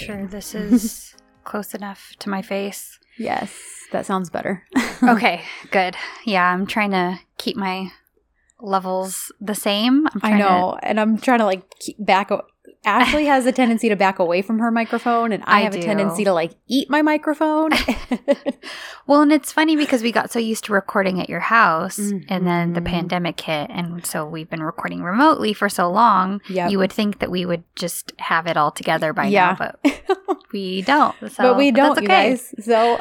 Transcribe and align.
recording. 0.00 0.26
Sure, 0.28 0.30
this 0.30 0.54
is 0.72 1.14
close 1.44 1.74
enough 1.74 2.12
to 2.20 2.30
my 2.30 2.42
face. 2.42 2.98
Yes, 3.18 3.54
that 3.92 4.06
sounds 4.06 4.30
better. 4.30 4.64
Okay, 5.02 5.42
good. 5.70 5.94
Yeah, 6.24 6.50
I'm 6.50 6.66
trying 6.66 6.90
to 6.92 7.18
keep 7.36 7.54
my 7.56 7.90
levels 8.60 9.30
the 9.42 9.54
same. 9.54 10.06
I'm 10.08 10.20
I 10.22 10.28
trying 10.30 10.38
to- 10.38 10.44
know, 10.48 10.78
and 10.82 10.98
I'm 10.98 11.18
trying 11.18 11.38
to 11.40 11.44
like 11.44 11.68
keep 11.78 11.96
back. 12.04 12.30
Ashley 12.84 13.26
has 13.26 13.46
a 13.46 13.52
tendency 13.52 13.88
to 13.88 13.96
back 13.96 14.18
away 14.18 14.42
from 14.42 14.58
her 14.60 14.70
microphone, 14.70 15.32
and 15.32 15.42
I, 15.46 15.58
I 15.58 15.60
have 15.62 15.74
a 15.74 15.82
tendency 15.82 16.24
to 16.24 16.32
like 16.32 16.52
eat 16.68 16.88
my 16.90 17.02
microphone. 17.02 17.70
Well, 19.08 19.22
and 19.22 19.32
it's 19.32 19.52
funny 19.52 19.76
because 19.76 20.02
we 20.02 20.10
got 20.10 20.32
so 20.32 20.40
used 20.40 20.64
to 20.64 20.72
recording 20.72 21.20
at 21.20 21.28
your 21.28 21.38
house, 21.38 21.96
and 21.96 22.44
then 22.44 22.72
the 22.72 22.80
Mhm. 22.80 22.86
pandemic 22.86 23.40
hit, 23.40 23.70
and 23.70 24.04
so 24.04 24.26
we've 24.26 24.50
been 24.50 24.64
recording 24.64 25.00
remotely 25.04 25.52
for 25.52 25.68
so 25.68 25.88
long. 25.88 26.40
Yep. 26.48 26.72
You 26.72 26.78
would 26.78 26.92
think 26.92 27.20
that 27.20 27.30
we 27.30 27.46
would 27.46 27.62
just 27.76 28.12
have 28.18 28.48
it 28.48 28.56
all 28.56 28.72
together 28.72 29.12
by 29.12 29.26
Yeah. 29.26 29.54
now, 29.60 29.70
but 29.84 30.02
we 30.52 30.82
don't. 30.82 31.14
So, 31.30 31.44
but 31.44 31.56
we 31.56 31.70
don't, 31.70 31.96
you 32.02 32.08
okay. 32.08 32.30
guys. 32.30 32.52
So, 32.64 32.98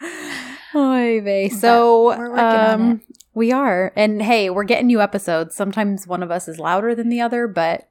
Oy 0.74 1.20
vey. 1.20 1.48
so 1.48 2.16
we're 2.16 2.30
working 2.30 2.38
on 2.44 2.80
um, 2.80 3.00
we 3.38 3.52
are, 3.52 3.92
and 3.96 4.20
hey, 4.20 4.50
we're 4.50 4.64
getting 4.64 4.88
new 4.88 5.00
episodes. 5.00 5.54
Sometimes 5.54 6.06
one 6.06 6.22
of 6.22 6.30
us 6.30 6.48
is 6.48 6.58
louder 6.58 6.94
than 6.94 7.08
the 7.08 7.20
other, 7.20 7.46
but 7.46 7.88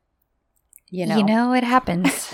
you 0.89 1.05
know, 1.05 1.17
You 1.17 1.23
know, 1.23 1.53
it 1.53 1.63
happens. 1.63 2.33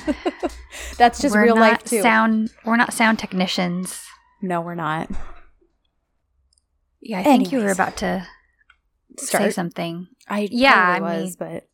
that's 0.97 1.21
just 1.21 1.33
We're 1.33 1.43
real 1.43 1.55
life 1.55 1.71
not 1.71 1.85
too. 1.85 2.01
Sound. 2.01 2.49
We're 2.65 2.75
not 2.75 2.93
sound 2.93 3.19
technicians. 3.19 4.01
no, 4.41 4.61
we're 4.61 4.75
not. 4.75 5.09
Yeah, 7.01 7.19
I 7.19 7.23
think 7.23 7.51
you 7.51 7.59
were 7.59 7.71
about 7.71 7.97
to 7.97 8.27
say 9.17 9.49
something. 9.51 10.07
I 10.27 10.47
Yeah, 10.51 10.73
I 10.75 10.99
was, 10.99 11.35
but 11.35 11.67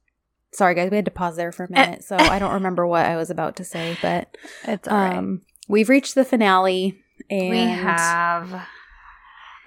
sorry 0.52 0.76
guys, 0.76 0.90
we 0.90 0.96
had 0.98 1.06
to 1.06 1.12
pause 1.12 1.36
there 1.36 1.52
for 1.52 1.66
a 1.66 1.72
minute, 1.72 2.04
so 2.04 2.16
I 2.18 2.40
don't 2.40 2.54
remember 2.60 2.86
what 2.88 3.06
I 3.06 3.16
was 3.16 3.30
about 3.30 3.56
to 3.58 3.64
say, 3.64 3.98
but 4.02 4.36
It's 4.64 4.88
all 4.88 4.98
right. 4.98 5.18
um, 5.18 5.42
we've 5.68 5.90
reached 5.90 6.16
the 6.16 6.26
finale, 6.26 7.00
and 7.30 7.50
we 7.50 7.60
have. 7.60 8.68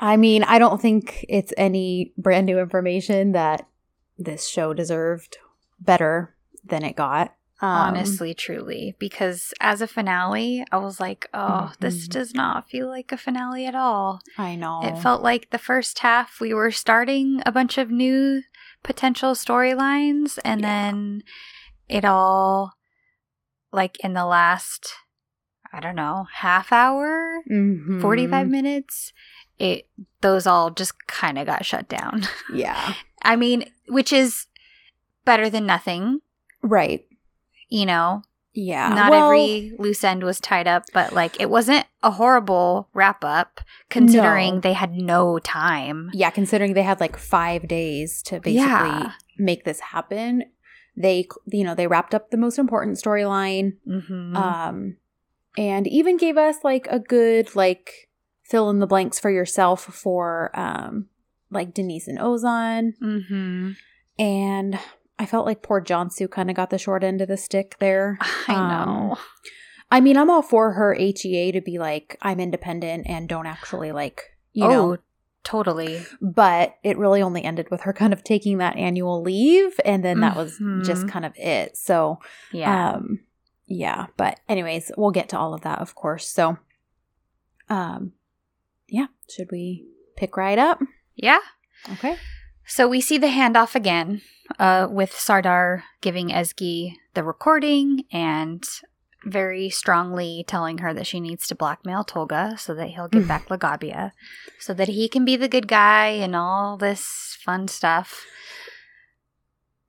I 0.03 0.17
mean, 0.17 0.42
I 0.42 0.58
don't 0.58 0.81
think 0.81 1.25
it's 1.28 1.55
any 1.56 2.12
brand 2.19 2.45
new 2.47 2.58
information 2.58 3.33
that 3.33 3.69
this 4.19 4.48
show 4.48 4.75
deserved 4.75 5.39
better 5.78 6.34
than 6.64 6.83
it 6.84 6.97
got. 6.97 7.36
Um, 7.61 7.69
honestly, 7.69 8.34
truly, 8.34 8.97
because 8.98 9.55
as 9.61 9.81
a 9.81 9.86
finale, 9.86 10.64
I 10.72 10.78
was 10.78 10.98
like, 10.98 11.28
oh, 11.33 11.72
this 11.78 12.09
Mhm. 12.09 12.11
does 12.11 12.34
not 12.34 12.69
feel 12.69 12.89
like 12.89 13.12
a 13.12 13.17
finale 13.17 13.64
at 13.64 13.77
all. 13.77 14.20
I 14.36 14.56
know 14.56 14.81
It 14.83 14.98
felt 14.98 15.22
like 15.22 15.50
the 15.50 15.59
first 15.59 16.00
half 16.00 16.41
we 16.41 16.53
were 16.53 16.72
starting 16.72 17.41
a 17.47 17.53
bunch 17.53 17.78
of 17.78 17.89
new 17.92 18.42
potential 18.83 19.34
storylines, 19.34 20.41
and 20.44 20.61
Yeah. 20.62 20.66
then 20.66 21.22
it 21.89 22.05
all, 22.05 22.72
like 23.72 24.00
in 24.03 24.14
the 24.14 24.27
last, 24.27 24.92
I 25.72 25.78
don't 25.78 25.94
know, 25.94 26.27
half 26.33 26.72
hour, 26.72 27.44
Mhm. 27.48 28.00
45 28.00 28.48
minutes, 28.48 29.12
it 29.62 29.86
those 30.20 30.46
all 30.46 30.70
just 30.70 31.06
kind 31.06 31.38
of 31.38 31.46
got 31.46 31.64
shut 31.64 31.88
down. 31.88 32.22
Yeah, 32.52 32.94
I 33.22 33.36
mean, 33.36 33.70
which 33.88 34.12
is 34.12 34.46
better 35.24 35.48
than 35.48 35.66
nothing, 35.66 36.20
right. 36.62 37.04
you 37.69 37.86
know. 37.86 38.22
Yeah, 38.54 38.91
Not 38.91 39.10
Well, 39.10 39.24
every 39.30 39.72
loose 39.78 40.04
end 40.04 40.22
was 40.22 40.38
tied 40.38 40.69
up, 40.69 40.82
but 40.92 41.14
like 41.14 41.41
it 41.41 41.48
wasn't 41.48 41.86
a 42.02 42.10
horrible 42.10 42.91
wrap 42.92 43.25
up 43.25 43.60
considering 43.88 44.56
No. 44.56 44.60
they 44.60 44.75
had 44.75 44.92
no 44.92 45.38
time. 45.38 46.10
Yeah, 46.12 46.28
considering 46.28 46.75
they 46.75 46.82
had 46.82 47.00
like 47.00 47.16
five 47.16 47.66
days 47.66 48.20
to 48.25 48.41
basically 48.41 48.56
Yeah. 48.56 49.12
make 49.38 49.64
this 49.64 49.81
happen, 49.81 50.44
they 50.94 51.28
you 51.47 51.64
know 51.64 51.75
they 51.75 51.87
wrapped 51.87 52.14
up 52.14 52.31
the 52.31 52.37
most 52.37 52.58
important 52.58 52.98
storyline. 52.98 53.78
hmm 53.87 54.37
um 54.37 54.97
and 55.56 55.87
even 55.87 56.19
gave 56.19 56.37
us 56.37 56.56
like 56.62 56.87
a 56.91 56.98
good 56.98 57.56
like 57.56 58.10
fill 58.52 58.68
in 58.68 58.78
the 58.80 58.86
blanks 58.86 59.18
for 59.18 59.30
yourself 59.30 59.82
for 59.82 60.50
um 60.52 61.06
like 61.50 61.72
denise 61.72 62.06
and 62.06 62.18
ozan 62.18 62.92
hmm 63.00 63.70
and 64.18 64.78
i 65.18 65.24
felt 65.24 65.46
like 65.46 65.62
poor 65.62 65.80
Cansu 65.80 66.30
kind 66.30 66.50
of 66.50 66.56
got 66.56 66.68
the 66.68 66.76
short 66.78 67.02
end 67.02 67.22
of 67.22 67.28
the 67.28 67.36
stick 67.38 67.76
there 67.80 68.18
I 68.48 68.54
Um, 68.54 68.68
know. 68.68 69.18
i 69.90 70.00
mean 70.02 70.16
i'm 70.18 70.28
all 70.28 70.42
for 70.42 70.72
her 70.72 70.92
hea 70.94 71.50
to 71.52 71.60
be 71.62 71.78
like 71.78 72.18
i'm 72.20 72.38
independent 72.40 73.06
and 73.08 73.26
don't 73.28 73.46
actually 73.46 73.90
like 73.90 74.20
you 74.52 74.66
oh, 74.66 74.69
know 74.70 74.96
totally. 75.44 76.04
but 76.20 76.76
it 76.84 76.98
really 76.98 77.22
only 77.22 77.42
ended 77.42 77.70
with 77.70 77.80
her 77.86 77.92
kind 77.94 78.12
of 78.12 78.22
taking 78.22 78.58
that 78.58 78.76
annual 78.76 79.22
leave 79.22 79.80
and 79.84 80.04
then 80.04 80.20
that 80.20 80.36
was 80.36 80.60
just 80.82 81.06
Mhm. 81.06 81.08
kind 81.08 81.24
of 81.24 81.32
it 81.36 81.76
so 81.76 82.19
Yeah. 82.52 82.92
um 82.96 83.20
yeah, 83.66 84.06
but 84.19 84.38
anyways, 84.50 84.92
we'll 84.98 85.12
get 85.12 85.30
to 85.30 85.38
all 85.38 85.54
of 85.54 85.62
that 85.62 85.78
of 85.78 85.94
course. 85.94 86.28
So 86.28 86.58
um 87.70 88.12
yeah, 88.92 89.06
should 89.28 89.50
we 89.50 89.86
pick 90.16 90.36
right 90.36 90.58
up? 90.58 90.80
yeah. 91.16 91.41
Okay. 91.94 92.16
So 92.66 92.86
we 92.86 93.00
see 93.00 93.19
the 93.19 93.28
handoff 93.28 93.75
again 93.75 94.20
uh, 94.58 94.86
with 94.88 95.12
Sardar 95.19 95.84
giving 96.00 96.28
Ezgi 96.28 96.94
the 97.14 97.25
recording 97.25 98.04
and 98.12 98.62
very 99.25 99.70
strongly 99.70 100.44
telling 100.47 100.78
her 100.78 100.92
that 100.92 101.06
she 101.06 101.20
needs 101.20 101.47
to 101.47 101.54
blackmail 101.54 102.04
Tolga 102.04 102.56
so 102.58 102.75
that 102.75 102.88
he'll 102.88 103.08
give 103.08 103.26
back 103.28 103.48
Lagabia 103.48 104.10
so 104.58 104.75
that 104.75 104.88
he 104.88 105.08
can 105.08 105.25
be 105.25 105.36
the 105.36 105.48
good 105.48 105.69
guy 105.69 106.08
and 106.08 106.36
all 106.36 106.76
this 106.76 107.38
fun 107.41 107.69
stuff. 107.69 108.25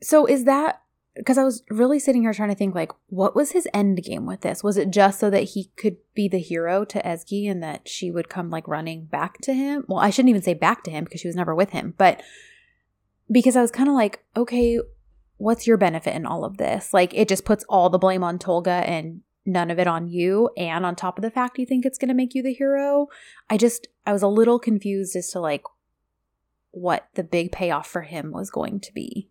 So 0.01 0.25
is 0.25 0.45
that 0.45 0.82
because 1.15 1.37
I 1.37 1.43
was 1.43 1.63
really 1.69 1.99
sitting 1.99 2.23
here 2.23 2.33
trying 2.33 2.49
to 2.49 2.55
think 2.55 2.73
like 2.73 2.91
what 3.07 3.35
was 3.35 3.51
his 3.51 3.67
end 3.73 4.03
game 4.03 4.25
with 4.25 4.41
this? 4.41 4.63
Was 4.63 4.77
it 4.77 4.89
just 4.89 5.19
so 5.19 5.29
that 5.29 5.43
he 5.43 5.71
could 5.75 5.97
be 6.13 6.27
the 6.27 6.39
hero 6.39 6.85
to 6.85 7.01
Ezgi 7.01 7.49
and 7.49 7.61
that 7.61 7.87
she 7.87 8.09
would 8.09 8.29
come 8.29 8.49
like 8.49 8.67
running 8.67 9.05
back 9.05 9.39
to 9.41 9.53
him? 9.53 9.85
Well, 9.87 9.99
I 9.99 10.09
shouldn't 10.09 10.31
even 10.31 10.41
say 10.41 10.53
back 10.53 10.83
to 10.83 10.91
him 10.91 11.03
because 11.03 11.21
she 11.21 11.27
was 11.27 11.35
never 11.35 11.53
with 11.53 11.69
him, 11.69 11.93
but 11.97 12.21
because 13.31 13.55
I 13.55 13.61
was 13.61 13.71
kind 13.71 13.89
of 13.89 13.95
like, 13.95 14.23
okay, 14.35 14.79
what's 15.37 15.67
your 15.67 15.77
benefit 15.77 16.15
in 16.15 16.25
all 16.25 16.43
of 16.45 16.57
this? 16.57 16.93
Like 16.93 17.13
it 17.13 17.27
just 17.27 17.45
puts 17.45 17.65
all 17.69 17.89
the 17.89 17.99
blame 17.99 18.23
on 18.23 18.39
Tolga 18.39 18.71
and 18.71 19.21
none 19.45 19.69
of 19.69 19.79
it 19.79 19.87
on 19.87 20.07
you 20.07 20.49
and 20.57 20.85
on 20.85 20.95
top 20.95 21.17
of 21.17 21.21
the 21.21 21.31
fact 21.31 21.59
you 21.59 21.65
think 21.65 21.85
it's 21.85 21.97
going 21.97 22.09
to 22.09 22.13
make 22.13 22.33
you 22.33 22.41
the 22.41 22.53
hero. 22.53 23.07
I 23.49 23.57
just 23.57 23.87
I 24.05 24.13
was 24.13 24.23
a 24.23 24.27
little 24.27 24.59
confused 24.59 25.15
as 25.15 25.29
to 25.31 25.39
like 25.39 25.63
what 26.71 27.07
the 27.13 27.23
big 27.23 27.51
payoff 27.51 27.87
for 27.87 28.01
him 28.01 28.31
was 28.31 28.49
going 28.49 28.79
to 28.79 28.93
be. 28.93 29.29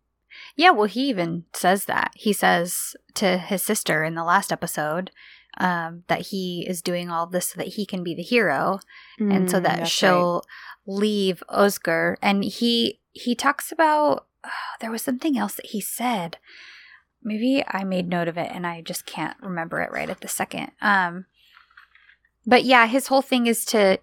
Yeah, 0.56 0.70
well, 0.70 0.86
he 0.86 1.08
even 1.08 1.44
says 1.52 1.84
that. 1.86 2.12
He 2.14 2.32
says 2.32 2.94
to 3.14 3.38
his 3.38 3.62
sister 3.62 4.04
in 4.04 4.14
the 4.14 4.24
last 4.24 4.52
episode 4.52 5.10
um, 5.58 6.04
that 6.08 6.28
he 6.28 6.66
is 6.68 6.82
doing 6.82 7.10
all 7.10 7.26
this 7.26 7.48
so 7.48 7.58
that 7.58 7.68
he 7.74 7.84
can 7.86 8.02
be 8.02 8.14
the 8.14 8.22
hero. 8.22 8.80
and 9.18 9.50
so 9.50 9.58
Mm, 9.58 9.62
that 9.64 9.88
she'll 9.88 10.44
leave 10.86 11.42
Oscar. 11.48 12.16
And 12.22 12.44
he 12.44 13.00
he 13.12 13.34
talks 13.34 13.70
about 13.70 14.26
oh, 14.44 14.50
there 14.80 14.90
was 14.90 15.02
something 15.02 15.36
else 15.38 15.54
that 15.54 15.66
he 15.66 15.80
said. 15.80 16.38
Maybe 17.22 17.62
I 17.68 17.84
made 17.84 18.08
note 18.08 18.26
of 18.28 18.36
it 18.36 18.50
and 18.52 18.66
I 18.66 18.80
just 18.80 19.06
can't 19.06 19.36
remember 19.40 19.80
it 19.80 19.92
right 19.92 20.10
at 20.10 20.20
the 20.22 20.28
second. 20.28 20.72
Um, 20.80 21.26
but 22.44 22.64
yeah, 22.64 22.86
his 22.86 23.06
whole 23.06 23.22
thing 23.22 23.46
is 23.46 23.64
to 23.66 24.00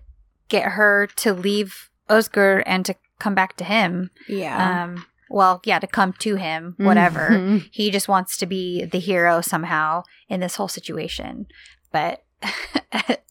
get 0.48 0.64
her 0.74 1.08
to 1.18 1.34
leave 1.34 1.90
Oscar 2.10 2.60
and 2.66 2.86
to 2.86 2.96
come 3.20 3.36
back 3.36 3.58
to 3.58 3.64
him. 3.66 4.12
Yeah. 4.30 4.84
Um, 4.86 5.06
well, 5.30 5.62
yeah, 5.64 5.80
to 5.80 5.88
come 5.88 6.14
to 6.20 6.36
him, 6.36 6.76
whatever. 6.78 7.30
Mhm. 7.30 7.70
He 7.72 7.92
just 7.92 8.08
wants 8.08 8.36
to 8.38 8.46
be 8.46 8.86
the 8.86 9.00
hero 9.00 9.42
somehow 9.42 10.04
in 10.28 10.40
this 10.40 10.56
whole 10.56 10.68
situation. 10.68 11.46
But 11.92 12.24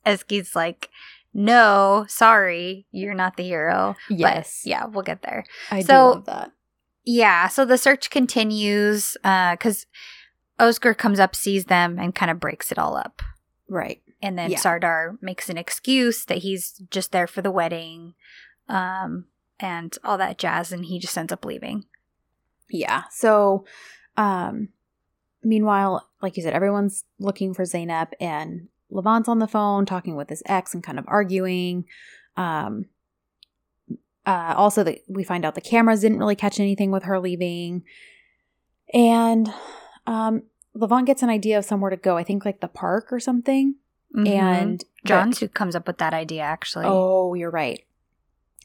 Ezgi's 0.06 0.54
like, 0.54 0.88
no, 1.34 2.06
sorry, 2.08 2.86
you're 2.90 3.14
not 3.14 3.36
the 3.36 3.44
hero. 3.44 3.96
Yes. 4.08 4.62
But 4.64 4.70
yeah, 4.70 4.84
we'll 4.86 5.02
get 5.02 5.22
there. 5.22 5.44
I 5.70 5.82
do 5.82 5.92
love 5.92 6.24
that. 6.26 6.52
Yeah, 7.04 7.48
so 7.48 7.64
the 7.64 7.78
search 7.78 8.10
continues 8.10 9.16
because 9.22 9.86
Oscar 10.58 10.94
comes 10.94 11.20
up, 11.20 11.34
sees 11.34 11.66
them, 11.66 11.98
and 11.98 12.14
kind 12.14 12.30
of 12.30 12.40
breaks 12.40 12.70
it 12.72 12.78
all 12.78 12.96
up. 12.96 13.22
Right. 13.68 14.02
And 14.20 14.38
then 14.38 14.50
Yeah. 14.50 14.58
Sardar 14.58 15.16
makes 15.22 15.48
an 15.48 15.56
excuse 15.58 16.24
that 16.24 16.38
he's 16.38 16.72
just 16.90 17.12
there 17.12 17.26
for 17.26 17.40
the 17.42 17.50
wedding 17.50 18.14
um, 18.68 19.26
and 19.60 19.96
all 20.05 20.19
that 20.19 20.38
jazz, 20.38 20.72
and 20.72 20.84
he 20.87 20.99
just 20.99 21.16
ends 21.16 21.32
up 21.32 21.44
leaving. 21.44 21.84
Yeah. 22.70 23.05
So, 23.10 23.64
um, 24.16 24.69
meanwhile, 25.43 26.08
like 26.22 26.37
you 26.37 26.43
said, 26.43 26.52
everyone's 26.52 27.05
looking 27.19 27.55
for 27.55 27.64
Zeynep, 27.64 28.12
and 28.20 28.69
Levent's 28.90 29.28
on 29.28 29.38
the 29.38 29.46
phone 29.49 29.87
talking 29.87 30.16
with 30.16 30.28
his 30.28 30.43
ex 30.46 30.75
and 30.75 30.82
kind 30.82 30.99
of 30.99 31.05
arguing. 31.08 31.84
Um, 32.37 32.87
uh, 34.26 34.55
also, 34.56 34.84
that 34.84 35.00
we 35.08 35.25
find 35.25 35.44
out 35.44 35.55
the 35.55 35.61
cameras 35.61 36.00
didn't 36.00 36.19
really 36.19 36.37
catch 36.37 36.61
anything 36.61 36.90
with 36.90 37.04
her 37.04 37.19
leaving, 37.19 37.84
and 38.93 39.52
um, 40.06 40.43
Levent 40.75 41.06
gets 41.06 41.22
an 41.22 41.31
idea 41.31 41.58
of 41.58 41.64
somewhere 41.64 41.90
to 41.90 41.96
go. 41.96 42.16
I 42.16 42.25
think 42.25 42.44
like 42.44 42.61
the 42.61 42.69
park 42.69 43.12
or 43.12 43.20
something. 43.20 43.76
Mhm. 44.16 44.26
And 44.28 44.84
John's 45.04 45.38
who 45.38 45.49
comes 45.49 45.75
up 45.76 45.87
with 45.87 45.99
that 45.99 46.14
idea, 46.14 46.43
actually. 46.43 46.87
Oh, 46.87 47.34
you're 47.34 47.50
right. 47.50 47.84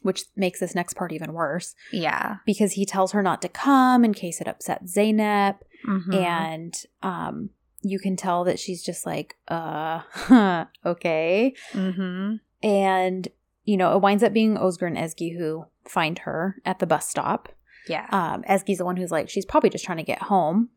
Which 0.04 0.24
makes 0.36 0.60
this 0.60 0.74
next 0.74 0.94
part 0.94 1.12
even 1.12 1.32
worse 1.32 1.74
Yeah. 1.92 2.36
because 2.46 2.72
he 2.72 2.84
tells 2.86 3.10
her 3.12 3.22
not 3.22 3.42
to 3.42 3.48
come 3.48 4.04
in 4.04 4.14
case 4.14 4.40
it 4.40 4.46
upsets 4.46 4.94
Zeynep. 4.96 5.56
Mhm. 5.86 6.14
And 6.14 6.74
um, 7.02 7.50
you 7.82 7.98
can 7.98 8.14
tell 8.14 8.44
that 8.44 8.58
she's 8.58 8.82
just 8.82 9.04
like, 9.06 9.36
uh, 9.48 10.00
okay. 10.86 11.54
Mhm. 11.72 12.40
And, 12.62 13.28
you 13.64 13.76
know, 13.76 13.94
it 13.96 14.00
winds 14.02 14.22
up 14.22 14.32
being 14.32 14.56
Oscar 14.56 14.86
and 14.86 14.96
Ezgi 14.96 15.36
who 15.36 15.66
find 15.84 16.20
her 16.20 16.56
at 16.64 16.78
the 16.78 16.86
bus 16.86 17.08
stop. 17.08 17.48
Yeah. 17.88 18.06
Um, 18.10 18.42
Ezgi's 18.44 18.78
the 18.78 18.84
one 18.84 18.96
who's 18.96 19.10
like, 19.10 19.28
she's 19.28 19.44
probably 19.44 19.70
just 19.70 19.84
trying 19.84 19.98
to 19.98 20.04
get 20.04 20.22
home. 20.22 20.70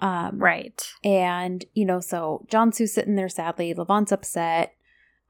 Um, 0.00 0.38
right. 0.38 0.82
And, 1.04 1.64
you 1.74 1.86
know, 1.86 2.00
so 2.00 2.46
Cansu's 2.50 2.92
sitting 2.92 3.14
there 3.16 3.28
sadly. 3.30 3.72
Levent's 3.74 4.12
upset. 4.12 4.74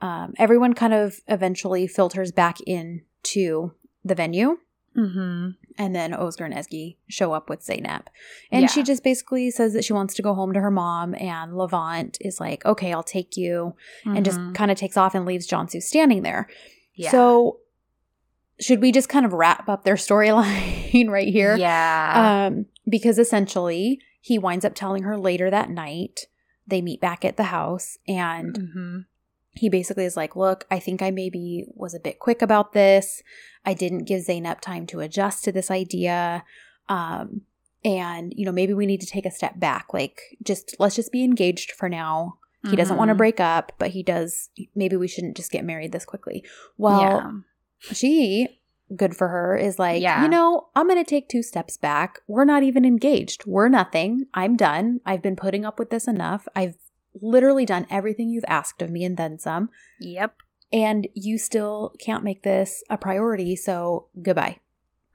Um, 0.01 0.35
everyone 0.39 0.75
kind 0.75 0.93
of 0.93 1.21
eventually 1.29 1.87
filters 1.87 2.31
back 2.33 2.59
into 3.27 3.73
the 4.05 4.15
venue. 4.15 4.59
Mhm. 4.97 5.57
And 5.77 5.95
then 5.95 6.15
Oscar 6.15 6.47
and 6.47 6.55
Ezgi 6.55 6.97
show 7.07 7.33
up 7.33 7.51
with 7.51 7.61
Zeynep. 7.61 8.07
And 8.51 8.71
she 8.71 8.83
just 8.83 9.05
basically 9.05 9.51
says 9.51 9.75
that 9.75 9.85
she 9.85 9.93
wants 9.93 10.15
to 10.15 10.23
go 10.23 10.33
home 10.33 10.55
to 10.55 10.61
her 10.61 10.71
mom. 10.71 11.15
And 11.17 11.55
Levent 11.57 12.17
is 12.23 12.41
like, 12.41 12.65
okay, 12.65 12.95
I'll 12.95 13.03
take 13.03 13.37
you. 13.37 13.75
And 14.07 14.25
just 14.25 14.39
Mhm. 14.39 14.55
kind 14.55 14.71
of 14.71 14.79
takes 14.79 14.97
off 14.97 15.15
and 15.15 15.27
leaves 15.27 15.47
Cansu 15.47 15.83
standing 15.83 16.23
there. 16.23 16.49
yeah. 16.95 17.11
So, 17.11 17.59
should 18.59 18.81
we 18.81 18.91
just 18.91 19.11
kind 19.11 19.27
of 19.27 19.35
wrap 19.35 19.69
up 19.69 19.85
their 19.85 19.97
storyline 20.07 21.11
right 21.11 21.29
here? 21.29 21.57
Yeah. 21.57 22.47
Um, 22.49 22.65
because 22.89 23.19
essentially, 23.19 24.01
he 24.23 24.39
winds 24.39 24.65
up 24.65 24.75
telling 24.75 25.03
her 25.03 25.19
later 25.19 25.51
that 25.51 25.69
night. 25.69 26.21
They 26.67 26.81
meet 26.81 27.03
back 27.03 27.23
at 27.23 27.37
the 27.37 27.45
house, 27.45 27.99
and 28.09 28.59
Mhm. 28.59 29.05
He 29.57 29.69
basically 29.69 30.05
is 30.05 30.17
like, 30.17 30.37
Look, 30.37 30.67
I 30.71 30.79
think 30.79 31.03
I 31.03 31.11
maybe 31.11 31.67
was 31.75 31.95
a 31.95 32.01
bit 32.01 32.19
quick 32.19 32.43
about 32.43 32.73
this. 32.73 33.23
I 33.65 33.75
didn't 33.75 34.05
give 34.05 34.23
Zeynep 34.25 34.61
time 34.61 34.87
to 34.89 35.01
adjust 35.01 35.43
to 35.45 35.53
this 35.53 35.71
idea. 35.71 36.45
Um, 36.89 37.43
and, 37.85 38.33
you 38.37 38.45
know, 38.45 38.53
maybe 38.53 38.75
we 38.75 38.87
need 38.87 39.01
to 39.01 39.07
take 39.07 39.27
a 39.27 39.31
step 39.31 39.59
back. 39.59 39.87
Like, 39.93 40.21
just 40.43 40.75
let's 40.79 40.97
just 40.97 41.13
be 41.13 41.25
engaged 41.25 41.73
for 41.73 41.89
now. 41.89 42.39
He 42.69 42.75
doesn't 42.75 42.97
want 42.97 43.11
to 43.11 43.15
Mhm. 43.15 43.19
break 43.19 43.39
up, 43.39 43.73
but 43.79 43.91
he 43.91 44.03
does. 44.03 44.51
Maybe 44.75 44.97
we 44.97 45.07
shouldn't 45.07 45.37
just 45.37 45.53
get 45.53 45.65
married 45.65 45.93
this 45.93 46.05
quickly. 46.05 46.45
Well, 46.77 47.01
yeah. 47.01 47.31
she, 47.93 48.61
good 48.97 49.17
for 49.17 49.29
her, 49.29 49.57
is 49.57 49.79
like, 49.79 50.03
Yeah. 50.03 50.23
you 50.23 50.29
know, 50.29 50.67
I'm 50.75 50.89
going 50.89 50.99
to 51.03 51.09
take 51.09 51.29
two 51.29 51.45
steps 51.45 51.77
back. 51.77 52.21
We're 52.27 52.45
not 52.45 52.65
even 52.65 52.85
engaged. 52.85 53.47
We're 53.47 53.69
nothing. 53.69 54.27
I'm 54.35 54.57
done. 54.57 55.01
I've 55.07 55.23
been 55.23 55.37
putting 55.37 55.65
up 55.65 55.79
with 55.79 55.91
this 55.91 56.09
enough. 56.09 56.49
I've 56.57 56.75
literally 57.21 57.65
done 57.67 57.87
everything 57.91 58.29
you've 58.31 58.45
asked 58.49 58.83
of 58.83 58.91
me 58.91 59.05
and 59.05 59.17
then 59.17 59.39
some. 59.39 59.71
Yep. 60.01 60.37
And 60.73 61.07
you 61.15 61.39
still 61.39 61.95
can't 62.01 62.25
make 62.25 62.43
this 62.43 62.83
a 62.91 62.97
priority. 62.99 63.55
So 63.57 64.09
goodbye. 64.23 64.59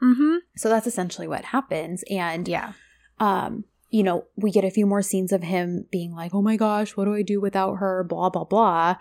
Mhm. 0.02 0.40
So 0.56 0.70
that's 0.70 0.88
essentially 0.88 1.28
what 1.28 1.46
happens. 1.46 2.04
And, 2.10 2.48
Yeah. 2.48 2.74
um, 3.20 3.66
you 3.90 4.04
know, 4.04 4.26
we 4.36 4.52
get 4.52 4.64
a 4.64 4.72
few 4.72 4.86
more 4.86 5.02
scenes 5.02 5.32
of 5.32 5.44
him 5.44 5.86
being 5.92 6.14
like, 6.16 6.34
oh 6.34 6.42
my 6.42 6.56
gosh, 6.56 6.96
what 6.96 7.06
do 7.06 7.14
I 7.14 7.22
do 7.22 7.40
without 7.42 7.76
her? 7.76 8.04
Blah, 8.04 8.30
blah, 8.30 8.46
blah. 8.46 8.96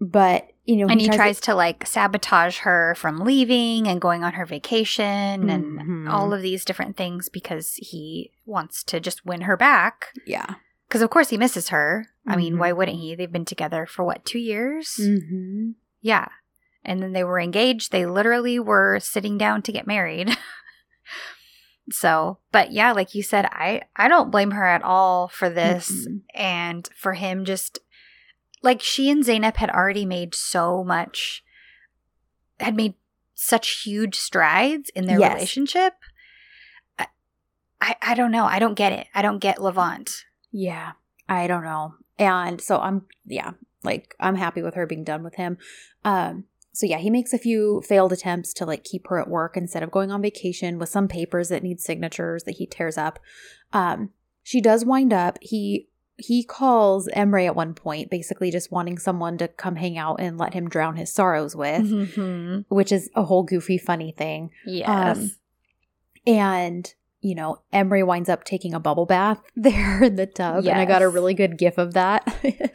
But, 0.00 0.48
you 0.64 0.76
know, 0.76 0.86
and 0.86 1.00
he 1.00 1.08
to- 1.08 1.16
tries 1.16 1.40
to 1.42 1.54
like 1.54 1.86
sabotage 1.86 2.58
her 2.60 2.94
from 2.96 3.18
leaving 3.18 3.86
and 3.88 4.00
going 4.00 4.22
on 4.24 4.34
her 4.34 4.46
vacation 4.46 5.44
Mhm. 5.44 5.50
and 5.80 6.08
all 6.08 6.32
of 6.32 6.42
these 6.42 6.64
different 6.64 6.96
things 6.96 7.28
because 7.28 7.74
he 7.76 8.32
wants 8.46 8.82
to 8.84 9.00
just 9.00 9.24
win 9.26 9.42
her 9.42 9.56
back. 9.56 10.08
yeah. 10.26 10.54
Because 10.88 11.02
of 11.02 11.10
course 11.10 11.30
he 11.30 11.36
misses 11.38 11.70
her. 11.70 12.06
I 12.26 12.36
mean, 12.36 12.54
Mhm. 12.54 12.58
why 12.58 12.72
wouldn't 12.72 12.98
he? 12.98 13.14
They've 13.14 13.30
been 13.30 13.44
together 13.44 13.86
for 13.86 14.02
what, 14.04 14.24
two 14.24 14.38
years? 14.38 14.96
Mm-hmm. 15.00 15.70
Yeah. 16.00 16.28
And 16.84 17.02
then 17.02 17.12
they 17.12 17.24
were 17.24 17.40
engaged. 17.40 17.92
They 17.92 18.06
literally 18.06 18.58
were 18.58 18.98
sitting 19.00 19.36
down 19.38 19.62
to 19.62 19.72
get 19.72 19.86
married. 19.86 20.36
so, 21.90 22.38
but 22.52 22.72
yeah, 22.72 22.92
like 22.92 23.14
you 23.14 23.22
said, 23.22 23.46
I 23.46 23.82
I 23.96 24.08
don't 24.08 24.30
blame 24.30 24.52
her 24.52 24.64
at 24.66 24.82
all 24.82 25.28
for 25.28 25.50
this 25.50 25.90
Mm-mm. 25.90 26.22
and 26.34 26.88
for 26.96 27.12
him 27.14 27.44
just 27.44 27.78
like 28.62 28.80
she 28.82 29.10
and 29.10 29.22
Zeynep 29.24 29.56
had 29.56 29.70
already 29.70 30.06
made 30.06 30.34
so 30.34 30.82
much 30.82 31.42
had 32.58 32.74
made 32.76 32.94
such 33.34 33.82
huge 33.82 34.16
strides 34.16 34.88
in 34.94 35.06
their 35.06 35.18
Yes. 35.18 35.34
relationship. 35.34 35.94
I, 36.98 37.06
I 37.80 37.96
I 38.00 38.14
don't 38.14 38.30
know. 38.32 38.44
I 38.46 38.58
don't 38.58 38.74
get 38.74 38.92
it. 38.92 39.06
I 39.14 39.20
don't 39.22 39.38
get 39.40 39.60
Levent. 39.60 40.24
Yeah, 40.52 40.92
I 41.28 41.46
don't 41.46 41.64
know. 41.64 41.94
And 42.18 42.60
so 42.60 42.78
I'm 42.78 43.06
yeah, 43.26 43.52
like 43.82 44.14
I'm 44.20 44.36
happy 44.36 44.62
with 44.62 44.74
her 44.74 44.86
being 44.86 45.04
done 45.04 45.22
with 45.22 45.34
him. 45.34 45.58
Um 46.04 46.44
so 46.72 46.86
yeah, 46.86 46.98
he 46.98 47.08
makes 47.10 47.32
a 47.32 47.38
few 47.38 47.82
failed 47.86 48.12
attempts 48.12 48.52
to 48.54 48.66
like 48.66 48.82
keep 48.84 49.06
her 49.08 49.20
at 49.20 49.28
work 49.28 49.56
instead 49.56 49.82
of 49.82 49.90
going 49.92 50.10
on 50.10 50.20
vacation 50.22 50.78
with 50.78 50.88
some 50.88 51.06
papers 51.08 51.48
that 51.50 51.62
need 51.62 51.80
signatures 51.80 52.44
that 52.44 52.56
he 52.56 52.66
tears 52.66 52.98
up. 52.98 53.18
Um 53.72 54.10
she 54.42 54.60
does 54.60 54.84
wind 54.84 55.12
up 55.12 55.38
he 55.40 55.88
he 56.16 56.44
calls 56.44 57.08
Emre 57.08 57.44
at 57.46 57.56
one 57.56 57.74
point 57.74 58.08
basically 58.10 58.52
just 58.52 58.70
wanting 58.70 58.98
someone 58.98 59.36
to 59.38 59.48
come 59.48 59.74
hang 59.74 59.98
out 59.98 60.20
and 60.20 60.38
let 60.38 60.54
him 60.54 60.68
drown 60.68 60.94
his 60.96 61.12
sorrows 61.12 61.56
with, 61.56 61.82
Mm-hmm. 61.82 62.72
which 62.72 62.92
is 62.92 63.10
a 63.16 63.24
whole 63.24 63.42
goofy 63.42 63.78
funny 63.78 64.12
thing. 64.16 64.50
Yes. 64.64 65.16
Um, 65.18 65.30
And, 66.26 66.94
you 67.24 67.34
know, 67.34 67.56
Emre 67.72 68.06
winds 68.06 68.28
up 68.28 68.44
taking 68.44 68.74
a 68.74 68.78
bubble 68.78 69.06
bath 69.06 69.40
there 69.56 70.04
in 70.04 70.16
the 70.16 70.26
tub. 70.26 70.66
And 70.66 70.78
I 70.78 70.84
got 70.84 71.00
a 71.00 71.08
really 71.08 71.32
good 71.32 71.56
gif 71.56 71.78
of 71.78 71.94
that. 71.94 72.22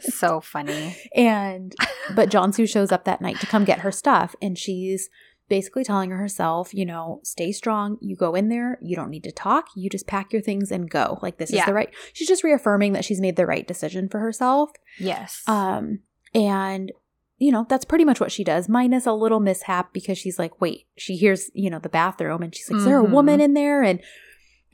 so 0.00 0.40
funny. 0.40 0.96
and, 1.14 1.72
but 2.16 2.30
Cansu 2.30 2.68
shows 2.68 2.90
up 2.90 3.04
that 3.04 3.20
night 3.20 3.38
to 3.40 3.46
come 3.46 3.64
get 3.64 3.78
her 3.78 3.92
stuff. 3.92 4.34
And 4.42 4.58
she's 4.58 5.08
basically 5.48 5.84
telling 5.84 6.10
herself, 6.10 6.74
you 6.74 6.84
know, 6.84 7.20
stay 7.22 7.52
strong. 7.52 7.96
You 8.00 8.16
go 8.16 8.34
in 8.34 8.48
there. 8.48 8.76
You 8.82 8.96
don't 8.96 9.10
need 9.10 9.22
to 9.22 9.32
talk. 9.32 9.66
You 9.76 9.88
just 9.88 10.08
pack 10.08 10.32
your 10.32 10.42
things 10.42 10.72
and 10.72 10.90
go. 10.90 11.20
Like, 11.22 11.38
this 11.38 11.52
is 11.52 11.64
the 11.64 11.72
right. 11.72 11.94
She's 12.12 12.28
just 12.28 12.42
reaffirming 12.42 12.92
that 12.94 13.04
she's 13.04 13.20
made 13.20 13.36
the 13.36 13.46
right 13.46 13.66
decision 13.66 14.08
for 14.08 14.18
herself. 14.18 14.70
Yes. 14.98 15.44
Um, 15.46 16.00
and 16.34 16.90
you 17.38 17.50
know, 17.50 17.64
that's 17.70 17.86
pretty 17.86 18.04
much 18.04 18.20
what 18.20 18.30
she 18.30 18.44
does, 18.44 18.68
minus 18.68 19.06
a 19.06 19.14
little 19.14 19.40
mishap 19.40 19.94
because 19.94 20.18
she's 20.18 20.38
like, 20.38 20.60
wait, 20.60 20.86
she 20.98 21.16
hears, 21.16 21.50
you 21.54 21.70
know, 21.70 21.78
the 21.78 21.88
bathroom 21.88 22.42
and 22.42 22.54
she's 22.54 22.70
like, 22.70 22.80
is 22.80 22.84
there 22.84 22.98
a 22.98 23.02
woman 23.02 23.40
in 23.40 23.54
there? 23.54 23.82
And 23.82 23.98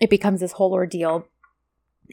it 0.01 0.11
becomes 0.11 0.41
this 0.41 0.53
whole 0.53 0.73
ordeal. 0.73 1.27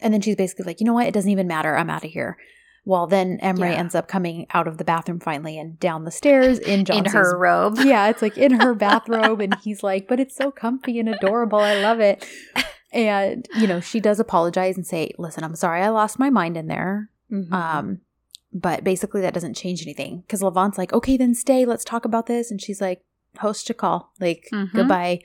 And 0.01 0.13
then 0.13 0.21
she's 0.21 0.35
basically 0.35 0.65
like, 0.65 0.79
you 0.79 0.85
know 0.85 0.93
what? 0.93 1.07
It 1.07 1.13
doesn't 1.13 1.29
even 1.29 1.47
matter. 1.47 1.75
I'm 1.75 1.89
out 1.89 2.03
of 2.03 2.11
here. 2.11 2.37
Well, 2.85 3.07
then 3.07 3.37
Emre 3.41 3.71
Yeah. 3.71 3.77
ends 3.77 3.95
up 3.95 4.07
coming 4.07 4.45
out 4.53 4.67
of 4.67 4.77
the 4.77 4.83
bathroom 4.83 5.19
finally 5.19 5.57
and 5.57 5.79
down 5.79 6.03
the 6.03 6.11
stairs 6.11 6.59
in 6.59 6.79
in 6.79 6.85
Johnson's 6.85 7.13
her 7.13 7.37
robe. 7.37 7.77
yeah, 7.83 8.09
it's 8.09 8.21
like 8.21 8.37
in 8.37 8.51
her 8.59 8.73
bathrobe, 8.87 9.39
and 9.39 9.55
he's 9.63 9.83
like, 9.83 10.07
but 10.07 10.19
it's 10.19 10.35
so 10.35 10.51
comfy 10.51 10.99
and 10.99 11.07
adorable. 11.07 11.59
I 11.59 11.75
love 11.75 11.99
it. 12.01 12.25
And, 12.91 13.47
you 13.57 13.67
know, 13.67 13.79
she 13.79 13.99
does 13.99 14.19
apologize 14.19 14.75
and 14.75 14.85
say, 14.85 15.11
listen, 15.17 15.43
I'm 15.43 15.55
sorry 15.55 15.81
I 15.81 15.89
lost 15.89 16.19
my 16.19 16.29
mind 16.29 16.57
in 16.57 16.67
there. 16.67 17.09
Mhm. 17.31 17.51
Um, 17.51 18.01
but 18.53 18.83
basically 18.83 19.21
that 19.21 19.33
doesn't 19.33 19.55
change 19.55 19.81
anything 19.81 20.21
because 20.21 20.43
Levent's 20.43 20.77
like, 20.77 20.93
okay, 20.93 21.17
then 21.17 21.33
stay. 21.33 21.65
Let's 21.65 21.83
talk 21.83 22.05
about 22.05 22.27
this. 22.27 22.51
And 22.51 22.61
she's 22.61 22.81
like, 22.81 23.01
host 23.39 23.65
to 23.67 23.73
call, 23.73 24.11
like 24.19 24.47
Mhm. 24.53 24.71
goodbye. 24.73 25.21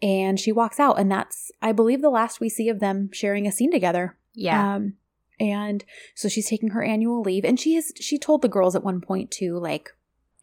And 0.00 0.38
she 0.38 0.52
walks 0.52 0.78
out, 0.78 0.98
and 0.98 1.10
that's, 1.10 1.50
I 1.60 1.72
believe, 1.72 2.02
the 2.02 2.10
last 2.10 2.38
we 2.40 2.48
see 2.48 2.68
of 2.68 2.78
them 2.80 3.10
sharing 3.12 3.46
a 3.46 3.52
scene 3.52 3.70
together. 3.72 4.16
yeah. 4.34 4.74
Um, 4.76 4.94
and 5.40 5.84
so 6.16 6.28
she's 6.28 6.48
taking 6.48 6.70
her 6.70 6.82
annual 6.82 7.20
leave, 7.22 7.44
and 7.44 7.58
she 7.60 7.76
is. 7.76 7.92
She 8.00 8.18
told 8.18 8.42
the 8.42 8.48
girls 8.48 8.74
at 8.74 8.82
one 8.82 9.00
point 9.00 9.30
too, 9.30 9.56
like, 9.58 9.90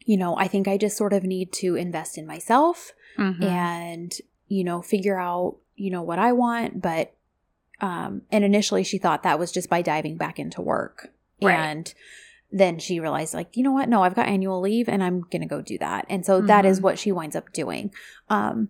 you 0.05 0.15
know, 0.17 0.37
I 0.37 0.47
think 0.47 0.67
I 0.69 0.77
just 0.77 0.95
sort 0.95 1.11
of 1.13 1.23
need 1.23 1.51
to 1.53 1.75
invest 1.75 2.17
in 2.17 2.25
myself 2.25 2.93
Mhm. 3.17 3.43
and 3.43 4.13
you 4.47 4.63
know 4.63 4.81
figure 4.81 5.19
out 5.19 5.57
you 5.75 5.89
know 5.91 6.01
what 6.01 6.17
I 6.19 6.31
want. 6.31 6.81
But 6.81 7.13
um, 7.81 8.21
and 8.31 8.45
initially 8.45 8.83
she 8.85 8.97
thought 8.97 9.23
that 9.23 9.37
was 9.39 9.51
just 9.51 9.69
by 9.69 9.81
diving 9.81 10.15
back 10.15 10.39
into 10.39 10.61
work, 10.61 11.11
Right. 11.41 11.53
and 11.57 11.93
then 12.51 12.79
she 12.79 12.99
realized 13.01 13.33
like 13.33 13.57
you 13.57 13.63
know 13.63 13.71
what 13.73 13.89
no 13.89 14.03
i've 14.03 14.15
got 14.15 14.27
annual 14.27 14.61
leave 14.61 14.87
and 14.87 15.03
i'm 15.03 15.21
gonna 15.31 15.47
go 15.47 15.61
do 15.61 15.77
that 15.79 16.05
and 16.09 16.23
so 16.25 16.39
that 16.41 16.63
is 16.63 16.79
Mhm. 16.79 16.83
what 16.83 16.99
she 16.99 17.11
winds 17.11 17.35
up 17.35 17.51
doing 17.51 17.91
um 18.29 18.69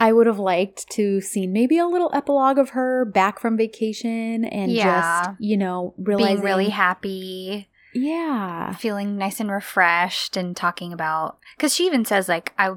i 0.00 0.12
would 0.12 0.26
have 0.26 0.38
liked 0.38 0.88
to 0.90 1.20
see 1.20 1.46
maybe 1.46 1.78
a 1.78 1.86
little 1.86 2.10
epilogue 2.14 2.58
of 2.58 2.70
her 2.70 3.04
back 3.04 3.38
from 3.40 3.56
vacation 3.56 4.44
and 4.44 4.72
Yeah. 4.72 4.84
just 4.84 5.30
you 5.40 5.56
know 5.56 5.94
realizing 5.98 6.36
Being 6.36 6.44
really 6.44 6.68
happy, 6.70 7.68
yeah 7.92 8.74
feeling 8.74 9.16
nice 9.16 9.40
and 9.40 9.50
refreshed, 9.50 10.36
and 10.36 10.56
talking 10.56 10.92
about 10.92 11.38
because 11.56 11.74
she 11.74 11.86
even 11.86 12.04
says 12.04 12.28
like 12.28 12.52
I, 12.58 12.70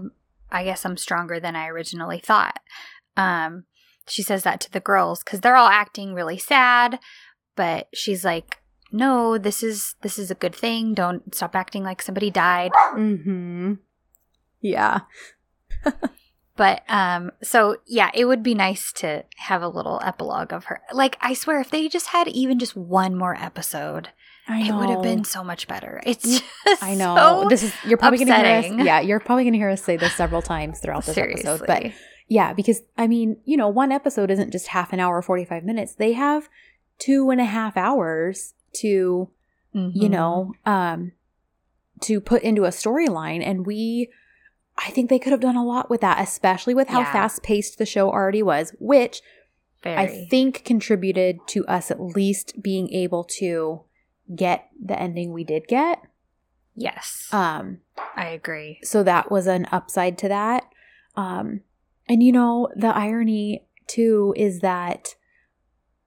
I 0.51 0.63
guess 0.63 0.85
I'm 0.85 0.97
stronger 0.97 1.39
than 1.39 1.55
I 1.55 1.67
originally 1.67 2.19
thought. 2.19 2.59
Um, 3.17 3.65
she 4.07 4.23
says 4.23 4.43
that 4.43 4.59
to 4.61 4.71
the 4.71 4.79
girls 4.79 5.23
because 5.23 5.41
they're 5.41 5.55
all 5.55 5.67
acting 5.69 6.13
really 6.13 6.37
sad, 6.37 6.99
but 7.55 7.87
she's 7.93 8.25
like, 8.25 8.57
"No, 8.91 9.37
this 9.37 9.61
is 9.63 9.95
this 10.01 10.17
is 10.17 10.31
a 10.31 10.35
good 10.35 10.55
thing. 10.55 10.93
Don't 10.93 11.33
stop 11.35 11.55
acting 11.55 11.83
like 11.83 12.01
somebody 12.01 12.29
died." 12.31 12.71
mm-hmm 12.95 13.73
yeah 14.61 15.01
But 16.58 16.84
um 16.89 17.31
so 17.41 17.77
yeah, 17.88 18.12
it 18.13 18.25
would 18.25 18.43
be 18.43 18.53
nice 18.55 18.91
to 18.93 19.24
have 19.38 19.62
a 19.62 19.67
little 19.67 20.00
epilogue 20.03 20.51
of 20.53 20.65
her. 20.65 20.81
Like 20.93 21.17
I 21.22 21.34
swear 21.34 21.60
if 21.62 21.70
they 21.72 21.88
just 21.88 22.08
had 22.08 22.27
even 22.27 22.60
just 22.60 22.75
one 22.75 23.15
more 23.15 23.36
episode, 23.36 24.10
it 24.50 24.74
would 24.75 24.89
have 24.89 25.01
been 25.01 25.24
so 25.24 25.43
much 25.43 25.67
better. 25.67 26.01
It's 26.05 26.41
just 26.65 26.84
I 26.84 26.93
know. 26.96 27.15
so 27.15 27.48
this 27.50 27.63
is 27.63 27.74
you're 27.86 27.98
probably 27.98 28.20
gonna 28.20 28.36
hear 28.36 28.58
upsetting. 28.58 28.81
us. 28.81 28.86
Yeah, 28.86 29.00
you're 29.00 29.20
probably 29.20 29.46
gonna 29.46 29.58
hear 29.58 29.70
us 29.70 29.81
say 29.84 29.96
this 29.98 30.13
several 30.13 30.41
times 30.41 30.79
throughout 30.79 31.05
this 31.05 31.15
seriously. 31.15 31.48
episode. 31.50 31.67
But 31.67 31.91
yeah, 32.27 32.53
because 32.53 32.81
I 32.98 33.08
mean, 33.08 33.38
you 33.46 33.55
know, 33.58 33.67
one 33.70 33.91
episode 33.91 34.29
isn't 34.29 34.51
just 34.51 34.67
half 34.67 34.91
an 34.93 35.00
hour, 35.00 35.22
forty 35.22 35.46
five 35.46 35.63
minutes. 35.63 35.96
They 35.96 36.13
have 36.13 36.50
two 37.00 37.29
and 37.29 37.39
a 37.41 37.46
half 37.46 37.77
hours 37.77 38.53
to 38.74 39.29
you 39.74 39.91
Mhm. 39.93 40.10
know, 40.10 40.53
um, 40.65 41.13
to 42.01 42.20
put 42.20 42.41
into 42.43 42.65
a 42.65 42.70
storyline. 42.70 43.41
And 43.41 43.65
we, 43.65 44.10
I 44.85 44.89
think 44.91 45.09
they 45.09 45.19
could 45.19 45.31
have 45.31 45.41
done 45.41 45.55
a 45.55 45.65
lot 45.65 45.89
with 45.89 46.01
that, 46.01 46.19
especially 46.21 46.73
with 46.73 46.88
how 46.89 47.00
Yeah. 47.01 47.11
fast 47.11 47.43
paced 47.43 47.77
the 47.77 47.85
show 47.85 48.09
already 48.09 48.41
was, 48.43 48.73
which 48.79 49.21
very 49.83 49.97
I 49.97 50.27
think 50.29 50.63
contributed 50.65 51.39
to 51.47 51.65
us 51.67 51.91
at 51.91 52.00
least 52.01 52.61
being 52.61 52.89
able 52.91 53.23
to 53.39 53.81
get 54.35 54.69
the 54.83 55.00
ending 55.00 55.33
we 55.33 55.43
did 55.43 55.67
get. 55.67 56.01
yes. 56.75 57.27
Um, 57.31 57.79
I 58.15 58.27
agree. 58.29 58.79
so 58.83 59.03
that 59.03 59.29
was 59.31 59.45
an 59.47 59.67
upside 59.71 60.17
to 60.19 60.27
that. 60.29 60.65
Um, 61.15 61.61
and 62.07 62.23
you 62.23 62.31
know, 62.31 62.69
the 62.75 62.95
irony 62.95 63.65
too 63.88 64.33
is 64.38 64.59
that 64.61 65.15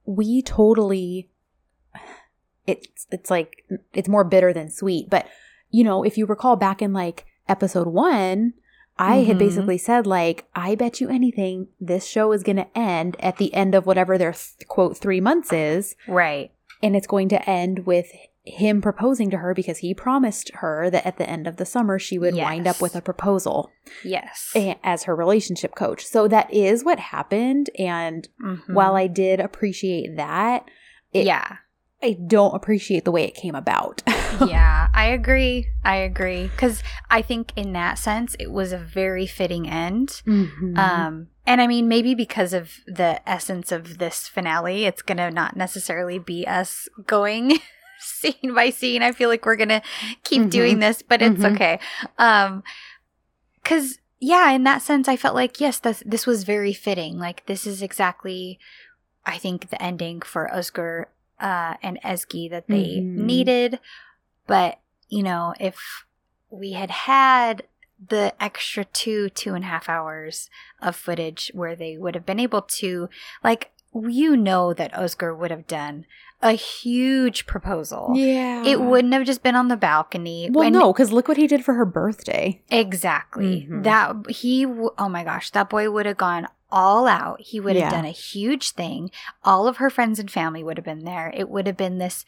we 0.07 0.43
totally 0.43 1.31
it's 2.67 3.07
it's 3.11 3.31
like 3.31 3.65
it's 3.93 4.09
more 4.09 4.25
bitter 4.25 4.53
than 4.53 4.71
sweet. 4.71 5.11
But 5.11 5.27
you 5.71 5.85
know, 5.85 6.03
if 6.03 6.17
you 6.17 6.27
recall 6.27 6.57
back 6.57 6.81
in 6.81 6.93
like 6.93 7.27
episode 7.49 7.89
one, 7.89 8.55
I 8.99 9.17
had 9.25 9.37
Mhm. 9.37 9.41
basically 9.41 9.79
said 9.79 10.07
like, 10.07 10.45
I 10.55 10.75
bet 10.77 11.01
you 11.01 11.09
anything 11.09 11.69
this 11.81 12.07
show 12.07 12.33
is 12.33 12.43
going 12.45 12.57
to 12.57 12.79
end 12.79 13.17
at 13.21 13.39
the 13.39 13.53
end 13.55 13.75
of 13.75 13.87
whatever 13.87 14.17
their 14.17 14.33
th- 14.33 14.69
quote 14.69 14.97
three 14.97 15.21
months 15.21 15.53
is, 15.53 15.97
Right. 16.07 16.53
and 16.83 16.95
it's 16.95 17.07
going 17.09 17.29
to 17.31 17.51
end 17.51 17.87
with 17.87 18.07
him 18.47 18.83
proposing 18.83 19.31
to 19.31 19.39
her 19.39 19.55
because 19.55 19.79
he 19.79 19.95
promised 19.95 20.51
her 20.57 20.91
that 20.91 21.07
at 21.07 21.17
the 21.17 21.29
end 21.29 21.47
of 21.47 21.57
the 21.57 21.65
summer 21.65 21.99
she 21.99 22.19
would 22.19 22.35
wind 22.35 22.67
up 22.67 22.81
with 22.81 22.95
a 22.95 23.01
proposal 23.01 23.71
Yes. 24.05 24.53
as 24.85 25.05
her 25.05 25.17
relationship 25.17 25.75
coach. 25.75 26.05
So 26.05 26.29
that 26.29 26.53
is 26.53 26.85
what 26.85 26.99
happened. 27.01 27.71
And 27.79 28.29
Mhm. 28.45 28.75
while 28.75 28.97
I 28.97 29.07
did 29.07 29.41
appreciate 29.41 30.17
that, 30.17 30.69
it, 31.13 31.25
yeah. 31.25 31.57
I 32.03 32.19
don't 32.27 32.55
appreciate 32.55 33.07
the 33.07 33.11
way 33.13 33.25
it 33.25 33.35
came 33.35 33.55
about. 33.55 34.03
yeah, 34.47 34.89
I 34.95 35.07
agree. 35.07 35.69
I 35.85 35.97
agree 35.97 36.45
because 36.49 36.83
I 37.11 37.23
think 37.23 37.53
in 37.57 37.73
that 37.75 37.99
sense 37.99 38.35
it 38.39 38.51
was 38.51 38.73
a 38.73 38.79
very 38.79 39.27
fitting 39.27 39.69
end. 39.69 40.23
Mhm. 40.27 40.79
Um, 40.79 41.29
and 41.47 41.61
I 41.61 41.67
mean, 41.67 41.89
maybe 41.89 42.15
because 42.15 42.53
of 42.53 42.73
the 42.87 43.21
essence 43.29 43.71
of 43.73 43.99
this 43.99 44.27
finale, 44.29 44.85
it's 44.87 45.03
gonna 45.03 45.31
not 45.31 45.57
necessarily 45.57 46.19
be 46.19 46.47
us 46.47 46.89
going 47.07 47.59
scene 48.01 48.55
by 48.55 48.71
scene. 48.71 49.03
I 49.03 49.13
feel 49.13 49.29
like 49.29 49.45
we're 49.45 49.57
gonna 49.57 49.83
keep 50.23 50.43
Mhm. 50.43 50.51
doing 50.51 50.79
this, 50.79 51.03
but 51.03 51.23
it's 51.23 51.43
Mhm. 51.43 51.55
okay. 51.55 51.79
Um, 52.19 52.63
because 53.63 53.99
yeah, 54.21 54.51
in 54.53 54.65
that 54.65 54.81
sense, 54.83 55.07
I 55.09 55.17
felt 55.17 55.35
like 55.35 55.61
yes, 55.61 55.79
this 55.79 56.03
this 56.07 56.27
was 56.27 56.45
very 56.45 56.73
fitting. 56.73 57.19
Like 57.19 57.45
this 57.47 57.67
is 57.67 57.83
exactly, 57.83 58.59
I 59.27 59.37
think, 59.39 59.69
the 59.71 59.83
ending 59.83 60.23
for 60.23 60.53
Oscar 60.55 61.09
uh, 61.41 61.75
and 61.83 62.01
Ezgi 62.03 62.49
that 62.51 62.69
they 62.69 63.01
Mhm. 63.03 63.17
needed. 63.17 63.81
But 64.47 64.79
you 65.09 65.23
know, 65.23 65.55
if 65.61 66.05
we 66.51 66.73
had 66.73 66.91
had 66.91 67.65
the 68.09 68.35
extra 68.43 68.85
two 68.85 69.29
two 69.31 69.55
and 69.55 69.65
a 69.65 69.69
half 69.69 69.89
hours 69.89 70.51
of 70.83 70.95
footage 70.97 71.51
where 71.55 71.75
they 71.77 71.97
would 71.97 72.15
have 72.15 72.27
been 72.27 72.41
able 72.41 72.63
to 72.63 73.09
like 73.43 73.71
you 73.95 74.37
know 74.37 74.75
that 74.75 74.93
oscar 74.99 75.33
would 75.35 75.53
have 75.53 75.67
done 75.69 76.05
a 76.43 76.51
huge 76.53 77.47
proposal 77.47 78.13
yeah. 78.17 78.63
it 78.67 78.81
wouldn't 78.81 79.15
have 79.15 79.25
just 79.25 79.43
been 79.43 79.55
on 79.55 79.69
the 79.69 79.77
balcony 79.77 80.51
Well, 80.53 80.69
no, 80.71 80.93
because 80.93 81.13
look 81.13 81.29
what 81.29 81.37
he 81.37 81.47
did 81.47 81.65
for 81.65 81.75
her 81.75 81.85
birthday. 81.87 82.61
exactly 82.71 83.67
Mhm. 83.71 83.85
that 83.85 84.31
he 84.31 84.67
oh 84.67 85.09
my 85.09 85.23
gosh 85.25 85.51
that 85.51 85.71
boy 85.71 85.91
would 85.91 86.07
have 86.07 86.17
gone 86.19 86.49
all 86.71 87.07
out 87.07 87.41
he 87.41 87.61
would 87.61 87.77
have 87.77 87.85
Yeah. 87.93 87.97
done 87.99 88.05
a 88.05 88.11
huge 88.11 88.73
thing 88.73 89.11
all 89.45 89.69
of 89.69 89.77
her 89.77 89.89
friends 89.89 90.19
and 90.19 90.29
family 90.31 90.63
would 90.65 90.77
have 90.77 90.85
been 90.85 91.05
there 91.05 91.33
it 91.35 91.49
would 91.49 91.67
have 91.69 91.77
been 91.77 91.99
this 91.99 92.25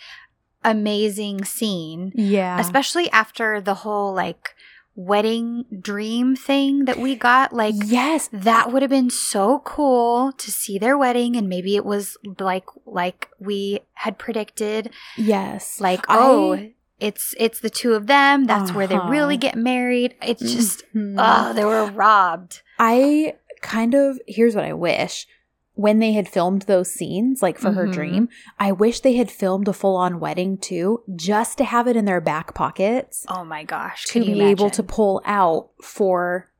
amazing 0.66 1.44
scene 1.44 2.12
Yeah. 2.14 2.58
especially 2.60 3.08
after 3.10 3.60
the 3.60 3.74
whole 3.74 4.12
like 4.12 4.54
wedding 4.96 5.64
dream 5.80 6.34
thing 6.34 6.86
that 6.86 6.98
we 6.98 7.14
got 7.14 7.52
like 7.52 7.74
yes. 7.84 8.28
that 8.32 8.72
would 8.72 8.80
have 8.82 8.90
been 8.90 9.10
so 9.10 9.58
cool 9.60 10.32
to 10.32 10.50
see 10.50 10.78
their 10.78 10.96
wedding 10.96 11.36
and 11.36 11.48
maybe 11.48 11.76
it 11.76 11.84
was 11.84 12.16
like 12.40 12.64
like 12.86 13.28
we 13.38 13.80
had 13.94 14.16
predicted 14.18 14.90
Yes. 15.18 15.80
like 15.80 16.04
I- 16.08 16.16
oh 16.18 16.68
it's 16.98 17.34
it's 17.38 17.60
the 17.60 17.68
two 17.68 17.92
of 17.92 18.06
them 18.06 18.44
that's 18.46 18.72
where 18.72 18.86
they 18.86 18.94
Uh-huh. 18.96 19.10
really 19.10 19.36
get 19.36 19.54
married 19.54 20.14
it's 20.22 20.40
just 20.40 20.82
Mhm. 20.94 21.16
oh 21.18 21.52
they 21.52 21.64
were 21.64 21.86
robbed 21.90 22.62
I 22.78 23.34
kind 23.60 23.94
of 23.94 24.18
here's 24.26 24.54
what 24.54 24.64
I 24.64 24.72
wish. 24.72 25.26
When 25.76 25.98
they 25.98 26.12
had 26.12 26.26
filmed 26.28 26.62
those 26.62 26.90
scenes, 26.90 27.42
like 27.42 27.58
for 27.58 27.72
her 27.72 27.86
Mhm. 27.86 27.92
dream, 27.92 28.28
I 28.58 28.72
wish 28.72 29.00
they 29.00 29.14
had 29.16 29.30
filmed 29.30 29.68
a 29.68 29.72
full 29.74 29.94
on 29.96 30.18
wedding 30.20 30.56
too, 30.56 31.02
just 31.14 31.58
to 31.58 31.64
have 31.64 31.86
it 31.86 31.96
in 31.96 32.04
their 32.06 32.20
back 32.20 32.54
pockets 32.54 33.24
oh 33.28 33.44
my 33.44 33.62
gosh 33.62 34.04
to 34.06 34.24
be 34.24 34.32
you 34.32 34.42
able 34.42 34.70
to 34.70 34.82
pull 34.82 35.20
out 35.26 35.68
for 35.82 36.50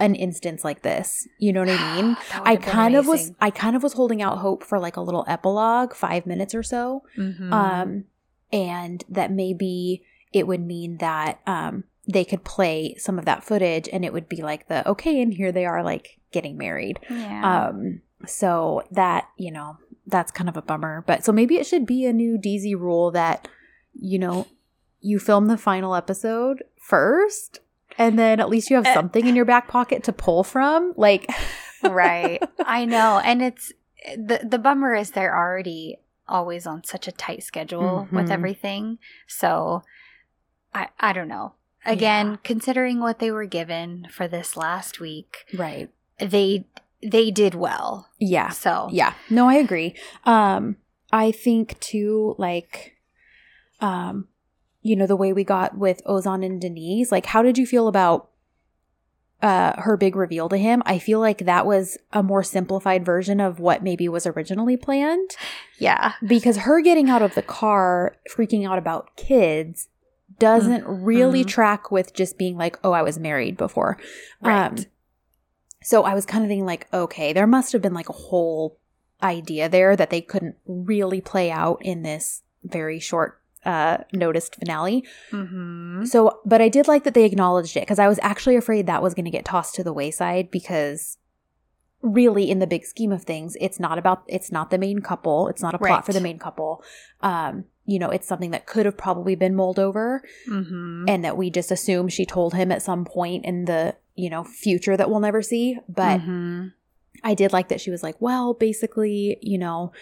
an 0.00 0.14
instance 0.14 0.64
like 0.64 0.80
this. 0.82 1.26
You 1.38 1.52
know 1.52 1.60
what 1.60 1.68
I 1.78 1.96
mean? 2.02 2.16
I 2.44 2.56
kind 2.56 2.94
of 2.96 3.06
was. 3.06 3.32
I 3.40 3.50
kind 3.50 3.76
of 3.76 3.82
was 3.82 3.92
holding 3.94 4.22
out 4.22 4.38
hope 4.38 4.64
for 4.64 4.78
like 4.78 4.96
a 4.96 5.00
little 5.02 5.24
epilogue, 5.28 5.92
five 5.94 6.24
minutes 6.24 6.54
or 6.54 6.62
so. 6.62 7.02
Mhm. 7.18 7.52
Um 7.52 8.04
and 8.50 9.04
that 9.10 9.30
maybe 9.30 10.02
it 10.32 10.46
would 10.46 10.64
mean 10.64 10.96
that 10.98 11.40
um 11.46 11.84
they 12.10 12.24
could 12.24 12.42
play 12.44 12.94
some 12.96 13.18
of 13.18 13.26
that 13.26 13.44
footage 13.44 13.86
and 13.92 14.02
it 14.06 14.12
would 14.14 14.28
be 14.28 14.40
like 14.40 14.68
the 14.68 14.88
okay, 14.88 15.20
and 15.20 15.34
here 15.34 15.52
they 15.52 15.66
are 15.66 15.82
like 15.82 16.18
getting 16.32 16.56
married. 16.56 16.98
yeah 17.10 17.68
Um, 17.68 18.00
so 18.26 18.82
that, 18.90 19.28
you 19.36 19.50
know, 19.50 19.76
that's 20.06 20.32
kind 20.32 20.48
of 20.48 20.56
a 20.56 20.62
bummer. 20.62 21.04
But 21.06 21.24
so 21.24 21.32
maybe 21.32 21.56
it 21.56 21.66
should 21.66 21.86
be 21.86 22.04
a 22.06 22.12
new 22.12 22.38
DZ 22.38 22.74
rule 22.78 23.10
that, 23.12 23.48
you 23.94 24.18
know, 24.18 24.46
you 25.00 25.18
film 25.18 25.46
the 25.46 25.58
final 25.58 25.94
episode 25.94 26.62
first 26.80 27.60
and 27.96 28.18
then 28.18 28.38
at 28.40 28.48
least 28.48 28.70
you 28.70 28.76
have 28.76 28.86
Eh. 28.86 28.94
something 28.94 29.26
in 29.26 29.34
your 29.36 29.44
back 29.44 29.68
pocket 29.68 30.02
to 30.04 30.12
pull 30.12 30.42
from. 30.44 30.92
Like, 30.96 31.30
right 31.84 32.42
i 32.66 32.84
know 32.84 33.20
and 33.24 33.40
it's 33.40 33.72
the 34.16 34.40
the 34.42 34.58
bummer 34.58 34.96
is 34.96 35.12
they're 35.12 35.36
already 35.36 35.96
always 36.26 36.66
on 36.66 36.82
such 36.82 37.06
a 37.06 37.12
tight 37.12 37.40
schedule 37.44 38.08
with 38.10 38.26
Mhm. 38.26 38.30
everything 38.32 38.98
so 39.28 39.84
i 40.74 40.88
i 40.98 41.12
don't 41.12 41.28
know 41.28 41.52
again 41.86 42.30
Yeah. 42.32 42.36
considering 42.42 42.98
what 42.98 43.20
they 43.20 43.30
were 43.30 43.46
given 43.46 44.08
for 44.10 44.26
this 44.26 44.56
last 44.56 44.98
week 44.98 45.46
right. 45.56 45.88
they 46.18 46.66
they 47.02 47.30
did 47.30 47.54
well 47.54 48.08
Yeah. 48.18 48.50
so 48.50 48.88
Yeah. 48.90 49.14
No, 49.30 49.48
I 49.48 49.54
agree. 49.54 49.94
Um, 50.24 50.76
I 51.12 51.30
think 51.32 51.78
too, 51.80 52.34
like, 52.38 52.96
um, 53.80 54.28
you 54.82 54.96
know, 54.96 55.06
the 55.06 55.16
way 55.16 55.32
we 55.32 55.44
got 55.44 55.76
with 55.76 56.02
Ozan 56.06 56.44
and 56.44 56.60
Denise, 56.60 57.10
like, 57.12 57.26
how 57.26 57.42
did 57.42 57.56
you 57.58 57.66
feel 57.66 57.88
about 57.88 58.30
uh 59.40 59.80
her 59.80 59.96
big 59.96 60.16
reveal 60.16 60.48
to 60.48 60.56
him? 60.56 60.82
I 60.84 60.98
feel 60.98 61.20
like 61.20 61.38
that 61.38 61.64
was 61.66 61.96
a 62.12 62.22
more 62.24 62.42
simplified 62.42 63.04
version 63.04 63.40
of 63.40 63.60
what 63.60 63.82
maybe 63.84 64.08
was 64.08 64.26
originally 64.26 64.76
planned. 64.76 65.30
yeah 65.78 66.14
Because 66.26 66.58
her 66.58 66.80
getting 66.80 67.08
out 67.08 67.22
of 67.22 67.34
the 67.36 67.42
car, 67.42 68.16
freaking 68.34 68.68
out 68.68 68.78
about 68.78 69.14
kids, 69.16 69.88
doesn't 70.40 70.84
really 70.86 71.44
Mhm. 71.44 71.48
track 71.48 71.90
with 71.92 72.12
just 72.14 72.36
being 72.36 72.56
like, 72.56 72.78
oh, 72.84 72.92
I 72.92 73.02
was 73.02 73.18
married 73.18 73.56
before. 73.56 73.96
right 74.40 74.66
Um, 74.72 74.76
so 75.90 75.96
I 76.10 76.12
was 76.18 76.26
kind 76.32 76.44
of 76.44 76.48
thinking, 76.48 76.66
like, 76.74 76.86
okay, 76.92 77.32
there 77.32 77.46
must 77.56 77.72
have 77.72 77.82
been 77.86 77.94
like 78.00 78.10
a 78.10 78.20
whole 78.28 78.76
idea 79.22 79.68
there 79.68 79.96
that 79.96 80.10
they 80.10 80.20
couldn't 80.32 80.56
really 80.66 81.20
play 81.32 81.50
out 81.50 81.78
in 81.92 82.02
this 82.02 82.42
very 82.62 82.98
short 83.10 83.30
uh 83.64 83.96
noticed 84.24 84.52
finale. 84.60 84.98
hmm 85.30 86.04
So, 86.12 86.18
but 86.52 86.60
I 86.66 86.68
did 86.76 86.86
like 86.92 87.02
that 87.04 87.14
they 87.14 87.24
acknowledged 87.24 87.76
it 87.76 87.84
because 87.86 87.98
I 87.98 88.08
was 88.12 88.20
actually 88.22 88.56
afraid 88.62 88.86
that 88.86 89.02
was 89.02 89.14
going 89.14 89.24
to 89.30 89.36
get 89.38 89.44
tossed 89.52 89.74
to 89.76 89.82
the 89.84 89.92
wayside 90.00 90.46
because 90.58 91.18
really 92.00 92.48
in 92.52 92.58
the 92.60 92.66
big 92.74 92.84
scheme 92.92 93.10
of 93.10 93.22
things 93.24 93.56
it's 93.60 93.80
not 93.80 93.98
about 93.98 94.22
it's 94.28 94.52
not 94.52 94.70
the 94.70 94.78
main 94.78 95.00
couple 95.00 95.48
it's 95.48 95.62
not 95.62 95.74
a 95.74 95.78
plot 95.78 95.90
Right. 95.90 96.04
for 96.06 96.12
the 96.12 96.20
main 96.20 96.38
couple 96.38 96.80
um 97.22 97.64
you 97.86 97.98
know 97.98 98.10
it's 98.10 98.28
something 98.28 98.52
that 98.52 98.66
could 98.66 98.86
have 98.86 98.96
probably 98.96 99.34
been 99.34 99.56
mulled 99.56 99.80
over 99.80 100.22
hmm 100.46 101.06
and 101.08 101.24
that 101.24 101.36
we 101.36 101.50
just 101.50 101.72
assume 101.72 102.06
she 102.08 102.24
told 102.24 102.54
him 102.54 102.70
at 102.70 102.82
some 102.82 103.04
point 103.04 103.44
in 103.44 103.64
the 103.64 103.96
you 104.18 104.28
know 104.30 104.44
future 104.44 104.96
that 104.96 105.08
we'll 105.10 105.20
never 105.20 105.42
see 105.42 105.78
but 105.88 106.20
Mhm. 106.20 106.72
i 107.24 107.34
did 107.34 107.52
like 107.52 107.68
that 107.68 107.80
she 107.80 107.90
was 107.90 108.02
like 108.02 108.16
well 108.20 108.54
basically 108.54 109.38
you 109.40 109.58
know 109.58 109.92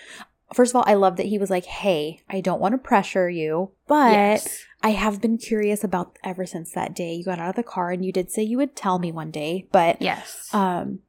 first 0.54 0.70
of 0.70 0.76
all, 0.76 0.84
I 0.86 0.94
love 0.94 1.16
that 1.16 1.26
he 1.26 1.38
was 1.38 1.50
like, 1.50 1.64
"Hey, 1.64 2.20
I 2.30 2.40
don't 2.40 2.60
want 2.60 2.72
to 2.74 2.78
pressure 2.78 3.28
you, 3.28 3.72
but 3.88 4.12
yes. 4.12 4.62
I 4.80 4.90
have 4.90 5.20
been 5.20 5.38
curious 5.38 5.82
about 5.82 6.16
ever 6.22 6.46
since 6.46 6.70
that 6.70 6.94
day 6.94 7.14
you 7.14 7.24
got 7.24 7.40
out 7.40 7.48
of 7.48 7.56
the 7.56 7.64
car 7.64 7.90
and 7.90 8.04
you 8.04 8.12
did 8.12 8.30
say 8.30 8.44
you 8.44 8.56
would 8.58 8.76
tell 8.76 9.00
me 9.00 9.10
one 9.10 9.32
day, 9.32 9.66
but 9.72 10.00
Yes. 10.00 10.48
um 10.54 11.00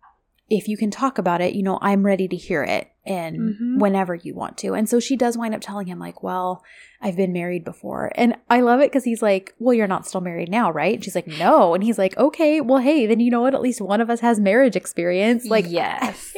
if 0.49 0.67
you 0.67 0.75
can 0.75 0.89
talk 0.89 1.19
about 1.19 1.39
it, 1.41 1.53
you 1.53 1.61
know, 1.61 1.77
I'm 1.83 2.03
ready 2.03 2.27
to 2.29 2.35
hear 2.35 2.63
it 2.63 2.89
and 3.07 3.37
Mhm. 3.55 3.79
whenever 3.79 4.13
you 4.15 4.33
want 4.35 4.57
to. 4.59 4.73
And 4.73 4.87
so 4.89 4.99
she 4.99 5.15
does 5.15 5.37
wind 5.37 5.55
up 5.55 5.61
telling 5.61 5.87
him 5.87 5.97
like, 5.99 6.21
"Well, 6.21 6.63
I've 7.01 7.15
been 7.15 7.33
married 7.33 7.63
before." 7.63 8.11
And 8.15 8.35
I 8.49 8.59
love 8.61 8.79
it 8.81 8.91
cuz 8.91 9.03
he's 9.05 9.21
like, 9.21 9.53
"Well, 9.59 9.73
you're 9.73 9.87
not 9.87 10.05
still 10.05 10.21
married 10.21 10.49
now, 10.49 10.71
right?" 10.71 10.95
And 10.95 11.03
she's 11.03 11.15
like, 11.15 11.27
"No." 11.27 11.73
And 11.73 11.83
he's 11.83 11.97
like, 11.97 12.17
"Okay, 12.17 12.61
well, 12.61 12.79
hey, 12.79 13.05
then 13.07 13.19
you 13.19 13.31
know 13.31 13.41
what? 13.41 13.53
At 13.55 13.61
least 13.61 13.81
one 13.81 14.01
of 14.01 14.09
us 14.09 14.19
has 14.19 14.39
marriage 14.39 14.75
experience." 14.75 15.45
Like 15.45 15.65
yes. 15.69 16.35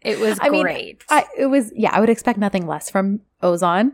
It 0.00 0.18
was 0.18 0.38
I 0.40 0.48
mean, 0.48 0.62
great. 0.62 1.02
I 1.10 1.24
it 1.36 1.46
was 1.46 1.72
yeah, 1.76 1.90
I 1.92 2.00
would 2.00 2.10
expect 2.10 2.38
nothing 2.38 2.66
less 2.66 2.88
from 2.90 3.20
Ozan. 3.42 3.92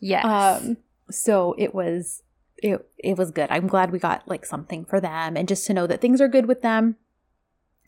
yes. 0.00 0.24
Um, 0.24 0.76
so 1.10 1.54
it 1.58 1.74
was 1.74 2.22
it 2.62 2.84
it 2.98 3.16
was 3.18 3.30
good. 3.30 3.48
I'm 3.50 3.66
glad 3.66 3.92
we 3.92 3.98
got 3.98 4.26
like 4.26 4.44
something 4.46 4.84
for 4.84 5.00
them, 5.00 5.36
and 5.36 5.46
just 5.46 5.66
to 5.66 5.74
know 5.74 5.86
that 5.86 6.00
things 6.00 6.20
are 6.20 6.28
good 6.28 6.46
with 6.46 6.62
them. 6.62 6.96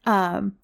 Um, 0.05 0.57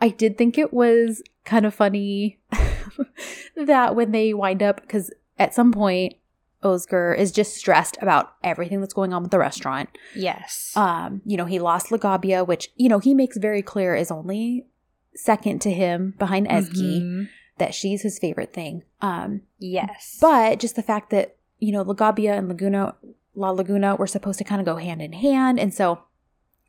I 0.00 0.08
did 0.08 0.36
think 0.36 0.58
it 0.58 0.72
was 0.72 1.22
kind 1.44 1.66
of 1.66 1.74
funny 1.74 2.38
that 3.56 3.94
when 3.94 4.12
they 4.12 4.34
wind 4.34 4.62
up 4.62 4.80
because 4.80 5.10
at 5.38 5.54
some 5.54 5.72
point 5.72 6.14
Oscar 6.62 7.12
is 7.12 7.30
just 7.30 7.54
stressed 7.56 7.98
about 8.00 8.34
everything 8.42 8.80
that's 8.80 8.94
going 8.94 9.12
on 9.12 9.22
with 9.22 9.30
the 9.30 9.38
restaurant. 9.38 9.90
yes. 10.14 10.72
Um, 10.74 11.20
you 11.26 11.36
know, 11.36 11.44
he 11.44 11.58
lost 11.58 11.88
Lagabia, 11.90 12.46
which 12.46 12.70
you 12.76 12.88
know 12.88 12.98
he 12.98 13.12
makes 13.14 13.36
very 13.36 13.60
clear 13.62 13.94
is 13.94 14.10
only 14.10 14.66
second 15.14 15.60
to 15.62 15.70
him 15.70 16.14
behind 16.18 16.48
Ezgi 16.48 17.00
Mhm. 17.02 17.28
that 17.58 17.74
she's 17.74 18.02
his 18.02 18.18
favorite 18.18 18.52
thing. 18.52 18.82
Um, 19.02 19.42
Yes. 19.58 20.16
but 20.20 20.58
just 20.58 20.74
the 20.74 20.82
fact 20.82 21.10
that, 21.10 21.36
you 21.58 21.70
know, 21.70 21.84
Lagabia 21.84 22.36
and 22.38 22.48
Laguna, 22.48 22.94
La 23.34 23.50
Laguna 23.50 23.94
were 23.96 24.06
supposed 24.08 24.38
to 24.38 24.44
kind 24.44 24.60
of 24.60 24.64
go 24.64 24.76
hand 24.76 25.00
in 25.02 25.12
hand. 25.12 25.60
And 25.60 25.72
so 25.72 26.00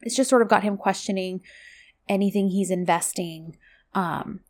it's 0.01 0.15
just 0.15 0.29
sort 0.29 0.41
of 0.43 0.47
got 0.49 0.61
him 0.63 0.77
questioning 0.77 1.41
anything 2.09 2.49
he's 2.49 2.69
investing 2.69 3.57
um, 3.95 4.41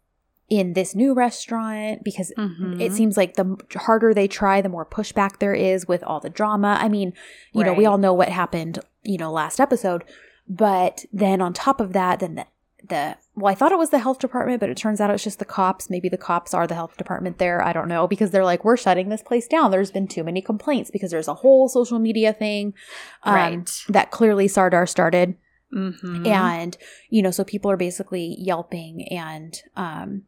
in 0.49 0.73
this 0.73 0.93
new 0.93 1.13
restaurant 1.13 2.03
because 2.03 2.31
Mhm. 2.37 2.79
it 2.79 2.91
seems 2.93 3.17
like 3.17 3.33
the 3.35 3.57
harder 3.75 4.13
they 4.13 4.27
try, 4.27 4.61
the 4.61 4.69
more 4.69 4.85
pushback 4.85 5.39
there 5.39 5.55
is 5.55 5.87
with 5.87 6.03
all 6.03 6.19
the 6.19 6.29
drama. 6.29 6.77
I 6.79 6.87
mean, 6.87 7.13
you 7.53 7.63
know, 7.63 7.73
we 7.73 7.85
all 7.87 7.97
know 7.97 8.13
what 8.13 8.29
happened, 8.29 8.77
you 9.03 9.17
know, 9.17 9.31
last 9.31 9.59
episode. 9.59 10.03
But 10.47 11.05
then 11.11 11.41
on 11.41 11.53
top 11.53 11.81
of 11.81 11.93
that, 11.93 12.19
then 12.19 12.35
the, 12.35 12.45
the 12.87 13.17
well, 13.35 13.51
I 13.51 13.55
thought 13.55 13.71
it 13.71 13.79
was 13.79 13.89
the 13.89 13.97
health 13.97 14.19
department, 14.19 14.59
but 14.59 14.69
it 14.69 14.77
turns 14.77 15.01
out 15.01 15.09
it's 15.09 15.23
just 15.23 15.39
the 15.39 15.45
cops. 15.45 15.89
Maybe 15.89 16.07
the 16.09 16.17
cops 16.17 16.53
are 16.53 16.67
the 16.67 16.75
health 16.75 16.95
department 16.95 17.39
there. 17.39 17.63
I 17.63 17.73
don't 17.73 17.87
know 17.87 18.07
because 18.07 18.29
they're 18.29 18.45
like, 18.45 18.63
we're 18.63 18.77
shutting 18.77 19.09
this 19.09 19.23
place 19.23 19.47
down. 19.47 19.71
There's 19.71 19.89
been 19.89 20.07
too 20.07 20.23
many 20.23 20.41
complaints 20.43 20.91
because 20.91 21.09
there's 21.09 21.27
a 21.27 21.33
whole 21.33 21.67
social 21.67 21.97
media 21.97 22.31
thing, 22.33 22.75
um, 23.23 23.33
Right. 23.33 23.83
That 23.89 24.11
clearly 24.11 24.47
Sardar 24.47 24.85
started, 24.85 25.35
Mhm. 25.73 26.27
and 26.27 26.77
you 27.09 27.23
know, 27.23 27.31
so 27.31 27.43
people 27.43 27.71
are 27.71 27.77
basically 27.77 28.35
yelping 28.37 29.07
and, 29.11 29.59
um, 29.75 30.21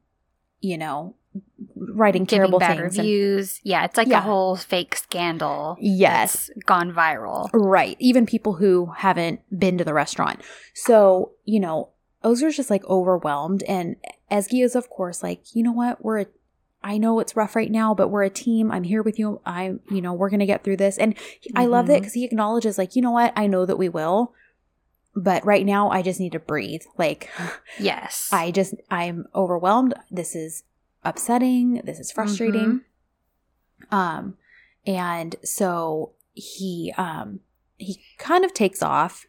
you 0.62 0.78
know, 0.78 1.16
writing 1.76 2.26
terrible 2.26 2.60
bad 2.60 2.78
things. 2.78 2.98
and- 2.98 3.06
reviews. 3.06 3.60
yeah, 3.64 3.86
it's 3.86 3.98
like 3.98 4.08
Yeah. 4.08 4.20
a 4.20 4.22
whole 4.22 4.56
fake 4.56 4.96
scandal. 4.96 5.78
Yes. 5.80 6.50
gone 6.66 6.92
viral. 6.92 7.50
Right. 7.54 7.96
Even 8.00 8.26
people 8.26 8.54
who 8.54 8.88
haven't 8.98 9.42
been 9.58 9.78
to 9.78 9.84
the 9.84 9.94
restaurant. 9.94 10.42
So, 10.74 11.32
you 11.46 11.60
know, 11.60 11.90
Ozer's 12.24 12.56
just 12.58 12.70
like 12.70 12.84
overwhelmed. 12.86 13.64
And 13.64 13.96
Ezgi 14.32 14.64
is, 14.64 14.76
of 14.76 14.90
course, 14.90 15.22
like, 15.24 15.56
you 15.56 15.64
know 15.64 15.72
what? 15.72 16.04
We're, 16.04 16.22
a, 16.22 16.26
I 16.84 16.98
know 16.98 17.20
it's 17.20 17.36
rough 17.36 17.56
right 17.56 17.72
now, 17.72 17.94
but 17.94 18.10
we're 18.10 18.24
a 18.24 18.30
team. 18.30 18.72
I'm 18.72 18.84
here 18.84 19.04
with 19.04 19.20
you. 19.20 19.40
I'm, 19.46 19.80
you 19.90 20.02
know, 20.02 20.14
we're 20.14 20.30
going 20.30 20.40
to 20.40 20.46
get 20.46 20.64
through 20.64 20.78
this. 20.78 20.98
And 20.98 21.16
he- 21.40 21.52
I 21.56 21.66
love 21.66 21.88
that 21.88 21.94
mm-hmm. 21.94 22.02
because 22.02 22.14
he 22.14 22.26
acknowledges, 22.26 22.78
like, 22.78 22.96
you 22.96 23.02
know 23.02 23.12
what? 23.12 23.34
I 23.36 23.48
know 23.48 23.66
that 23.66 23.78
we 23.78 23.90
will. 23.90 24.34
But 25.20 25.44
right 25.46 25.66
now, 25.66 25.90
I 25.90 26.04
just 26.04 26.20
need 26.20 26.34
to 26.34 26.40
breathe. 26.40 26.84
Like, 26.98 27.30
Yes. 27.80 28.30
I 28.32 28.52
just, 28.52 28.76
I'm 28.92 29.26
overwhelmed. 29.34 29.96
This 30.12 30.36
is 30.36 30.64
upsetting. 31.04 31.82
This 31.84 32.00
is 32.00 32.12
frustrating. 32.12 32.82
Um, 33.92 34.38
and 34.86 35.36
so 35.44 36.12
he, 36.34 36.94
um, 36.98 37.40
he 37.78 38.00
kind 38.20 38.46
of 38.46 38.54
takes 38.54 38.84
off 38.84 39.26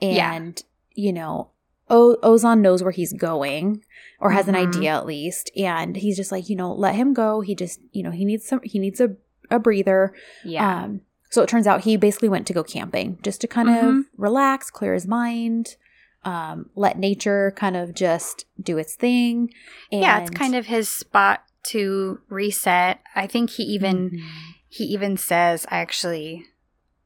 Yeah. 0.00 0.32
and, 0.34 0.60
you 0.94 1.12
know, 1.12 1.50
o- 1.88 2.18
Ozan 2.22 2.60
knows 2.60 2.82
where 2.82 2.92
he's 2.92 3.12
going 3.12 3.84
or 4.20 4.30
has 4.32 4.46
Mhm. 4.46 4.48
an 4.48 4.56
idea 4.56 4.90
at 4.96 5.06
least. 5.06 5.50
And 5.56 5.96
he's 5.96 6.16
just 6.16 6.32
like, 6.32 6.48
you 6.48 6.56
know, 6.56 6.72
let 6.72 6.94
him 6.96 7.14
go. 7.14 7.40
He 7.42 7.54
just, 7.54 7.80
you 7.92 8.02
know, 8.02 8.10
he 8.10 8.24
needs 8.24 8.44
some, 8.46 8.60
he 8.64 8.78
needs 8.78 9.00
a, 9.00 9.14
a 9.50 9.58
breather. 9.60 10.12
yeah. 10.44 10.82
Um, 10.84 11.02
so 11.30 11.42
it 11.42 11.48
turns 11.48 11.66
out 11.66 11.82
he 11.82 11.96
basically 11.96 12.28
went 12.28 12.46
to 12.46 12.52
go 12.52 12.62
camping 12.64 13.18
just 13.22 13.40
to 13.42 13.46
kind 13.46 13.68
Mhm. 13.68 14.00
of 14.00 14.06
relax, 14.16 14.70
clear 14.70 14.94
his 14.94 15.06
mind, 15.06 15.76
um, 16.24 16.70
let 16.74 16.98
nature 16.98 17.52
kind 17.56 17.76
of 17.76 17.94
just 17.94 18.44
do 18.60 18.78
its 18.78 18.94
thing. 18.94 19.52
And 19.92 20.02
yeah, 20.02 20.18
it's 20.18 20.30
kind 20.30 20.54
of 20.54 20.66
his 20.66 20.88
spot 20.88 21.44
to 21.68 22.20
reset. 22.28 23.00
I 23.14 23.26
think 23.26 23.50
he 23.50 23.62
even 23.64 24.10
Mhm. 24.10 24.54
he 24.68 24.84
even 24.84 25.16
says 25.16 25.66
I 25.70 25.78
actually 25.78 26.46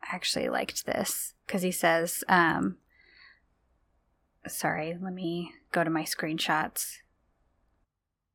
I 0.03 0.15
actually 0.15 0.49
liked 0.49 0.87
this 0.87 1.35
cuz 1.47 1.63
he 1.63 1.71
says 1.73 2.25
um 2.29 2.79
sorry, 4.47 4.97
let 5.01 5.13
me 5.13 5.53
go 5.71 5.85
to 5.85 5.91
my 5.91 6.03
screenshots. 6.03 6.99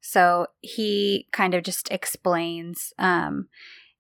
So 0.02 0.48
he 0.62 1.28
kind 1.32 1.54
of 1.54 1.64
just 1.64 1.92
explains 1.92 2.94
um 2.98 3.50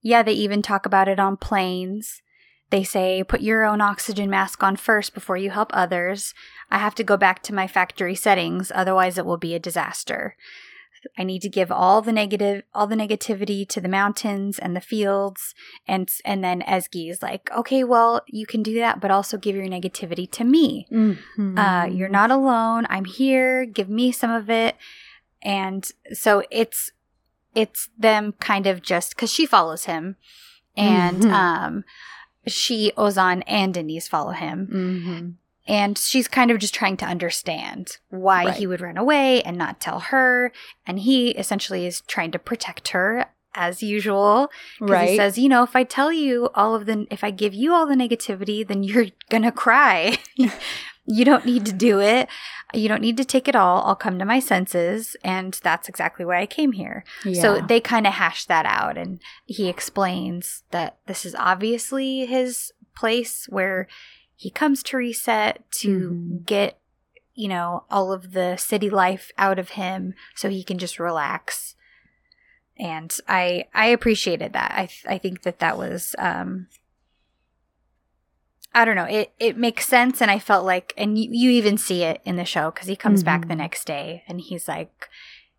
yeah, 0.01 0.23
they 0.23 0.33
even 0.33 0.61
talk 0.61 0.85
about 0.85 1.07
it 1.07 1.19
on 1.19 1.37
planes. 1.37 2.21
They 2.69 2.83
say 2.83 3.23
put 3.23 3.41
your 3.41 3.63
own 3.63 3.79
oxygen 3.81 4.29
mask 4.29 4.61
on 4.61 4.75
first 4.75 5.13
before 5.13 5.37
you 5.37 5.51
help 5.51 5.71
others. 5.73 6.33
I 6.69 6.79
have 6.79 6.95
to 6.95 7.03
go 7.03 7.15
back 7.15 7.41
to 7.43 7.53
my 7.53 7.65
factory 7.67 8.15
settings 8.15 8.71
otherwise 8.75 9.17
it 9.17 9.25
will 9.25 9.37
be 9.37 9.55
a 9.55 9.59
disaster. 9.59 10.35
I 11.17 11.23
need 11.23 11.41
to 11.43 11.49
give 11.49 11.71
all 11.71 12.01
the 12.01 12.11
negative, 12.11 12.63
all 12.73 12.87
the 12.87 12.95
negativity 12.95 13.67
to 13.69 13.79
the 13.79 13.87
mountains 13.87 14.59
and 14.59 14.75
the 14.75 14.81
fields, 14.81 15.53
and 15.87 16.09
and 16.25 16.43
then 16.43 16.61
Ezgi 16.63 17.09
is 17.09 17.21
like, 17.21 17.49
okay, 17.55 17.83
well, 17.83 18.21
you 18.27 18.45
can 18.45 18.63
do 18.63 18.73
that, 18.79 18.99
but 18.99 19.11
also 19.11 19.37
give 19.37 19.55
your 19.55 19.67
negativity 19.67 20.29
to 20.31 20.43
me. 20.43 20.87
Mhm. 20.91 21.57
Uh, 21.57 21.85
you're 21.87 22.09
not 22.09 22.31
alone. 22.31 22.87
I'm 22.89 23.05
here. 23.05 23.65
Give 23.65 23.89
me 23.89 24.11
some 24.11 24.31
of 24.31 24.49
it, 24.49 24.75
and 25.41 25.89
so 26.13 26.43
it's 26.51 26.91
it's 27.61 27.89
them 27.97 28.33
kind 28.39 28.67
of 28.67 28.81
just 28.81 29.15
because 29.15 29.31
she 29.31 29.45
follows 29.45 29.85
him, 29.85 30.15
and 30.75 31.23
Mhm. 31.23 31.31
um, 31.31 31.83
she 32.45 32.91
Ozan 32.97 33.43
and 33.47 33.73
Denise 33.73 34.07
follow 34.07 34.31
him, 34.31 34.67
Mhm. 34.71 35.33
and 35.67 35.97
she's 35.97 36.27
kind 36.27 36.51
of 36.51 36.59
just 36.59 36.73
trying 36.73 36.97
to 36.97 37.05
understand 37.05 37.97
why 38.09 38.45
Right. 38.45 38.55
he 38.55 38.67
would 38.67 38.81
run 38.81 38.97
away 38.97 39.41
and 39.41 39.57
not 39.57 39.79
tell 39.79 39.99
her. 39.99 40.51
And 40.85 40.99
he 40.99 41.29
essentially 41.31 41.85
is 41.85 42.01
trying 42.01 42.31
to 42.31 42.39
protect 42.39 42.89
her 42.89 43.25
as 43.53 43.81
usual. 43.81 44.49
Right. 44.79 45.09
he 45.09 45.15
says, 45.17 45.37
you 45.37 45.49
know, 45.49 45.63
if 45.63 45.75
I 45.75 45.83
tell 45.83 46.11
you 46.11 46.49
all 46.53 46.75
of 46.75 46.85
the, 46.85 47.07
if 47.09 47.23
I 47.23 47.31
give 47.31 47.53
you 47.55 47.73
all 47.73 47.87
the 47.87 47.95
negativity, 47.95 48.65
then 48.65 48.83
you're 48.83 49.07
going 49.29 49.43
to 49.43 49.51
cry. 49.51 50.19
you 51.07 51.23
don't 51.23 51.45
need 51.45 51.65
to 51.65 51.71
do 51.73 51.99
it. 52.01 52.27
You 52.73 52.89
don't 52.89 53.01
need 53.01 53.15
to 53.17 53.23
take 53.25 53.47
it 53.47 53.55
all. 53.55 53.81
I'll 53.83 53.95
come 53.95 54.19
to 54.19 54.25
my 54.25 54.39
senses. 54.41 55.15
And 55.23 55.57
that's 55.63 55.87
exactly 55.87 56.25
why 56.25 56.41
I 56.41 56.45
came 56.45 56.73
here. 56.73 57.05
So 57.41 57.61
they 57.65 57.79
kind 57.79 58.05
of 58.05 58.13
hash 58.13 58.45
that 58.45 58.65
out. 58.65 58.97
And 58.97 59.21
he 59.45 59.69
explains 59.69 60.63
that 60.71 60.97
this 61.07 61.25
is 61.25 61.33
obviously 61.35 62.25
his 62.25 62.73
place 62.93 63.45
where 63.47 63.87
he 64.35 64.49
comes 64.49 64.83
to 64.83 64.97
reset 64.97 65.63
to 65.79 66.09
Mhm. 66.11 66.45
get, 66.45 66.77
you 67.33 67.47
know, 67.47 67.85
all 67.89 68.11
of 68.11 68.33
the 68.33 68.57
city 68.57 68.89
life 68.89 69.31
out 69.37 69.57
of 69.57 69.69
him 69.71 70.13
so 70.35 70.49
he 70.49 70.63
can 70.63 70.77
just 70.77 70.99
relax. 70.99 71.75
And 72.77 73.15
I 73.27 73.65
I 73.73 73.87
appreciated 73.87 74.53
that. 74.53 74.71
I 74.75 74.85
th- 74.87 75.05
I 75.07 75.17
think 75.17 75.43
that 75.43 75.59
that 75.59 75.77
was 75.77 76.15
um 76.19 76.67
I 78.81 78.85
don't 78.85 78.95
know. 78.95 79.05
It 79.05 79.31
it 79.39 79.57
makes 79.57 79.87
sense, 79.87 80.21
and 80.21 80.29
I 80.29 80.39
felt 80.39 80.65
like, 80.65 80.93
and 80.97 81.17
you, 81.17 81.29
you 81.31 81.49
even 81.51 81.77
see 81.77 82.03
it 82.03 82.21
in 82.25 82.35
the 82.35 82.45
show 82.45 82.71
because 82.71 82.87
he 82.87 82.95
comes 82.95 83.23
back 83.23 83.47
the 83.47 83.53
Mhm. 83.53 83.57
next 83.57 83.85
day, 83.85 84.23
and 84.27 84.39
he's 84.39 84.67
like, 84.67 85.09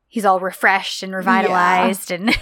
he's 0.06 0.24
all 0.24 0.40
refreshed 0.40 1.02
and 1.02 1.14
revitalized 1.14 2.10
and 2.10 2.26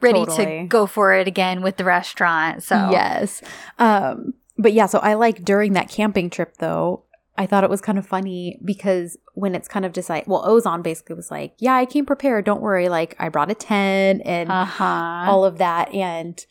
ready 0.00 0.24
Totally. 0.24 0.44
to 0.62 0.64
go 0.66 0.86
for 0.86 1.14
it 1.14 1.26
again 1.28 1.62
with 1.62 1.76
the 1.76 1.84
restaurant. 1.84 2.62
So 2.62 2.90
yes. 2.90 3.42
Um, 3.78 4.34
but 4.58 4.72
yeah, 4.72 4.86
so 4.86 4.98
I 4.98 5.14
like 5.14 5.44
during 5.44 5.72
that 5.74 5.88
camping 5.88 6.28
trip 6.30 6.56
though, 6.58 7.04
I 7.38 7.46
thought 7.46 7.64
it 7.64 7.70
was 7.70 7.80
kind 7.80 7.96
of 7.96 8.06
funny 8.06 8.58
because 8.64 9.16
when 9.34 9.54
it's 9.54 9.68
kind 9.68 9.86
of 9.86 9.92
just 9.92 10.10
like, 10.10 10.26
well, 10.28 10.44
Ozan 10.44 10.82
basically 10.82 11.16
was 11.16 11.30
like, 11.30 11.54
yeah, 11.58 11.74
I 11.74 11.86
came 11.86 12.04
prepared. 12.04 12.44
Don't 12.44 12.60
worry. 12.60 12.88
Like 12.90 13.16
I 13.18 13.30
brought 13.30 13.50
a 13.50 13.54
tent 13.54 14.20
and 14.26 14.50
uh 14.50 14.64
huh. 14.66 14.84
all 15.30 15.44
of 15.46 15.56
that. 15.58 15.94
And 15.94 16.44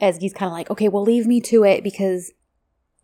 Ezgi's 0.00 0.32
kind 0.32 0.46
of 0.46 0.52
like, 0.52 0.70
okay, 0.70 0.88
well, 0.88 1.02
leave 1.02 1.26
me 1.26 1.40
to 1.40 1.64
it 1.64 1.82
because 1.82 2.30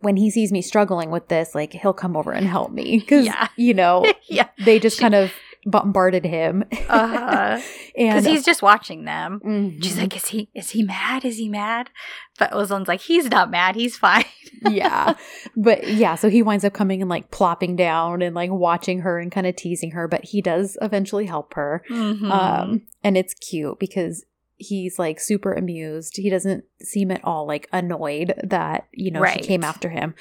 when 0.05 0.15
he 0.15 0.31
sees 0.31 0.51
me 0.53 0.61
struggling 0.61 1.11
with 1.11 1.27
this, 1.27 1.53
like 1.53 1.73
he'll 1.73 1.93
come 1.93 2.15
over 2.15 2.31
and 2.31 2.47
help 2.47 2.71
me. 2.71 3.01
Cause, 3.01 3.25
Yeah. 3.25 3.49
you 3.57 3.73
know, 3.73 4.05
yeah, 4.29 4.47
they 4.63 4.79
just 4.79 4.99
kind 4.99 5.13
of 5.15 5.33
bombarded 5.65 6.23
him. 6.25 6.63
Uh-huh. 6.87 7.59
Because 7.97 8.25
he's 8.25 8.43
just 8.43 8.61
watching 8.61 9.05
them. 9.05 9.39
Mhm. 9.43 9.81
She's 9.81 9.97
like, 9.97 10.13
is 10.17 10.27
he 10.27 10.49
is 10.53 10.71
he 10.71 10.83
mad? 10.83 11.23
Is 11.23 11.37
he 11.37 11.47
mad? 11.47 11.89
But 12.37 12.51
Ozan's 12.51 12.89
like, 12.89 12.99
he's 12.99 13.31
not 13.31 13.49
mad. 13.49 13.75
He's 13.75 13.95
fine. 13.97 14.25
yeah. 14.69 15.13
But 15.55 15.87
yeah, 15.87 16.15
so 16.15 16.29
he 16.29 16.41
winds 16.41 16.65
up 16.65 16.73
coming 16.73 16.99
and 17.01 17.09
like 17.09 17.31
plopping 17.31 17.77
down 17.77 18.21
and 18.21 18.35
like 18.35 18.51
watching 18.51 18.99
her 18.99 19.17
and 19.17 19.31
kind 19.31 19.47
of 19.47 19.55
teasing 19.55 19.91
her, 19.91 20.09
but 20.09 20.25
he 20.25 20.41
does 20.41 20.77
eventually 20.81 21.25
help 21.25 21.53
her. 21.53 21.83
Mhm. 21.89 22.29
Um, 22.29 22.81
and 23.01 23.15
it's 23.17 23.33
cute 23.33 23.79
because 23.79 24.25
he's 24.57 24.97
like 24.99 25.19
super 25.19 25.53
amused. 25.53 26.17
He 26.17 26.29
doesn't 26.29 26.63
seem 26.81 27.11
at 27.11 27.23
all 27.23 27.45
like 27.47 27.67
annoyed 27.73 28.33
that, 28.43 28.87
you 28.91 29.11
know, 29.11 29.19
Right. 29.21 29.41
she 29.41 29.47
came 29.47 29.63
after 29.63 29.89
him. 29.89 30.15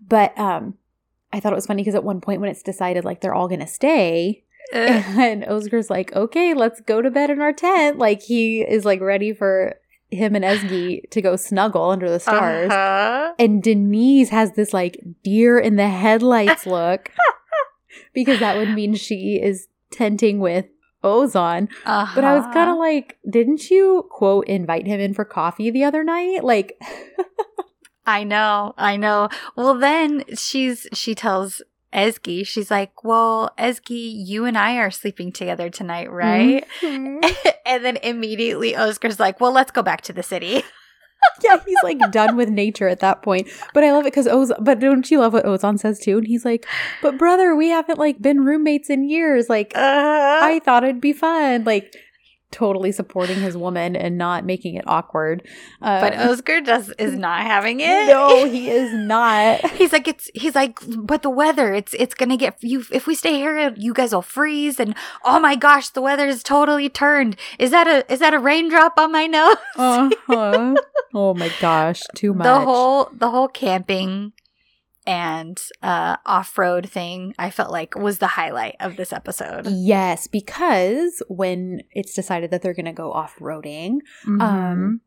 But 0.00 0.36
um 0.38 0.74
I 1.32 1.40
thought 1.40 1.52
it 1.52 1.56
was 1.56 1.66
funny 1.66 1.82
because 1.82 1.94
at 1.94 2.04
one 2.04 2.20
point 2.20 2.40
when 2.40 2.50
it's 2.50 2.62
decided 2.62 3.04
like 3.04 3.20
they're 3.20 3.34
all 3.34 3.48
gonna 3.48 3.66
stay, 3.66 4.44
Uh, 4.72 4.76
and 5.18 5.44
Oscar's 5.44 5.90
like, 5.90 6.12
okay, 6.14 6.54
let's 6.54 6.80
go 6.80 7.00
to 7.02 7.10
bed 7.10 7.30
in 7.30 7.40
our 7.40 7.52
tent. 7.52 7.98
Like 7.98 8.22
he 8.22 8.62
is 8.62 8.84
like 8.84 9.00
ready 9.00 9.32
for 9.32 9.76
him 10.10 10.34
and 10.36 10.44
Ezgi 10.44 11.08
to 11.10 11.20
go 11.20 11.34
snuggle 11.36 11.90
under 11.90 12.08
the 12.08 12.20
stars. 12.20 12.70
uh-huh. 12.70 13.34
And 13.38 13.62
Denise 13.62 14.28
has 14.30 14.52
this 14.52 14.72
like 14.72 15.00
deer 15.24 15.58
in 15.58 15.76
the 15.76 15.88
headlights 15.88 16.64
look 16.78 17.10
because 18.12 18.38
that 18.40 18.56
would 18.56 18.70
mean 18.70 18.94
she 18.94 19.40
is 19.42 19.68
tenting 19.90 20.38
with 20.40 20.66
Ozan. 21.06 21.68
But 22.14 22.24
I 22.24 22.34
was 22.34 22.44
kind 22.46 22.68
Uh-huh. 22.68 22.72
of 22.72 22.78
like, 22.78 23.18
didn't 23.28 23.70
you 23.70 24.06
quote 24.10 24.46
invite 24.48 24.86
him 24.86 25.00
in 25.00 25.14
for 25.14 25.24
coffee 25.24 25.70
the 25.70 25.84
other 25.84 26.02
night? 26.04 26.42
Like, 26.44 26.76
I 28.06 28.22
know, 28.24 28.74
I 28.78 28.96
know. 28.96 29.28
Well, 29.56 29.74
then 29.74 30.22
she's 30.36 30.86
she 30.92 31.14
tells 31.14 31.62
Ezgi, 31.92 32.46
she's 32.46 32.70
like, 32.70 33.02
"Well, 33.02 33.50
Ezgi, 33.58 34.12
you 34.26 34.44
and 34.44 34.56
I 34.58 34.76
are 34.76 34.90
sleeping 34.90 35.32
together 35.32 35.70
tonight, 35.70 36.10
right?" 36.10 36.64
Mhm. 36.82 37.24
and 37.66 37.84
then 37.84 37.96
immediately 37.98 38.76
Oscar's 38.76 39.18
like, 39.18 39.40
"Well, 39.40 39.52
let's 39.52 39.72
go 39.72 39.82
back 39.82 40.02
to 40.02 40.12
the 40.12 40.22
city." 40.22 40.62
yeah, 41.44 41.58
he's 41.66 41.76
like 41.82 41.98
done 42.12 42.36
with 42.36 42.48
nature 42.48 42.88
at 42.88 43.00
that 43.00 43.22
point. 43.22 43.48
But 43.74 43.84
I 43.84 43.92
love 43.92 44.02
it 44.06 44.12
because 44.12 44.26
Oz. 44.26 44.52
but 44.60 44.80
don't 44.80 45.10
you 45.10 45.20
love 45.20 45.32
what 45.32 45.44
Ozan 45.44 45.78
says 45.78 45.98
too? 45.98 46.18
And 46.18 46.26
he's 46.26 46.44
like, 46.44 46.66
but 47.02 47.18
brother, 47.18 47.54
we 47.54 47.68
haven't 47.68 47.98
like 47.98 48.20
been 48.20 48.44
roommates 48.44 48.90
in 48.90 49.08
years. 49.08 49.48
Like, 49.48 49.72
Uh, 49.74 49.80
I 50.42 50.60
thought 50.64 50.84
it'd 50.84 51.00
be 51.00 51.12
fun. 51.12 51.64
Like, 51.64 51.94
totally 52.56 52.90
supporting 52.90 53.36
his 53.38 53.54
woman 53.54 53.94
and 53.94 54.16
not 54.16 54.44
making 54.46 54.76
it 54.76 54.84
awkward. 54.86 55.46
Uh, 55.82 56.00
but 56.00 56.16
Oscar 56.16 56.62
does 56.62 56.90
is 56.98 57.14
not 57.14 57.42
having 57.42 57.80
it. 57.80 58.06
no, 58.06 58.46
he 58.50 58.70
is 58.70 58.92
not. 58.94 59.60
He's 59.72 59.92
like 59.92 60.08
it's. 60.08 60.30
He's 60.34 60.54
like, 60.54 60.78
but 60.96 61.20
the 61.22 61.28
weather. 61.30 61.74
It's 61.74 61.92
it's 61.94 62.14
gonna 62.14 62.38
get 62.38 62.56
you. 62.62 62.82
If 62.90 63.06
we 63.06 63.14
stay 63.14 63.34
here, 63.34 63.74
you 63.76 63.92
guys 63.92 64.14
will 64.14 64.22
freeze. 64.22 64.80
And 64.80 64.94
oh 65.24 65.38
my 65.38 65.54
gosh, 65.54 65.90
the 65.90 66.00
weather 66.00 66.26
is 66.26 66.42
totally 66.42 66.88
turned. 66.88 67.36
Is 67.58 67.70
that 67.72 67.86
a 67.86 68.10
is 68.10 68.20
that 68.20 68.32
a 68.32 68.38
raindrop 68.38 68.98
on 68.98 69.12
my 69.12 69.26
nose? 69.26 69.56
Uh-huh. 69.76 70.74
Oh 71.14 71.32
my 71.32 71.50
gosh, 71.60 72.02
too 72.14 72.34
much. 72.34 72.44
the 72.44 72.60
whole 72.60 73.08
the 73.12 73.30
whole 73.30 73.48
camping 73.48 74.32
and 75.06 75.62
uh 75.82 76.16
off-road 76.26 76.88
thing 76.88 77.32
i 77.38 77.50
felt 77.50 77.70
like 77.70 77.94
was 77.94 78.18
the 78.18 78.26
highlight 78.26 78.74
of 78.80 78.96
this 78.96 79.12
episode 79.12 79.66
Yes, 79.68 80.26
because 80.26 81.22
when 81.28 81.82
it's 81.92 82.14
decided 82.14 82.50
that 82.50 82.62
they're 82.62 82.74
going 82.74 82.86
to 82.86 82.92
go 82.92 83.12
off 83.12 83.36
roading, 83.38 83.98
Mm-hmm. 84.24 84.40
um, 84.40 85.00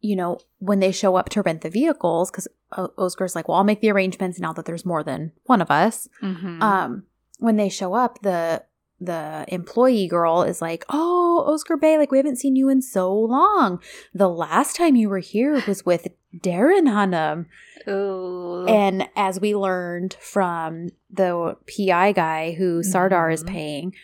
you 0.00 0.16
know, 0.16 0.38
when 0.58 0.80
they 0.80 0.90
show 0.90 1.14
up 1.16 1.28
to 1.30 1.42
rent 1.42 1.60
the 1.60 1.70
vehicles, 1.70 2.30
because 2.30 2.48
Oscar's 2.76 3.36
like, 3.36 3.46
well, 3.46 3.58
I'll 3.58 3.64
make 3.64 3.80
the 3.80 3.90
arrangements 3.92 4.40
now 4.40 4.52
that 4.54 4.64
there's 4.64 4.84
more 4.84 5.04
than 5.04 5.30
one 5.44 5.60
of 5.62 5.70
us. 5.70 6.08
Mhm. 6.22 6.60
Um, 6.60 7.04
when 7.38 7.56
they 7.56 7.68
show 7.68 7.94
up, 7.94 8.20
the 8.22 8.64
the 9.00 9.44
employee 9.48 10.06
girl 10.08 10.42
is 10.42 10.62
like, 10.62 10.84
"Oh, 10.88 11.44
Oscar 11.52 11.76
Bay, 11.76 11.98
like 11.98 12.10
we 12.12 12.18
haven't 12.18 12.36
seen 12.36 12.54
you 12.56 12.68
in 12.68 12.80
so 12.82 13.12
long. 13.12 13.80
The 14.14 14.28
last 14.28 14.76
time 14.76 14.94
you 14.96 15.08
were 15.08 15.18
here 15.18 15.60
was 15.66 15.84
with 15.84 16.06
Darren 16.36 16.88
Hunnam." 16.88 17.46
Ooh. 17.88 18.64
And 18.66 19.08
as 19.16 19.40
we 19.40 19.54
learned 19.54 20.14
from 20.20 20.88
the 21.10 21.56
PI 21.66 22.12
guy 22.12 22.52
who 22.52 22.82
Sardar 22.82 23.30
is 23.30 23.42
Mhm. 23.44 23.48
paying, 23.48 23.94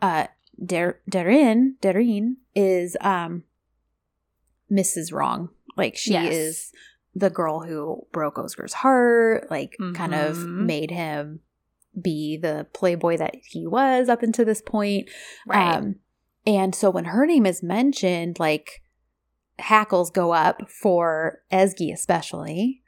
uh, 0.00 0.26
Dar- 0.64 1.00
Darin, 1.08 1.76
Darin 1.80 2.36
is 2.54 2.96
um, 3.00 3.42
Mrs. 4.70 5.12
Wrong. 5.12 5.48
Like 5.76 5.96
she 5.96 6.12
Yes. 6.12 6.32
is 6.32 6.72
the 7.14 7.30
girl 7.30 7.60
who 7.60 8.06
broke 8.12 8.38
Oscar's 8.38 8.72
heart, 8.74 9.50
like 9.50 9.76
kind 9.94 10.14
of 10.14 10.36
Mhm. 10.36 10.66
made 10.66 10.90
him 10.90 11.40
be 12.00 12.36
the 12.36 12.66
playboy 12.72 13.16
that 13.18 13.36
he 13.42 13.66
was 13.66 14.08
up 14.08 14.22
until 14.22 14.44
this 14.44 14.62
point. 14.62 15.08
right 15.46 15.76
Um, 15.76 15.96
and 16.46 16.74
so 16.74 16.90
when 16.90 17.04
her 17.06 17.24
name 17.26 17.46
is 17.46 17.62
mentioned, 17.62 18.38
like 18.40 18.82
hackles 19.58 20.10
go 20.10 20.32
up 20.32 20.70
for 20.70 21.40
Ezgi 21.52 21.92
especially. 21.92 22.82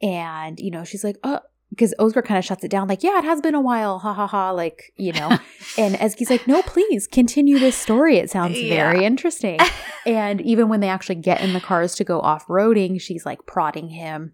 And, 0.00 0.60
you 0.60 0.70
know, 0.70 0.84
she's 0.84 1.02
like, 1.02 1.16
oh, 1.24 1.40
because 1.70 1.92
Oscar 1.98 2.22
kind 2.22 2.38
of 2.38 2.44
shuts 2.44 2.64
it 2.64 2.70
down, 2.70 2.88
like, 2.88 3.02
yeah, 3.02 3.18
it 3.18 3.24
has 3.24 3.40
been 3.40 3.54
a 3.54 3.60
while, 3.60 3.98
ha 3.98 4.14
ha 4.14 4.26
ha, 4.26 4.50
like, 4.52 4.92
you 4.96 5.12
know. 5.12 5.28
and 5.78 5.94
Ezgi's 5.96 6.30
like, 6.30 6.46
no, 6.46 6.62
please 6.62 7.06
continue 7.06 7.58
this 7.58 7.76
story. 7.76 8.16
It 8.16 8.30
sounds 8.30 8.58
Yeah. 8.60 8.74
very 8.90 9.04
interesting. 9.04 9.58
and 10.06 10.40
even 10.40 10.68
when 10.68 10.80
they 10.80 10.88
actually 10.88 11.16
get 11.16 11.40
in 11.40 11.52
the 11.52 11.60
cars 11.60 11.94
to 11.96 12.04
go 12.04 12.20
off 12.20 12.46
roading, 12.46 13.00
she's 13.00 13.26
like 13.26 13.44
prodding 13.46 13.88
him. 13.90 14.32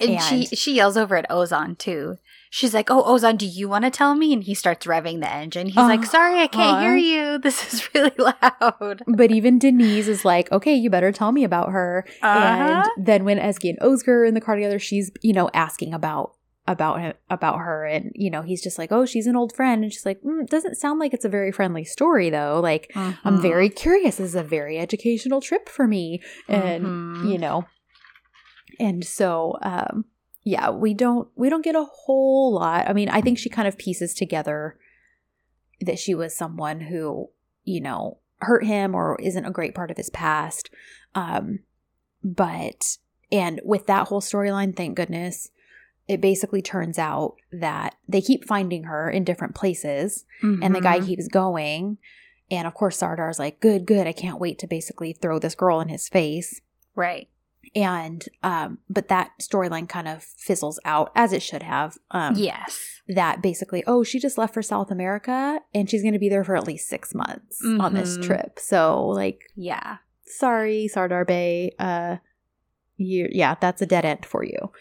and, 0.00 0.20
she 0.22 0.36
and- 0.36 0.58
she 0.58 0.74
yells 0.74 0.96
over 0.96 1.16
at 1.16 1.28
ozan 1.30 1.76
too 1.76 2.16
she's 2.50 2.72
like 2.74 2.90
oh 2.90 3.02
ozan 3.04 3.36
do 3.36 3.46
you 3.46 3.68
want 3.68 3.84
to 3.84 3.90
tell 3.90 4.14
me 4.14 4.32
and 4.32 4.44
he 4.44 4.54
starts 4.54 4.86
revving 4.86 5.20
the 5.20 5.30
engine 5.32 5.66
he's 5.68 5.76
like 5.76 6.04
sorry 6.06 6.40
i 6.40 6.46
can't 6.46 6.80
hear 6.80 6.94
Uh-huh. 6.96 7.32
you 7.34 7.38
this 7.46 7.72
is 7.74 7.88
really 7.94 8.12
loud 8.18 9.02
But 9.06 9.30
even 9.30 9.58
Denise 9.58 10.08
is 10.08 10.24
like, 10.24 10.50
okay, 10.52 10.74
you 10.74 10.90
better 10.90 11.12
tell 11.12 11.30
me 11.32 11.44
about 11.44 11.70
her. 11.70 12.04
Uh-huh. 12.22 12.34
And 12.96 13.06
then 13.06 13.24
when 13.24 13.38
Ezgi 13.38 13.70
and 13.70 13.78
Oscar 13.80 14.22
are 14.22 14.24
in 14.24 14.34
the 14.34 14.40
car 14.40 14.56
together, 14.56 14.78
she's 14.78 15.10
you 15.22 15.32
know 15.32 15.48
asking 15.54 15.94
about 15.94 16.32
about 16.66 17.14
about 17.30 17.58
her, 17.58 17.84
and 17.86 18.10
you 18.14 18.30
know 18.30 18.42
he's 18.42 18.62
just 18.62 18.78
like, 18.78 18.90
oh, 18.90 19.06
she's 19.06 19.26
an 19.28 19.36
old 19.36 19.54
friend, 19.54 19.84
and 19.84 19.92
she's 19.92 20.04
like, 20.06 20.20
mm, 20.22 20.46
doesn't 20.48 20.74
sound 20.76 20.98
like 20.98 21.14
it's 21.14 21.24
a 21.24 21.28
very 21.38 21.52
friendly 21.52 21.84
story 21.84 22.30
though. 22.30 22.58
Like 22.60 22.90
I'm 23.24 23.38
Mhm. 23.38 23.42
very 23.42 23.68
curious. 23.68 24.16
This 24.16 24.28
is 24.30 24.34
a 24.34 24.42
very 24.42 24.78
educational 24.78 25.40
trip 25.40 25.68
for 25.68 25.86
me, 25.86 26.20
and 26.48 26.84
Mhm. 26.86 27.30
you 27.30 27.38
know, 27.38 27.68
and 28.80 29.04
so 29.04 29.56
um, 29.62 30.04
yeah, 30.48 30.70
we 30.70 30.94
don't 30.94 31.26
we 31.34 31.48
don't 31.50 31.64
get 31.64 31.74
a 31.74 31.84
whole 31.84 32.54
lot. 32.54 32.88
I 32.88 32.92
mean, 32.92 33.08
I 33.08 33.20
think 33.20 33.36
she 33.36 33.48
kind 33.50 33.66
of 33.66 33.76
pieces 33.76 34.14
together 34.14 34.78
that 35.80 35.98
she 35.98 36.14
was 36.14 36.36
someone 36.36 36.82
who 36.82 37.30
you 37.64 37.80
know 37.80 38.18
hurt 38.42 38.64
him 38.64 38.94
or 38.94 39.20
isn't 39.20 39.44
a 39.44 39.50
great 39.50 39.74
part 39.74 39.90
of 39.90 39.96
his 39.96 40.08
past. 40.10 40.70
Um, 41.16 41.60
but 42.22 42.96
and 43.32 43.60
with 43.64 43.86
that 43.88 44.06
whole 44.06 44.20
storyline, 44.20 44.76
thank 44.76 44.96
goodness, 44.96 45.50
it 46.06 46.20
basically 46.20 46.62
turns 46.62 46.96
out 46.96 47.34
that 47.50 47.96
they 48.08 48.20
keep 48.20 48.46
finding 48.46 48.84
her 48.84 49.10
in 49.10 49.24
different 49.24 49.56
places 49.56 50.24
and 50.42 50.74
the 50.74 50.80
guy 50.80 51.00
Mhm. 51.00 51.06
keeps 51.06 51.26
going. 51.28 51.98
And 52.52 52.68
of 52.68 52.74
course, 52.74 52.96
Sardar's 52.98 53.40
like, 53.40 53.58
good, 53.58 53.84
good. 53.86 54.06
I 54.06 54.12
can't 54.12 54.38
wait 54.38 54.60
to 54.60 54.68
basically 54.68 55.12
throw 55.12 55.40
this 55.40 55.56
girl 55.56 55.80
in 55.80 55.88
his 55.88 56.08
face. 56.08 56.60
right 56.94 57.28
And, 57.74 58.24
um, 58.42 58.78
but 58.88 59.08
that 59.08 59.30
storyline 59.40 59.88
kind 59.88 60.08
of 60.08 60.22
fizzles 60.22 60.78
out 60.84 61.10
as 61.14 61.32
it 61.32 61.42
should 61.42 61.62
have. 61.62 61.96
Um, 62.10 62.34
yes 62.36 63.00
That 63.08 63.42
basically, 63.42 63.82
oh, 63.86 64.02
she 64.04 64.18
just 64.18 64.38
left 64.38 64.54
for 64.54 64.62
South 64.62 64.90
America 64.90 65.60
and 65.74 65.88
she's 65.88 66.02
going 66.02 66.12
to 66.14 66.18
be 66.18 66.28
there 66.28 66.44
for 66.44 66.56
at 66.56 66.66
least 66.66 66.88
six 66.88 67.14
months 67.14 67.60
on 67.64 67.94
this 67.94 68.16
Mhm. 68.18 68.22
trip. 68.22 68.58
So, 68.58 69.06
like, 69.08 69.40
yeah 69.54 69.98
sorry, 70.28 70.88
Sardar 70.88 71.24
Bay. 71.24 71.72
Uh, 71.78 72.16
you, 72.98 73.28
yeah, 73.30 73.54
that's 73.60 73.82
a 73.82 73.86
dead 73.86 74.04
end 74.04 74.24
for 74.24 74.42
you. 74.44 74.72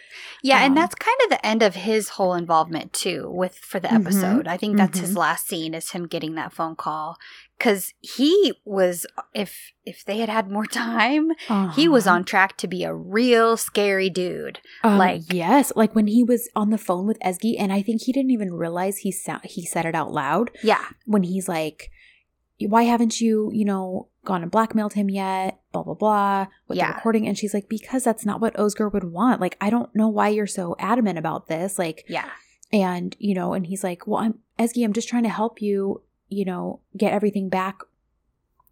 Yeah, 0.42 0.58
Um, 0.60 0.64
and 0.64 0.78
that's 0.78 0.96
kind 0.96 1.18
of 1.24 1.30
the 1.30 1.46
end 1.46 1.62
of 1.62 1.76
his 1.76 2.10
whole 2.10 2.34
involvement 2.34 2.94
too 2.94 3.30
with 3.30 3.58
for 3.58 3.80
the 3.80 3.90
Mhm. 3.90 4.02
episode. 4.02 4.48
I 4.48 4.58
think 4.58 4.78
that's 4.78 5.00
his 5.00 5.14
Mhm. 5.14 5.18
last 5.18 5.48
scene 5.48 5.74
is 5.74 5.92
him 5.92 6.08
getting 6.08 6.36
that 6.36 6.54
phone 6.54 6.76
call 6.76 7.18
cuz 7.60 7.94
he 8.02 8.54
was 8.66 9.06
if 9.34 9.72
if 9.86 10.04
they 10.06 10.18
had 10.18 10.30
had 10.30 10.50
more 10.50 10.66
time, 10.72 11.32
he 11.76 11.88
was 11.88 12.08
Uh-huh. 12.08 12.16
on 12.16 12.24
track 12.24 12.58
to 12.58 12.68
be 12.68 12.84
a 12.84 12.94
real 12.94 13.58
scary 13.58 14.10
dude. 14.10 14.60
Um, 14.84 14.98
Like- 14.98 15.32
yes, 15.32 15.72
like 15.76 15.94
when 15.94 16.08
he 16.08 16.24
was 16.24 16.50
on 16.56 16.70
the 16.70 16.78
phone 16.78 17.06
with 17.08 17.20
Ezgi, 17.20 17.56
and 17.60 17.72
I 17.74 17.82
think 17.82 18.04
he 18.04 18.12
didn't 18.14 18.32
even 18.32 18.54
realize 18.54 19.00
he 19.00 19.12
sa- 19.12 19.40
he 19.44 19.66
said 19.66 19.86
it 19.86 19.94
out 19.96 20.12
loud 20.12 20.52
Yeah. 20.64 20.86
when 21.06 21.24
he's 21.24 21.48
like, 21.50 21.92
"Why 22.60 22.84
haven't 22.84 23.20
you, 23.20 23.52
you 23.54 23.66
know, 23.66 24.08
gone 24.26 24.42
and 24.42 24.52
blackmailed 24.52 24.94
him 24.94 25.10
yet?" 25.10 25.60
Blah 25.72 25.84
blah 25.84 25.94
blah 25.94 26.48
with 26.68 26.78
Yeah. 26.78 26.88
the 26.92 26.96
recording, 26.96 27.28
and 27.28 27.38
she's 27.38 27.54
like, 27.54 27.70
"Because 27.70 28.04
that's 28.04 28.26
not 28.26 28.42
what 28.42 28.58
Oscar 28.60 28.90
would 28.90 29.06
want. 29.12 29.40
Like, 29.42 29.58
I 29.62 29.70
don't 29.70 29.94
know 29.96 30.08
why 30.10 30.30
you're 30.30 30.48
so 30.48 30.76
adamant 30.80 31.18
about 31.20 31.48
this. 31.48 31.78
Like, 31.80 32.06
Yeah. 32.10 32.30
and 32.74 33.16
you 33.20 33.34
know, 33.36 33.54
and 33.54 33.68
he's 33.68 33.84
like, 33.84 34.08
"Well, 34.08 34.20
I'm 34.22 34.40
Ezgi, 34.60 34.84
I'm 34.84 34.94
just 34.94 35.08
trying 35.10 35.24
to 35.24 35.30
help 35.30 35.62
you, 35.62 36.02
you 36.30 36.46
know, 36.46 36.80
get 36.98 37.14
everything 37.14 37.50
back." 37.50 37.80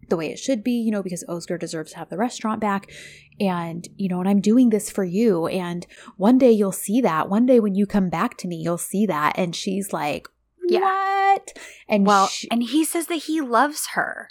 The 0.09 0.17
way 0.17 0.31
it 0.31 0.37
should 0.39 0.65
be, 0.65 0.71
you 0.73 0.91
know, 0.91 1.01
because 1.01 1.23
Oscar 1.29 1.57
deserves 1.57 1.91
to 1.93 1.97
have 1.97 2.09
the 2.09 2.17
restaurant 2.17 2.59
back. 2.59 2.91
And, 3.39 3.87
you 3.95 4.09
know, 4.09 4.19
and 4.19 4.27
I'm 4.27 4.41
doing 4.41 4.69
this 4.69 4.89
for 4.89 5.05
you. 5.05 5.47
And 5.47 5.87
one 6.17 6.37
day 6.37 6.51
you'll 6.51 6.73
see 6.73 6.99
that. 6.99 7.29
One 7.29 7.45
day 7.45 7.61
when 7.61 7.73
you 7.73 7.85
come 7.85 8.09
back 8.09 8.35
to 8.39 8.47
me, 8.49 8.57
you'll 8.57 8.77
see 8.77 9.05
that. 9.05 9.39
And 9.39 9.55
she's 9.55 9.93
like, 9.93 10.27
Yeah. 10.67 10.81
what? 10.81 11.53
And 11.87 12.05
Well, 12.05 12.27
she- 12.27 12.51
and 12.51 12.63
he 12.63 12.83
says 12.83 13.07
that 13.07 13.15
he 13.23 13.39
loves 13.39 13.87
her. 13.93 14.27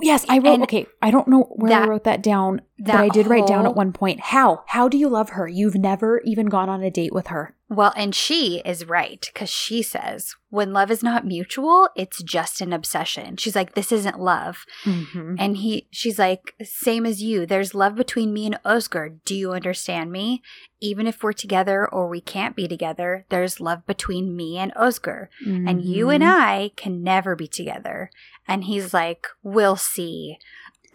Yes, 0.00 0.24
I 0.28 0.38
wrote. 0.38 0.54
and 0.54 0.62
okay, 0.64 0.86
I 1.02 1.10
don't 1.10 1.28
know 1.28 1.42
where 1.56 1.72
I 1.82 1.86
wrote 1.86 2.04
that 2.04 2.22
down, 2.22 2.60
but 2.78 2.94
I 2.94 3.08
did 3.08 3.26
write 3.26 3.46
down 3.46 3.66
at 3.66 3.74
one 3.74 3.92
point. 3.92 4.20
How? 4.20 4.64
How 4.68 4.88
do 4.88 4.96
you 4.98 5.08
love 5.08 5.30
her? 5.30 5.48
You've 5.48 5.76
never 5.76 6.20
even 6.24 6.46
gone 6.46 6.68
on 6.68 6.82
a 6.82 6.90
date 6.90 7.12
with 7.12 7.28
her. 7.28 7.54
Well, 7.68 7.92
and 7.96 8.14
she 8.14 8.62
is 8.64 8.86
right 8.86 9.28
because 9.32 9.50
she 9.50 9.82
says 9.82 10.36
when 10.50 10.72
love 10.72 10.88
is 10.88 11.02
not 11.02 11.26
mutual, 11.26 11.88
it's 11.96 12.22
just 12.22 12.60
an 12.60 12.72
obsession. 12.72 13.36
She's 13.38 13.56
like, 13.56 13.74
this 13.74 13.90
isn't 13.90 14.20
love. 14.20 14.64
Mm-hmm. 14.84 15.34
And 15.40 15.56
he, 15.56 15.88
she's 15.90 16.16
like, 16.16 16.54
same 16.62 17.04
as 17.04 17.20
you. 17.24 17.44
There's 17.44 17.74
love 17.74 17.96
between 17.96 18.32
me 18.32 18.46
and 18.46 18.58
Oscar. 18.64 19.08
Do 19.24 19.34
you 19.34 19.50
understand 19.52 20.12
me? 20.12 20.42
Even 20.80 21.08
if 21.08 21.24
we're 21.24 21.32
together 21.32 21.88
or 21.92 22.08
we 22.08 22.20
can't 22.20 22.54
be 22.54 22.68
together, 22.68 23.26
there's 23.30 23.58
love 23.60 23.84
between 23.84 24.36
me 24.36 24.58
and 24.58 24.72
Oscar. 24.76 25.28
And 25.44 25.82
you 25.82 26.08
and 26.10 26.22
Mm-hmm. 26.22 26.40
I 26.40 26.70
can 26.76 27.02
never 27.02 27.34
be 27.34 27.48
together. 27.48 28.10
And 28.48 28.64
he's 28.64 28.94
like, 28.94 29.26
we'll 29.42 29.76
see. 29.76 30.38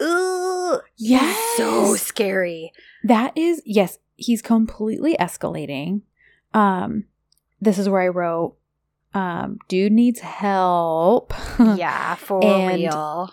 Ooh, 0.00 0.80
yes, 0.96 1.38
so 1.56 1.94
scary. 1.96 2.72
That 3.04 3.36
is 3.36 3.62
yes, 3.64 3.98
he's 4.16 4.42
completely 4.42 5.16
escalating. 5.20 6.02
Um 6.54 7.04
this 7.60 7.78
is 7.78 7.88
where 7.88 8.00
I 8.02 8.08
wrote 8.08 8.56
um 9.14 9.58
dude 9.68 9.92
needs 9.92 10.20
help. 10.20 11.32
yeah, 11.58 12.14
for 12.16 12.42
And- 12.44 12.80
real. 12.80 13.32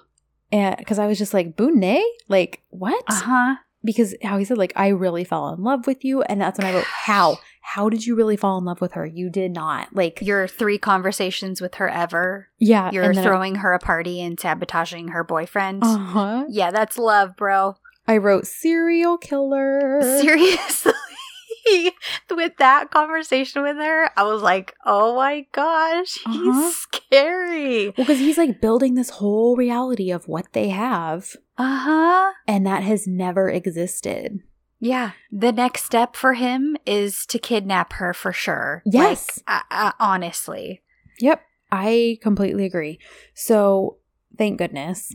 and 0.51 0.86
cuz 0.86 0.99
I 0.99 1.08
was 1.08 1.17
just 1.17 1.34
like 1.34 1.55
Boone, 1.55 2.01
like 2.27 2.62
what? 2.69 3.03
Uh 3.08 3.13
huh. 3.15 3.55
Because 3.84 4.13
how 4.23 4.38
he 4.38 4.43
said 4.45 4.58
like 4.58 4.73
I 4.75 4.89
really 4.89 5.23
fell 5.23 5.49
in 5.53 5.63
love 5.63 5.88
with 5.88 6.03
you 6.03 6.21
and 6.23 6.39
that's 6.41 6.58
when 6.60 6.67
I 6.67 6.73
wrote 6.73 6.84
how? 6.84 7.38
How 7.75 7.88
did 7.89 8.05
you 8.05 8.15
really 8.15 8.36
fall 8.38 8.58
in 8.58 8.65
love 8.65 8.82
with 8.82 8.93
her? 8.93 9.05
You 9.05 9.29
did 9.29 9.51
not. 9.53 9.89
Like 9.93 10.21
Your 10.21 10.47
three 10.47 10.77
conversations 10.77 11.62
with 11.62 11.75
her 11.75 11.88
ever. 11.89 12.49
yeah, 12.58 12.89
You're 12.91 13.05
then 13.13 13.17
I- 13.19 13.23
throwing 13.23 13.55
her 13.55 13.73
a 13.73 13.79
party 13.79 14.21
and 14.21 14.39
sabotaging 14.39 15.10
her 15.10 15.23
boyfriend. 15.23 15.84
uh-huh. 15.84 16.45
Yeah, 16.49 16.71
that's 16.71 16.97
love, 16.97 17.36
bro. 17.36 17.75
I 18.08 18.17
wrote 18.17 18.47
serial 18.47 19.17
killer. 19.19 20.01
Seriously. 20.19 20.93
with 22.32 22.58
that 22.58 22.89
conversation 22.89 23.62
with 23.62 23.77
her, 23.77 24.10
I 24.17 24.23
was 24.23 24.41
like, 24.41 24.73
oh 24.86 25.15
my 25.15 25.45
gosh, 25.51 26.17
he's 26.25 26.25
Uh-huh. 26.47 26.71
scary. 26.71 27.86
well, 27.89 27.93
because 27.97 28.17
he's 28.19 28.38
like 28.39 28.62
building 28.62 28.95
this 28.95 29.12
whole 29.12 29.55
reality 29.55 30.10
of 30.12 30.27
what 30.27 30.53
they 30.53 30.69
have, 30.69 31.36
Uh 31.58 31.77
huh. 31.86 32.32
and 32.47 32.65
that 32.65 32.82
has 32.84 33.05
never 33.08 33.49
existed. 33.49 34.39
Yeah. 34.79 35.11
The 35.31 35.51
next 35.51 35.85
step 35.85 36.15
for 36.15 36.33
him 36.33 36.77
is 36.85 37.25
to 37.27 37.39
kidnap 37.39 37.93
her 37.93 38.13
for 38.13 38.31
sure. 38.31 38.81
Yes. 38.85 39.39
Like, 39.47 39.63
uh, 39.69 39.75
uh, 39.87 39.91
honestly. 39.99 40.81
Yep, 41.19 41.41
I 41.71 42.17
completely 42.21 42.65
agree. 42.65 42.99
So, 43.33 43.97
thank 44.37 44.57
goodness. 44.57 45.13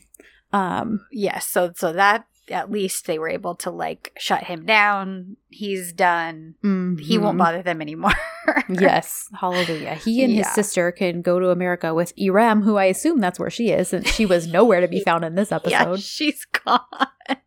Um, 0.52 1.00
Yes. 1.10 1.46
So, 1.48 1.72
so 1.74 1.92
that 1.94 2.26
at 2.50 2.70
least 2.70 3.06
they 3.06 3.18
were 3.18 3.28
able 3.30 3.54
to 3.54 3.70
like 3.70 4.12
shut 4.18 4.44
him 4.44 4.66
down. 4.66 5.36
He's 5.48 5.92
done. 5.94 6.56
He 6.62 7.16
won't 7.16 7.36
mhm. 7.36 7.38
bother 7.38 7.62
them 7.62 7.80
anymore. 7.80 8.12
Yes, 8.68 9.26
hallelujah. 9.40 9.94
He 9.94 10.22
and 10.22 10.30
his 10.30 10.40
Yeah. 10.46 10.52
sister 10.52 10.92
can 10.92 11.22
go 11.22 11.40
to 11.40 11.48
America 11.48 11.94
with 11.94 12.12
Iram, 12.18 12.60
who 12.60 12.76
I 12.76 12.84
assume 12.84 13.18
that's 13.18 13.38
where 13.38 13.48
she 13.48 13.70
is, 13.70 13.88
since 13.88 14.10
she 14.10 14.26
was 14.26 14.46
nowhere 14.46 14.80
to 14.82 14.88
be 14.88 15.00
found 15.04 15.24
in 15.24 15.34
this 15.34 15.50
episode. 15.50 15.70
Yeah, 15.70 15.82
episode. 15.82 16.00
she's 16.02 16.44
gone. 16.44 16.80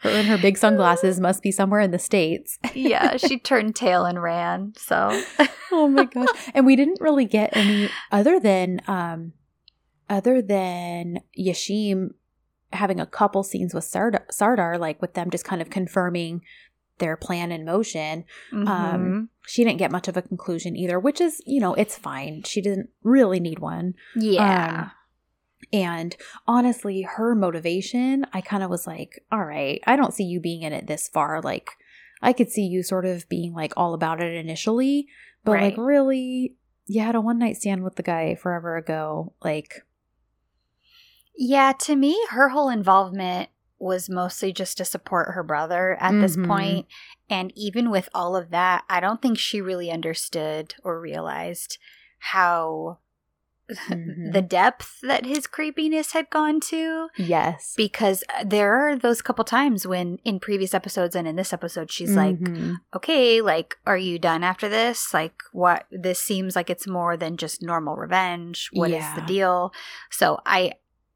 Her 0.00 0.10
and 0.10 0.26
her 0.28 0.38
big 0.38 0.56
sunglasses 0.58 1.20
must 1.28 1.42
be 1.42 1.50
somewhere 1.52 1.80
in 1.80 1.90
the 1.90 1.98
States. 1.98 2.58
yeah, 2.74 3.16
she 3.16 3.38
turned 3.50 3.76
tail 3.76 4.04
and 4.04 4.22
ran. 4.22 4.72
So 4.76 5.22
oh 5.72 5.88
my 5.88 6.04
gosh. 6.14 6.28
And 6.54 6.66
we 6.66 6.76
didn't 6.76 7.00
really 7.00 7.24
get 7.26 7.56
any 7.56 7.90
other 8.12 8.38
than 8.40 8.80
um 8.86 9.32
other 10.10 10.40
than 10.40 11.20
Yashim 11.38 12.10
having 12.72 13.00
a 13.00 13.06
couple 13.06 13.42
scenes 13.42 13.72
with 13.74 13.84
Sardar, 13.84 14.26
Sardar 14.30 14.78
like 14.78 15.00
with 15.00 15.14
them 15.14 15.30
just 15.30 15.44
kind 15.44 15.60
of 15.62 15.70
confirming 15.70 16.42
their 16.98 17.16
plan 17.16 17.52
in 17.52 17.64
motion. 17.64 18.24
mhm. 18.52 18.66
Um, 18.68 19.28
she 19.46 19.64
didn't 19.64 19.78
get 19.78 19.90
much 19.92 20.08
of 20.08 20.16
a 20.16 20.22
conclusion 20.22 20.76
either, 20.76 20.98
which 20.98 21.20
is, 21.20 21.40
you 21.46 21.60
know, 21.60 21.72
it's 21.74 21.96
fine. 21.96 22.42
She 22.42 22.60
didn't 22.60 22.90
really 23.02 23.38
need 23.40 23.60
one. 23.60 23.94
yeah. 24.16 24.82
Um, 24.82 24.90
and 25.72 26.16
honestly, 26.46 27.02
her 27.02 27.34
motivation, 27.34 28.26
I 28.32 28.40
kind 28.40 28.62
of 28.62 28.70
was 28.70 28.86
like, 28.86 29.24
all 29.30 29.44
right, 29.44 29.80
I 29.86 29.96
don't 29.96 30.14
see 30.14 30.24
you 30.24 30.40
being 30.40 30.62
in 30.62 30.72
it 30.72 30.86
this 30.86 31.08
far. 31.08 31.40
Like, 31.42 31.70
I 32.22 32.32
could 32.32 32.50
see 32.50 32.62
you 32.62 32.82
sort 32.82 33.04
of 33.04 33.28
being 33.28 33.52
like 33.52 33.72
all 33.76 33.94
about 33.94 34.20
it 34.20 34.34
initially, 34.34 35.06
but 35.44 35.60
like, 35.60 35.76
really, 35.76 36.56
you 36.86 37.00
had 37.02 37.14
a 37.14 37.20
one 37.20 37.38
night 37.38 37.56
stand 37.56 37.84
with 37.84 37.96
the 37.96 38.02
guy 38.02 38.34
forever 38.34 38.76
ago. 38.76 39.34
Like, 39.42 39.82
Yeah, 41.36 41.72
to 41.80 41.94
me, 41.94 42.18
her 42.30 42.48
whole 42.48 42.68
involvement 42.68 43.50
was 43.78 44.08
mostly 44.08 44.52
just 44.52 44.76
to 44.78 44.84
support 44.84 45.34
her 45.34 45.44
brother 45.44 45.96
at 46.00 46.20
this 46.20 46.36
Mhm. 46.36 46.46
point. 46.46 46.86
And 47.30 47.52
even 47.54 47.90
with 47.90 48.08
all 48.12 48.34
of 48.34 48.50
that, 48.50 48.84
I 48.88 48.98
don't 48.98 49.22
think 49.22 49.38
she 49.38 49.60
really 49.60 49.90
understood 49.90 50.74
or 50.82 51.00
realized 51.00 51.78
how 52.18 52.98
Mhm. 53.88 54.32
the 54.32 54.42
depth 54.42 55.00
that 55.02 55.26
his 55.26 55.46
creepiness 55.46 56.12
had 56.12 56.30
gone 56.30 56.60
to. 56.60 57.08
yes. 57.16 57.74
Because 57.76 58.24
there 58.44 58.74
are 58.74 58.96
those 58.96 59.20
couple 59.22 59.44
times 59.44 59.86
when, 59.86 60.18
in 60.24 60.40
previous 60.40 60.72
episodes 60.74 61.14
and 61.14 61.28
in 61.28 61.36
this 61.36 61.52
episode, 61.52 61.90
she's 61.90 62.16
like, 62.16 62.38
Mhm. 62.38 62.76
okay, 62.94 63.40
like, 63.40 63.76
are 63.86 63.96
you 63.98 64.18
done 64.18 64.42
after 64.42 64.68
this? 64.68 65.12
Like, 65.12 65.34
what? 65.52 65.86
This 65.90 66.18
seems 66.18 66.56
like 66.56 66.70
it's 66.70 66.86
more 66.86 67.16
than 67.16 67.36
just 67.36 67.62
normal 67.62 67.96
revenge. 67.96 68.70
What 68.72 68.90
is 68.90 69.04
the 69.14 69.22
deal? 69.22 69.72
So 70.10 70.40
I, 70.46 70.72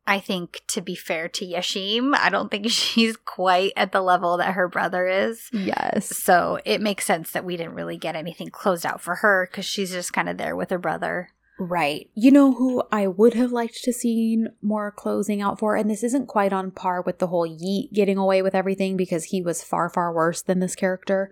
I 0.07 0.19
think 0.19 0.63
to 0.69 0.81
be 0.81 0.95
fair 0.97 1.29
to 1.29 1.47
Yashim, 1.47 2.15
I 2.17 2.29
don't 2.29 2.51
think 2.51 2.67
she's 2.71 3.17
quite 3.17 3.73
at 3.77 3.93
the 3.93 4.01
level 4.03 4.37
that 4.39 4.55
her 4.55 4.69
brother 4.69 5.07
is. 5.07 5.49
yes. 5.53 6.15
So 6.17 6.59
it 6.65 6.81
makes 6.81 7.07
sense 7.07 7.31
that 7.33 7.45
we 7.45 7.57
didn't 7.57 7.75
really 7.75 7.97
get 7.97 8.17
anything 8.17 8.49
closed 8.51 8.85
out 8.85 9.01
for 9.01 9.17
her 9.17 9.47
because 9.51 9.65
she's 9.65 9.93
just 9.93 10.13
kind 10.13 10.29
of 10.29 10.37
there 10.39 10.57
with 10.57 10.71
her 10.71 10.79
brother. 10.79 11.31
Right. 11.59 12.09
You 12.15 12.31
know 12.31 12.53
who 12.55 12.83
I 12.91 13.07
would 13.07 13.35
have 13.35 13.53
liked 13.53 13.83
to 13.85 13.93
seen 13.93 14.49
more 14.63 14.91
closing 14.91 15.41
out 15.41 15.59
for, 15.59 15.77
and 15.77 15.91
this 15.91 16.03
isn't 16.03 16.27
quite 16.27 16.53
on 16.53 16.71
par 16.71 17.03
with 17.03 17.19
the 17.19 17.29
whole 17.29 17.47
Yeet 17.47 17.93
getting 17.93 18.17
away 18.19 18.43
with 18.43 18.55
everything 18.55 18.97
because 18.97 19.25
he 19.25 19.43
was 19.43 19.63
far, 19.63 19.89
far 19.89 20.13
worse 20.13 20.43
than 20.43 20.61
this 20.61 20.75
character. 20.75 21.31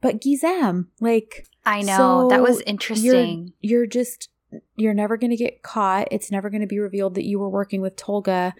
But 0.00 0.20
Gizem, 0.20 0.86
like 1.00 1.48
I 1.66 1.82
know 1.82 2.28
that 2.28 2.42
was 2.42 2.60
interesting. 2.62 3.52
you're 3.60 3.86
just 3.86 4.28
you're 4.76 4.94
never 4.94 5.16
gonna 5.16 5.36
get 5.36 5.62
caught. 5.62 6.08
It's 6.10 6.30
never 6.30 6.50
gonna 6.50 6.66
be 6.66 6.78
revealed 6.78 7.14
that 7.16 7.24
you 7.24 7.38
were 7.38 7.50
working 7.50 7.80
with 7.80 7.96
Tolga, 7.96 8.54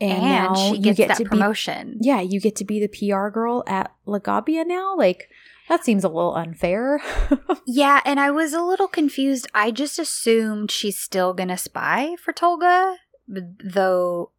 and, 0.00 0.12
And, 0.12 0.22
now 0.22 0.54
she 0.54 0.76
you 0.76 0.82
gets 0.82 0.98
get 0.98 1.08
that 1.08 1.16
to 1.18 1.24
be 1.24 1.30
promotion. 1.30 1.98
yeah, 2.00 2.20
you 2.20 2.38
get 2.40 2.54
to 2.56 2.64
be 2.64 2.80
the 2.80 2.88
PR 2.88 3.28
girl 3.28 3.64
at 3.66 3.92
Lagabia 4.06 4.64
now. 4.66 4.94
Like 4.96 5.28
that 5.68 5.84
seems 5.84 6.04
a 6.04 6.08
little 6.08 6.34
unfair. 6.34 7.00
Yeah, 7.66 8.00
and 8.04 8.20
I 8.20 8.30
was 8.30 8.52
a 8.52 8.60
little 8.62 8.88
confused. 8.88 9.46
I 9.54 9.70
just 9.70 9.98
assumed 9.98 10.70
she's 10.70 10.98
still 10.98 11.32
gonna 11.32 11.56
spy 11.56 12.14
for 12.22 12.32
Tolga, 12.32 12.96
though. 13.26 14.30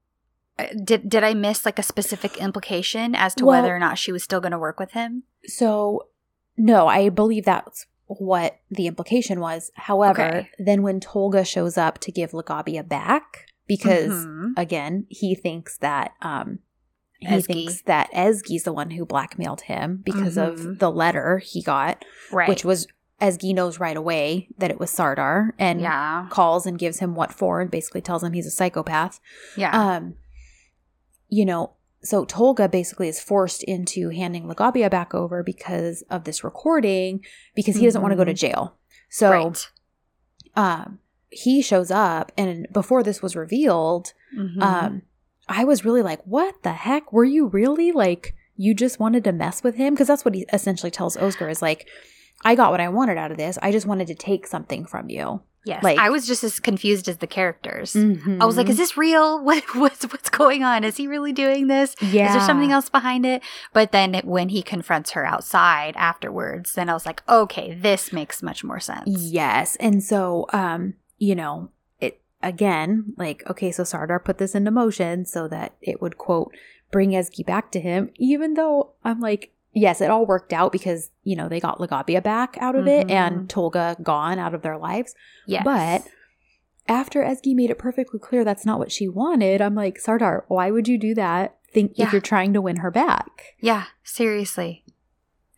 uh, 0.60 0.68
Did 0.84 1.10
did 1.10 1.24
I 1.24 1.34
miss 1.34 1.66
like 1.66 1.80
a 1.80 1.84
specific 1.84 2.38
implication 2.38 3.16
as 3.16 3.34
to 3.36 3.46
Well- 3.46 3.62
whether 3.62 3.76
or 3.76 3.80
not 3.80 3.98
she 3.98 4.12
was 4.12 4.24
still 4.24 4.40
going 4.42 4.52
to 4.52 4.60
work 4.60 4.80
with 4.80 4.92
him? 4.92 5.24
So, 5.46 6.08
no, 6.58 6.88
I 6.88 7.10
believe 7.10 7.46
that's 7.46 7.88
what 8.06 8.60
the 8.70 8.88
implication 8.88 9.40
was. 9.40 9.72
However, 9.76 10.24
Okay. 10.24 10.50
then 10.60 10.84
when 10.84 11.00
Tolga 11.00 11.44
shows 11.44 11.78
up 11.78 11.98
to 12.00 12.12
give 12.12 12.32
Lagabia 12.32 12.88
back, 12.88 13.48
because 13.68 14.14
Mhm. 14.26 14.54
again, 14.56 15.08
he 15.10 15.34
thinks 15.36 15.78
that 15.80 16.12
um 16.22 16.60
he 17.20 17.28
Ezgi. 17.28 17.46
thinks 17.46 17.82
that 17.84 18.12
Ezgi's 18.14 18.64
the 18.64 18.74
one 18.74 18.92
who 18.92 19.06
blackmailed 19.06 19.62
him 19.62 20.02
because 20.04 20.36
Mhm. 20.38 20.48
of 20.72 20.80
the 20.80 20.92
letter 20.92 21.38
he 21.40 21.62
got, 21.62 22.04
right? 22.32 22.50
which 22.50 22.64
was 22.66 22.88
Ezgi 23.22 23.54
knows 23.56 23.80
right 23.80 23.96
away 23.96 24.50
that 24.58 24.70
it 24.72 24.80
was 24.80 24.92
Sardar 24.92 25.54
and 25.58 25.80
yeah, 25.80 26.28
calls 26.30 26.66
and 26.66 26.78
gives 26.78 27.00
him 27.00 27.16
what 27.16 27.32
for 27.32 27.62
and 27.62 27.72
basically 27.72 28.02
tells 28.02 28.24
him 28.24 28.34
he's 28.34 28.46
a 28.46 28.52
psychopath. 28.52 29.20
yeah, 29.56 29.72
Um, 29.72 30.16
you 31.30 31.46
know, 31.46 31.72
so 32.04 32.26
Tolga 32.26 32.68
basically 32.68 33.08
is 33.08 33.20
forced 33.22 33.64
into 33.64 34.10
handing 34.10 34.44
Lagabia 34.48 34.92
back 34.92 35.16
over 35.16 35.42
because 35.44 36.04
of 36.10 36.26
this 36.26 36.44
recording 36.44 37.24
because 37.56 37.78
he 37.78 37.86
doesn't 37.86 38.02
want 38.02 38.12
to 38.12 38.18
go 38.18 38.26
to 38.26 38.34
Mhm. 38.34 38.38
jail. 38.38 38.76
So, 39.10 39.32
right. 39.32 39.72
um, 40.56 41.00
he 41.30 41.62
shows 41.62 41.90
up, 41.92 42.32
and 42.38 42.68
before 42.72 43.02
this 43.02 43.22
was 43.22 43.36
revealed, 43.36 44.14
Mhm. 44.38 44.62
um, 44.62 45.02
I 45.48 45.64
was 45.64 45.86
really 45.86 46.02
like, 46.02 46.22
"What 46.26 46.64
the 46.64 46.74
heck? 46.74 47.12
Were 47.14 47.24
you 47.26 47.48
really 47.48 47.92
like 47.92 48.36
you 48.56 48.74
just 48.74 49.00
wanted 49.00 49.24
to 49.26 49.32
mess 49.32 49.64
with 49.64 49.76
him?" 49.76 49.94
Because 49.94 50.08
that's 50.08 50.26
what 50.26 50.34
he 50.36 50.46
essentially 50.54 50.92
tells 50.92 51.18
Oscar 51.18 51.50
is 51.50 51.62
like, 51.62 51.88
"I 52.44 52.56
got 52.56 52.72
what 52.72 52.82
I 52.82 52.90
wanted 52.90 53.18
out 53.18 53.32
of 53.32 53.38
this. 53.38 53.58
I 53.62 53.72
just 53.72 53.86
wanted 53.86 54.08
to 54.08 54.16
take 54.16 54.48
something 54.48 54.86
from 54.86 55.10
you." 55.10 55.42
Yes. 55.68 55.84
Like- 55.84 55.98
I 55.98 56.12
was 56.12 56.28
just 56.28 56.44
as 56.44 56.60
confused 56.60 57.08
as 57.10 57.18
the 57.18 57.26
characters. 57.26 57.94
Mhm. 57.94 58.40
I 58.40 58.46
was 58.46 58.56
like, 58.56 58.70
is 58.70 58.78
this 58.78 58.98
real? 58.98 59.40
What, 59.44 59.64
what's, 59.76 60.04
what's 60.06 60.30
going 60.30 60.64
on? 60.64 60.84
Is 60.84 60.96
he 60.98 61.08
really 61.08 61.34
doing 61.34 61.66
this? 61.66 61.96
yeah. 62.02 62.28
Is 62.28 62.34
there 62.36 62.46
something 62.46 62.72
else 62.72 62.88
behind 62.88 63.26
it? 63.26 63.42
But 63.74 63.92
then 63.92 64.14
it- 64.14 64.26
when 64.26 64.50
he 64.50 64.62
confronts 64.62 65.12
her 65.12 65.26
outside 65.26 65.96
afterwards, 65.98 66.74
then 66.74 66.88
I 66.88 66.94
was 66.94 67.08
like, 67.08 67.24
okay, 67.28 67.74
this 67.74 68.14
makes 68.14 68.44
much 68.44 68.64
more 68.64 68.80
sense. 68.80 69.08
Yes. 69.08 69.76
And 69.78 70.04
so, 70.04 70.46
um, 70.54 70.94
you 71.18 71.34
know, 71.34 71.72
again, 72.42 73.14
like, 73.18 73.44
okay, 73.50 73.72
so 73.72 73.84
Sardar 73.84 74.20
put 74.20 74.38
this 74.38 74.56
into 74.56 74.72
motion 74.72 75.26
so 75.26 75.48
that 75.48 75.76
it 75.82 76.02
would 76.02 76.18
quote 76.18 76.54
bring 76.92 77.12
Ezgi 77.12 77.46
back 77.46 77.72
to 77.72 77.80
him, 77.80 78.10
even 78.18 78.54
though 78.54 78.92
I'm 79.04 79.20
like, 79.20 79.52
yes, 79.74 80.00
it 80.02 80.10
all 80.12 80.26
worked 80.26 80.54
out 80.54 80.72
because, 80.72 81.10
you 81.24 81.36
know, 81.36 81.50
they 81.50 81.60
got 81.60 81.80
Lagabia 81.80 82.24
back 82.24 82.58
out 82.62 82.76
of 82.76 82.88
it 82.88 83.08
Mhm. 83.08 83.12
and 83.12 83.50
Tolga 83.50 83.98
gone 84.02 84.40
out 84.40 84.54
of 84.54 84.62
their 84.62 84.78
lives. 84.78 85.14
Yes. 85.48 85.64
But 85.66 86.04
after 86.88 87.24
Ezgi 87.24 87.56
made 87.56 87.72
it 87.72 87.80
perfectly 87.80 88.20
clear 88.20 88.44
that's 88.46 88.66
not 88.66 88.80
what 88.80 88.92
she 88.92 89.08
wanted, 89.10 89.62
I'm 89.62 89.76
like, 89.76 90.00
Sardar, 90.00 90.46
why 90.48 90.72
would 90.72 90.88
you 90.88 90.98
do 90.98 91.14
that? 91.16 91.58
Think 91.74 91.94
Yeah. 91.96 92.06
if 92.06 92.12
you're 92.14 92.22
trying 92.22 92.54
to 92.54 92.62
win 92.62 92.78
her 92.78 92.92
back. 92.92 93.56
yeah, 93.60 93.86
seriously. 94.04 94.84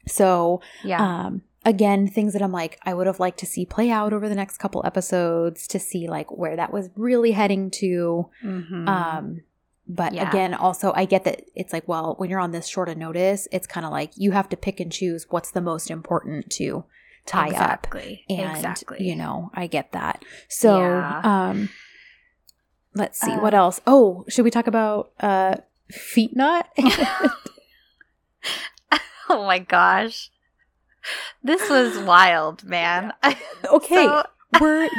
So 0.07 0.61
Yeah. 0.83 1.01
um 1.01 1.41
again 1.65 2.07
things 2.07 2.33
that 2.33 2.41
i'm 2.41 2.51
like 2.51 2.79
i 2.85 2.93
would 2.93 3.07
have 3.07 3.19
liked 3.19 3.39
to 3.39 3.45
see 3.45 3.65
play 3.65 3.89
out 3.89 4.13
over 4.13 4.29
the 4.29 4.35
next 4.35 4.57
couple 4.57 4.81
episodes 4.85 5.67
to 5.67 5.79
see 5.79 6.07
like 6.07 6.31
where 6.31 6.55
that 6.55 6.71
was 6.71 6.89
really 6.95 7.31
heading 7.31 7.69
to 7.71 8.29
Mhm. 8.43 8.87
um 8.87 9.41
but 9.87 10.13
Yeah. 10.13 10.29
again 10.29 10.53
also 10.53 10.93
i 10.95 11.05
get 11.05 11.23
that 11.23 11.41
it's 11.55 11.73
like 11.73 11.87
well 11.87 12.15
when 12.17 12.29
you're 12.29 12.39
on 12.39 12.51
this 12.51 12.67
short 12.67 12.89
of 12.89 12.97
notice 12.97 13.47
it's 13.51 13.67
kind 13.67 13.85
of 13.85 13.91
like 13.91 14.11
you 14.15 14.31
have 14.31 14.49
to 14.49 14.57
pick 14.57 14.79
and 14.79 14.91
choose 14.91 15.25
what's 15.29 15.51
the 15.51 15.61
most 15.61 15.89
important 15.89 16.49
to 16.51 16.83
tie 17.25 17.47
up 17.49 17.51
exactly. 17.85 18.23
and 18.29 18.51
exactly. 18.55 19.03
you 19.05 19.15
know 19.15 19.49
i 19.53 19.67
get 19.67 19.91
that 19.93 20.23
so 20.47 20.77
Yeah. 20.79 21.21
um 21.49 21.69
let's 22.93 23.19
see 23.19 23.31
Uh, 23.31 23.41
what 23.41 23.53
else 23.53 23.81
oh 23.87 24.23
should 24.29 24.45
we 24.45 24.51
talk 24.51 24.67
about 24.67 25.11
uh 25.19 25.55
feet 25.91 26.35
knot 26.35 26.69
oh 29.29 29.45
my 29.45 29.59
gosh. 29.59 30.29
This 31.43 31.69
was 31.69 31.97
wild, 31.99 32.63
man. 32.63 33.13
okay 33.71 33.95
So, 34.05 34.23
we're 34.61 34.89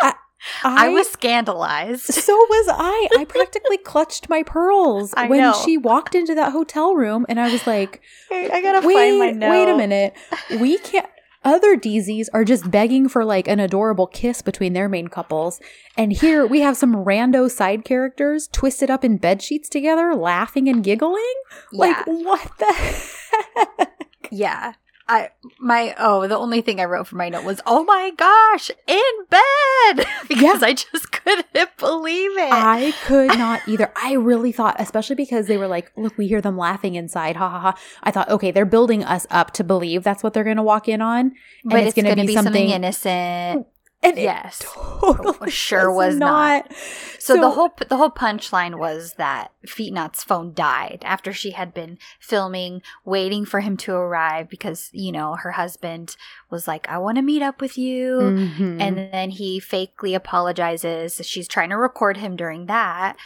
I, 0.00 0.86
I 0.86 0.88
was 0.88 1.08
scandalized. 1.10 2.04
So 2.04 2.32
was 2.32 2.66
I. 2.70 3.08
I 3.18 3.24
practically 3.24 3.76
clutched 3.84 4.28
my 4.28 4.42
pearls 4.44 5.12
I 5.16 5.26
when 5.28 5.40
know. 5.40 5.52
she 5.64 5.76
walked 5.76 6.14
into 6.14 6.34
that 6.36 6.52
hotel 6.52 6.94
room, 6.94 7.26
and 7.28 7.40
I 7.40 7.50
was 7.50 7.66
like, 7.66 8.00
I 8.30 8.60
gotta 8.62 8.86
"Wait, 8.86 8.94
find 8.94 9.18
my 9.18 9.30
note. 9.32 9.50
wait 9.50 9.68
a 9.68 9.76
minute. 9.76 10.14
We 10.60 10.78
can't." 10.78 11.06
Other 11.44 11.76
DZs 11.76 12.26
are 12.34 12.44
just 12.44 12.70
begging 12.70 13.08
for 13.08 13.24
like 13.24 13.46
an 13.48 13.58
adorable 13.60 14.06
kiss 14.06 14.42
between 14.42 14.72
their 14.74 14.88
main 14.88 15.08
couples, 15.08 15.60
and 15.96 16.12
here 16.12 16.46
we 16.46 16.60
have 16.60 16.76
some 16.76 16.94
rando 16.94 17.50
side 17.50 17.84
characters 17.84 18.48
twisted 18.48 18.90
up 18.90 19.04
in 19.04 19.16
bed 19.18 19.42
sheets 19.42 19.68
together, 19.68 20.14
laughing 20.14 20.68
and 20.68 20.84
giggling. 20.84 21.34
Like 21.72 21.96
what 22.06 22.50
the? 22.58 22.72
Heck? 22.72 24.08
Yeah. 24.30 24.74
I 25.08 25.30
my 25.58 25.94
oh 25.98 26.28
the 26.28 26.36
only 26.36 26.60
thing 26.60 26.80
I 26.80 26.84
wrote 26.84 27.06
for 27.06 27.16
my 27.16 27.28
note 27.30 27.44
was 27.44 27.60
oh 27.66 27.82
my 27.84 28.12
gosh 28.16 28.70
in 28.86 29.12
bed 29.30 30.06
because 30.28 30.62
I 30.62 30.74
just 30.74 31.10
couldn't 31.24 31.76
believe 31.78 32.36
it. 32.36 32.52
I 32.52 32.92
could 33.06 33.28
not 33.38 33.66
either. 33.66 33.90
I 33.96 34.12
really 34.14 34.52
thought, 34.52 34.76
especially 34.78 35.16
because 35.16 35.46
they 35.46 35.56
were 35.56 35.66
like, 35.68 35.92
look, 35.96 36.18
we 36.18 36.26
hear 36.28 36.40
them 36.40 36.58
laughing 36.58 36.94
inside. 36.94 37.36
Ha 37.36 37.48
ha 37.48 37.58
ha. 37.58 37.78
I 38.02 38.10
thought, 38.10 38.28
okay, 38.28 38.50
they're 38.50 38.66
building 38.66 39.02
us 39.02 39.26
up 39.30 39.52
to 39.52 39.64
believe 39.64 40.04
that's 40.04 40.22
what 40.22 40.34
they're 40.34 40.44
going 40.44 40.56
to 40.58 40.62
walk 40.62 40.88
in 40.88 41.00
on. 41.00 41.32
but 41.64 41.80
it's 41.80 41.88
it's, 41.88 41.96
gonna 41.96 42.08
going 42.14 42.18
to 42.18 42.22
be 42.22 42.26
be 42.28 42.34
something, 42.34 42.52
something- 42.52 42.70
innocent. 42.70 43.66
And 44.00 44.16
it 44.16 44.22
Yes. 44.22 44.62
totally 44.64 45.50
Sure 45.50 45.92
was 45.92 46.14
not. 46.16 46.72
So, 47.18 47.34
So- 47.34 47.40
the 47.40 47.50
whole 47.50 47.72
the 47.88 47.96
whole 47.96 48.10
punchline 48.10 48.78
was 48.78 49.14
that 49.14 49.50
Feetnot's 49.66 50.22
phone 50.22 50.54
died 50.54 51.00
after 51.04 51.32
she 51.32 51.50
had 51.50 51.74
been 51.74 51.98
filming, 52.20 52.80
waiting 53.04 53.44
for 53.44 53.58
him 53.60 53.76
to 53.78 53.92
arrive 53.94 54.48
because 54.48 54.88
you 54.92 55.10
know 55.10 55.34
her 55.34 55.50
husband 55.52 56.16
was 56.48 56.68
like, 56.68 56.88
"I 56.88 56.98
want 56.98 57.16
to 57.16 57.22
meet 57.22 57.42
up 57.42 57.60
with 57.60 57.76
you," 57.76 58.18
Mhm. 58.20 58.80
and 58.80 58.96
then 59.12 59.30
he 59.30 59.60
fakely 59.60 60.14
apologizes. 60.14 61.20
She's 61.26 61.48
trying 61.48 61.70
to 61.70 61.76
record 61.76 62.18
him 62.18 62.36
during 62.36 62.66
that, 62.66 63.16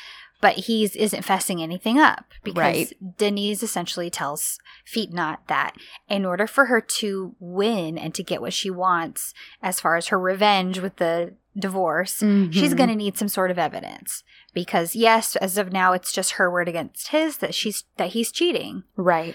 but 0.43 0.57
he's 0.67 0.95
isn't 0.97 1.25
fessing 1.25 1.63
anything 1.63 1.99
up 1.99 2.27
because 2.45 2.57
Right. 2.59 3.17
Denise 3.17 3.63
essentially 3.63 4.11
tells 4.11 4.59
Feet 4.85 5.11
Not 5.13 5.47
that 5.49 5.75
in 6.09 6.27
order 6.27 6.47
for 6.47 6.67
her 6.67 6.83
to 6.99 7.35
win 7.41 7.97
and 7.97 8.15
to 8.15 8.23
get 8.23 8.43
what 8.43 8.53
she 8.53 8.69
wants, 8.71 9.33
as 9.63 9.81
far 9.81 9.97
as 9.97 10.09
her 10.09 10.19
revenge 10.19 10.79
with 10.81 10.97
the 10.97 11.33
divorce, 11.59 12.17
she's 12.19 12.75
Mhm. 12.75 12.77
going 12.77 12.89
to 12.91 12.97
need 12.97 13.17
some 13.17 13.29
sort 13.29 13.51
of 13.51 13.59
evidence 13.59 14.25
because 14.53 14.95
yes, 14.97 15.37
as 15.37 15.57
of 15.57 15.73
now, 15.73 15.93
it's 15.93 16.13
just 16.13 16.33
her 16.33 16.51
word 16.51 16.69
against 16.69 17.09
his 17.09 17.39
that 17.39 17.55
she's 17.55 17.85
that 17.97 18.11
he's 18.11 18.31
cheating. 18.31 18.83
right 18.97 19.35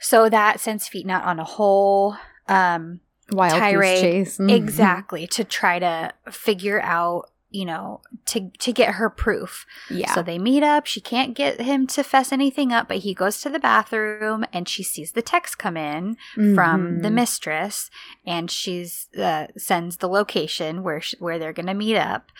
So 0.00 0.28
that 0.28 0.60
sends 0.60 0.86
Feet 0.88 1.04
Not 1.06 1.24
on 1.24 1.40
a 1.40 1.44
whole 1.44 2.16
um, 2.48 3.00
wild 3.32 3.58
tirade. 3.58 4.00
chase. 4.00 4.38
Mhm. 4.38 4.54
exactly 4.54 5.26
to 5.26 5.42
try 5.44 5.78
to 5.80 6.12
figure 6.30 6.80
out 6.82 7.30
you 7.50 7.64
know 7.64 8.00
to 8.26 8.50
to 8.58 8.72
get 8.72 8.94
her 8.96 9.08
proof 9.08 9.64
Yeah. 9.90 10.12
so 10.14 10.22
they 10.22 10.38
meet 10.38 10.62
up 10.62 10.84
she 10.86 11.00
can't 11.00 11.34
get 11.34 11.60
him 11.60 11.86
to 11.88 12.02
fess 12.04 12.30
anything 12.30 12.72
up 12.72 12.88
but 12.88 12.98
he 12.98 13.14
goes 13.14 13.40
to 13.40 13.48
the 13.48 13.58
bathroom 13.58 14.44
and 14.52 14.68
she 14.68 14.82
sees 14.82 15.12
the 15.12 15.22
text 15.22 15.58
come 15.58 15.76
in 15.76 16.16
from 16.54 17.00
the 17.00 17.10
mistress 17.10 17.90
and 18.26 18.50
she's 18.50 19.08
uh, 19.18 19.46
sends 19.56 19.96
the 19.96 20.08
location 20.08 20.82
where 20.82 21.00
sh- 21.00 21.14
where 21.20 21.38
they're 21.38 21.52
gonna 21.54 21.74
meet 21.74 21.96
up 21.96 22.30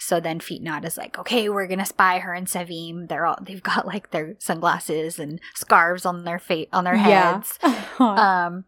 so 0.00 0.20
then 0.20 0.38
Feetnot 0.38 0.84
is 0.84 0.96
like, 0.96 1.18
okay, 1.18 1.48
we're 1.48 1.66
gonna 1.66 1.84
spy 1.84 2.20
her 2.20 2.32
and 2.32 2.46
Sevim. 2.46 3.08
They're 3.08 3.26
all 3.26 3.36
they've 3.42 3.60
got 3.60 3.84
like 3.84 4.12
their 4.12 4.36
sunglasses 4.38 5.18
and 5.18 5.40
scarves 5.56 6.06
on 6.06 6.22
their 6.22 6.38
face 6.38 6.68
on 6.72 6.84
their 6.84 6.96
heads. 6.96 7.58
Yeah. 7.64 7.84
Um, 7.98 8.64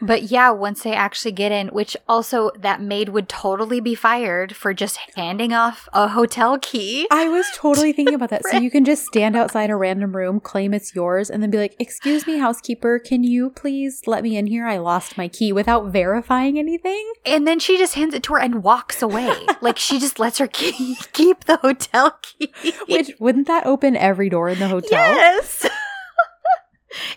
but 0.00 0.24
yeah, 0.24 0.50
once 0.50 0.82
they 0.82 0.94
actually 0.94 1.32
get 1.32 1.50
in, 1.50 1.68
which 1.68 1.96
also 2.08 2.50
that 2.58 2.80
maid 2.80 3.08
would 3.08 3.28
totally 3.28 3.80
be 3.80 3.94
fired 3.94 4.54
for 4.54 4.72
just 4.72 4.98
handing 5.16 5.52
off 5.52 5.88
a 5.92 6.08
hotel 6.08 6.58
key. 6.58 7.08
I 7.10 7.28
was 7.28 7.46
totally 7.54 7.92
thinking 7.92 8.14
about 8.14 8.30
that. 8.30 8.46
So 8.46 8.58
you 8.58 8.70
can 8.70 8.84
just 8.84 9.04
stand 9.06 9.36
outside 9.36 9.70
a 9.70 9.76
random 9.76 10.14
room, 10.14 10.40
claim 10.40 10.72
it's 10.72 10.94
yours, 10.94 11.30
and 11.30 11.42
then 11.42 11.50
be 11.50 11.58
like, 11.58 11.74
"Excuse 11.78 12.26
me, 12.26 12.38
housekeeper, 12.38 12.98
can 12.98 13.24
you 13.24 13.50
please 13.50 14.02
let 14.06 14.22
me 14.22 14.36
in 14.36 14.46
here? 14.46 14.66
I 14.66 14.78
lost 14.78 15.18
my 15.18 15.26
key," 15.26 15.52
without 15.52 15.86
verifying 15.86 16.58
anything. 16.58 17.12
And 17.26 17.46
then 17.46 17.58
she 17.58 17.76
just 17.76 17.94
hands 17.94 18.14
it 18.14 18.22
to 18.24 18.34
her 18.34 18.40
and 18.40 18.62
walks 18.62 19.02
away. 19.02 19.34
like 19.60 19.78
she 19.78 19.98
just 19.98 20.18
lets 20.18 20.38
her 20.38 20.46
key, 20.46 20.96
keep 21.12 21.44
the 21.44 21.56
hotel 21.56 22.18
key. 22.22 22.52
Which 22.88 23.12
wouldn't 23.18 23.48
that 23.48 23.66
open 23.66 23.96
every 23.96 24.28
door 24.28 24.48
in 24.48 24.60
the 24.60 24.68
hotel? 24.68 24.90
Yes. 24.90 25.66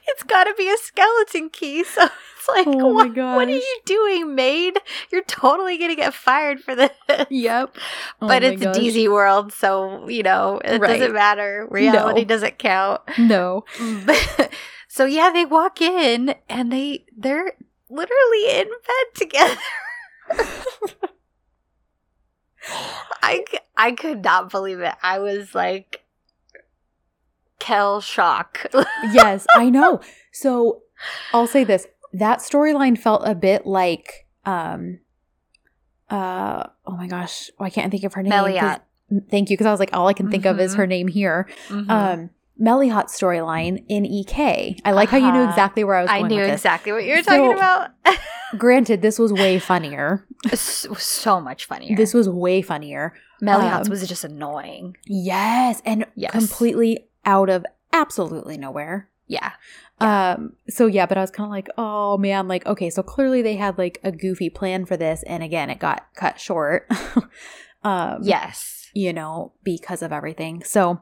it's 0.07 0.23
got 0.23 0.45
to 0.45 0.53
be 0.57 0.67
a 0.67 0.77
skeleton 0.77 1.49
key. 1.49 1.83
So 1.83 2.09
it's 2.41 2.47
like, 2.55 2.67
Oh 2.67 2.93
what, 2.93 3.15
what 3.15 3.47
are 3.47 3.51
you 3.51 3.79
doing, 3.85 4.35
maid? 4.35 4.77
You're 5.11 5.23
totally 5.23 5.77
going 5.77 5.91
to 5.91 5.95
get 5.95 6.13
fired 6.13 6.59
for 6.59 6.75
this. 6.75 6.91
Yep. 7.29 7.77
Oh 8.21 8.27
but 8.27 8.43
it's 8.43 8.61
gosh. 8.61 8.77
a 8.77 8.79
DZ 8.79 9.11
world, 9.11 9.51
so, 9.53 10.07
you 10.07 10.21
know, 10.23 10.59
it 10.63 10.79
Right. 10.79 10.99
doesn't 10.99 11.13
matter. 11.13 11.67
Reality 11.71 12.21
No. 12.21 12.25
doesn't 12.25 12.59
count. 12.59 13.01
No. 13.17 13.65
so 14.87 15.05
yeah, 15.05 15.31
they 15.31 15.45
walk 15.45 15.81
in 15.81 16.35
and 16.49 16.71
they 16.71 17.05
they're 17.17 17.53
literally 17.89 18.49
in 18.59 18.67
bed 18.67 19.15
together. 19.15 19.57
I, 23.23 23.43
I 23.77 23.91
could 23.93 24.23
not 24.23 24.49
believe 24.51 24.79
it. 24.79 24.93
I 25.01 25.19
was 25.19 25.53
like 25.55 26.03
Kel 27.59 28.01
shock. 28.01 28.65
yes, 29.11 29.45
I 29.55 29.69
know. 29.69 30.01
So 30.31 30.81
I'll 31.33 31.47
say 31.47 31.63
this. 31.63 31.87
That 32.13 32.39
storyline 32.39 32.97
felt 32.97 33.21
a 33.25 33.35
bit 33.35 33.65
like 33.65 34.27
um 34.45 34.99
uh 36.09 36.63
oh 36.85 36.97
my 36.97 37.07
gosh, 37.07 37.49
oh, 37.59 37.63
I 37.65 37.69
can't 37.69 37.91
think 37.91 38.03
of 38.03 38.13
her 38.13 38.23
name. 38.23 38.31
Meliot. 38.31 38.81
Thank 39.29 39.49
you, 39.49 39.55
because 39.57 39.67
I 39.67 39.71
was 39.71 39.79
like, 39.79 39.89
all 39.93 40.07
I 40.07 40.13
can 40.13 40.31
think 40.31 40.45
of 40.45 40.59
is 40.59 40.75
her 40.75 40.87
name 40.87 41.07
here. 41.07 41.47
Mhm. 41.69 41.89
Um 41.89 42.29
Meliot's 42.57 43.19
storyline 43.19 43.83
in 43.87 44.05
EK. 44.05 44.77
I 44.85 44.91
like 44.91 45.09
how 45.09 45.17
you 45.17 45.31
knew 45.31 45.39
Uh-huh. 45.39 45.49
exactly 45.49 45.83
where 45.83 45.95
I 45.95 46.01
was 46.03 46.11
I 46.11 46.21
knew 46.21 46.35
with 46.35 46.45
this. 46.49 46.59
exactly 46.59 46.91
what 46.91 47.03
you 47.05 47.15
were 47.15 47.23
So- 47.23 47.31
talking 47.37 47.53
about. 47.57 47.89
Granted, 48.57 49.01
this 49.01 49.17
was 49.17 49.31
way 49.31 49.57
funnier. 49.59 50.27
so, 50.53 50.93
so 50.95 51.39
much 51.39 51.65
funnier. 51.65 51.95
This 51.95 52.13
was 52.13 52.27
way 52.27 52.61
funnier. 52.61 53.13
Meliot's 53.41 53.87
um, 53.87 53.89
was 53.89 54.05
just 54.07 54.25
annoying. 54.25 54.97
Yes, 55.05 55.81
and 55.85 56.05
Yes. 56.15 56.31
completely 56.31 57.07
out 57.25 57.49
of 57.49 57.65
absolutely 57.93 58.57
nowhere. 58.57 59.09
Yeah. 59.27 59.53
Um, 60.01 60.53
so 60.67 60.85
yeah, 60.87 61.05
but 61.05 61.17
I 61.17 61.21
was 61.21 61.31
kind 61.31 61.45
of 61.45 61.51
like, 61.51 61.69
oh 61.77 62.17
man, 62.17 62.47
like, 62.47 62.65
okay, 62.65 62.89
so 62.89 63.03
clearly 63.03 63.41
they 63.41 63.55
had 63.55 63.77
like 63.77 63.99
a 64.03 64.11
goofy 64.11 64.49
plan 64.49 64.85
for 64.85 64.97
this, 64.97 65.23
and 65.23 65.43
again, 65.43 65.69
it 65.69 65.79
got 65.79 66.07
cut 66.15 66.39
short. 66.39 66.89
um, 67.83 68.19
Yes. 68.23 68.89
you 68.93 69.13
know, 69.13 69.53
because 69.63 70.01
of 70.01 70.11
everything. 70.11 70.63
So, 70.63 71.01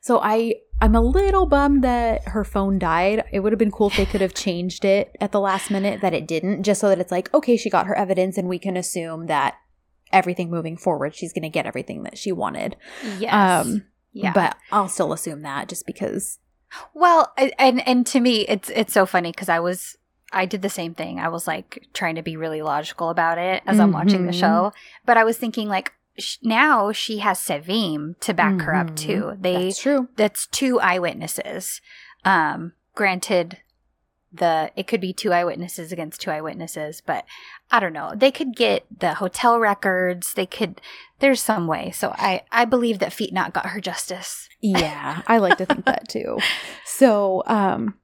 so 0.00 0.18
I, 0.22 0.54
I'm 0.80 0.94
a 0.94 1.00
little 1.00 1.46
bummed 1.46 1.84
that 1.84 2.28
her 2.28 2.44
phone 2.44 2.78
died. 2.78 3.24
It 3.32 3.40
would 3.40 3.52
have 3.52 3.58
been 3.58 3.70
cool 3.70 3.88
if 3.88 3.96
they 3.96 4.06
could 4.06 4.20
have 4.20 4.34
changed 4.34 4.84
it 4.84 5.14
at 5.20 5.32
the 5.32 5.40
last 5.40 5.70
minute 5.70 6.00
that 6.00 6.14
it 6.14 6.26
didn't, 6.26 6.62
just 6.64 6.80
so 6.80 6.88
that 6.88 6.98
it's 6.98 7.12
like, 7.12 7.32
okay, 7.34 7.56
she 7.56 7.70
got 7.70 7.86
her 7.86 7.96
evidence, 7.96 8.36
and 8.38 8.48
we 8.48 8.58
can 8.58 8.76
assume 8.76 9.26
that 9.26 9.56
everything 10.12 10.50
moving 10.50 10.76
forward, 10.76 11.14
she's 11.14 11.32
going 11.32 11.42
to 11.42 11.48
get 11.48 11.66
everything 11.66 12.02
that 12.02 12.18
she 12.18 12.32
wanted. 12.32 12.76
Yes. 13.18 13.32
Um, 13.32 13.84
yeah. 14.12 14.32
But 14.32 14.56
I'll 14.72 14.88
still 14.88 15.12
assume 15.12 15.42
that 15.42 15.68
just 15.68 15.86
because. 15.86 16.38
Well, 16.94 17.32
and 17.58 17.86
and 17.86 18.06
to 18.08 18.20
me, 18.20 18.40
it's 18.48 18.70
it's 18.70 18.92
so 18.92 19.06
funny 19.06 19.30
because 19.32 19.48
I 19.48 19.60
was 19.60 19.96
I 20.32 20.46
did 20.46 20.62
the 20.62 20.70
same 20.70 20.94
thing. 20.94 21.18
I 21.18 21.28
was 21.28 21.46
like 21.46 21.88
trying 21.92 22.14
to 22.14 22.22
be 22.22 22.36
really 22.36 22.62
logical 22.62 23.10
about 23.10 23.38
it 23.38 23.62
as 23.66 23.80
I'm 23.80 23.92
watching 23.92 24.26
the 24.26 24.32
Mhm. 24.32 24.40
show, 24.40 24.72
but 25.04 25.16
I 25.16 25.24
was 25.24 25.36
thinking 25.36 25.68
like 25.68 25.92
sh- 26.18 26.36
now 26.42 26.92
she 26.92 27.18
has 27.18 27.40
Sevim 27.40 28.18
to 28.20 28.32
back 28.34 28.60
her 28.60 28.74
up 28.74 28.90
Mhm. 28.92 28.96
too. 28.96 29.32
They 29.40 29.64
That's 29.66 29.80
true. 29.82 30.08
that's 30.16 30.46
two 30.46 30.78
eyewitnesses. 30.80 31.80
Um, 32.24 32.74
granted, 32.94 33.58
the 34.32 34.70
it 34.76 34.86
could 34.86 35.00
be 35.00 35.12
two 35.12 35.32
eyewitnesses 35.32 35.92
against 35.92 36.20
two 36.20 36.30
eyewitnesses, 36.30 37.02
but 37.04 37.24
I 37.70 37.80
don't 37.80 37.92
know. 37.92 38.12
They 38.14 38.30
could 38.30 38.54
get 38.54 38.84
the 39.00 39.14
hotel 39.14 39.58
records. 39.58 40.34
They 40.34 40.46
could. 40.46 40.80
There's 41.18 41.40
some 41.40 41.66
way. 41.66 41.90
So 41.90 42.14
I 42.16 42.42
I 42.52 42.64
believe 42.64 42.98
that 43.00 43.12
Feet 43.12 43.32
Not 43.32 43.52
got 43.52 43.66
her 43.66 43.80
justice. 43.80 44.48
Yeah, 44.60 45.22
I 45.26 45.38
like 45.38 45.58
to 45.58 45.66
think 45.66 45.84
that 45.86 46.08
too. 46.08 46.38
So, 46.84 47.42
um, 47.46 47.94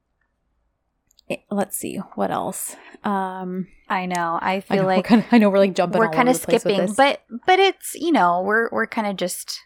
eh, 1.29 1.37
let's 1.51 1.77
see 1.77 1.97
what 2.14 2.31
else. 2.31 2.77
Um, 3.05 3.66
I 3.91 4.07
know. 4.07 4.39
I 4.41 4.55
I 4.55 4.61
feel 4.61 4.83
know, 4.83 4.87
like 4.87 5.05
kind 5.05 5.22
of, 5.22 5.29
I 5.31 5.37
know 5.39 5.51
we're 5.51 5.59
like 5.59 5.74
jumping. 5.74 5.99
we're 5.99 6.09
kind 6.09 6.31
of 6.31 6.37
skipping 6.37 6.95
but 6.97 7.20
but 7.47 7.59
it's 7.59 7.95
you 7.95 8.11
know 8.11 8.41
we're 8.43 8.70
we're 8.72 8.87
kind 8.87 9.07
of 9.07 9.16
just 9.16 9.65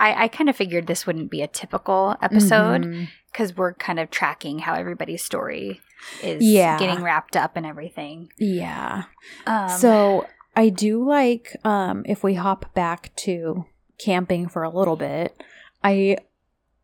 i 0.00 0.24
i 0.24 0.28
kind 0.28 0.48
of 0.50 0.56
figured 0.56 0.86
this 0.88 1.06
wouldn't 1.06 1.30
be 1.30 1.42
a 1.42 1.46
typical 1.46 2.16
episode 2.20 3.08
because 3.32 3.56
we're 3.56 3.74
kind 3.74 4.00
of 4.00 4.10
tracking 4.10 4.58
how 4.60 4.74
everybody's 4.74 5.22
story 5.24 5.80
is 6.22 6.42
Yeah. 6.42 6.78
getting 6.78 7.02
wrapped 7.04 7.36
up 7.36 7.56
and 7.56 7.64
everything 7.66 8.32
yeah. 8.38 9.04
um 9.46 9.68
so 9.68 10.26
I 10.56 10.68
do 10.68 11.06
like 11.06 11.54
um 11.64 12.02
if 12.06 12.24
we 12.24 12.34
hop 12.34 12.74
back 12.74 13.14
to 13.16 13.66
camping 13.98 14.48
for 14.48 14.64
a 14.64 14.68
little 14.70 14.96
bit. 14.96 15.40
I 15.84 16.16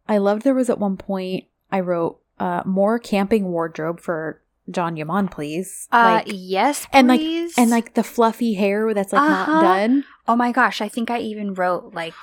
I 0.08 0.18
loved 0.18 0.42
there 0.42 0.54
was 0.54 0.70
at 0.70 0.78
one 0.78 0.96
point 0.96 1.44
I 1.72 1.80
wrote 1.80 2.20
uh 2.38 2.62
more 2.64 2.98
camping 3.00 3.46
wardrobe 3.50 3.98
for 4.00 4.40
Can 4.72 4.96
Yaman, 4.96 5.28
please. 5.28 5.88
uh 5.90 6.22
Like, 6.24 6.26
yes 6.32 6.86
and, 6.92 7.08
like- 7.08 7.20
and 7.58 7.70
like 7.70 7.94
the 7.94 8.04
fluffy 8.04 8.54
hair 8.54 8.94
that's 8.94 9.12
like 9.12 9.22
Uh-huh. 9.22 9.52
not 9.52 9.62
done. 9.62 10.04
oh 10.28 10.36
my 10.36 10.52
gosh 10.52 10.80
i 10.80 10.88
think 10.88 11.10
i 11.10 11.18
even 11.18 11.54
wrote 11.54 11.92
like 11.92 12.14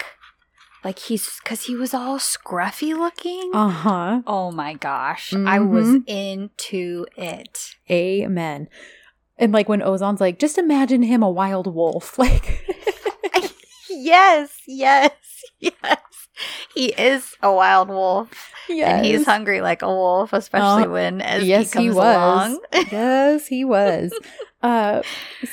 like 0.83 0.99
he's 0.99 1.39
because 1.43 1.63
he 1.65 1.75
was 1.75 1.93
all 1.93 2.17
scruffy 2.19 2.95
looking 2.97 3.51
Uh 3.53 3.69
huh. 3.69 4.21
oh 4.27 4.51
my 4.51 4.73
gosh 4.73 5.33
i 5.33 5.59
was 5.59 5.97
into 6.07 7.05
it 7.17 7.75
Amen. 7.89 8.67
And 9.37 9.51
like 9.51 9.67
when 9.67 9.81
Ozan's 9.81 10.21
like, 10.21 10.37
just 10.39 10.57
imagine 10.59 11.01
him 11.01 11.23
a 11.23 11.29
wild 11.29 11.67
wolf. 11.73 12.17
Like, 12.23 12.63
yes 13.89 14.57
yes 14.67 15.11
yes 15.59 15.73
he 16.73 16.87
is 16.93 17.35
a 17.41 17.51
wild 17.53 17.89
wolf 17.89 18.29
And 18.69 19.05
he's 19.05 19.25
hungry 19.25 19.61
like 19.61 19.81
a 19.81 19.87
wolf, 19.87 20.33
especially 20.33 20.83
Uh, 20.85 20.89
when 20.89 21.21
as 21.21 21.43
yes, 21.45 21.73
he 21.73 21.79
he 21.81 21.85
comes 21.87 21.95
was. 21.97 22.15
along. 22.15 22.59
yes, 22.91 23.47
he 23.47 23.63
was. 23.65 24.11
Uh, 24.61 25.01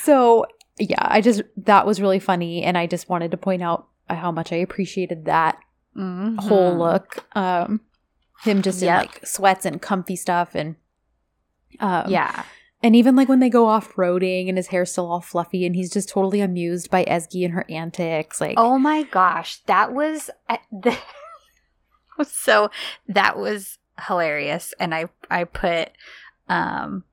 so 0.03 0.47
yeah, 0.79 1.03
I 1.07 1.21
just 1.21 1.43
that 1.65 1.85
was 1.87 2.01
really 2.01 2.21
funny, 2.21 2.63
and 2.63 2.79
I 2.79 2.87
just 2.87 3.09
wanted 3.11 3.33
to 3.33 3.37
point 3.37 3.63
out 3.63 3.89
how 4.17 4.31
much 4.33 4.53
I 4.53 4.57
appreciated 4.57 5.25
that 5.27 5.59
Mhm. 5.97 6.39
whole 6.41 6.77
look. 6.79 7.25
Um, 7.37 7.81
him 8.43 8.63
just 8.63 8.81
in 8.83 8.89
like 8.89 9.25
sweats 9.27 9.65
and 9.67 9.81
comfy 9.83 10.17
stuff, 10.17 10.55
and 10.55 10.77
um, 11.81 12.11
Yeah. 12.11 12.45
and 12.83 12.95
even 12.97 13.17
like 13.17 13.29
when 13.29 13.41
they 13.41 13.51
go 13.51 13.67
off 13.67 13.95
roading, 13.95 14.49
and 14.49 14.57
his 14.57 14.69
hair's 14.69 14.93
still 14.93 15.11
all 15.11 15.21
fluffy, 15.21 15.67
and 15.67 15.75
he's 15.75 15.91
just 15.91 16.09
totally 16.09 16.41
amused 16.41 16.91
by 16.91 17.05
Ezgi 17.05 17.45
and 17.45 17.55
her 17.55 17.67
antics. 17.69 18.41
Like, 18.41 18.55
Oh 18.57 18.79
my 18.79 19.03
gosh, 19.03 19.63
that 19.65 19.93
was 19.93 20.31
the 20.73 20.97
so 22.25 22.71
that 23.09 23.37
was 23.39 23.79
hilarious, 24.07 24.73
and 24.79 24.95
I 24.95 25.07
I 25.31 25.45
put 25.45 25.91
um. 26.49 27.05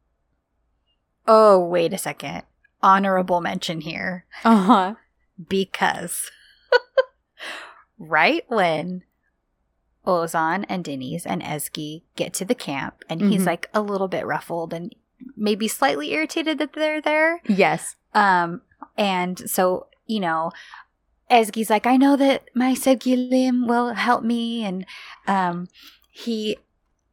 Oh 1.28 1.60
wait 1.60 1.92
a 1.94 1.98
second, 1.98 2.44
honorable 2.82 3.42
mention 3.42 3.82
here 3.82 4.26
uh 4.46 4.56
huh, 4.64 4.96
because 5.50 6.32
right 7.98 8.44
when 8.48 9.04
Ozan 10.06 10.66
and 10.70 10.84
Denise 10.84 11.26
and 11.26 11.42
Ezgi 11.42 12.04
get 12.16 12.34
to 12.36 12.46
the 12.46 12.56
camp, 12.56 13.04
and 13.10 13.22
he's 13.22 13.44
Mhm. 13.44 13.48
like 13.48 13.70
a 13.74 13.82
little 13.82 14.08
bit 14.08 14.26
ruffled 14.26 14.74
and 14.74 14.94
maybe 15.36 15.68
slightly 15.68 16.12
irritated 16.14 16.58
that 16.60 16.74
they're 16.74 17.02
there. 17.02 17.42
yes, 17.48 17.96
Um, 18.14 18.62
and 18.98 19.50
so 19.50 19.88
you 20.06 20.22
know, 20.22 20.52
Ezgi's 21.30 21.70
like, 21.70 21.86
I 21.86 21.98
know 21.98 22.16
that 22.16 22.48
my 22.56 22.74
Sevgilim 22.74 23.68
will 23.68 23.94
help 23.94 24.24
me, 24.24 24.64
and 24.64 24.86
um, 25.28 25.68
he 26.10 26.58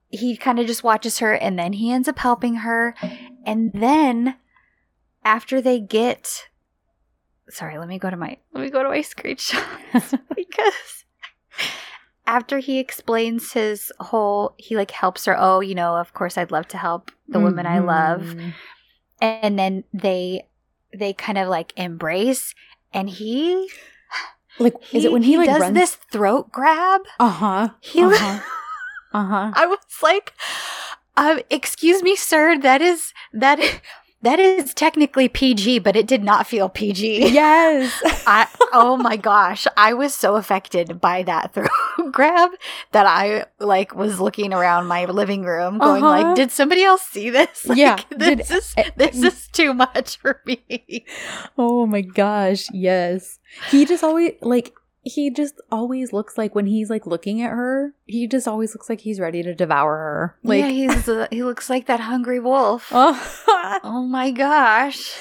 he 0.08 0.36
kind 0.36 0.60
of 0.60 0.66
just 0.68 0.84
watches 0.84 1.18
her, 1.18 1.32
and 1.34 1.58
then 1.58 1.72
he 1.72 1.90
ends 1.90 2.06
up 2.06 2.20
helping 2.20 2.56
her, 2.56 2.94
and 3.44 3.72
then 3.72 4.36
after 5.24 5.60
they 5.60 5.80
get, 5.80 6.48
sorry, 7.48 7.78
let 7.78 7.88
me 7.88 7.98
go 7.98 8.10
to 8.10 8.16
my 8.16 8.36
let 8.52 8.62
me 8.64 8.70
go 8.70 8.82
to 8.82 8.88
my 8.88 9.00
screenshots 9.00 10.18
because 10.36 11.04
after 12.26 12.58
he 12.58 12.78
explains 12.78 13.52
his 13.52 13.92
whole, 14.00 14.54
he 14.56 14.76
like 14.76 14.90
helps 14.90 15.26
her. 15.26 15.36
Oh, 15.38 15.60
you 15.60 15.74
know, 15.74 15.96
of 15.96 16.14
course, 16.14 16.38
I'd 16.38 16.50
love 16.50 16.66
to 16.68 16.78
help 16.78 17.10
the 17.28 17.40
woman 17.40 17.66
I 17.66 17.80
love 17.80 18.20
Mhm. 18.22 18.54
and 19.20 19.58
then 19.58 19.84
they 19.92 20.46
they 20.96 21.12
kind 21.12 21.38
of 21.38 21.48
like 21.48 21.72
embrace 21.76 22.54
and 22.92 23.10
he 23.10 23.68
Like, 24.58 24.74
is 24.92 25.04
it 25.04 25.10
when 25.12 25.22
he, 25.24 25.36
like 25.36 25.46
does 25.48 25.60
runs? 25.60 25.74
this 25.74 25.94
throat 25.96 26.52
grab 26.52 27.02
Uh 27.18 27.28
huh. 27.28 27.68
he 27.80 28.02
Uh 28.04 28.10
huh. 28.16 28.38
Uh 29.12 29.24
huh. 29.24 29.50
i 29.56 29.66
was 29.66 29.78
like 30.02 30.32
um 31.16 31.40
excuse 31.50 32.02
me 32.02 32.14
sir 32.16 32.58
that 32.58 32.80
is 32.80 33.12
that 33.32 33.58
that 34.24 34.40
is 34.40 34.74
technically 34.74 35.28
pg 35.28 35.78
but 35.78 35.94
it 35.96 36.06
did 36.06 36.24
not 36.24 36.46
feel 36.46 36.68
pg 36.68 37.28
Yes. 37.30 37.92
I 38.26 38.48
oh 38.72 38.96
my 38.96 39.16
gosh, 39.16 39.66
I 39.76 39.92
was 39.94 40.12
so 40.14 40.34
affected 40.36 41.00
by 41.00 41.22
that 41.24 41.54
throat 41.54 41.70
grab 42.10 42.50
that 42.92 43.06
I 43.06 43.44
like 43.60 43.94
was 43.94 44.18
looking 44.20 44.52
around 44.52 44.86
my 44.86 45.04
living 45.04 45.42
room 45.44 45.78
going 45.78 46.02
Uh-huh. 46.02 46.22
like, 46.28 46.36
did 46.36 46.50
somebody 46.50 46.82
else 46.82 47.02
see 47.02 47.30
this? 47.30 47.66
Like, 47.68 47.78
Yeah, 47.78 47.98
this 48.10 48.48
did- 48.48 48.56
is 48.56 48.74
this 48.96 49.22
is 49.22 49.48
too 49.48 49.72
much 49.74 50.18
for 50.18 50.40
me. 50.46 51.04
Oh 51.56 51.86
my 51.86 52.00
gosh, 52.00 52.66
yes. 52.72 53.38
He 53.70 53.84
just 53.84 54.02
always 54.02 54.32
like 54.42 54.72
he 55.04 55.30
just 55.30 55.60
always 55.70 56.12
looks 56.12 56.38
like 56.38 56.54
when 56.54 56.66
he's 56.66 56.88
like 56.88 57.06
looking 57.06 57.42
at 57.42 57.50
her, 57.50 57.94
he 58.06 58.26
just 58.26 58.48
always 58.48 58.74
looks 58.74 58.88
like 58.88 59.02
he's 59.02 59.20
ready 59.20 59.42
to 59.42 59.54
devour 59.54 59.96
her. 59.96 60.38
Like 60.42 60.60
yeah, 60.60 60.68
he's 60.68 61.08
uh, 61.08 61.26
he 61.30 61.44
looks 61.44 61.68
like 61.68 61.86
that 61.86 62.00
hungry 62.00 62.40
wolf. 62.40 62.88
oh, 62.90 63.80
Oh 63.84 64.02
my 64.02 64.30
gosh. 64.30 65.12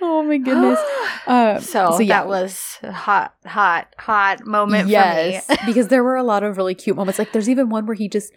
oh 0.00 0.22
my 0.22 0.38
goodness. 0.38 0.80
Uh, 1.26 1.58
so, 1.58 1.98
yeah. 1.98 2.20
that 2.20 2.28
was 2.28 2.78
a 2.84 2.92
hot, 2.92 3.34
hot, 3.44 3.92
hot 3.98 4.46
moment 4.46 4.88
yes, 4.88 5.44
for 5.44 5.54
me. 5.54 5.58
because 5.66 5.88
there 5.88 6.04
were 6.04 6.14
a 6.14 6.22
lot 6.22 6.44
of 6.44 6.56
really 6.56 6.72
cute 6.72 6.94
moments. 6.94 7.18
Like 7.18 7.32
there's 7.32 7.48
even 7.48 7.68
one 7.68 7.84
where 7.84 7.96
he 7.96 8.08
just 8.08 8.32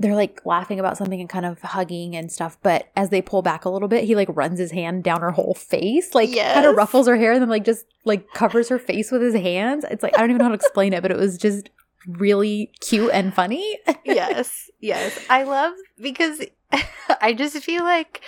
they're 0.00 0.14
like 0.14 0.40
laughing 0.44 0.78
about 0.78 0.96
something 0.96 1.20
and 1.20 1.28
kind 1.28 1.44
of 1.44 1.60
hugging 1.60 2.14
and 2.14 2.30
stuff. 2.30 2.56
But 2.62 2.88
as 2.96 3.10
they 3.10 3.20
pull 3.20 3.42
back 3.42 3.64
a 3.64 3.68
little 3.70 3.88
bit, 3.88 4.04
he 4.04 4.14
like 4.14 4.28
runs 4.30 4.58
his 4.58 4.70
hand 4.70 5.02
down 5.04 5.20
her 5.20 5.32
whole 5.32 5.54
face, 5.54 6.14
like 6.14 6.34
kind 6.36 6.66
of 6.66 6.76
ruffles 6.76 7.06
her 7.08 7.16
hair, 7.16 7.32
and 7.32 7.42
then 7.42 7.48
like 7.48 7.64
just 7.64 7.84
like 8.04 8.32
covers 8.32 8.68
her 8.68 8.78
face 8.78 9.10
with 9.10 9.22
his 9.22 9.34
hands. 9.34 9.84
It's 9.90 10.02
like 10.02 10.14
I 10.16 10.20
don't 10.20 10.30
even 10.30 10.38
know 10.38 10.44
how 10.44 10.48
to 10.50 10.54
explain 10.54 10.92
it, 10.92 11.02
but 11.02 11.10
it 11.10 11.16
was 11.16 11.36
just 11.36 11.70
really 12.06 12.70
cute 12.80 13.10
and 13.12 13.34
funny. 13.34 13.78
yes, 14.04 14.70
yes. 14.80 15.18
I 15.28 15.42
love 15.42 15.72
because 16.00 16.40
I 17.20 17.32
just 17.32 17.56
feel 17.64 17.82
like 17.82 18.22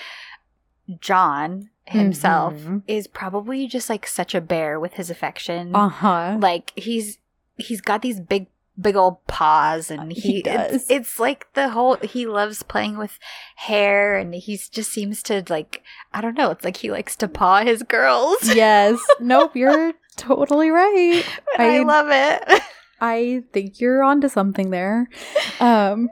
John 1.01 1.71
himself 1.87 2.55
Mhm. 2.55 2.83
is 2.87 3.07
probably 3.07 3.67
just 3.67 3.89
like 3.89 4.07
such 4.07 4.35
a 4.35 4.41
bear 4.41 4.79
with 4.81 4.95
his 4.95 5.11
affection. 5.11 5.75
Uh 5.75 5.89
huh. 5.89 6.37
Like 6.41 6.73
he's 6.77 7.19
he's 7.57 7.81
got 7.81 8.03
these 8.03 8.21
big 8.21 8.47
big 8.81 8.97
old 8.97 9.25
paws 9.27 9.91
and 9.91 10.13
he, 10.13 10.21
He 10.21 10.39
it's- 10.41 10.71
does. 10.73 10.91
It's, 10.91 11.19
like 11.19 11.53
the 11.55 11.71
whole 11.71 11.97
he 11.97 12.27
loves 12.27 12.63
playing 12.63 12.97
with 12.97 13.19
hair 13.57 14.17
and 14.17 14.35
he 14.35 14.57
just 14.57 14.91
seems 14.93 15.23
to 15.25 15.45
like 15.49 15.83
I 16.15 16.21
don't 16.21 16.37
know, 16.39 16.51
it's 16.51 16.65
like 16.65 16.79
he 16.79 16.91
likes 16.91 17.17
to 17.17 17.29
paw 17.29 17.63
his 17.63 17.83
girls. 17.83 18.37
yes. 18.55 18.99
Nope. 19.21 19.55
You're 19.57 19.93
totally 20.17 20.71
right. 20.71 21.23
I, 21.59 21.79
I- 21.79 21.83
love 21.83 22.09
it. 22.11 22.63
I 23.01 23.45
think 23.53 23.81
you're 23.81 24.03
onto 24.03 24.29
something 24.29 24.71
there. 24.71 25.09
Um 25.61 26.09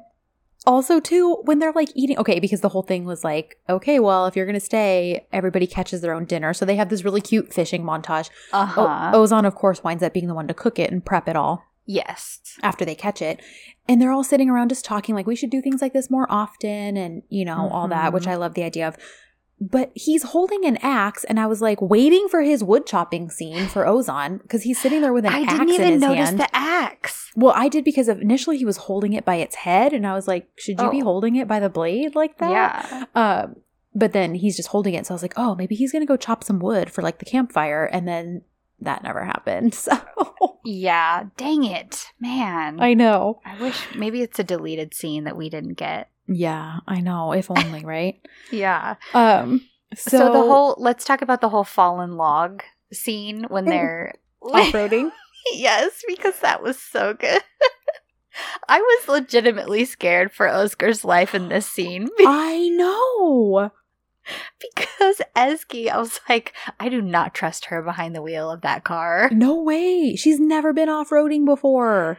also 0.66 1.00
too 1.00 1.36
when 1.44 1.60
they're 1.60 1.72
like 1.72 1.88
eating 1.94 2.18
okay 2.18 2.40
because 2.40 2.60
the 2.60 2.68
whole 2.68 2.82
thing 2.82 3.04
was 3.06 3.24
like 3.24 3.56
okay 3.70 3.98
well 4.00 4.26
if 4.26 4.36
you're 4.36 4.44
going 4.44 4.58
to 4.58 4.60
stay 4.60 5.26
everybody 5.32 5.66
catches 5.66 6.02
their 6.02 6.12
own 6.12 6.26
dinner 6.26 6.52
so 6.52 6.66
they 6.66 6.76
have 6.76 6.90
this 6.90 7.04
really 7.04 7.22
cute 7.22 7.54
fishing 7.54 7.82
montage 7.82 8.28
Uh-huh. 8.52 9.10
o- 9.14 9.18
ozan 9.24 9.46
of 9.46 9.54
course 9.54 9.82
winds 9.82 10.02
up 10.02 10.12
being 10.12 10.26
the 10.26 10.34
one 10.34 10.46
to 10.48 10.52
cook 10.52 10.78
it 10.78 10.90
and 10.90 11.02
prep 11.02 11.26
it 11.26 11.36
all 11.36 11.64
yes. 11.89 12.39
after 12.62 12.84
they 12.84 12.95
catch 12.95 13.20
it 13.20 13.41
and 13.89 14.01
they're 14.01 14.12
all 14.12 14.22
sitting 14.22 14.49
around 14.51 14.68
just 14.68 14.84
talking 14.84 15.14
like 15.16 15.26
we 15.26 15.34
should 15.34 15.51
do 15.51 15.61
things 15.62 15.80
like 15.82 15.93
this 15.95 16.11
more 16.11 16.26
often 16.30 16.97
and 16.97 17.22
you 17.30 17.45
know 17.45 17.68
all 17.72 17.89
that 17.89 18.12
which 18.12 18.24
Mhm. 18.24 18.32
i 18.32 18.36
love 18.36 18.55
the 18.55 18.62
idea 18.62 18.86
of 18.86 18.97
but 19.61 19.91
he's 19.95 20.22
holding 20.22 20.64
an 20.64 20.76
axe, 20.82 21.24
and 21.24 21.41
I 21.41 21.47
was 21.47 21.61
like 21.61 21.82
waiting 21.82 22.28
for 22.30 22.43
his 22.43 22.62
wood 22.62 22.86
chopping 22.86 23.28
scene 23.28 23.66
for 23.66 23.84
Ozan 23.86 24.41
because 24.41 24.62
he's 24.62 24.80
sitting 24.80 25.01
there 25.01 25.12
with 25.12 25.24
an 25.24 25.32
I 25.32 25.41
axe 25.41 25.53
I 25.55 25.64
didn't 25.64 25.70
even 25.74 25.99
notice 25.99 26.28
hand. 26.28 26.39
the 26.39 26.49
axe. 26.55 27.32
well, 27.34 27.53
I 27.57 27.68
did 27.68 27.82
because 27.82 28.07
of, 28.07 28.20
initially 28.20 28.57
he 28.57 28.64
was 28.64 28.76
holding 28.76 29.14
it 29.14 29.24
by 29.24 29.34
its 29.34 29.57
head, 29.57 29.93
and 29.93 30.07
I 30.07 30.12
was 30.14 30.28
like, 30.28 30.49
should 30.57 30.78
you 30.80 30.89
be 30.93 31.01
Oh. 31.03 31.07
holding 31.07 31.34
it 31.34 31.49
by 31.49 31.59
the 31.59 31.68
blade 31.68 32.14
like 32.14 32.39
that? 32.39 32.53
Yeah. 32.89 33.05
Um, 33.20 33.57
but 33.97 34.12
then 34.12 34.36
he's 34.36 34.57
just 34.57 34.68
holding 34.68 34.95
it, 34.95 35.07
so 35.07 35.12
I 35.14 35.16
was 35.16 35.22
like, 35.22 35.34
oh, 35.36 35.57
maybe 35.57 35.74
he's 35.74 35.91
gonna 35.91 36.07
go 36.07 36.16
chop 36.16 36.45
some 36.45 36.61
wood 36.61 36.89
for 36.89 37.03
like 37.03 37.18
the 37.18 37.24
campfire, 37.24 37.84
and 37.84 38.07
then 38.07 38.43
that 38.78 39.03
never 39.03 39.24
happened. 39.24 39.74
So 39.91 39.99
Yeah. 40.70 41.24
Dang 41.38 41.64
it. 41.64 42.08
Man. 42.20 42.78
I 42.78 42.92
know. 42.92 43.40
I 43.42 43.58
wish 43.58 43.94
maybe 43.94 44.20
it's 44.20 44.38
a 44.38 44.44
deleted 44.44 44.92
scene 44.92 45.24
that 45.24 45.36
we 45.36 45.48
didn't 45.48 45.74
get. 45.74 46.10
Yeah, 46.26 46.80
I 46.86 47.00
know. 47.00 47.32
If 47.32 47.50
only, 47.50 47.84
right? 47.84 48.20
Yeah. 48.50 48.96
Um. 49.14 49.62
So, 49.96 50.10
So, 50.18 50.32
the 50.32 50.40
whole 50.40 50.74
let's 50.78 51.06
talk 51.06 51.22
about 51.22 51.40
the 51.40 51.48
whole 51.48 51.64
fallen 51.64 52.18
log 52.18 52.62
scene 52.92 53.44
when 53.48 53.64
they're 53.64 54.12
off-roading. 54.42 55.10
yes, 55.54 56.02
because 56.06 56.38
that 56.40 56.62
was 56.62 56.78
so 56.78 57.14
good. 57.14 57.42
I 58.68 58.78
was 58.80 59.08
legitimately 59.08 59.86
scared 59.86 60.32
for 60.32 60.48
Oscar's 60.48 61.04
life 61.04 61.34
in 61.34 61.48
this 61.48 61.66
scene 61.66 62.08
I 62.20 62.68
know. 62.68 63.70
because 64.74 65.20
Ezgi, 65.37 65.89
I 65.91 65.99
was 65.99 66.20
like, 66.29 66.53
I 66.79 66.89
do 66.89 67.01
not 67.01 67.35
trust 67.35 67.66
her 67.66 67.83
behind 67.83 68.14
the 68.14 68.22
wheel 68.22 68.51
of 68.51 68.61
that 68.62 68.85
car. 68.85 69.31
No 69.33 69.62
way. 69.62 70.16
She's 70.16 70.41
never 70.41 70.72
been 70.72 70.89
off-roading 70.89 71.45
before. 71.45 72.18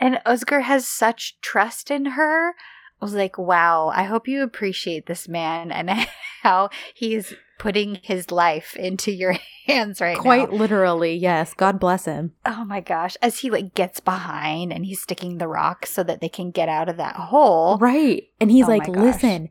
And 0.00 0.20
Oscar 0.26 0.60
has 0.60 0.86
such 0.86 1.40
trust 1.40 1.90
in 1.90 2.04
her. 2.06 2.50
I 2.50 3.04
was 3.04 3.14
like, 3.14 3.38
wow, 3.38 3.88
I 3.94 4.04
hope 4.04 4.26
you 4.28 4.42
appreciate 4.42 5.06
this 5.06 5.28
man 5.28 5.70
and 5.70 5.90
how 6.42 6.70
he's 6.94 7.34
putting 7.58 7.96
his 8.02 8.30
life 8.30 8.74
into 8.76 9.12
your 9.12 9.36
hands 9.66 10.00
right 10.00 10.18
Quite 10.18 10.50
now. 10.50 10.56
literally, 10.56 11.14
yes. 11.14 11.54
God 11.54 11.78
bless 11.78 12.04
him. 12.04 12.32
Oh 12.44 12.64
my 12.64 12.80
gosh. 12.80 13.16
As 13.22 13.38
he 13.38 13.50
like 13.50 13.74
gets 13.74 14.00
behind 14.00 14.72
and 14.72 14.84
he's 14.84 15.00
sticking 15.00 15.38
the 15.38 15.48
rock 15.48 15.86
so 15.86 16.02
that 16.02 16.20
they 16.20 16.28
can 16.28 16.50
get 16.50 16.68
out 16.68 16.88
of 16.88 16.96
that 16.96 17.14
hole. 17.16 17.78
Right. 17.78 18.24
And 18.40 18.50
he's 18.50 18.66
Oh 18.66 18.70
like, 18.70 18.88
listen, 18.88 19.48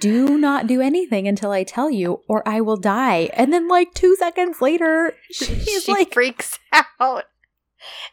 do 0.00 0.38
not 0.38 0.66
do 0.66 0.80
anything 0.80 1.26
until 1.28 1.50
I 1.50 1.64
tell 1.64 1.90
you, 1.90 2.20
or 2.28 2.46
I 2.48 2.60
will 2.60 2.76
die. 2.76 3.30
And 3.34 3.52
then, 3.52 3.68
like, 3.68 3.94
two 3.94 4.16
seconds 4.16 4.60
later, 4.60 5.14
he's 5.28 5.84
she 5.84 5.92
like, 5.92 6.12
freaks 6.12 6.58
out 6.72 7.24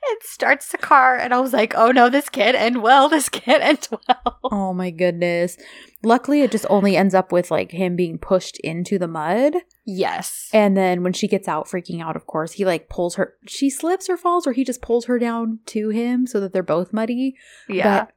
and 0.10 0.18
starts 0.22 0.72
the 0.72 0.78
car. 0.78 1.16
And 1.16 1.34
I 1.34 1.40
was 1.40 1.54
like, 1.54 1.74
oh 1.76 1.92
no, 1.92 2.10
this 2.10 2.30
can't 2.30 2.58
end 2.58 2.82
well. 2.82 3.08
This 3.10 3.30
can't 3.30 3.64
end 3.64 3.88
well. 3.92 4.40
oh 4.44 4.74
my 4.74 4.90
goodness. 4.92 5.58
Luckily, 6.04 6.42
it 6.42 6.52
just 6.52 6.66
only 6.70 6.98
ends 6.98 7.14
up 7.14 7.32
with, 7.32 7.52
like, 7.52 7.72
him 7.72 7.96
being 7.96 8.18
pushed 8.18 8.60
into 8.62 8.98
the 8.98 9.08
mud. 9.08 9.54
Yes. 9.86 10.50
And 10.52 10.76
then 10.76 11.04
when 11.04 11.14
she 11.14 11.28
gets 11.28 11.48
out, 11.48 11.68
freaking 11.68 12.02
out, 12.02 12.16
of 12.16 12.26
course, 12.26 12.54
he, 12.54 12.66
like, 12.66 12.90
pulls 12.90 13.16
her. 13.16 13.36
She 13.48 13.70
slips 13.70 14.10
or 14.10 14.18
falls, 14.18 14.48
or 14.48 14.54
he 14.54 14.64
just 14.64 14.82
pulls 14.82 15.06
her 15.06 15.20
down 15.20 15.60
to 15.68 15.90
him 15.90 16.26
so 16.26 16.40
that 16.40 16.54
they're 16.54 16.64
both 16.64 16.92
muddy. 16.92 17.36
yeah. 17.70 18.06
But 18.06 18.14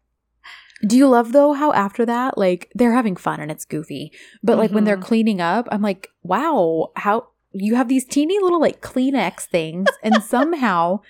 do 0.87 0.97
you 0.97 1.09
love 1.09 1.33
though 1.33 1.53
how 1.53 1.73
after 1.73 2.05
that, 2.07 2.37
like 2.39 2.71
they're 2.75 2.93
having 2.95 3.17
fun 3.17 3.41
and 3.41 3.51
it's 3.51 3.65
goofy, 3.65 4.13
but 4.43 4.59
like 4.59 4.71
when 4.71 4.85
they're 4.85 4.97
Mhm. 4.97 5.03
cleaning 5.03 5.41
up, 5.41 5.67
I'm 5.71 5.83
like, 5.83 6.11
wow, 6.23 6.91
how 6.97 7.29
you 7.53 7.75
have 7.77 7.89
these 7.89 8.05
teeny 8.05 8.39
little 8.41 8.61
like 8.61 8.81
Kleenex 8.81 9.47
things, 9.47 9.89
and 10.03 10.23
somehow 10.23 11.01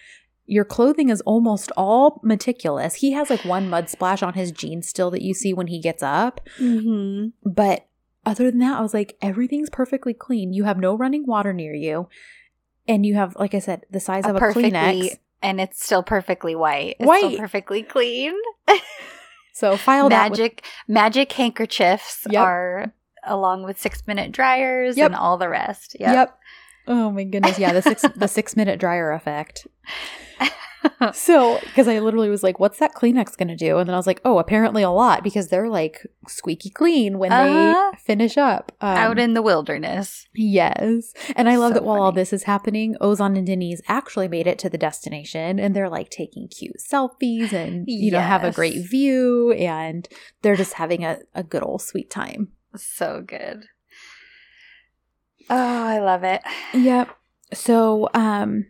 your 0.46 0.64
clothing 0.64 1.08
is 1.08 1.22
almost 1.22 1.72
all 1.76 2.20
meticulous. 2.22 2.96
He 2.96 3.12
has 3.12 3.30
like 3.30 3.44
one 3.46 3.70
mud 3.70 3.88
splash 3.88 4.22
on 4.22 4.34
his 4.34 4.52
jeans 4.52 4.86
still 4.88 5.10
that 5.10 5.22
you 5.22 5.32
see 5.32 5.54
when 5.54 5.68
he 5.68 5.80
gets 5.80 6.02
up, 6.02 6.40
mm-hmm. 6.60 7.28
but 7.48 7.86
other 8.26 8.50
than 8.50 8.60
that, 8.60 8.78
I 8.78 8.82
was 8.82 8.94
like, 8.94 9.16
everything's 9.22 9.70
perfectly 9.70 10.14
clean. 10.14 10.52
You 10.52 10.64
have 10.64 10.78
no 10.78 10.94
running 10.96 11.26
water 11.26 11.52
near 11.52 11.74
you, 11.74 12.08
and 12.86 13.04
you 13.06 13.14
have, 13.14 13.34
like 13.36 13.54
I 13.54 13.58
said, 13.58 13.86
the 13.90 14.00
size 14.00 14.24
of 14.26 14.36
a 14.36 14.38
perfectly- 14.38 14.70
Kleenex. 14.70 15.18
and 15.42 15.60
it's 15.60 15.82
still 15.84 16.02
perfectly 16.02 16.54
white. 16.54 16.96
It's 17.00 17.10
still 17.16 17.30
White. 17.30 17.38
perfectly 17.38 17.82
clean. 17.82 18.34
So 19.54 19.76
file 19.78 20.08
that 20.10 20.30
with 20.32 20.38
magic 20.40 20.64
magic 20.88 21.32
handkerchiefs 21.32 22.26
Yep. 22.28 22.42
are 22.42 22.92
along 23.24 23.62
with 23.64 23.80
six 23.80 24.06
minute 24.06 24.32
dryers 24.32 24.96
Yep. 24.98 25.06
and 25.06 25.14
all 25.16 25.38
the 25.38 25.48
rest. 25.48 25.96
Yep. 25.98 26.38
Oh 26.86 27.10
my 27.10 27.24
goodness. 27.24 27.58
Yeah, 27.58 27.72
the 27.72 27.80
six 27.80 28.04
the 28.14 28.28
six 28.28 28.56
minute 28.56 28.78
dryer 28.78 29.12
effect. 29.12 29.66
So, 31.12 31.60
because 31.64 31.86
I 31.88 31.98
literally 31.98 32.28
was 32.30 32.42
like, 32.42 32.58
"What's 32.60 32.78
that 32.78 32.94
Kleenex 32.94 33.36
gonna 33.36 33.56
do?" 33.56 33.78
And 33.78 33.88
then 33.88 33.94
I 33.94 33.98
was 33.98 34.06
like, 34.06 34.20
"Oh, 34.24 34.38
apparently 34.38 34.82
a 34.82 34.90
lot 34.90 35.22
because 35.22 35.48
they're 35.48 35.68
like 35.68 36.06
squeaky 36.28 36.70
clean 36.70 37.18
when 37.18 37.32
Uh-huh. 37.32 37.90
they 37.92 37.98
finish 37.98 38.36
up." 38.38 38.72
Um, 38.80 38.96
Out 38.96 39.18
in 39.18 39.34
the 39.34 39.42
wilderness. 39.42 40.26
yes, 40.34 41.12
and 41.36 41.48
I 41.48 41.56
love 41.56 41.70
So 41.70 41.74
that 41.74 41.84
while 41.84 42.00
all 42.02 42.12
this 42.12 42.32
is 42.32 42.44
happening, 42.44 42.96
Ozan 43.00 43.36
and 43.36 43.46
Denise 43.46 43.80
actually 43.88 44.28
made 44.28 44.46
it 44.46 44.58
to 44.60 44.68
the 44.70 44.78
destination, 44.78 45.58
and 45.58 45.74
they're 45.74 45.88
like 45.90 46.10
taking 46.10 46.48
cute 46.48 46.76
selfies 46.90 47.52
and 47.52 47.84
you 47.86 48.10
know 48.10 48.20
have 48.20 48.44
a 48.44 48.50
great 48.50 48.88
view, 48.88 49.52
and 49.52 50.08
they're 50.42 50.56
just 50.56 50.74
having 50.74 51.04
a, 51.04 51.18
a 51.34 51.42
good 51.42 51.62
old 51.62 51.82
sweet 51.82 52.10
time. 52.10 52.48
So 52.76 53.22
good. 53.26 53.64
Oh, 55.50 55.84
I 55.86 55.98
love 56.00 56.24
it. 56.24 56.42
Yep. 56.72 57.10
So, 57.52 58.08
um, 58.14 58.66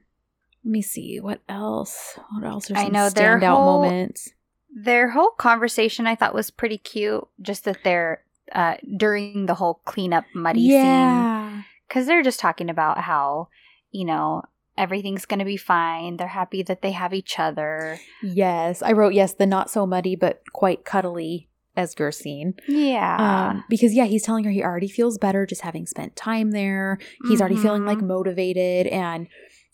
let 0.65 0.71
me 0.71 0.83
see 0.83 1.21
what 1.21 1.41
else. 1.49 2.19
What 2.33 2.45
else 2.45 2.71
are 2.71 2.77
I 2.77 2.85
some 2.85 2.93
know, 2.93 3.11
their 3.11 3.39
standout 3.39 3.57
whole- 3.57 3.83
moments? 3.83 4.31
Their 4.77 5.11
whole 5.11 5.31
conversation 5.31 6.07
I 6.07 6.17
thought 6.17 6.35
was 6.35 6.51
pretty 6.51 6.79
cute. 6.79 7.27
Just 7.41 7.65
that 7.65 7.79
they're 7.85 8.23
uh 8.53 8.77
during 8.97 9.47
the 9.47 9.55
whole 9.55 9.81
cleanup 9.85 10.25
muddy 10.35 10.69
scene. 10.69 10.73
Yeah. 10.81 11.63
because 11.89 12.07
they're 12.07 12.23
just 12.23 12.41
talking 12.41 12.69
about 12.69 12.99
how 12.99 13.49
you 13.91 14.05
know 14.05 14.43
everything's 14.77 15.25
gonna 15.25 15.45
be 15.47 15.57
fine 15.57 16.17
they're 16.17 16.27
happy 16.27 16.63
that 16.63 16.83
they 16.83 16.91
have 16.91 17.15
each 17.15 17.39
other 17.39 17.99
Yes, 18.23 18.83
I 18.83 18.93
wrote 18.93 19.15
yes. 19.15 19.33
The 19.35 19.47
not 19.47 19.71
so 19.71 19.87
muddy 19.87 20.15
but 20.17 20.43
quite 20.53 20.85
cuddly 20.85 21.49
Esger 21.77 22.13
scene. 22.13 22.55
yeah 22.69 23.17
Um, 23.51 23.65
because 23.71 23.95
yeah, 23.95 24.05
he's 24.05 24.23
telling 24.23 24.45
her 24.45 24.51
he 24.51 24.63
already 24.63 24.89
feels 24.89 25.17
better 25.19 25.47
just 25.47 25.63
having 25.63 25.87
spent 25.87 26.15
time 26.17 26.51
there. 26.51 26.99
He's 27.29 27.41
already 27.41 27.57
feeling 27.57 27.85
like 27.87 27.99
Mhm. 27.99 28.07
motivated, 28.09 28.87
and 28.89 29.27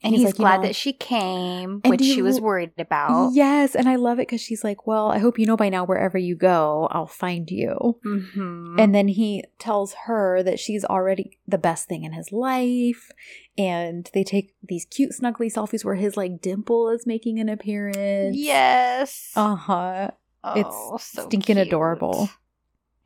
and 0.03 0.15
he's, 0.15 0.25
like, 0.25 0.35
you 0.35 0.39
glad 0.39 0.57
know- 0.61 0.67
that 0.69 0.75
she 0.77 0.93
came 0.93 1.81
which 1.85 2.01
she 2.01 2.23
was 2.23 2.41
worried 2.41 2.73
about 2.79 3.33
yes, 3.35 3.75
and 3.75 3.89
I 3.89 3.97
love 3.97 4.19
it 4.19 4.29
because 4.29 4.41
she's 4.41 4.65
like, 4.65 4.87
"Well, 4.87 5.11
I 5.11 5.19
hope 5.19 5.39
you 5.39 5.47
know 5.47 5.57
by 5.57 5.69
now 5.69 5.85
wherever 5.85 6.17
you 6.17 6.35
go, 6.37 6.89
I'll 6.91 7.07
find 7.07 7.51
you." 7.51 7.99
Mhm. 8.05 8.81
And 8.81 8.95
then 8.95 9.09
he 9.09 9.45
tells 9.59 9.93
her 10.07 10.43
that 10.43 10.59
she's 10.59 10.85
already 10.85 11.39
the 11.47 11.59
best 11.59 11.87
thing 11.89 12.05
in 12.05 12.13
his 12.13 12.33
life. 12.33 13.11
And 13.59 14.09
they 14.15 14.25
take 14.25 14.55
these 14.63 14.87
cute, 14.87 15.13
snuggly 15.13 15.53
selfies 15.53 15.85
where 15.85 15.97
his 15.97 16.17
like 16.17 16.41
dimple 16.41 16.89
is 16.89 17.07
making 17.07 17.39
an 17.41 17.49
appearance. 17.51 18.37
yes 18.37 19.33
Uh 19.37 19.55
huh. 19.57 20.11
oh, 20.45 20.53
it's 20.99 21.13
so 21.13 21.23
stinking 21.27 21.57
cute. 21.57 21.67
adorable. 21.69 22.31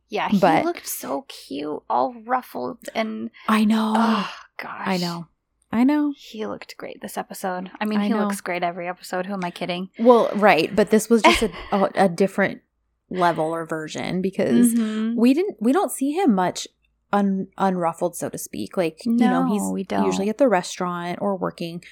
yeah 0.07 0.29
he 0.29 0.39
But- 0.39 0.63
looked 0.63 0.87
so 0.87 1.25
cute 1.27 1.81
all 1.89 2.13
ruffled 2.25 2.87
and 2.95 3.31
I 3.49 3.65
know. 3.65 3.93
oh 3.97 4.29
gosh 4.57 4.83
I 4.87 4.97
know. 4.97 5.27
I 5.75 5.83
know. 5.83 6.13
he 6.17 6.45
looked 6.47 6.77
great 6.77 7.01
this 7.01 7.17
episode 7.17 7.69
i 7.81 7.85
mean 7.85 7.99
I 7.99 8.03
he 8.05 8.09
know. 8.09 8.21
looks 8.23 8.39
great 8.41 8.63
every 8.63 8.87
episode 8.87 9.25
who 9.25 9.33
am 9.33 9.43
i 9.43 9.51
kidding 9.51 9.89
Well, 9.99 10.29
right. 10.35 10.73
But 10.75 10.89
this 10.89 11.09
was 11.09 11.21
just 11.21 11.43
a, 11.43 11.51
a, 11.71 12.05
a 12.05 12.09
different 12.09 12.61
level 13.09 13.45
or 13.53 13.65
version 13.65 14.21
because 14.21 14.73
Mhm. 14.73 15.15
we 15.15 15.33
didn't, 15.33 15.57
we 15.59 15.71
don't 15.73 15.91
see 15.91 16.11
him 16.13 16.33
much 16.33 16.67
un, 17.13 17.47
unruffled, 17.57 18.15
so 18.15 18.29
to 18.29 18.37
speak. 18.37 18.75
Like, 18.77 18.97
you 19.05 19.13
know, 19.13 19.45
he's 19.45 19.87
usually 20.05 20.27
at 20.29 20.37
the 20.39 20.47
restaurant 20.49 21.19
or 21.21 21.35
working. 21.37 21.83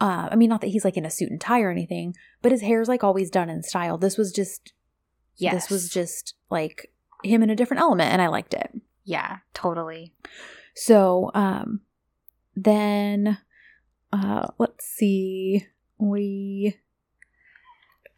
Uh, 0.00 0.28
I 0.30 0.34
mean, 0.36 0.48
not 0.50 0.60
that 0.62 0.66
he's 0.74 0.84
like 0.84 0.96
in 0.96 1.06
a 1.06 1.10
suit 1.10 1.30
and 1.30 1.40
tie 1.40 1.60
or 1.62 1.70
anything, 1.70 2.14
but 2.42 2.52
his 2.52 2.62
hair's 2.62 2.88
like 2.88 3.04
always 3.04 3.30
done 3.30 3.48
in 3.48 3.62
style. 3.62 3.96
This 3.96 4.18
was 4.18 4.32
just, 4.32 4.72
yes 5.36 5.54
this 5.54 5.70
was 5.70 5.88
just 5.88 6.34
like 6.50 6.92
him 7.22 7.42
in 7.42 7.48
a 7.50 7.56
different 7.56 7.80
element, 7.80 8.12
and 8.12 8.20
I 8.20 8.26
liked 8.26 8.52
it. 8.54 8.70
yeah 9.04 9.38
totally 9.54 10.12
So, 10.74 11.30
um, 11.34 11.80
then, 12.56 13.38
uh, 14.12 14.48
let's 14.58 14.84
see, 14.86 15.66
we 15.98 16.76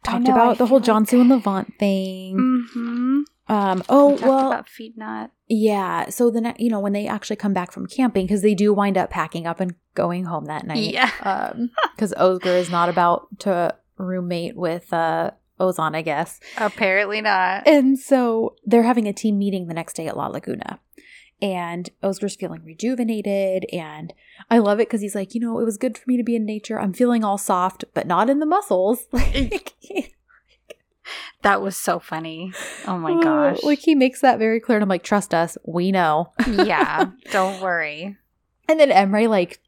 talked 0.03 0.25
know, 0.27 0.33
I 0.33 0.35
about 0.35 0.57
the 0.57 0.65
whole 0.65 0.79
John 0.79 1.01
like- 1.03 1.09
John 1.09 1.19
and 1.21 1.29
Levent 1.29 1.73
thing. 1.77 2.37
mm-hmm. 2.37 3.19
Um, 3.51 3.83
oh 3.89 4.13
we 4.13 4.21
well, 4.21 4.51
about 4.51 4.69
feed 4.69 4.95
not. 4.95 5.31
yeah. 5.47 6.09
So 6.09 6.29
then, 6.29 6.53
you 6.59 6.69
know, 6.69 6.79
when 6.79 6.93
they 6.93 7.07
actually 7.07 7.35
come 7.37 7.51
back 7.51 7.71
from 7.71 7.87
camping, 7.87 8.27
because 8.27 8.43
they 8.43 8.53
do 8.53 8.71
wind 8.75 8.95
up 8.95 9.09
packing 9.09 9.47
up 9.47 9.59
and 9.59 9.73
going 9.95 10.25
home 10.25 10.45
that 10.45 10.67
night. 10.67 10.93
Yeah. 10.93 11.09
Um, 11.23 11.71
because 11.95 12.13
Oscar 12.13 12.49
is 12.51 12.69
not 12.69 12.89
about 12.89 13.27
to 13.39 13.75
roommate 13.97 14.55
with 14.55 14.93
uh 14.93 15.31
Ozan, 15.59 15.95
I 15.95 16.03
guess. 16.03 16.39
Apparently 16.57 17.21
not. 17.21 17.67
And 17.67 17.97
so 17.97 18.55
they're 18.65 18.83
having 18.83 19.07
a 19.07 19.13
team 19.13 19.39
meeting 19.39 19.67
the 19.67 19.73
next 19.73 19.93
day 19.95 20.07
at 20.07 20.15
La 20.15 20.27
Laguna. 20.27 20.79
And 21.41 21.89
Oscar's 22.03 22.35
feeling 22.35 22.63
rejuvenated. 22.63 23.65
And 23.71 24.13
I 24.49 24.57
love 24.57 24.79
it 24.79 24.87
because 24.87 25.01
he's 25.01 25.15
like, 25.15 25.33
you 25.33 25.41
know, 25.41 25.59
it 25.59 25.65
was 25.65 25.77
good 25.77 25.97
for 25.97 26.03
me 26.07 26.17
to 26.17 26.23
be 26.23 26.35
in 26.35 26.45
nature. 26.45 26.79
I'm 26.79 26.93
feeling 26.93 27.23
all 27.23 27.37
soft, 27.37 27.85
but 27.93 28.07
not 28.07 28.29
in 28.29 28.39
the 28.39 28.45
muscles. 28.45 29.07
Like, 29.13 29.73
That 31.41 31.61
was 31.61 31.77
so 31.77 31.99
funny. 31.99 32.53
Oh 32.85 32.97
my 32.97 33.11
oh, 33.11 33.21
gosh. 33.21 33.63
like 33.63 33.79
he 33.79 33.95
makes 33.95 34.21
that 34.21 34.39
very 34.39 34.59
clear. 34.59 34.77
And 34.77 34.83
I'm 34.83 34.89
like, 34.89 35.03
trust 35.03 35.33
us, 35.33 35.57
we 35.65 35.91
know. 35.91 36.33
yeah, 36.47 37.11
don't 37.31 37.61
worry. 37.61 38.17
And 38.67 38.79
then 38.79 38.89
Emre 38.89 39.29
like 39.29 39.59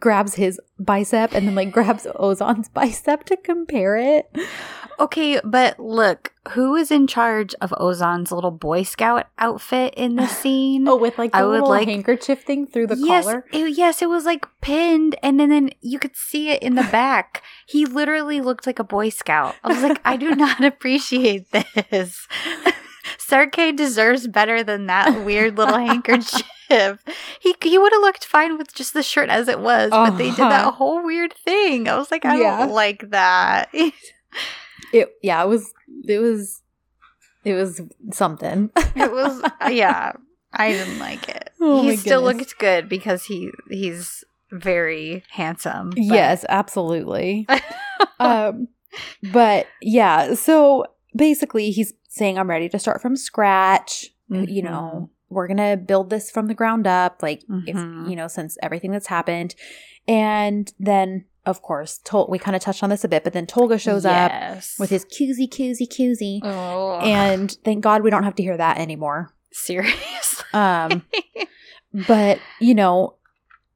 grabs 0.00 0.34
his 0.34 0.58
bicep 0.78 1.34
and 1.34 1.46
then 1.46 1.54
like 1.54 1.70
grabs 1.70 2.06
Ozan's 2.16 2.68
bicep 2.68 3.24
to 3.24 3.36
compare 3.36 3.96
it. 3.96 4.30
Okay, 5.00 5.40
but 5.42 5.80
look, 5.80 6.32
who 6.50 6.76
is 6.76 6.90
in 6.90 7.06
charge 7.06 7.54
of 7.62 7.72
Ozan's 7.80 8.30
little 8.30 8.50
Boy 8.50 8.82
Scout 8.82 9.26
outfit 9.38 9.94
in 9.96 10.16
the 10.16 10.26
scene? 10.40 10.86
Oh, 10.86 10.96
with 10.96 11.16
like 11.18 11.32
the 11.32 11.38
I 11.38 11.42
would 11.44 11.52
little 11.52 11.68
like- 11.70 11.88
handkerchief 11.88 12.42
thing 12.42 12.66
through 12.66 12.88
the 12.88 12.96
yes, 12.96 13.24
collar. 13.24 13.44
it- 13.52 13.76
yes, 13.78 14.02
it 14.02 14.08
was 14.10 14.24
like 14.26 14.46
pinned, 14.60 15.16
and 15.22 15.40
then, 15.40 15.48
then 15.48 15.70
you 15.80 15.98
could 15.98 16.14
see 16.16 16.50
it 16.50 16.62
in 16.62 16.74
the 16.74 16.82
back. 16.92 17.42
he 17.66 17.86
literally 17.86 18.40
looked 18.40 18.66
like 18.66 18.78
a 18.78 18.84
Boy 18.84 19.08
Scout. 19.08 19.54
I 19.64 19.68
was 19.68 19.82
like, 19.82 20.00
I 20.04 20.16
do 20.16 20.34
not 20.34 20.62
appreciate 20.64 21.50
this. 21.50 22.26
Serkay 23.18 23.74
deserves 23.76 24.26
better 24.26 24.62
than 24.62 24.86
that 24.86 25.24
weird 25.24 25.56
little 25.56 25.78
handkerchief. 25.78 26.42
He 27.40 27.54
he 27.62 27.78
would 27.78 27.92
have 27.92 28.02
looked 28.02 28.24
fine 28.24 28.58
with 28.58 28.74
just 28.74 28.92
the 28.94 29.02
shirt 29.02 29.28
as 29.28 29.48
it 29.48 29.60
was, 29.60 29.90
but 29.90 30.10
they 30.18 30.28
did 30.30 30.36
that 30.38 30.66
Uh-huh. 30.66 30.70
whole 30.72 31.04
weird 31.04 31.32
thing. 31.44 31.88
I 31.88 31.96
was 31.96 32.10
like, 32.10 32.24
I 32.24 32.38
Yeah. 32.40 32.58
don't 32.58 32.72
like 32.72 33.10
that. 33.10 33.70
It 34.92 35.08
yeah, 35.22 35.42
it 35.42 35.48
was 35.48 35.72
it 36.06 36.18
was 36.18 36.62
it 37.44 37.54
was 37.54 37.80
something. 38.12 38.70
It 38.96 39.10
was 39.12 39.42
yeah. 39.70 40.12
I 40.52 40.72
didn't 40.72 40.98
like 40.98 41.28
it. 41.28 41.50
Oh 41.60 41.82
he 41.82 41.96
still 41.96 42.22
looked 42.22 42.58
good 42.58 42.88
because 42.88 43.24
he 43.24 43.50
he's 43.70 44.24
very 44.50 45.22
handsome. 45.30 45.90
but- 45.90 45.98
yes, 46.00 46.44
absolutely. 46.48 47.46
um 48.18 48.68
but 49.32 49.66
yeah, 49.80 50.34
so 50.34 50.84
basically 51.14 51.70
he's 51.70 51.92
saying 52.08 52.38
I'm 52.38 52.50
ready 52.50 52.68
to 52.70 52.78
start 52.78 53.00
from 53.00 53.16
scratch. 53.16 54.08
You 54.28 54.62
know, 54.62 55.10
we're 55.28 55.46
going 55.48 55.56
to 55.56 55.76
build 55.76 56.08
this 56.10 56.30
from 56.30 56.46
the 56.46 56.54
ground 56.54 56.86
up 56.86 57.20
like 57.22 57.42
Mhm. 57.48 57.62
if 57.68 58.08
you 58.10 58.16
know 58.16 58.26
since 58.28 58.56
everything 58.62 58.90
that's 58.90 59.06
happened. 59.08 59.54
And 60.08 60.72
then 60.80 61.24
of 61.50 61.60
course, 61.62 61.98
Tol- 62.04 62.28
we 62.30 62.38
kind 62.38 62.56
of 62.56 62.62
touched 62.62 62.82
on 62.82 62.88
this 62.90 63.04
a 63.04 63.08
bit, 63.08 63.24
but 63.24 63.32
then 63.34 63.46
Tolga 63.46 63.78
shows 63.78 64.04
up 64.06 64.32
with 64.78 64.88
his 64.90 65.04
koozie 65.04 65.48
koozie 65.48 65.86
koozie. 65.88 66.40
oh 66.42 67.00
And 67.00 67.50
thank 67.64 67.82
God 67.84 68.02
we 68.02 68.10
don't 68.10 68.24
have 68.24 68.36
to 68.36 68.42
hear 68.42 68.56
that 68.56 68.78
anymore. 68.78 69.34
serious. 69.52 70.42
Um 70.52 71.04
but 71.92 72.38
you 72.60 72.74
know 72.74 73.14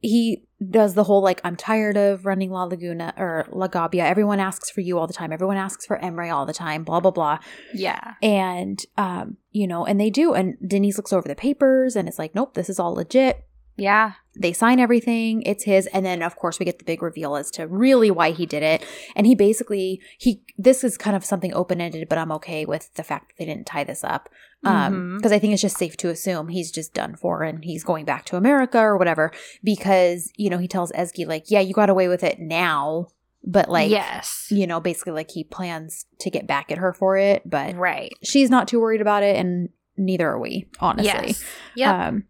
he 0.01 0.45
does 0.71 0.95
the 0.95 1.05
whole 1.05 1.23
like 1.23 1.41
i'm 1.45 1.57
tired 1.57 1.97
of 1.97 2.25
running 2.27 2.51
la 2.51 2.65
laguna 2.65 3.13
or 3.17 3.47
la 3.53 3.67
gabia 3.69 4.05
everyone 4.05 4.41
asks 4.41 4.71
for 4.71 4.81
you 4.81 4.99
all 4.99 5.07
the 5.07 5.13
time 5.13 5.33
everyone 5.33 5.57
asks 5.57 5.85
for 5.87 5.99
emre 5.99 6.33
all 6.35 6.47
the 6.47 6.53
time 6.53 6.83
blah 6.85 7.01
blah 7.01 7.11
blah 7.11 7.39
yeah. 7.75 8.15
and 8.23 8.85
um 8.97 9.37
you 9.51 9.67
know 9.67 9.85
and 9.85 10.01
they 10.01 10.11
do 10.11 10.33
and 10.35 10.57
denise 10.67 10.97
looks 10.97 11.13
over 11.13 11.29
the 11.29 11.35
papers 11.35 11.97
and 11.97 12.09
it's 12.09 12.19
like 12.19 12.35
nope 12.35 12.55
this 12.55 12.69
is 12.69 12.79
all 12.81 12.95
legit 12.95 13.45
Yeah. 13.77 14.13
They 14.37 14.53
sign 14.53 14.81
everything 14.81 15.43
it's 15.43 15.65
his 15.65 15.87
and 15.89 16.05
then 16.05 16.23
of 16.23 16.37
course 16.37 16.59
we 16.59 16.65
get 16.67 16.79
the 16.79 16.85
big 16.85 17.03
reveal 17.03 17.37
as 17.37 17.51
to 17.53 17.67
really 17.67 18.11
why 18.11 18.31
he 18.33 18.47
did 18.47 18.63
it 18.63 18.85
and 19.15 19.27
he 19.27 19.35
basically 19.35 20.01
he 20.19 20.43
this 20.59 20.83
is 20.85 20.97
kind 20.99 21.17
of 21.17 21.25
something 21.25 21.53
open-ended 21.55 22.09
but 22.09 22.19
i'm 22.19 22.33
okay 22.33 22.65
with 22.65 22.93
the 22.95 23.03
fact 23.05 23.29
that 23.29 23.35
they 23.39 23.45
didn't 23.45 23.67
tie 23.67 23.85
this 23.85 24.03
up 24.03 24.29
um 24.65 24.93
Mhm. 24.95 25.17
because 25.19 25.33
i 25.33 25.39
think 25.39 25.53
it's 25.53 25.63
just 25.63 25.77
safe 25.79 25.97
to 25.99 26.09
assume 26.09 26.49
he's 26.49 26.71
just 26.73 26.95
done 26.95 27.15
for 27.17 27.43
and 27.43 27.65
he's 27.65 27.85
going 27.85 28.05
back 28.05 28.25
to 28.27 28.37
america 28.37 28.79
or 28.79 28.97
whatever 28.97 29.31
because 29.63 30.31
you 30.37 30.51
know 30.51 30.59
he 30.59 30.69
tells 30.69 30.91
ezgi 30.93 31.27
like 31.27 31.45
yeah 31.51 31.61
you 31.61 31.73
got 31.75 31.91
away 31.91 32.09
with 32.09 32.23
it 32.25 32.39
now 32.41 33.07
but 33.45 33.69
like 33.69 33.91
yes. 33.91 34.49
you 34.51 34.67
know 34.67 34.81
basically 34.81 35.13
like 35.13 35.31
he 35.31 35.45
plans 35.45 36.07
to 36.19 36.31
get 36.31 36.47
back 36.47 36.73
at 36.73 36.79
her 36.79 36.93
for 36.93 37.17
it 37.17 37.43
but 37.49 37.75
Right. 37.77 38.13
she's 38.23 38.51
not 38.51 38.69
too 38.69 38.81
worried 38.81 39.01
about 39.01 39.23
it 39.23 39.37
and 39.37 39.69
neither 39.97 40.29
are 40.29 40.39
we 40.41 40.67
honestly 40.81 41.05
Yes. 41.29 41.45
Yep. 41.77 41.95
um 41.95 42.25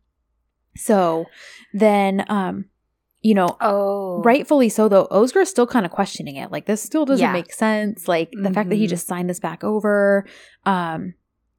so 0.76 1.26
then 1.72 2.24
um 2.28 2.66
you 3.20 3.34
know 3.34 3.56
oh. 3.60 4.20
rightfully 4.22 4.68
so 4.68 4.88
though 4.88 5.06
Oscar 5.10 5.40
is 5.40 5.48
still 5.48 5.66
kind 5.66 5.86
of 5.86 5.92
questioning 5.92 6.36
it 6.36 6.50
like 6.50 6.66
this 6.66 6.82
still 6.82 7.04
doesn't 7.04 7.24
Yeah. 7.24 7.32
make 7.32 7.52
sense 7.52 8.06
like 8.08 8.30
the 8.32 8.50
fact 8.52 8.68
that 8.68 8.76
he 8.76 8.86
Mhm. 8.86 8.90
just 8.90 9.06
signed 9.06 9.30
this 9.30 9.40
back 9.40 9.64
over 9.64 10.26
um 10.66 11.14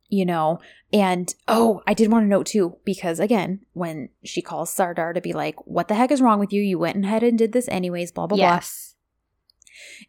you 0.10 0.26
know 0.26 0.60
and 0.94 1.34
oh 1.48 1.82
i 1.88 1.94
did 1.96 2.12
want 2.12 2.24
to 2.24 2.28
note 2.28 2.46
too 2.46 2.78
because 2.86 3.20
again 3.20 3.62
when 3.74 4.10
she 4.24 4.42
calls 4.42 4.70
sardar 4.70 5.14
to 5.14 5.22
be 5.22 5.34
like 5.34 5.56
what 5.66 5.88
the 5.88 5.96
heck 5.96 6.12
is 6.12 6.22
wrong 6.22 6.40
with 6.40 6.54
you 6.54 6.62
you 6.62 6.78
went 6.78 7.04
ahead 7.04 7.24
and 7.24 7.40
did 7.40 7.52
this 7.54 7.68
anyways 7.70 8.12
blah 8.12 8.28
blah 8.28 8.38
Yes. 8.38 8.94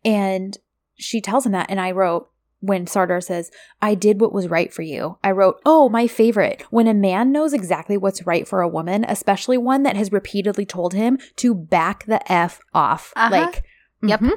blah 0.04 0.12
and 0.12 0.58
she 0.96 1.20
tells 1.22 1.46
him 1.46 1.52
that 1.52 1.70
and 1.70 1.80
i 1.80 1.90
wrote 1.90 2.28
when 2.60 2.86
sardar 2.86 3.20
says 3.20 3.50
i 3.82 3.94
did 3.94 4.20
what 4.20 4.32
was 4.32 4.48
right 4.48 4.72
for 4.72 4.82
you 4.82 5.18
i 5.22 5.30
wrote 5.30 5.60
oh 5.66 5.88
my 5.88 6.06
favorite 6.06 6.62
when 6.70 6.86
a 6.86 6.94
man 6.94 7.30
knows 7.30 7.52
exactly 7.52 7.96
what's 7.96 8.26
right 8.26 8.48
for 8.48 8.60
a 8.62 8.68
woman 8.68 9.04
especially 9.08 9.58
one 9.58 9.82
that 9.82 9.96
has 9.96 10.10
repeatedly 10.10 10.64
told 10.66 10.94
him 10.94 11.18
to 11.36 11.54
back 11.54 12.04
the 12.06 12.20
f 12.32 12.60
off 12.74 13.12
Uh-huh. 13.16 13.30
like 13.30 13.62
Yep. 14.02 14.20
mhm. 14.20 14.30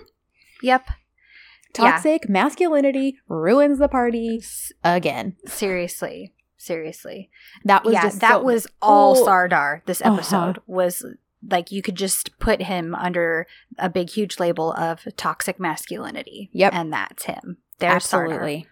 Yep. 0.64 0.86
Yeah. 0.88 0.94
toxic 1.74 2.28
masculinity 2.30 3.18
ruins 3.28 3.78
the 3.80 3.88
party 3.88 4.42
again 4.84 5.36
seriously. 5.46 6.34
Seriously. 6.58 7.30
that 7.64 7.86
was 7.86 7.94
yeah, 7.94 8.02
just 8.04 8.20
that 8.20 8.32
so- 8.34 8.44
was 8.44 8.68
all 8.82 9.18
Oh. 9.18 9.24
Sardar. 9.24 9.82
This 9.86 10.02
Uh-huh. 10.02 10.16
episode 10.16 10.60
was 10.68 11.06
like 11.50 11.72
you 11.72 11.82
could 11.82 11.96
just 11.96 12.38
put 12.40 12.64
him 12.64 12.94
under 12.96 13.48
a 13.78 13.88
big, 13.90 14.10
huge 14.10 14.40
label 14.40 14.74
of 14.74 15.08
toxic 15.16 15.58
masculinity. 15.58 16.50
Yep. 16.52 16.74
and 16.74 16.92
that's 16.92 17.24
him. 17.26 17.58
Absolutely. 17.88 18.68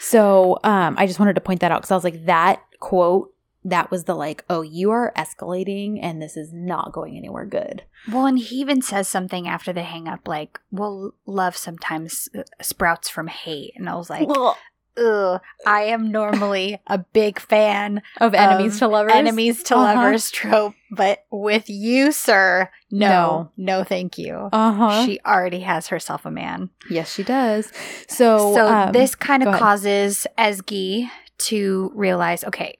So 0.00 0.58
um 0.64 0.96
i 0.98 1.06
just 1.06 1.18
wanted 1.18 1.34
to 1.34 1.40
point 1.40 1.60
that 1.60 1.72
out 1.72 1.80
because 1.80 1.90
i 1.90 1.94
was 1.94 2.04
like 2.04 2.26
that 2.26 2.62
quote 2.80 3.34
that 3.64 3.90
was 3.90 4.04
the 4.04 4.14
like 4.14 4.44
oh 4.50 4.60
you 4.62 4.90
are 4.90 5.12
escalating 5.16 5.98
and 6.02 6.20
this 6.20 6.36
is 6.36 6.52
not 6.52 6.92
going 6.92 7.16
anywhere 7.16 7.46
good. 7.46 7.82
Well, 8.12 8.26
and 8.26 8.38
he 8.38 8.56
even 8.56 8.82
says 8.82 9.08
something 9.08 9.48
after 9.48 9.72
the 9.72 9.82
hang 9.82 10.06
up, 10.08 10.28
like, 10.28 10.60
"Well, 10.70 11.14
love 11.24 11.56
sometimes 11.56 12.28
uh, 12.38 12.42
sprouts 12.60 13.08
from 13.08 13.28
hate," 13.28 13.72
and 13.76 13.88
I 13.88 13.96
was 13.96 14.10
like, 14.10 14.28
Ugh. 14.28 14.56
"Ugh, 14.96 15.40
I 15.66 15.82
am 15.84 16.10
normally 16.12 16.80
a 16.86 16.98
big 16.98 17.38
fan 17.40 18.02
of 18.20 18.34
enemies 18.34 18.74
of 18.74 18.78
to 18.80 18.88
lovers 18.88 19.12
enemies 19.12 19.62
to 19.64 19.74
Uh-huh. 19.76 19.94
lovers 19.94 20.30
trope, 20.30 20.74
but 20.90 21.24
with 21.30 21.68
you, 21.68 22.12
sir, 22.12 22.70
no, 22.90 23.08
No. 23.08 23.50
no, 23.56 23.84
thank 23.84 24.18
you." 24.18 24.48
uh-huh 24.52 25.04
She 25.04 25.20
already 25.26 25.60
has 25.60 25.88
herself 25.88 26.24
a 26.26 26.30
man. 26.30 26.70
yes 26.90 27.12
she 27.12 27.22
does 27.22 27.72
so 28.08 28.54
So 28.54 28.68
um, 28.68 28.92
this 28.92 29.14
kind 29.14 29.42
of 29.42 29.54
causes 29.54 30.26
Ezgi 30.38 31.10
to 31.38 31.90
realize, 31.94 32.44
okay, 32.44 32.76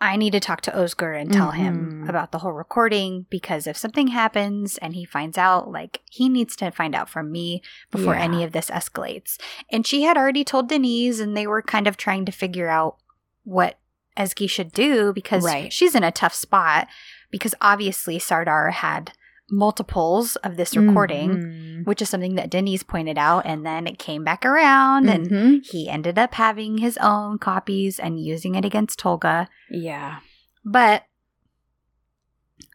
I 0.00 0.16
need 0.16 0.32
to 0.32 0.40
talk 0.40 0.60
to 0.62 0.82
Oscar 0.82 1.12
and 1.12 1.32
tell 1.32 1.50
him 1.52 2.04
Mhm. 2.04 2.08
about 2.08 2.32
the 2.32 2.38
whole 2.38 2.52
recording 2.52 3.26
because 3.30 3.66
if 3.66 3.76
something 3.76 4.08
happens 4.08 4.78
and 4.78 4.94
he 4.94 5.04
finds 5.04 5.36
out, 5.38 5.70
like 5.70 6.00
he 6.10 6.28
needs 6.28 6.56
to 6.56 6.70
find 6.70 6.94
out 6.94 7.08
from 7.08 7.30
me 7.32 7.62
before 7.90 8.14
Yeah. 8.14 8.22
any 8.22 8.44
of 8.44 8.52
this 8.52 8.70
escalates. 8.70 9.38
And 9.70 9.86
she 9.86 10.02
had 10.02 10.16
already 10.16 10.44
told 10.44 10.68
Denise, 10.68 11.20
and 11.20 11.36
they 11.36 11.46
were 11.46 11.62
kind 11.62 11.86
of 11.86 11.96
trying 11.96 12.24
to 12.26 12.32
figure 12.32 12.68
out 12.68 12.96
what 13.44 13.78
Ezgi 14.16 14.48
should 14.50 14.72
do 14.72 15.12
because 15.12 15.44
Right. 15.44 15.72
she's 15.72 15.94
in 15.94 16.04
a 16.04 16.10
tough 16.12 16.34
spot 16.34 16.88
because 17.30 17.54
obviously 17.60 18.18
Sardar 18.18 18.70
had 18.70 19.12
multiples 19.50 20.36
of 20.36 20.56
this 20.56 20.76
recording 20.76 21.36
Mhm. 21.38 21.86
which 21.86 22.02
is 22.02 22.08
something 22.08 22.34
that 22.34 22.50
Denise 22.50 22.82
pointed 22.82 23.16
out, 23.18 23.46
and 23.46 23.64
then 23.64 23.86
it 23.86 23.98
came 23.98 24.22
back 24.24 24.44
around, 24.44 25.08
and 25.08 25.30
Mhm. 25.30 25.66
he 25.66 25.88
ended 25.88 26.18
up 26.18 26.34
having 26.34 26.78
his 26.78 26.98
own 26.98 27.38
copies 27.38 27.98
and 27.98 28.20
using 28.20 28.54
it 28.54 28.64
against 28.64 28.98
Tolga. 28.98 29.48
yeah 29.70 30.20
But 30.64 31.04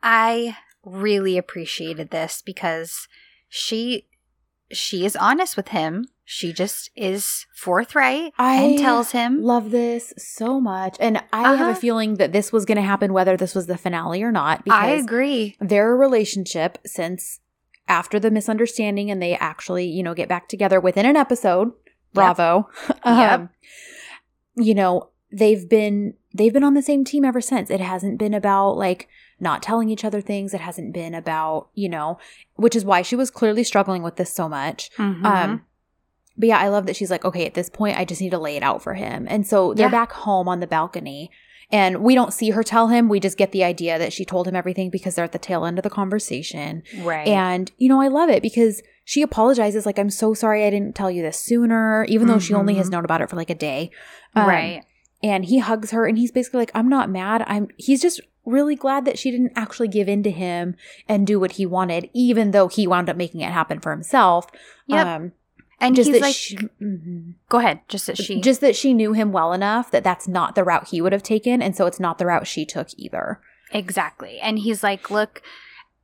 I 0.01 0.57
really 0.84 1.38
appreciated 1.38 2.09
this 2.11 2.41
because 2.43 3.07
she 3.49 4.07
she 4.71 5.05
is 5.05 5.15
honest 5.15 5.55
with 5.55 5.67
him. 5.69 6.07
She 6.28 6.51
just 6.53 6.89
is 6.95 7.45
forthright 7.53 8.34
I 8.38 8.55
and 8.55 8.80
tells 8.80 9.11
him. 9.11 9.41
love 9.43 9.69
this 9.71 10.11
so 10.17 10.59
much. 10.59 10.97
And 10.99 11.23
i 11.32 11.43
have 11.55 11.59
a 11.59 11.63
Uh-huh. 11.71 11.76
feeling 11.76 12.15
that 12.15 12.32
this 12.34 12.51
was 12.51 12.65
going 12.65 12.78
to 12.78 12.82
happen 12.82 13.13
whether 13.13 13.38
this 13.38 13.53
was 13.53 13.67
the 13.67 13.78
finale 13.78 14.23
or 14.23 14.32
not 14.32 14.59
I 14.59 14.63
because 14.63 15.03
agree. 15.05 15.55
their 15.59 15.95
relationship 15.95 16.80
since 16.86 17.39
after 17.88 18.19
the 18.19 18.32
misunderstanding 18.32 19.11
and 19.11 19.21
they 19.21 19.36
actually 19.36 19.86
you 19.86 20.01
know 20.01 20.15
get 20.15 20.28
back 20.28 20.49
together 20.49 20.80
within 20.80 21.05
an 21.05 21.15
episode. 21.15 21.71
Bravo. 22.13 22.69
Um, 23.03 23.49
you 24.55 24.73
know 24.73 25.09
they've 25.32 25.67
been 25.69 26.15
they've 26.34 26.53
been 26.53 26.63
on 26.63 26.73
the 26.73 26.82
same 26.82 27.03
team 27.05 27.23
ever 27.23 27.41
since. 27.41 27.69
It 27.69 27.82
hasn't 27.82 28.17
been 28.17 28.34
about 28.34 28.78
like 28.78 29.07
not 29.39 29.61
telling 29.61 29.89
each 29.89 30.03
other 30.05 30.21
things. 30.21 30.53
It 30.55 30.61
hasn't 30.61 30.91
been 30.93 31.13
about 31.13 31.67
you 31.76 31.89
know 31.89 32.17
which 32.55 32.76
is 32.76 32.84
why 32.84 33.03
she 33.03 33.15
was 33.15 33.30
clearly 33.30 33.63
struggling 33.63 34.01
with 34.01 34.15
this 34.15 34.34
so 34.34 34.49
much. 34.49 34.89
Mhm. 34.97 35.23
um 35.26 35.61
but 36.38 36.47
yeah 36.47 36.57
i 36.59 36.67
love 36.67 36.86
that 36.86 36.95
she's 36.95 37.11
like 37.11 37.23
okay 37.25 37.45
at 37.45 37.53
this 37.53 37.69
point 37.69 37.97
i 37.97 38.05
just 38.05 38.21
need 38.21 38.31
to 38.31 38.38
lay 38.39 38.55
it 38.55 38.63
out 38.63 38.81
for 38.81 38.93
him 38.93 39.25
and 39.29 39.45
so 39.47 39.73
they're 39.73 39.88
Yeah. 39.88 39.91
back 39.91 40.11
home 40.11 40.47
on 40.47 40.59
the 40.59 40.67
balcony 40.67 41.29
And 41.71 42.03
we 42.03 42.13
don't 42.13 42.31
see 42.31 42.51
her 42.51 42.61
tell 42.63 42.89
him. 42.89 43.09
We 43.09 43.19
just 43.19 43.39
get 43.39 43.51
the 43.51 43.63
idea 43.63 43.97
that 43.97 44.13
she 44.13 44.23
told 44.23 44.47
him 44.47 44.55
everything 44.55 44.91
because 44.91 45.15
they're 45.15 45.25
at 45.25 45.31
the 45.31 45.39
tail 45.39 45.65
end 45.65 45.79
of 45.79 45.83
the 45.83 45.89
conversation. 45.89 46.83
Right. 47.01 47.27
And, 47.27 47.71
you 47.79 47.89
know, 47.89 47.99
I 47.99 48.07
love 48.07 48.29
it 48.29 48.43
because 48.43 48.83
she 49.03 49.23
apologizes, 49.23 49.83
like, 49.83 49.97
I'm 49.97 50.11
so 50.11 50.36
sorry 50.36 50.63
I 50.63 50.69
didn't 50.69 50.93
tell 50.93 51.09
you 51.09 51.23
this 51.23 51.39
sooner, 51.39 52.05
even 52.05 52.27
though 52.27 52.38
she 52.38 52.53
only 52.53 52.75
has 52.75 52.88
Mhm. 52.88 52.91
known 52.91 53.05
about 53.05 53.21
it 53.21 53.31
for 53.31 53.36
like 53.36 53.49
a 53.49 53.55
day. 53.55 53.89
Um, 54.36 54.47
right. 54.47 54.83
And 55.23 55.45
he 55.45 55.57
hugs 55.57 55.89
her 55.89 56.05
and 56.05 56.19
he's 56.19 56.31
basically 56.31 56.59
like, 56.59 56.71
I'm 56.75 56.88
not 56.88 57.09
mad. 57.09 57.43
I'm, 57.47 57.67
he's 57.77 57.99
just 57.99 58.21
really 58.45 58.75
glad 58.75 59.05
that 59.05 59.17
she 59.17 59.31
didn't 59.31 59.53
actually 59.55 59.88
give 59.88 60.07
in 60.07 60.21
to 60.21 60.29
him 60.29 60.75
and 61.09 61.25
do 61.25 61.39
what 61.39 61.53
he 61.53 61.65
wanted, 61.65 62.11
even 62.13 62.51
though 62.51 62.67
he 62.67 62.86
wound 62.86 63.09
up 63.09 63.17
making 63.17 63.41
it 63.41 63.51
happen 63.51 63.79
for 63.79 63.91
himself. 63.91 64.45
Yep. 64.86 65.07
Um, 65.07 65.31
and 65.80 65.95
just 65.95 66.07
he's 66.07 66.15
that 66.19 66.21
like, 66.26 66.36
she, 66.36 66.55
Mhm. 66.82 67.34
go 67.49 67.59
ahead. 67.59 67.82
Just 67.88 68.07
that 68.07 68.17
she. 68.17 68.39
just 68.41 68.61
that 68.61 68.76
she 68.76 68.93
knew 68.93 69.13
him 69.13 69.32
well 69.32 69.53
enough 69.53 69.91
that 69.91 70.03
that's 70.03 70.28
not 70.28 70.55
the 70.55 70.63
route 70.63 70.88
he 70.89 71.01
would 71.01 71.11
have 71.13 71.23
taken. 71.23 71.61
And 71.61 71.76
so 71.76 71.86
it's 71.86 71.99
not 71.99 72.17
the 72.17 72.26
route 72.26 72.47
she 72.47 72.65
took 72.65 72.88
either. 72.97 73.39
Exactly. 73.71 74.39
And 74.39 74.59
he's 74.59 74.84
like, 74.84 75.09
look, 75.11 75.41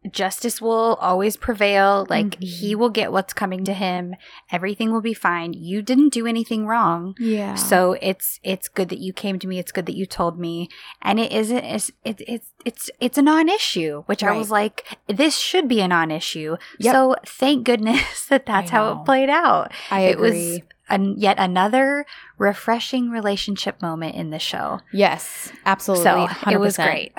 justice 0.10 0.60
will 0.60 0.96
always 1.00 1.38
prevail. 1.38 2.08
Like, 2.10 2.40
Mhm. 2.40 2.44
he 2.44 2.76
will 2.76 2.90
get 2.90 3.12
what's 3.12 3.34
coming 3.34 3.64
to 3.66 3.74
him. 3.74 4.16
Everything 4.52 4.92
will 4.92 5.02
be 5.02 5.14
fine. 5.14 5.54
You 5.54 5.82
didn't 5.84 6.10
do 6.14 6.26
anything 6.26 6.66
wrong. 6.66 7.14
Yeah. 7.20 7.54
So 7.56 7.98
it's 8.02 8.40
it's 8.44 8.68
good 8.68 8.90
that 8.90 8.98
you 9.00 9.14
came 9.14 9.38
to 9.40 9.48
me. 9.48 9.60
It's 9.60 9.72
good 9.72 9.86
that 9.86 9.96
you 9.96 10.06
told 10.08 10.40
me, 10.40 10.70
and 11.04 11.20
it 11.20 11.32
isn't. 11.32 11.64
It's 11.64 11.92
it, 12.04 12.22
it's 12.28 12.48
it's 12.66 12.90
it's 13.00 13.18
a 13.18 13.22
non-issue, 13.22 14.04
which 14.08 14.24
I 14.24 14.32
was 14.32 14.50
like, 14.50 14.98
this 15.08 15.38
should 15.38 15.68
be 15.68 15.82
a 15.82 15.88
non-issue. 15.88 16.58
Yep. 16.80 16.94
So 16.94 17.16
thank 17.26 17.64
goodness 17.66 18.26
that 18.30 18.46
that's 18.48 18.72
how 18.72 18.92
it 18.94 19.06
played 19.06 19.30
out. 19.30 19.72
I 19.92 20.02
it 20.02 20.18
was 20.20 20.32
agree. 20.32 20.64
an, 20.90 21.16
yet 21.18 21.38
another 21.40 22.06
refreshing 22.40 23.12
relationship 23.12 23.82
moment 23.84 24.16
in 24.16 24.32
the 24.32 24.40
show. 24.40 24.80
yes, 24.92 25.52
absolutely. 25.66 26.04
so 26.06 26.28
100%. 26.28 26.52
it 26.54 26.60
was 26.60 26.76
great. 26.78 27.14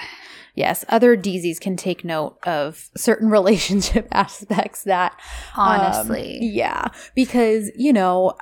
Yes, 0.54 0.84
other 0.88 1.16
DZs 1.16 1.60
can 1.60 1.76
take 1.76 2.04
note 2.04 2.38
of 2.44 2.90
certain 2.96 3.28
relationship 3.30 4.08
aspects 4.12 4.84
that 4.84 5.12
um, 5.56 5.80
Honestly, 5.80 6.38
yeah, 6.42 6.88
because, 7.14 7.70
you 7.76 7.92
know, 7.92 8.34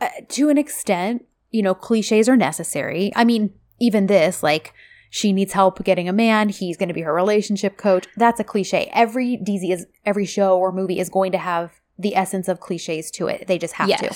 uh, 0.00 0.08
to 0.28 0.48
an 0.48 0.58
extent, 0.58 1.24
you 1.50 1.62
know, 1.62 1.74
cliches 1.74 2.28
are 2.28 2.36
necessary. 2.36 3.12
I 3.16 3.24
mean, 3.24 3.52
even 3.80 4.06
this, 4.06 4.42
like, 4.42 4.74
she 5.10 5.32
needs 5.32 5.54
help 5.54 5.82
getting 5.84 6.08
a 6.08 6.12
man, 6.12 6.50
he's 6.50 6.76
going 6.76 6.88
to 6.88 6.94
be 6.94 7.00
her 7.00 7.14
relationship 7.14 7.78
coach. 7.78 8.06
That's 8.16 8.38
a 8.40 8.44
cliche. 8.44 8.90
Every 8.92 9.38
DZ 9.38 9.72
is, 9.72 9.86
every 10.04 10.26
show 10.26 10.58
or 10.58 10.70
movie 10.70 11.00
is 11.00 11.08
going 11.08 11.32
to 11.32 11.38
have 11.38 11.80
the 11.98 12.14
essence 12.14 12.46
of 12.46 12.60
cliches 12.60 13.10
to 13.12 13.26
it. 13.26 13.46
They 13.46 13.58
just 13.58 13.74
have 13.74 13.88
to. 13.88 14.14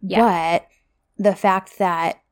Yeah. 0.00 0.58
But 0.58 0.68
the 1.18 1.34
fact 1.34 1.78
that 1.78 2.22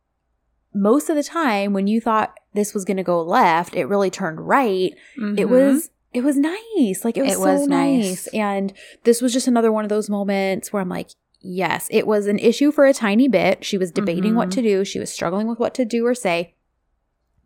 most 0.73 1.11
of 1.11 1.17
the 1.17 1.25
time 1.25 1.73
when 1.73 1.87
you 1.87 2.01
thought 2.01 2.39
this 2.57 2.75
was 2.75 2.85
going 2.85 2.97
to 2.97 3.03
go 3.05 3.23
left, 3.23 3.77
it 3.77 3.85
really 3.87 4.11
turned 4.11 4.41
right. 4.41 4.93
It 5.17 5.21
Mhm. 5.21 5.49
was 5.49 5.91
it 6.13 6.25
was 6.25 6.37
nice. 6.39 7.05
Like 7.05 7.17
it 7.19 7.23
was 7.23 7.33
It 7.33 7.37
so 7.37 7.41
was 7.43 7.67
nice. 7.69 8.05
nice. 8.07 8.27
And 8.29 8.73
this 9.05 9.21
was 9.21 9.33
just 9.35 9.47
another 9.49 9.71
one 9.71 9.85
of 9.85 9.91
those 9.91 10.09
moments 10.09 10.73
where 10.73 10.81
I'm 10.81 10.89
like, 10.89 11.11
yes, 11.43 11.89
it 11.91 12.07
was 12.07 12.27
an 12.27 12.39
issue 12.39 12.73
for 12.73 12.87
a 12.87 12.95
tiny 12.95 13.29
bit. 13.29 13.65
She 13.67 13.77
was 13.77 13.91
debating 13.93 14.35
what 14.35 14.49
Mhm. 14.49 14.53
to 14.53 14.63
do. 14.63 14.85
She 14.85 14.99
was 14.99 15.13
struggling 15.13 15.47
with 15.47 15.59
what 15.59 15.75
to 15.75 15.85
do 15.85 16.07
or 16.07 16.15
say. 16.15 16.55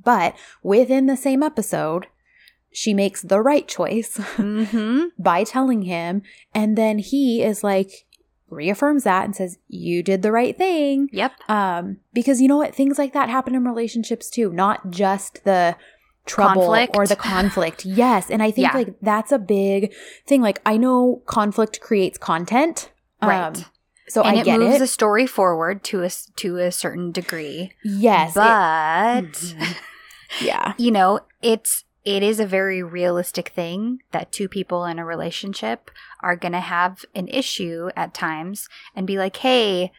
But 0.02 0.36
within 0.62 1.06
the 1.06 1.16
same 1.16 1.42
episode, 1.42 2.06
she 2.72 2.94
makes 2.94 3.22
the 3.22 3.40
right 3.42 3.66
choice 3.66 4.16
Mhm. 4.36 5.08
by 5.18 5.42
telling 5.42 5.82
him. 5.82 6.22
And 6.54 6.78
then 6.78 6.98
he 6.98 7.42
is 7.42 7.64
like, 7.64 8.06
reaffirms 8.50 9.04
that 9.04 9.24
and 9.24 9.34
says, 9.34 9.58
You 9.68 10.02
did 10.02 10.22
the 10.22 10.32
right 10.32 10.56
thing. 10.56 11.08
Yep. 11.12 11.32
Um, 11.48 11.98
because 12.12 12.40
you 12.40 12.48
know 12.48 12.56
what? 12.58 12.74
Things 12.74 12.98
like 12.98 13.12
that 13.12 13.28
happen 13.28 13.54
in 13.54 13.64
relationships 13.64 14.28
too, 14.30 14.50
not 14.52 14.90
just 14.90 15.44
the 15.44 15.76
trouble 16.26 16.62
Conflict. 16.62 16.96
or 16.96 17.06
the 17.06 17.16
conflict. 17.16 17.84
Yes. 17.84 18.30
And 18.30 18.42
I 18.42 18.50
think 18.50 18.68
Yeah. 18.72 18.76
like 18.78 18.94
that's 19.00 19.32
a 19.32 19.38
big 19.38 19.92
thing. 20.26 20.42
Like 20.42 20.60
I 20.66 20.76
know 20.76 21.22
conflict 21.26 21.80
creates 21.80 22.18
content. 22.18 22.90
Right. 23.22 23.46
Um, 23.46 23.54
so 24.08 24.22
and 24.22 24.36
I 24.36 24.40
it 24.40 24.44
get 24.44 24.58
moves 24.60 24.76
it. 24.76 24.78
the 24.80 24.86
story 24.86 25.26
forward 25.26 25.82
to 25.84 26.02
a 26.04 26.10
to 26.36 26.56
a 26.58 26.70
certain 26.72 27.12
degree. 27.12 27.72
yes. 27.84 28.30
it- 28.30 28.34
but 28.34 29.32
Mhm. 29.32 29.76
yeah. 30.42 30.74
you 30.78 30.90
know, 30.90 31.20
it's 31.42 31.84
it 32.04 32.22
is 32.22 32.40
a 32.40 32.46
very 32.46 32.82
realistic 32.82 33.50
thing 33.50 34.02
that 34.12 34.32
two 34.32 34.48
people 34.48 34.84
in 34.84 34.98
a 34.98 35.04
relationship 35.04 35.90
are 36.20 36.36
going 36.36 36.52
to 36.52 36.60
have 36.60 37.04
an 37.14 37.28
issue 37.28 37.90
at 37.94 38.14
times 38.14 38.68
and 38.94 39.06
be 39.06 39.18
like, 39.18 39.36
"Hey, 39.36 39.92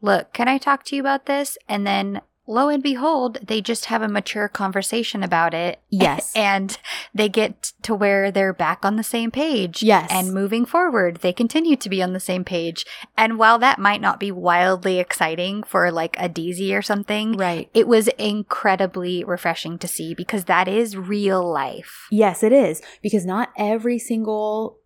look, 0.00 0.32
can 0.32 0.48
I 0.48 0.58
talk 0.58 0.84
to 0.84 0.96
you 0.96 1.02
about 1.02 1.26
this?" 1.26 1.58
And 1.68 1.86
then 1.86 2.20
lo 2.48 2.68
and 2.68 2.82
behold, 2.82 3.38
they 3.46 3.60
just 3.60 3.84
have 3.84 4.02
a 4.02 4.08
mature 4.08 4.48
conversation 4.48 5.22
about 5.22 5.54
it. 5.54 5.80
Yes. 5.90 6.32
And 6.48 6.78
they 7.12 7.28
get 7.28 7.72
to 7.82 7.94
where 7.94 8.30
they're 8.30 8.54
back 8.54 8.84
on 8.84 8.96
the 8.96 9.02
same 9.02 9.30
page. 9.30 9.82
Yes. 9.82 10.08
And 10.10 10.32
moving 10.32 10.64
forward, 10.64 11.18
they 11.18 11.32
continue 11.32 11.76
to 11.76 11.88
be 11.88 12.02
on 12.02 12.12
the 12.12 12.20
same 12.20 12.44
page. 12.44 12.86
And 13.16 13.38
while 13.38 13.58
that 13.58 13.78
might 13.78 14.00
not 14.00 14.18
be 14.18 14.32
wildly 14.32 14.98
exciting 14.98 15.62
for 15.62 15.90
like 15.90 16.16
a 16.18 16.28
DZ 16.28 16.72
or 16.76 16.80
something, 16.80 17.32
right. 17.36 17.68
it 17.74 17.86
was 17.86 18.08
incredibly 18.18 19.24
refreshing 19.24 19.78
to 19.78 19.88
see 19.88 20.14
because 20.14 20.44
that 20.44 20.68
is 20.68 20.96
real 20.96 21.46
life. 21.46 22.06
Yes, 22.10 22.42
it 22.42 22.52
is 22.52 22.80
because 23.02 23.26
not 23.26 23.50
every 23.56 23.98
single 23.98 24.78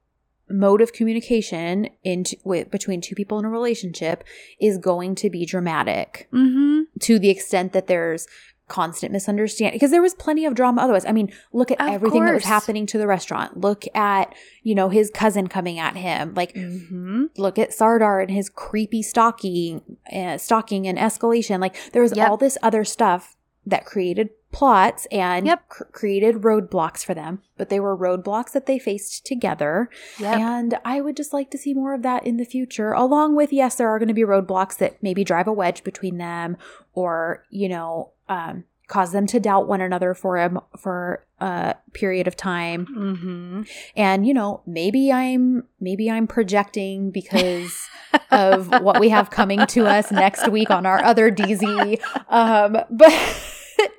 mode 0.50 0.80
of 0.82 0.92
communication 0.92 1.88
in 2.02 2.24
with, 2.44 2.70
between 2.70 3.00
two 3.00 3.14
people 3.14 3.38
in 3.38 3.44
a 3.44 3.48
relationship 3.50 4.24
is 4.60 4.78
going 4.78 5.14
to 5.16 5.30
be 5.30 5.46
dramatic 5.46 6.28
Mm-hmm. 6.32 6.82
to 7.00 7.18
the 7.18 7.30
extent 7.30 7.72
that 7.72 7.86
there's 7.86 8.26
constant 8.68 9.12
misunderstanding 9.12 9.74
because 9.76 9.90
there 9.90 10.00
was 10.00 10.14
plenty 10.14 10.46
of 10.46 10.54
drama 10.54 10.80
otherwise 10.80 11.04
i 11.04 11.12
mean 11.12 11.30
look 11.52 11.70
at 11.70 11.78
Of 11.80 11.88
everything 11.88 12.24
that 12.24 12.32
was 12.32 12.44
happening 12.44 12.86
to 12.86 12.96
the 12.96 13.06
restaurant 13.06 13.58
look 13.60 13.84
at 13.94 14.34
you 14.62 14.74
know 14.74 14.88
his 14.88 15.10
cousin 15.10 15.48
coming 15.48 15.78
at 15.78 15.94
him 15.96 16.32
like 16.34 16.54
Mm-hmm. 16.54 17.24
look 17.36 17.58
at 17.58 17.74
sardar 17.74 18.20
and 18.20 18.30
his 18.30 18.48
creepy 18.48 19.02
stalking 19.02 19.82
uh, 20.10 20.38
stalking 20.38 20.86
and 20.86 20.96
escalation 20.96 21.60
like 21.60 21.76
there 21.92 22.00
was 22.00 22.16
Yep. 22.16 22.30
all 22.30 22.36
this 22.38 22.56
other 22.62 22.82
stuff 22.84 23.36
that 23.66 23.84
created 23.84 24.30
plots 24.50 25.06
and 25.10 25.46
Yep. 25.46 25.68
cr- 25.68 25.84
created 25.84 26.36
roadblocks 26.42 27.02
for 27.04 27.14
them 27.14 27.40
but 27.56 27.70
they 27.70 27.80
were 27.80 27.96
roadblocks 27.96 28.52
that 28.52 28.66
they 28.66 28.78
faced 28.78 29.24
together 29.24 29.88
Yep. 30.18 30.38
and 30.38 30.78
i 30.84 31.00
would 31.00 31.16
just 31.16 31.32
like 31.32 31.50
to 31.52 31.58
see 31.58 31.72
more 31.72 31.94
of 31.94 32.02
that 32.02 32.26
in 32.26 32.36
the 32.36 32.44
future 32.44 32.92
along 32.92 33.34
with 33.34 33.50
yes 33.52 33.76
there 33.76 33.88
are 33.88 33.98
going 33.98 34.08
to 34.08 34.14
be 34.14 34.22
roadblocks 34.24 34.76
that 34.78 35.02
maybe 35.02 35.24
drive 35.24 35.46
a 35.48 35.52
wedge 35.52 35.82
between 35.84 36.18
them 36.18 36.56
or 36.92 37.44
you 37.50 37.68
know 37.68 38.10
um, 38.28 38.64
cause 38.88 39.12
them 39.12 39.26
to 39.26 39.40
doubt 39.40 39.66
one 39.68 39.80
another 39.80 40.14
for 40.14 40.36
a 40.36 40.62
for 40.76 41.24
a 41.40 41.74
period 41.92 42.26
of 42.26 42.36
time 42.36 42.86
mm-hmm. 42.86 43.62
and 43.96 44.26
you 44.26 44.34
know 44.34 44.62
maybe 44.66 45.12
i'm 45.12 45.64
maybe 45.80 46.10
i'm 46.10 46.26
projecting 46.26 47.10
because 47.10 47.88
of 48.30 48.68
what 48.82 49.00
we 49.00 49.08
have 49.08 49.30
coming 49.30 49.64
to 49.66 49.86
us 49.86 50.10
next 50.10 50.48
week 50.48 50.70
on 50.70 50.84
our 50.84 51.02
other 51.04 51.30
dz 51.30 51.98
um 52.28 52.76
but 52.90 53.12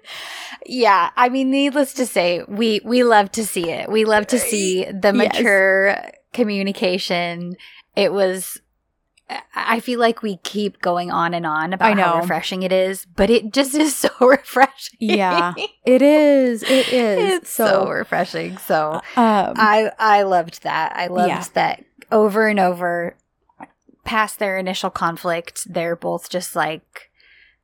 Yeah, 0.66 1.10
I 1.16 1.30
mean, 1.30 1.52
needless 1.52 1.94
to 1.96 2.06
say, 2.06 2.44
we 2.48 2.80
we 2.84 3.04
love 3.04 3.32
to 3.34 3.46
see 3.46 3.70
it. 3.70 3.92
We 3.92 4.06
love 4.06 4.28
to 4.28 4.40
see 4.40 4.86
the 4.86 5.12
Yes. 5.14 5.34
mature 5.34 5.98
communication. 6.32 7.56
It 7.96 8.14
was. 8.14 8.60
I 9.56 9.80
feel 9.80 10.00
like 10.00 10.22
we 10.22 10.38
keep 10.38 10.82
going 10.82 11.12
on 11.12 11.34
and 11.34 11.46
on 11.46 11.74
about 11.74 11.98
I 11.98 12.02
how 12.02 12.18
refreshing 12.18 12.64
it 12.64 12.72
is, 12.72 13.06
but 13.06 13.30
it 13.30 13.52
just 13.54 13.74
is 13.76 13.96
so 14.04 14.10
refreshing. 14.20 14.98
Yeah, 15.00 15.54
it 15.86 16.02
is 16.02 16.64
it 16.64 16.90
is 16.94 17.34
it's 17.40 17.50
so, 17.50 17.88
refreshing. 17.88 18.58
So 18.58 19.02
um 19.16 19.54
I 19.58 19.92
I 20.00 20.24
loved 20.24 20.64
that. 20.64 20.94
I 20.96 21.08
loved 21.08 21.28
Yeah. 21.28 21.44
that 21.54 21.84
over 22.12 22.48
and 22.48 22.60
over. 22.60 23.16
Past 24.06 24.38
their 24.38 24.58
initial 24.58 24.90
conflict, 24.90 25.66
they're 25.74 25.96
both 25.96 26.30
just 26.30 26.58
like, 26.58 27.10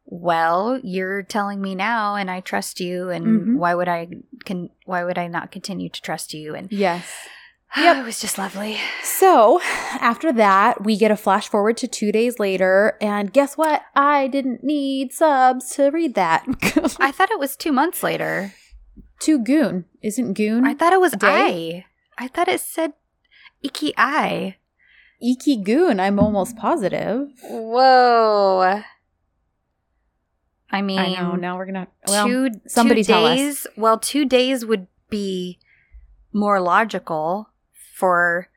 "Well, 0.05 0.79
you're 0.81 1.21
telling 1.21 1.61
me 1.61 1.75
now, 1.75 2.15
and 2.15 2.31
I 2.31 2.39
trust 2.39 2.79
you, 2.79 3.09
and 3.09 3.47
Mhm. 3.47 3.55
why 3.57 3.75
would 3.75 3.89
I 3.89 4.07
can 4.45 4.69
why 4.85 5.03
would 5.03 5.17
I 5.17 5.27
not 5.27 5.51
continue 5.51 5.89
to 5.89 6.01
trust 6.01 6.33
you?" 6.33 6.55
And 6.55 6.71
yes 6.71 7.27
Yep. 7.77 7.97
it 7.97 8.05
was 8.05 8.19
just 8.19 8.37
lovely. 8.37 8.77
So 9.03 9.61
after 9.99 10.31
that, 10.33 10.83
we 10.83 10.97
get 10.97 11.11
a 11.11 11.17
flash 11.17 11.47
forward 11.49 11.77
to 11.77 11.87
two 11.87 12.11
days 12.11 12.39
later, 12.39 12.97
and 13.01 13.31
guess 13.31 13.55
what? 13.57 13.83
I 13.95 14.27
didn't 14.27 14.63
need 14.63 15.13
subs 15.13 15.69
to 15.75 15.89
read 15.89 16.15
that. 16.15 16.45
I 16.99 17.11
thought 17.11 17.31
it 17.31 17.39
was 17.39 17.55
two 17.55 17.71
months 17.71 18.03
later. 18.03 18.53
to 19.21 19.39
Goon. 19.39 19.85
Isn't 20.01 20.33
Goon? 20.33 20.65
I 20.65 20.73
thought 20.73 20.93
it 20.93 21.01
was 21.01 21.13
Day? 21.13 21.85
I. 22.17 22.25
I 22.25 22.27
thought 22.27 22.47
it 22.47 22.61
said 22.61 22.93
Iki 23.63 23.93
I. 23.97 24.55
Iki 25.21 25.57
Goon, 25.63 25.99
I'm 25.99 26.19
almost 26.19 26.55
positive. 26.55 27.29
Whoa. 27.43 28.81
I 30.71 30.81
mean, 30.81 30.99
I 30.99 31.13
know. 31.13 31.35
Now 31.35 31.57
we're 31.57 31.65
gonna 31.65 31.87
well, 32.07 32.27
two 32.27 32.51
somebody 32.67 33.03
two 33.03 33.13
days. 33.13 33.67
Well, 33.75 33.97
two 33.97 34.25
days 34.25 34.65
would 34.65 34.87
be 35.09 35.59
more 36.31 36.61
logical 36.61 37.49
for 37.99 38.47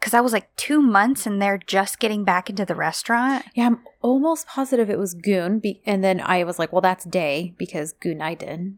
because 0.00 0.12
I 0.12 0.20
was 0.20 0.34
like 0.34 0.54
two 0.56 0.82
months 0.82 1.26
and 1.26 1.40
they're 1.40 1.56
just 1.56 1.98
getting 1.98 2.24
back 2.24 2.50
into 2.50 2.66
the 2.66 2.74
restaurant. 2.74 3.46
Yeah, 3.54 3.68
I'm 3.68 3.80
almost 4.02 4.46
positive 4.46 4.90
it 4.90 4.98
was 4.98 5.14
Goon. 5.14 5.60
Be- 5.60 5.80
and 5.86 6.04
then 6.04 6.20
I 6.20 6.44
was 6.44 6.58
like, 6.58 6.72
well, 6.72 6.82
that's 6.82 7.06
day 7.06 7.54
because 7.56 7.92
Goon 7.94 8.20
I 8.20 8.34
did. 8.34 8.76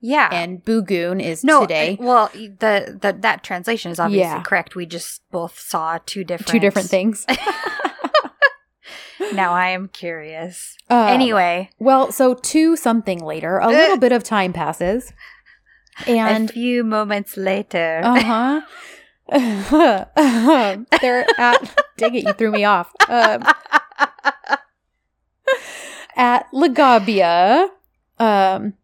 Yeah. 0.00 0.28
And 0.30 0.62
Boo 0.62 0.82
Goon 0.82 1.18
is 1.18 1.44
no, 1.44 1.62
today. 1.62 1.96
uh, 1.98 2.04
well, 2.04 2.30
the, 2.34 2.98
the 3.00 3.16
that 3.20 3.42
translation 3.42 3.90
is 3.90 3.98
obviously 3.98 4.28
Yeah. 4.28 4.42
correct. 4.42 4.76
We 4.76 4.84
just 4.84 5.22
both 5.30 5.58
saw 5.58 5.98
two 6.04 6.24
different 6.24 6.48
Two 6.48 6.58
different 6.58 6.90
things. 6.90 7.24
now 9.32 9.54
I 9.54 9.68
am 9.70 9.88
curious. 9.88 10.76
Um, 10.90 11.08
anyway, 11.08 11.70
Well, 11.78 12.12
so 12.12 12.34
two 12.34 12.76
something 12.76 13.24
later, 13.24 13.56
a 13.58 13.68
little 13.68 13.96
bit 13.96 14.12
of 14.12 14.24
time 14.24 14.52
passes. 14.52 15.10
And 16.06 16.50
a 16.50 16.52
few 16.52 16.84
moments 16.84 17.38
later, 17.38 18.02
Uh 18.04 18.20
huh. 18.22 18.60
They're 21.00 21.26
at. 21.38 21.74
Dang 21.96 22.14
it! 22.14 22.24
You 22.24 22.32
threw 22.34 22.50
me 22.50 22.64
off. 22.64 22.92
Um, 23.08 23.42
at 26.16 26.50
Lagabia. 26.52 27.68
Um. 28.18 28.74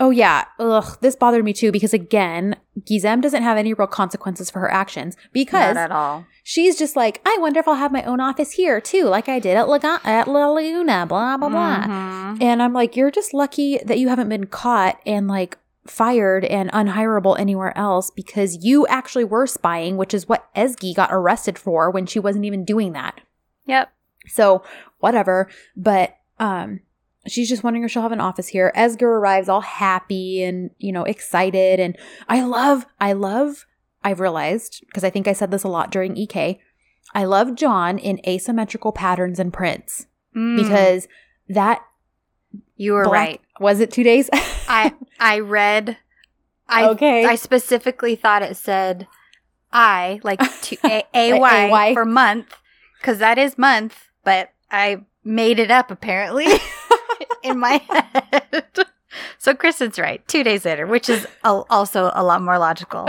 Oh 0.00 0.10
yeah. 0.10 0.44
Ugh. 0.58 0.98
This 1.00 1.14
bothered 1.14 1.44
me 1.44 1.52
too 1.52 1.70
because 1.70 1.94
again, 1.94 2.56
Gizem 2.80 3.22
doesn't 3.22 3.42
have 3.44 3.56
any 3.56 3.72
real 3.74 3.86
consequences 3.86 4.50
for 4.50 4.58
her 4.60 4.70
actions 4.72 5.16
because 5.32 5.76
not 5.76 5.84
at 5.84 5.92
all. 5.92 6.26
she's 6.42 6.76
just 6.76 6.96
like, 6.96 7.20
I 7.24 7.36
wonder 7.40 7.60
if 7.60 7.68
I'll 7.68 7.76
have 7.76 7.92
my 7.92 8.02
own 8.02 8.18
office 8.20 8.52
here 8.52 8.80
too, 8.80 9.04
like 9.04 9.28
I 9.28 9.38
did 9.38 9.56
at 9.56 9.66
Laga- 9.66 10.04
at 10.04 10.26
La 10.26 10.48
Laguna. 10.48 11.06
Blah 11.06 11.36
blah 11.36 11.48
blah. 11.48 11.84
Mhm. 11.84 12.42
And 12.42 12.60
I'm 12.62 12.72
like, 12.72 12.96
you're 12.96 13.12
just 13.12 13.32
lucky 13.32 13.78
that 13.84 13.98
you 13.98 14.08
haven't 14.08 14.28
been 14.28 14.46
caught 14.46 14.98
and 15.06 15.28
like 15.28 15.58
fired 15.86 16.44
and 16.44 16.70
unhireable 16.72 17.38
anywhere 17.38 17.76
else 17.76 18.10
because 18.10 18.64
you 18.64 18.86
actually 18.86 19.24
were 19.24 19.46
spying, 19.46 19.96
which 19.96 20.14
is 20.14 20.28
what 20.28 20.52
Ezgi 20.54 20.94
got 20.94 21.10
arrested 21.12 21.58
for 21.58 21.90
when 21.90 22.06
she 22.06 22.18
wasn't 22.18 22.44
even 22.44 22.64
doing 22.64 22.92
that. 22.92 23.20
Yep. 23.66 23.92
So 24.28 24.62
whatever. 24.98 25.48
But 25.76 26.16
um 26.38 26.80
she's 27.26 27.48
just 27.48 27.62
wondering 27.62 27.84
if 27.84 27.90
she'll 27.90 28.02
have 28.02 28.12
an 28.12 28.20
office 28.20 28.48
here. 28.48 28.72
Esger 28.76 29.02
arrives 29.02 29.48
all 29.48 29.62
happy 29.62 30.42
and, 30.42 30.70
you 30.78 30.92
know, 30.92 31.04
excited. 31.04 31.80
And 31.80 31.96
I 32.28 32.44
love, 32.44 32.84
I 33.00 33.14
love, 33.14 33.64
I've 34.02 34.20
realized, 34.20 34.84
because 34.86 35.04
I 35.04 35.08
think 35.10 35.26
I 35.26 35.32
said 35.32 35.50
this 35.50 35.64
a 35.64 35.68
lot 35.68 35.90
during 35.90 36.18
EK, 36.18 36.60
I 37.14 37.24
love 37.24 37.54
John 37.54 37.96
in 37.96 38.20
asymmetrical 38.26 38.92
patterns 38.92 39.38
and 39.38 39.54
prints 39.54 40.06
Mm, 40.34 40.56
because 40.56 41.06
that 41.48 41.82
you 42.76 42.92
were 42.94 43.04
black- 43.04 43.12
right. 43.28 43.40
Was 43.60 43.80
it 43.80 43.90
two 43.90 44.02
days? 44.02 44.28
I 44.68 44.92
I 45.20 45.40
read. 45.40 45.96
I 46.68 46.88
Okay. 46.90 47.24
I 47.24 47.34
specifically 47.36 48.16
thought 48.16 48.42
it 48.42 48.56
said 48.56 49.06
I 49.72 50.20
like 50.22 50.40
to 50.62 50.76
a, 50.84 51.04
a 51.14 51.32
AY. 51.40 51.92
for 51.94 52.04
month 52.04 52.54
because 53.00 53.18
that 53.18 53.38
is 53.38 53.58
month, 53.58 54.08
but 54.24 54.50
I 54.70 55.02
made 55.24 55.58
it 55.58 55.70
up 55.70 55.90
apparently 55.90 56.46
in 57.42 57.58
my 57.58 57.80
head. 57.88 58.64
So 59.38 59.54
Kristen's 59.54 59.98
right. 59.98 60.26
Two 60.26 60.42
days 60.42 60.64
later, 60.64 60.86
which 60.86 61.08
is 61.08 61.26
al- 61.44 61.66
also 61.70 62.10
a 62.14 62.24
lot 62.24 62.42
more 62.42 62.58
logical. 62.58 63.06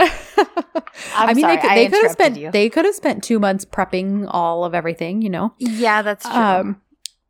I 1.14 1.32
mean, 1.34 1.42
sorry, 1.42 1.56
they 1.56 1.62
could, 1.62 1.70
they 1.70 1.88
could 1.88 2.02
have 2.02 2.12
spent 2.12 2.36
you. 2.38 2.50
they 2.52 2.68
could 2.70 2.84
have 2.84 2.94
spent 2.94 3.24
two 3.24 3.38
months 3.38 3.64
prepping 3.64 4.26
all 4.30 4.64
of 4.64 4.74
everything, 4.74 5.20
you 5.22 5.30
know. 5.30 5.54
Yeah, 5.58 6.02
that's 6.02 6.24
true. 6.24 6.34
Um, 6.34 6.80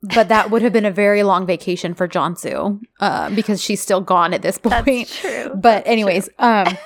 but 0.03 0.29
that 0.29 0.51
would 0.51 0.63
have 0.63 0.73
been 0.73 0.85
a 0.85 0.91
very 0.91 1.23
long 1.23 1.47
vacation 1.47 1.95
for 1.95 2.07
Cansu, 2.09 2.81
uh, 3.01 3.31
because 3.31 3.63
she's 3.63 3.81
still 3.81 4.01
gone 4.01 4.33
at 4.35 4.43
this 4.43 4.59
point. 4.59 4.87
that's 4.87 5.21
true. 5.21 5.53
But 5.55 5.87
anyways, 5.87 6.29
um, 6.39 6.77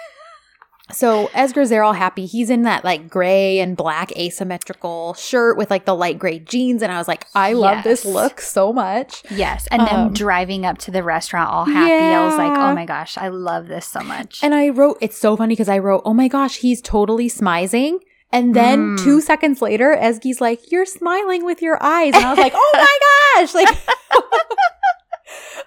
so 0.92 1.28
Esger's 1.28 1.68
there 1.70 1.84
all 1.84 1.92
happy. 1.92 2.26
He's 2.26 2.50
in 2.50 2.62
that 2.62 2.82
like 2.84 3.08
gray 3.08 3.60
and 3.60 3.76
black 3.76 4.10
asymmetrical 4.18 5.14
shirt 5.14 5.56
with 5.56 5.70
like 5.70 5.84
the 5.84 5.94
light 5.94 6.18
gray 6.18 6.40
jeans, 6.40 6.82
and 6.82 6.90
I 6.90 6.98
was 6.98 7.06
like, 7.06 7.26
I 7.34 7.52
love 7.52 7.84
this 7.84 8.04
look 8.04 8.40
so 8.40 8.72
much. 8.72 9.22
Yes, 9.30 9.68
and 9.70 9.82
Um, 9.82 10.12
driving 10.12 10.66
up 10.66 10.78
to 10.78 10.90
the 10.90 11.02
restaurant 11.04 11.48
all 11.48 11.64
happy. 11.64 11.92
I 11.92 12.24
was 12.26 12.36
like, 12.36 12.58
oh 12.58 12.74
my 12.74 12.86
gosh, 12.86 13.16
I 13.18 13.28
love 13.28 13.68
this 13.68 13.86
so 13.86 14.00
much. 14.00 14.42
And 14.42 14.52
I 14.54 14.68
wrote, 14.70 14.98
it's 15.00 15.16
so 15.16 15.36
funny 15.36 15.52
because 15.52 15.68
I 15.68 15.78
wrote, 15.78 16.02
oh 16.04 16.14
my 16.14 16.26
gosh, 16.26 16.56
he's 16.58 16.80
totally 16.80 17.28
smizing. 17.28 17.98
And 18.32 18.54
then 18.54 18.96
Mm. 18.96 19.02
two 19.04 19.20
seconds 19.20 19.60
later, 19.60 19.96
Ezgi's 20.00 20.40
like, 20.40 20.70
you're 20.70 20.86
smiling 20.86 21.44
with 21.44 21.60
your 21.62 21.82
eyes. 21.82 22.14
And 22.14 22.24
I 22.24 22.30
was 22.30 22.38
like, 22.38 22.52
oh 22.54 22.70
my 22.74 22.98
gosh. 23.36 23.54
Like, 23.54 23.68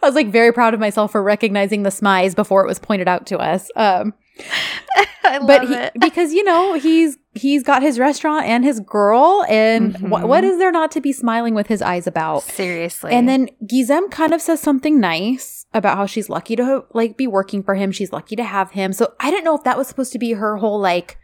I 0.01 0.05
was 0.07 0.15
like 0.15 0.27
very 0.29 0.51
proud 0.51 0.73
of 0.73 0.79
myself 0.79 1.11
for 1.13 1.23
recognizing 1.23 1.83
the 1.83 1.89
smize 1.89 2.35
before 2.35 2.63
it 2.63 2.67
was 2.67 2.79
pointed 2.79 3.07
out 3.07 3.25
to 3.27 3.37
us. 3.37 3.69
Um, 3.75 4.13
I 5.25 5.37
love 5.37 5.47
but 5.47 5.67
he, 5.67 5.73
it. 5.73 5.93
because 5.99 6.33
you 6.33 6.43
know 6.43 6.73
he's 6.73 7.17
he's 7.33 7.63
got 7.63 7.81
his 7.81 7.97
restaurant 7.99 8.45
and 8.45 8.63
his 8.65 8.81
girl, 8.81 9.45
and 9.47 9.95
wh- 9.95 10.01
Mhm. 10.01 10.27
what 10.27 10.43
is 10.43 10.57
there 10.57 10.71
not 10.71 10.91
to 10.91 11.01
be 11.01 11.13
smiling 11.13 11.53
with 11.55 11.67
his 11.67 11.81
eyes 11.81 12.05
about? 12.07 12.43
Seriously. 12.43 13.11
And 13.13 13.29
then 13.29 13.47
Gizem 13.65 14.11
kind 14.11 14.33
of 14.33 14.41
says 14.41 14.59
something 14.59 14.99
nice 14.99 15.65
about 15.73 15.95
how 15.97 16.05
she's 16.05 16.29
lucky 16.29 16.55
to 16.57 16.83
like 16.93 17.15
be 17.15 17.25
working 17.27 17.63
for 17.63 17.75
him. 17.75 17.91
She's 17.93 18.11
lucky 18.11 18.35
to 18.35 18.43
have 18.43 18.71
him. 18.71 18.91
So 18.91 19.13
I 19.21 19.31
didn't 19.31 19.45
know 19.45 19.55
if 19.55 19.63
that 19.63 19.77
was 19.77 19.87
supposed 19.87 20.11
to 20.13 20.19
be 20.19 20.33
her 20.33 20.57
whole 20.57 20.79
like 20.79 21.17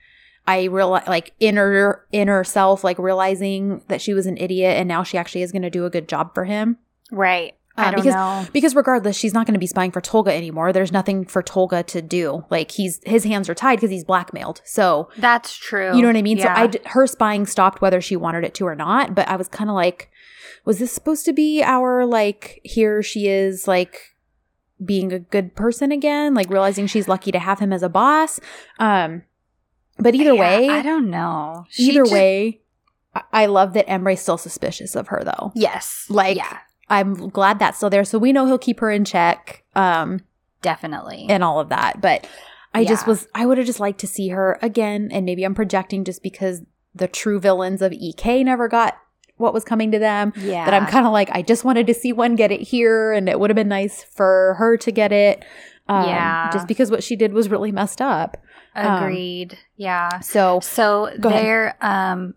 I 0.48 0.64
real 0.66 0.90
like 0.90 1.34
inner 1.40 2.06
inner 2.12 2.44
self 2.44 2.84
like 2.84 2.98
realizing 2.98 3.84
that 3.88 4.02
she 4.02 4.14
was 4.14 4.26
an 4.26 4.38
idiot 4.38 4.78
and 4.78 4.88
now 4.88 5.04
she 5.04 5.18
actually 5.18 5.44
is 5.44 5.52
going 5.52 5.62
to 5.62 5.70
do 5.70 5.86
a 5.86 5.90
good 5.90 6.08
job 6.08 6.34
for 6.34 6.46
him. 6.46 6.78
right. 7.12 7.56
I 7.78 7.92
don't 7.92 8.02
because- 8.04 8.14
know. 8.14 8.46
Because 8.52 8.76
regardless, 8.76 9.16
she's 9.16 9.34
not 9.34 9.46
going 9.46 9.54
to 9.54 9.60
be 9.60 9.66
spying 9.68 9.92
for 9.92 10.02
Tolga 10.02 10.34
anymore. 10.36 10.74
There's 10.74 10.92
nothing 10.92 11.24
for 11.24 11.42
Tolga 11.42 11.82
to 11.84 12.02
do. 12.02 12.44
Like 12.50 12.72
he's 12.72 13.00
his 13.06 13.24
hands 13.24 13.48
are 13.48 13.56
tied 13.56 13.78
because 13.78 13.90
he's 13.90 14.04
blackmailed. 14.04 14.60
So 14.66 15.08
That's 15.16 15.56
true. 15.56 15.96
you 15.96 16.02
know 16.02 16.10
what 16.10 16.18
I 16.18 16.22
mean? 16.22 16.40
Yeah. 16.40 16.54
So 16.56 16.62
I 16.62 16.68
d- 16.68 16.80
her 16.88 17.08
spying 17.08 17.46
stopped 17.46 17.80
whether 17.82 18.02
she 18.02 18.18
wanted 18.18 18.44
it 18.44 18.54
to 18.56 18.66
or 18.68 18.76
not. 18.76 19.16
But 19.16 19.30
I 19.30 19.38
was 19.38 19.48
kind 19.48 19.70
of 19.70 19.76
like, 19.78 20.10
was 20.66 20.80
this 20.80 20.92
supposed 20.92 21.24
to 21.26 21.32
be 21.32 21.64
our 21.64 22.06
like 22.06 22.60
here 22.66 23.02
she 23.02 23.28
is 23.30 23.66
like 23.66 24.18
being 24.84 25.14
a 25.14 25.20
good 25.20 25.56
person 25.56 25.94
again, 25.94 26.34
like 26.34 26.50
realizing 26.50 26.86
she's 26.86 27.08
lucky 27.08 27.32
to 27.32 27.40
have 27.40 27.60
him 27.60 27.72
as 27.72 27.82
a 27.84 27.88
boss. 27.90 28.42
Um, 28.78 29.24
but 30.00 30.16
either 30.16 30.34
Yeah, 30.34 30.40
way, 30.40 30.70
I 30.70 30.82
don't 30.82 31.10
know. 31.10 31.66
She 31.70 31.84
either 31.90 32.02
just- 32.04 32.14
way, 32.14 32.62
I-, 33.16 33.24
I 33.34 33.46
love 33.48 33.74
that 33.74 33.88
Emre's 33.90 34.20
still 34.22 34.38
suspicious 34.38 34.96
of 34.96 35.08
her 35.08 35.22
though. 35.24 35.52
yes, 35.56 36.06
Like- 36.10 36.38
yeah, 36.38 36.58
I'm 36.90 37.30
glad 37.30 37.60
that's 37.60 37.78
still 37.78 37.90
there, 37.90 38.04
so 38.06 38.18
we 38.18 38.34
know 38.34 38.46
he'll 38.48 38.58
keep 38.58 38.80
her 38.80 38.90
in 38.92 39.06
check. 39.06 39.64
Um, 39.76 40.22
definitely. 40.62 41.26
and 41.30 41.44
all 41.44 41.60
of 41.60 41.70
that. 41.70 42.02
But 42.02 42.28
I 42.74 42.84
just 42.86 43.08
was, 43.08 43.28
I 43.34 43.46
would 43.46 43.58
have 43.58 43.68
just 43.68 43.80
liked 43.80 44.00
to 44.02 44.08
see 44.08 44.30
her 44.30 44.60
again. 44.62 45.10
And 45.12 45.26
maybe 45.26 45.44
I'm 45.44 45.56
projecting 45.56 46.04
just 46.04 46.22
because 46.22 46.62
the 46.94 47.08
true 47.08 47.40
villains 47.40 47.82
of 47.82 47.92
EK 47.94 48.44
never 48.44 48.68
got 48.68 48.98
what 49.38 49.54
was 49.54 49.64
coming 49.64 49.92
to 49.92 50.00
them. 50.00 50.34
yeah, 50.38 50.66
That 50.66 50.74
I'm 50.74 50.86
kind 50.86 51.06
of 51.08 51.12
like, 51.14 51.30
I 51.32 51.42
just 51.42 51.64
wanted 51.64 51.88
to 51.88 51.94
see 51.94 52.12
one 52.14 52.36
get 52.36 52.52
it 52.52 52.62
here. 52.62 53.12
And 53.14 53.30
it 53.30 53.40
would 53.40 53.50
have 53.50 53.56
been 53.56 53.70
nice 53.70 54.04
for 54.04 54.56
her 54.60 54.76
to 54.78 54.92
get 54.92 55.12
it. 55.12 55.44
Um, 55.88 56.06
Yeah. 56.10 56.52
Just 56.52 56.68
because 56.68 56.92
what 56.92 57.04
she 57.04 57.16
did 57.16 57.34
was 57.34 57.50
really 57.50 57.72
messed 57.72 58.02
up. 58.02 58.38
Um, 58.76 59.04
agreed. 59.04 59.58
yeah. 59.76 60.20
So, 60.20 60.60
So 60.62 61.12
they're 61.18 61.76
um 61.82 62.36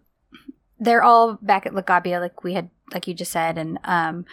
they're 0.80 1.02
all 1.02 1.38
back 1.40 1.66
at 1.66 1.72
Lagabia, 1.72 2.20
like 2.20 2.42
we 2.42 2.54
had, 2.54 2.70
like 2.92 3.06
you 3.06 3.14
just 3.14 3.32
said, 3.32 3.58
and 3.58 3.78
um. 3.84 4.24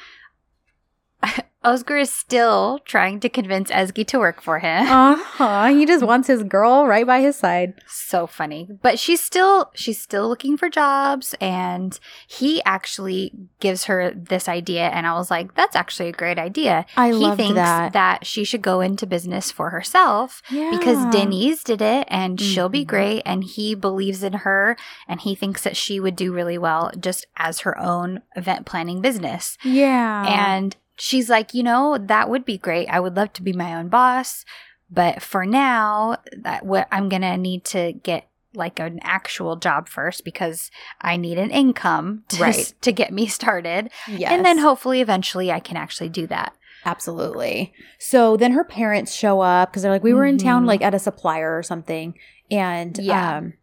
Oscar 1.62 1.98
is 1.98 2.10
still 2.12 2.80
trying 2.86 3.20
to 3.20 3.28
convince 3.28 3.70
Ezgi 3.70 4.08
to 4.08 4.18
work 4.18 4.42
for 4.42 4.60
him. 4.60 4.88
uh 4.88 5.16
huh. 5.18 5.66
He 5.68 5.86
just 5.86 6.06
wants 6.06 6.30
his 6.30 6.42
girl 6.44 6.88
right 6.88 7.06
by 7.06 7.20
his 7.20 7.36
side. 7.36 7.74
so 7.86 8.26
funny 8.26 8.68
but 8.82 8.98
she's 8.98 9.20
still 9.22 9.70
she's 9.76 10.00
still 10.02 10.30
looking 10.30 10.56
for 10.58 10.70
jobs 10.70 11.36
and 11.42 12.00
he 12.28 12.64
actually 12.64 13.34
gives 13.60 13.84
her 13.86 14.12
this 14.16 14.48
idea 14.48 14.88
and 14.88 15.06
i 15.06 15.14
was 15.14 15.30
like 15.30 15.54
that's 15.54 15.76
actually 15.76 16.08
a 16.10 16.14
great 16.14 16.40
idea 16.40 16.86
I 16.96 17.12
he 17.12 17.30
thinks 17.36 17.54
that. 17.56 18.26
she 18.26 18.44
should 18.46 18.62
go 18.64 18.80
into 18.82 19.06
business 19.06 19.52
for 19.52 19.70
herself 19.70 20.42
Yeah. 20.50 20.72
because 20.72 21.14
denise 21.14 21.64
did 21.64 21.82
it 21.82 22.08
and 22.10 22.40
she'll 22.40 22.70
be 22.70 22.86
Mhm. 22.86 22.88
great 22.88 23.22
and 23.26 23.44
he 23.44 23.76
believes 23.76 24.24
in 24.24 24.34
her 24.48 24.78
and 25.08 25.20
he 25.22 25.36
thinks 25.36 25.62
that 25.64 25.76
she 25.78 26.00
would 26.00 26.16
do 26.16 26.32
really 26.34 26.58
well 26.58 26.90
just 27.00 27.28
as 27.38 27.60
her 27.60 27.78
own 27.78 28.22
event 28.36 28.66
planning 28.66 29.02
business 29.02 29.58
Yeah. 29.64 30.26
and 30.28 30.76
she's 31.00 31.30
like, 31.30 31.54
you 31.54 31.64
know, 31.64 31.98
that 31.98 32.30
would 32.30 32.46
be 32.46 32.58
great. 32.58 32.88
I 32.88 33.00
would 33.00 33.16
love 33.16 33.34
to 33.34 33.42
be 33.44 33.54
my 33.54 33.74
own 33.74 33.88
boss, 33.90 34.46
but 34.92 35.22
for 35.22 35.46
now, 35.46 36.18
that 36.38 36.66
what 36.66 36.88
I'm 36.92 37.10
gonna 37.10 37.38
need 37.38 37.64
to 37.66 37.94
get 37.94 38.28
like 38.56 38.80
an 38.80 39.00
actual 39.04 39.56
job 39.56 39.88
first 39.88 40.26
because 40.26 40.72
I 41.02 41.18
need 41.18 41.38
an 41.38 41.52
income 41.52 42.24
to, 42.30 42.42
Right. 42.42 42.74
to 42.82 42.92
get 42.92 43.14
me 43.14 43.28
started, 43.28 43.92
yes. 44.08 44.32
and 44.32 44.44
then 44.44 44.58
hopefully 44.58 45.02
eventually 45.02 45.52
I 45.52 45.60
can 45.60 45.78
actually 45.78 46.10
do 46.10 46.26
that. 46.28 46.54
Absolutely. 46.86 47.74
So 48.00 48.38
then 48.38 48.54
her 48.54 48.64
parents 48.64 49.14
show 49.14 49.42
up 49.42 49.70
because 49.70 49.84
they're 49.84 49.92
like, 49.92 50.04
we 50.04 50.14
were 50.14 50.26
in 50.26 50.38
town 50.38 50.64
Mhm. 50.64 50.68
like 50.68 50.82
at 50.82 50.94
a 50.96 51.00
supplier 51.00 51.58
or 51.58 51.62
something. 51.62 52.18
And 52.50 52.98
Yeah. 52.98 53.38
um 53.38 53.54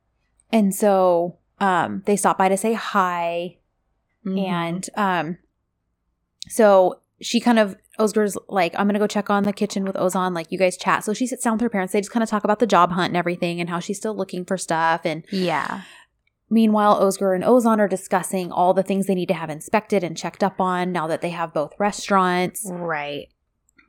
and 0.53 0.73
so 0.75 1.39
um 1.59 2.03
they 2.07 2.15
stop 2.17 2.39
by 2.39 2.49
to 2.49 2.57
say 2.57 2.75
hi. 2.75 3.57
Mm-hmm. 4.25 4.39
And 4.39 4.91
um 4.97 5.39
so 6.49 7.01
she 7.21 7.41
kind 7.41 7.59
of 7.59 7.77
Osgar's 7.99 8.37
like, 8.49 8.75
I'm 8.77 8.87
gonna 8.87 8.99
go 8.99 9.07
check 9.07 9.31
on 9.31 9.45
the 9.45 9.53
kitchen 9.53 9.85
with 9.85 9.97
Ozan, 9.97 10.35
like 10.35 10.53
you 10.53 10.59
guys 10.59 10.77
chat. 10.77 11.05
So 11.05 11.15
she 11.15 11.27
sits 11.27 11.45
down 11.45 11.55
with 11.55 11.63
her 11.63 11.71
parents. 11.71 11.93
They 11.93 12.01
just 12.01 12.11
kind 12.11 12.23
of 12.23 12.29
talk 12.29 12.45
about 12.45 12.59
the 12.59 12.67
job 12.67 12.93
hunt 12.93 13.11
and 13.11 13.17
everything 13.17 13.61
and 13.61 13.71
how 13.71 13.81
she's 13.81 13.97
still 13.99 14.15
looking 14.15 14.45
for 14.45 14.59
stuff. 14.59 15.03
And 15.05 15.25
yeah, 15.31 15.83
meanwhile, 16.51 17.01
Osgur 17.01 17.35
and 17.35 17.45
Ozan 17.45 17.79
are 17.79 17.89
discussing 17.89 18.53
all 18.53 18.75
the 18.75 18.83
things 18.83 19.07
they 19.07 19.15
need 19.15 19.29
to 19.29 19.35
have 19.35 19.51
inspected 19.51 20.05
and 20.05 20.17
checked 20.17 20.43
up 20.43 20.61
on 20.61 20.93
now 20.93 21.07
that 21.07 21.23
they 21.23 21.31
have 21.31 21.55
both 21.55 21.73
restaurants. 21.79 22.69
Right. 22.71 23.29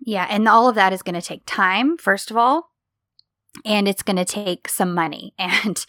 Yeah, 0.06 0.28
and 0.30 0.48
all 0.48 0.70
of 0.70 0.76
that 0.76 0.94
is 0.94 1.02
going 1.02 1.20
to 1.20 1.22
take 1.22 1.44
time, 1.46 1.98
first 1.98 2.32
of 2.32 2.38
all, 2.38 2.72
and 3.66 3.88
it's 3.88 4.04
going 4.04 4.18
to 4.18 4.26
take 4.26 4.70
some 4.70 4.94
money. 4.94 5.34
And 5.40 5.86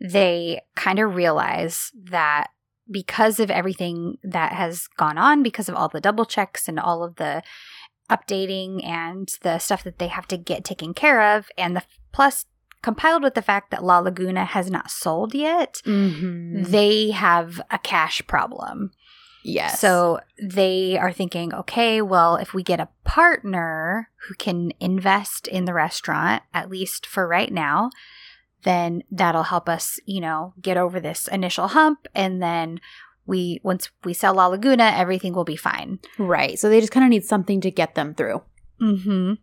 they 0.00 0.60
kind 0.74 0.98
of 0.98 1.14
realize 1.14 1.92
that 1.94 2.48
because 2.92 3.40
of 3.40 3.50
everything 3.50 4.18
that 4.22 4.52
has 4.52 4.86
gone 4.96 5.18
on, 5.18 5.42
because 5.42 5.68
of 5.68 5.74
all 5.74 5.88
the 5.88 6.00
double 6.00 6.24
checks 6.26 6.68
and 6.68 6.78
all 6.78 7.02
of 7.02 7.16
the 7.16 7.42
updating 8.10 8.84
and 8.84 9.28
the 9.42 9.58
stuff 9.58 9.82
that 9.84 9.98
they 9.98 10.08
have 10.08 10.28
to 10.28 10.36
get 10.36 10.64
taken 10.64 10.92
care 10.94 11.36
of, 11.36 11.48
and 11.56 11.74
the 11.76 11.82
plus 12.12 12.44
compiled 12.82 13.22
with 13.22 13.34
the 13.34 13.42
fact 13.42 13.70
that 13.70 13.84
La 13.84 14.00
Laguna 14.00 14.44
has 14.44 14.70
not 14.70 14.90
sold 14.90 15.34
yet, 15.34 15.80
Mm-hmm. 15.84 16.64
they 16.64 17.10
have 17.12 17.60
a 17.70 17.78
cash 17.78 18.20
problem. 18.26 18.90
Yes. 19.44 19.80
So 19.80 20.20
they 20.40 20.96
are 20.98 21.12
thinking, 21.12 21.52
okay, 21.54 22.00
well, 22.02 22.36
if 22.36 22.54
we 22.54 22.62
get 22.62 22.78
a 22.80 22.88
partner 23.04 24.08
who 24.28 24.34
can 24.34 24.72
invest 24.78 25.48
in 25.48 25.64
the 25.64 25.74
restaurant, 25.74 26.42
at 26.54 26.70
least 26.70 27.06
for 27.06 27.26
right 27.26 27.52
now, 27.52 27.90
then 28.64 29.02
that'll 29.10 29.44
help 29.44 29.68
us, 29.68 29.98
you 30.06 30.20
know, 30.20 30.54
get 30.60 30.76
over 30.76 31.00
this 31.00 31.28
initial 31.28 31.68
hump. 31.68 32.06
And 32.14 32.42
then 32.42 32.80
we, 33.26 33.60
once 33.62 33.90
we 34.04 34.14
sell 34.14 34.34
La 34.34 34.46
Laguna, 34.46 34.92
everything 34.96 35.32
will 35.32 35.44
be 35.44 35.56
fine. 35.56 35.98
right. 36.18 36.58
So 36.58 36.68
they 36.68 36.80
just 36.80 36.92
kind 36.92 37.04
of 37.04 37.10
need 37.10 37.24
something 37.24 37.60
to 37.60 37.70
get 37.70 37.94
them 37.94 38.14
through. 38.14 38.42
Mm-hmm. 38.80 39.34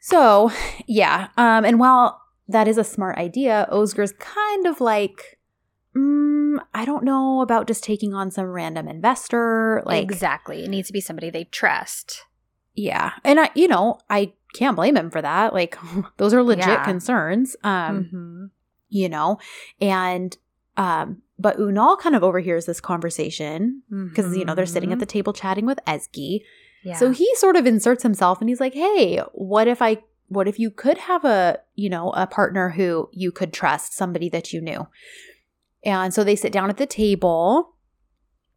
So, 0.00 0.50
yeah. 0.86 1.28
Um, 1.36 1.64
and 1.64 1.80
while 1.80 2.20
that 2.48 2.68
is 2.68 2.78
a 2.78 2.84
smart 2.84 3.18
idea, 3.18 3.66
Osgur's 3.72 4.12
kind 4.12 4.66
of 4.66 4.80
like, 4.80 5.38
mm, 5.96 6.58
I 6.74 6.84
don't 6.84 7.04
know 7.04 7.40
about 7.40 7.66
just 7.66 7.82
taking 7.82 8.14
on 8.14 8.30
some 8.30 8.46
random 8.46 8.88
investor. 8.88 9.82
Like, 9.84 10.02
exactly. 10.02 10.64
It 10.64 10.70
needs 10.70 10.86
to 10.88 10.92
be 10.92 11.00
somebody 11.00 11.30
they 11.30 11.44
trust. 11.44 12.22
yeah. 12.74 13.12
And 13.24 13.40
I, 13.40 13.50
you 13.54 13.68
know, 13.68 13.98
I 14.08 14.32
can't 14.56 14.76
blame 14.76 14.96
him 14.96 15.10
for 15.10 15.22
that. 15.22 15.52
Like, 15.52 15.76
those 16.16 16.32
are 16.34 16.42
legit 16.42 16.66
Yeah. 16.66 16.84
concerns. 16.84 17.56
Um, 17.62 18.04
mm-hmm. 18.04 18.44
you 18.88 19.08
know, 19.08 19.38
and, 19.80 20.36
um, 20.76 21.22
but 21.38 21.58
Unal 21.58 21.98
kind 21.98 22.16
of 22.16 22.24
overhears 22.24 22.64
this 22.66 22.80
conversation 22.80 23.82
because, 23.90 24.36
you 24.36 24.44
know, 24.44 24.54
they're 24.54 24.64
sitting 24.66 24.92
at 24.92 24.98
the 25.00 25.06
table 25.06 25.32
chatting 25.34 25.66
with. 25.66 25.78
Mm-hmm. 25.86 26.36
yeah. 26.82 26.96
So 26.96 27.10
he 27.10 27.28
sort 27.34 27.56
of 27.56 27.66
inserts 27.66 28.02
himself 28.02 28.40
and 28.40 28.48
he's 28.48 28.60
like, 28.60 28.72
"Hey, 28.74 29.18
what 29.32 29.68
if 29.68 29.82
I 29.82 30.02
what 30.28 30.48
if 30.48 30.58
you 30.58 30.70
could 30.70 30.98
have 30.98 31.24
a, 31.24 31.58
you 31.74 31.88
know, 31.90 32.10
a 32.12 32.26
partner 32.26 32.70
who 32.70 33.08
you 33.12 33.30
could 33.32 33.52
trust, 33.52 33.92
somebody 33.92 34.28
that 34.30 34.52
you 34.52 34.60
knew?" 34.62 34.86
And 35.84 36.14
so 36.14 36.24
they 36.24 36.36
sit 36.36 36.52
down 36.52 36.70
at 36.70 36.78
the 36.78 36.86
table. 36.86 37.74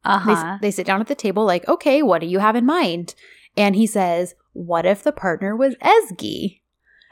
Uh-huh. 0.05 0.57
they 0.61 0.71
sit 0.71 0.87
down 0.87 1.01
at 1.01 1.07
the 1.07 1.15
table 1.15 1.43
like, 1.43 1.67
"Okay, 1.67 2.01
what 2.01 2.21
do 2.21 2.27
you 2.27 2.39
have 2.39 2.55
in 2.55 2.65
mind?" 2.65 3.13
And 3.57 3.75
he 3.75 3.87
says, 3.87 4.35
"What 4.53 4.85
if 4.85 5.03
the 5.03 5.11
partner 5.11 5.55
was 5.55 5.75
Ezgi?" 5.75 6.61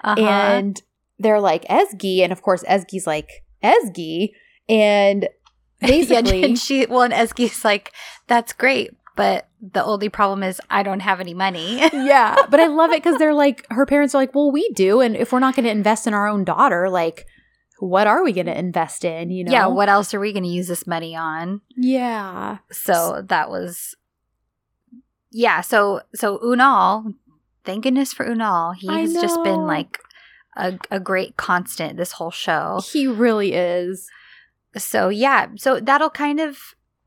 uh-huh. 0.03 0.19
And 0.19 0.81
they're 1.19 1.39
like, 1.39 1.65
"Ezgi," 1.65 2.19
and 2.21 2.31
of 2.31 2.41
course 2.41 2.63
Ezgi's 2.63 3.07
like, 3.07 3.43
"Ezgi." 3.63 4.31
And 4.69 5.29
basically 5.79 6.43
and 6.43 6.59
she 6.65 6.85
well, 6.87 7.03
and 7.03 7.13
Ezgi's 7.13 7.63
like, 7.63 7.93
"That's 8.27 8.51
great, 8.51 8.91
but 9.15 9.47
the 9.61 9.81
only 9.81 10.09
problem 10.09 10.43
is 10.43 10.59
I 10.69 10.83
don't 10.83 10.99
have 10.99 11.21
any 11.21 11.33
money." 11.33 11.77
yeah, 11.93 12.35
but 12.49 12.59
I 12.59 12.67
love 12.67 12.91
it 12.91 13.01
because 13.01 13.17
they're 13.17 13.33
like, 13.33 13.65
her 13.69 13.85
parents 13.85 14.13
are 14.13 14.17
like, 14.17 14.35
well, 14.35 14.51
we 14.51 14.69
do. 14.71 14.99
And 14.99 15.15
if 15.15 15.31
we're 15.31 15.39
not 15.39 15.55
going 15.55 15.63
to 15.63 15.71
invest 15.71 16.05
in 16.05 16.13
our 16.13 16.27
own 16.27 16.43
daughter, 16.43 16.89
like, 16.89 17.25
what 17.79 18.07
are 18.07 18.23
we 18.23 18.33
going 18.33 18.47
to 18.47 18.57
invest 18.57 19.05
in? 19.05 19.29
You 19.29 19.45
know? 19.45 19.51
Yeah, 19.51 19.67
what 19.67 19.89
else 19.89 20.13
are 20.13 20.19
we 20.19 20.33
going 20.33 20.43
to 20.43 20.49
use 20.49 20.67
this 20.67 20.87
money 20.87 21.15
on? 21.15 21.61
Yeah. 21.75 22.57
So 22.71 23.23
that 23.27 23.49
was, 23.49 23.95
yeah. 25.31 25.61
So 25.61 26.01
so 26.15 26.37
Unal, 26.39 27.13
thank 27.63 27.83
goodness 27.83 28.13
for 28.13 28.25
Unal. 28.25 28.73
He's 28.75 29.13
just 29.13 29.43
been 29.43 29.65
like 29.65 29.99
a, 30.55 30.77
a 30.89 30.99
great 30.99 31.37
constant 31.37 31.97
this 31.97 32.13
whole 32.13 32.31
show. 32.31 32.81
He 32.91 33.07
really 33.07 33.53
is. 33.53 34.09
So 34.77 35.09
yeah, 35.09 35.47
so 35.55 35.79
that'll 35.79 36.09
kind 36.09 36.39
of 36.39 36.57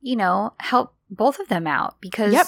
you 0.00 0.16
know 0.16 0.54
help 0.58 0.94
both 1.10 1.38
of 1.40 1.48
them 1.48 1.66
out 1.66 2.00
because 2.00 2.32
Yep. 2.32 2.46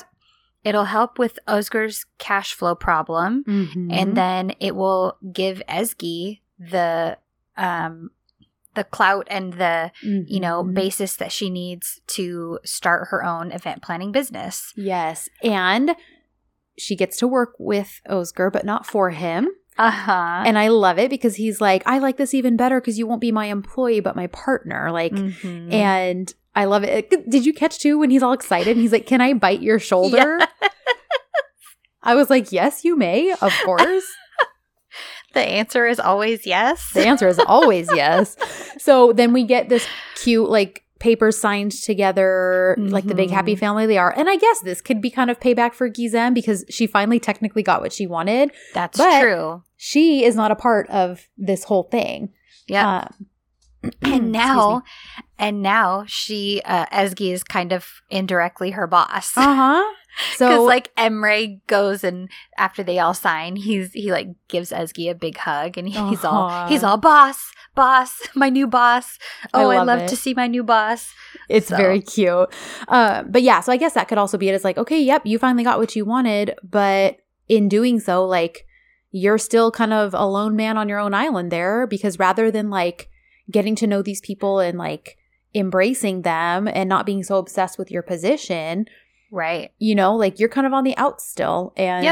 it'll 0.65 0.85
help 0.85 1.19
with 1.19 1.39
Ozgur's 1.49 2.07
cash 2.19 2.55
flow 2.55 2.75
problem. 2.75 3.45
Mm-hmm. 3.45 3.91
and 3.91 4.17
then 4.17 4.53
it 4.61 4.75
will 4.77 5.17
give 5.33 5.63
Ezgi 5.69 6.41
the 6.59 7.19
um 7.57 8.11
the 8.75 8.85
clout 8.85 9.27
and 9.31 9.55
the 9.55 9.91
you 10.03 10.41
know 10.41 10.63
Mhm. 10.65 10.75
basis 10.75 11.17
that 11.17 11.33
she 11.33 11.51
needs 11.51 12.01
to 12.09 12.59
start 12.65 13.09
her 13.11 13.23
own 13.25 13.53
event 13.53 13.83
planning 13.83 14.13
business. 14.13 14.73
yes. 14.77 15.29
And 15.43 15.95
she 16.79 16.97
gets 16.97 17.19
to 17.19 17.29
work 17.29 17.53
with 17.59 18.01
Ozgur, 18.09 18.51
but 18.51 18.65
not 18.65 18.87
for 18.87 19.11
him. 19.11 19.49
Uh-huh. 19.79 20.43
And 20.47 20.59
I 20.59 20.69
love 20.69 20.99
it 20.99 21.11
because 21.11 21.37
he's 21.37 21.61
like, 21.61 21.83
I 21.87 21.99
like 21.99 22.17
this 22.17 22.33
even 22.35 22.57
better 22.57 22.81
because 22.81 22.99
you 22.99 23.07
won't 23.07 23.21
be 23.21 23.31
my 23.33 23.47
employee, 23.47 24.01
but 24.01 24.17
my 24.17 24.27
partner. 24.29 24.91
Like, 24.91 25.13
Mhm. 25.13 25.73
and 25.73 26.33
I 26.55 26.65
love 26.65 26.83
it. 26.85 27.11
Did 27.31 27.45
you 27.47 27.53
catch 27.55 27.79
too 27.79 27.99
when 27.99 28.11
he's 28.11 28.23
all 28.23 28.33
excited 28.33 28.71
and 28.73 28.81
he's 28.81 28.93
like, 28.93 29.07
Can 29.07 29.21
I 29.21 29.35
bite 29.35 29.61
your 29.63 29.79
shoulder? 29.91 30.39
I 32.03 32.15
was 32.15 32.31
like, 32.31 32.53
Yes, 32.53 32.85
you 32.85 32.97
may, 32.97 33.33
of 33.33 33.53
course. 33.65 34.05
The 35.33 35.41
answer 35.41 35.87
is 35.87 35.99
always 36.01 36.47
yes. 36.47 36.93
the 36.93 37.07
answer 37.07 37.29
is 37.29 37.39
always 37.39 37.89
yes. 37.95 38.37
So 38.79 39.13
then 39.13 39.33
we 39.33 39.45
get 39.45 39.69
this 39.69 39.87
cute, 40.17 40.49
like, 40.51 40.85
papers 40.99 41.37
signed 41.37 41.73
together, 41.73 42.77
like 42.79 43.05
the 43.05 43.15
big 43.17 43.29
happy 43.29 43.57
Mhm. 43.57 43.59
family 43.59 43.87
they 43.87 43.99
are. 43.99 44.17
And 44.17 44.31
I 44.31 44.37
guess 44.37 44.61
this 44.61 44.81
could 44.81 45.01
be 45.03 45.11
kind 45.11 45.31
of 45.33 45.41
payback 45.41 45.75
for 45.75 45.91
Gizem 45.91 46.33
because 46.33 46.65
she 46.71 46.87
finally 46.87 47.19
technically 47.19 47.65
got 47.65 47.81
what 47.81 47.93
she 47.93 48.07
wanted. 48.07 48.53
That's 48.73 48.99
but- 48.99 49.21
true. 49.21 49.63
She 49.77 50.25
is 50.25 50.37
not 50.37 50.53
a 50.53 50.55
part 50.55 50.89
of 50.91 51.27
this 51.37 51.65
whole 51.65 51.83
thing. 51.83 52.29
Yeah. 52.69 53.09
Um, 53.83 53.91
and 54.03 54.31
now 54.45 54.83
and 55.41 55.61
now 55.61 56.05
she 56.07 56.63
uh 56.65 56.87
Ezgi 56.93 57.33
is 57.33 57.43
kind 57.43 57.73
of 57.73 57.89
indirectly 58.09 58.71
her 58.71 58.87
boss. 58.87 59.37
uh 59.37 59.43
huh. 59.57 59.83
So 60.37 60.63
like 60.65 60.95
Emre 60.97 61.61
goes 61.67 62.05
and 62.05 62.29
after 62.59 62.83
they 62.83 62.99
all 62.99 63.15
sign, 63.15 63.57
he's 63.57 63.93
he 63.93 64.13
like 64.13 64.29
gives 64.49 64.71
Ezgi 64.71 65.11
a 65.11 65.15
big 65.15 65.37
hug 65.39 65.79
and 65.79 65.89
he's 65.89 66.25
all 66.25 66.49
Uh-huh. 66.49 66.69
he's 66.69 66.85
all 66.85 66.97
boss, 66.99 67.51
boss, 67.75 68.21
my 68.35 68.49
new 68.51 68.67
boss. 68.67 69.19
Oh, 69.55 69.71
I 69.71 69.79
love 69.79 70.01
love, 70.01 70.09
to 70.11 70.17
see 70.17 70.35
my 70.35 70.47
new 70.47 70.63
boss. 70.63 71.13
It's 71.49 71.69
So- 71.69 71.77
very 71.77 72.01
cute. 72.01 72.49
Uh, 72.89 73.23
but 73.25 73.43
yeah, 73.43 73.61
so 73.61 73.73
I 73.73 73.77
guess 73.77 73.95
that 73.95 74.09
could 74.09 74.19
also 74.19 74.37
be 74.39 74.49
it. 74.49 74.55
It's 74.55 74.65
like, 74.65 74.79
okay, 74.79 75.01
yep, 75.01 75.23
you 75.25 75.39
finally 75.39 75.65
got 75.65 75.79
what 75.79 75.97
you 75.97 76.05
wanted, 76.05 76.55
but 76.63 77.17
in 77.49 77.69
doing 77.69 77.99
so, 78.01 78.25
like, 78.25 78.67
you're 79.11 79.39
still 79.39 79.71
kind 79.71 79.93
of 79.93 80.15
a 80.15 80.25
lone 80.27 80.57
man 80.57 80.79
on 80.79 80.89
your 80.89 80.99
own 80.99 81.13
island 81.15 81.51
there 81.53 81.87
because 81.87 82.19
rather 82.19 82.51
than 82.51 82.71
like 82.71 83.09
getting 83.51 83.75
to 83.77 83.87
know 83.87 84.01
these 84.03 84.21
people 84.23 84.59
and 84.61 84.79
like 84.79 85.19
embracing 85.55 86.23
them 86.23 86.67
and 86.67 86.89
not 86.89 87.05
being 87.05 87.23
so 87.23 87.37
obsessed 87.37 87.79
with 87.79 87.91
your 87.91 88.03
position, 88.03 88.87
Right. 89.33 89.73
you 89.79 89.95
know, 89.95 90.15
like 90.15 90.39
you're 90.39 90.51
kind 90.51 90.67
of 90.67 90.75
on 90.75 90.85
the 90.85 90.97
out 90.99 91.21
still. 91.21 91.73
And, 91.77 92.05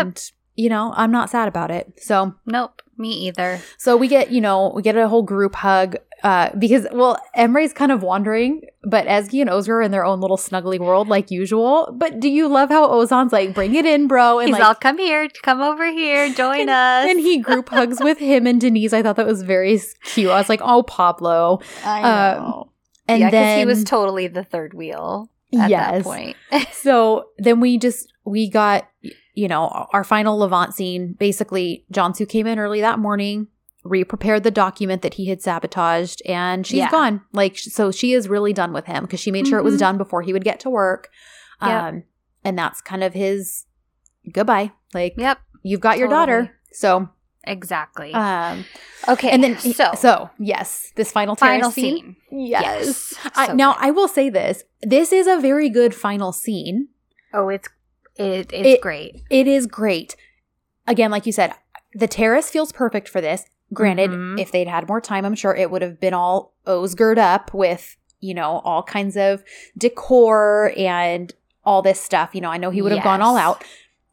you 0.57 0.69
know, 0.69 0.93
I'm 0.97 1.13
not 1.13 1.31
sad 1.31 1.47
about 1.47 1.71
it. 1.71 1.93
So, 2.03 2.35
Nope. 2.47 2.83
Me 2.97 3.13
either. 3.29 3.61
so 3.79 3.97
we 3.97 4.09
get, 4.09 4.31
you 4.31 4.43
know, 4.43 4.73
we 4.75 4.83
get 4.83 4.95
a 4.95 5.09
whole 5.09 5.23
group 5.23 5.55
hug 5.55 5.97
uh, 6.23 6.51
because, 6.59 6.87
well, 6.93 7.19
Emre's 7.35 7.73
kind 7.73 7.91
of 7.91 8.03
wandering, 8.03 8.63
but 8.85 9.07
Ezgi 9.07 9.41
and 9.41 9.49
Ozgur 9.49 9.69
are 9.71 9.83
in 9.83 9.91
their 9.91 10.05
own 10.05 10.21
little 10.21 10.37
snuggly 10.37 10.79
world 10.79 11.09
like 11.09 11.31
usual. 11.31 11.95
But 11.97 12.21
do 12.21 12.29
you 12.29 12.47
love 12.47 12.69
how 12.69 12.91
Ozan's 12.91 13.33
like, 13.33 13.55
bring 13.55 13.75
it 13.75 13.87
in, 13.87 14.07
bro? 14.07 14.39
And 14.39 14.49
he's 14.49 14.59
like, 14.59 14.67
all 14.67 14.75
come 14.75 14.99
here, 14.99 15.29
come 15.43 15.63
over 15.63 15.91
here, 15.91 16.31
join 16.35 16.69
us. 16.69 17.09
and 17.09 17.19
he 17.21 17.39
group 17.39 17.69
hugs 17.71 18.01
with 18.01 18.19
him 18.19 18.47
and 18.47 18.61
Denise. 18.61 18.93
I 18.93 19.03
thought 19.03 19.17
that 19.17 19.27
was 19.27 19.43
very 19.43 19.81
cute. 20.05 20.31
I 20.31 20.39
was 20.39 20.51
like, 20.51 20.61
oh, 20.63 20.83
Pablo. 20.83 21.61
I 21.85 22.03
um, 22.03 22.43
know. 22.43 22.73
And 23.09 23.21
yeah, 23.21 23.27
because 23.29 23.41
then 23.41 23.59
he 23.61 23.65
was 23.65 23.85
totally 23.85 24.27
the 24.27 24.45
third 24.45 24.75
wheel 24.75 25.30
yes. 25.51 25.69
that 25.69 26.03
point. 26.05 26.37
so 26.73 27.31
then 27.39 27.61
we 27.61 27.79
just 27.79 28.13
we 28.25 28.49
got 28.49 28.89
you 29.35 29.49
know 29.49 29.87
our 29.93 30.05
final 30.05 30.39
Levent 30.39 30.75
scene. 30.75 31.15
Basically, 31.19 31.85
Cansu 31.93 32.29
came 32.29 32.47
in 32.47 32.59
early 32.59 32.81
that 32.81 32.99
morning, 32.99 33.49
re-prepared 33.85 34.43
the 34.43 34.51
document 34.51 35.03
that 35.03 35.15
he 35.15 35.27
had 35.27 35.41
sabotaged, 35.43 36.23
and 36.27 36.67
she's 36.67 36.79
Yeah. 36.79 36.91
gone. 36.91 37.23
Like 37.33 37.59
so, 37.59 37.91
she 37.91 38.13
is 38.13 38.29
really 38.29 38.53
done 38.53 38.73
with 38.73 38.87
him 38.87 39.05
because 39.05 39.21
she 39.21 39.31
made 39.31 39.47
sure 39.47 39.59
it 39.59 39.65
was 39.65 39.77
Mhm. 39.77 39.81
done 39.81 39.99
before 39.99 40.23
he 40.23 40.33
would 40.33 40.45
get 40.45 40.61
to 40.61 40.71
work. 40.71 41.09
Yep. 41.63 41.71
Um, 41.83 42.03
and 42.45 42.59
that's 42.59 42.81
kind 42.81 43.05
of 43.05 43.13
his 43.15 43.67
goodbye. 44.33 44.73
Like 44.95 45.15
yep. 45.17 45.39
you've 45.63 45.81
got 45.81 45.99
your 45.99 46.09
daughter. 46.09 46.51
So 46.73 47.09
Exactly. 47.45 48.13
um, 48.13 48.65
okay. 49.09 49.31
and 49.31 49.43
then 49.43 49.59
so, 49.59 49.93
so 49.97 50.31
yes, 50.39 50.93
this 50.97 51.11
final 51.11 51.35
final 51.37 51.71
scene. 51.71 52.17
scene. 52.31 52.49
Yes. 52.49 53.15
I, 53.35 53.47
So 53.47 53.55
now 53.55 53.73
good. 53.75 53.85
I 53.87 53.91
will 53.91 54.09
say 54.09 54.29
this: 54.31 54.65
this 54.83 55.13
is 55.13 55.27
a 55.27 55.39
very 55.41 55.69
good 55.71 55.95
final 55.95 56.33
scene. 56.33 56.89
oh, 57.33 57.49
it's 57.49 57.69
it, 58.17 58.53
it's 58.53 58.69
It- 58.69 58.81
great. 58.81 59.23
It 59.31 59.49
is 59.49 59.67
great. 59.67 60.17
Again, 60.87 61.11
like 61.11 61.25
you 61.27 61.33
said, 61.33 61.53
the 61.95 62.09
terrace 62.09 62.51
feels 62.51 62.73
perfect 62.73 63.09
for 63.09 63.21
this. 63.21 63.45
Granted, 63.73 64.11
Mhm. 64.11 64.39
if 64.41 64.51
they'd 64.53 64.67
had 64.69 64.89
more 64.89 65.01
time, 65.01 65.25
I'm 65.25 65.37
sure 65.37 65.55
it 65.55 65.71
would 65.71 65.83
have 65.83 66.01
been 66.01 66.13
all 66.15 66.55
Osgurred 66.67 67.19
up 67.19 67.55
with 67.55 67.97
you 68.23 68.35
know, 68.35 68.59
all 68.65 68.83
kinds 68.83 69.17
of 69.17 69.43
decor 69.79 70.75
and 70.77 71.33
all 71.65 71.81
this 71.81 71.99
stuff. 71.99 72.35
You 72.35 72.43
know, 72.43 72.51
I 72.51 72.59
know 72.59 72.69
he 72.69 72.83
would 72.83 72.93
have 72.93 73.03
gone 73.03 73.23
all 73.23 73.39
out. 73.39 73.65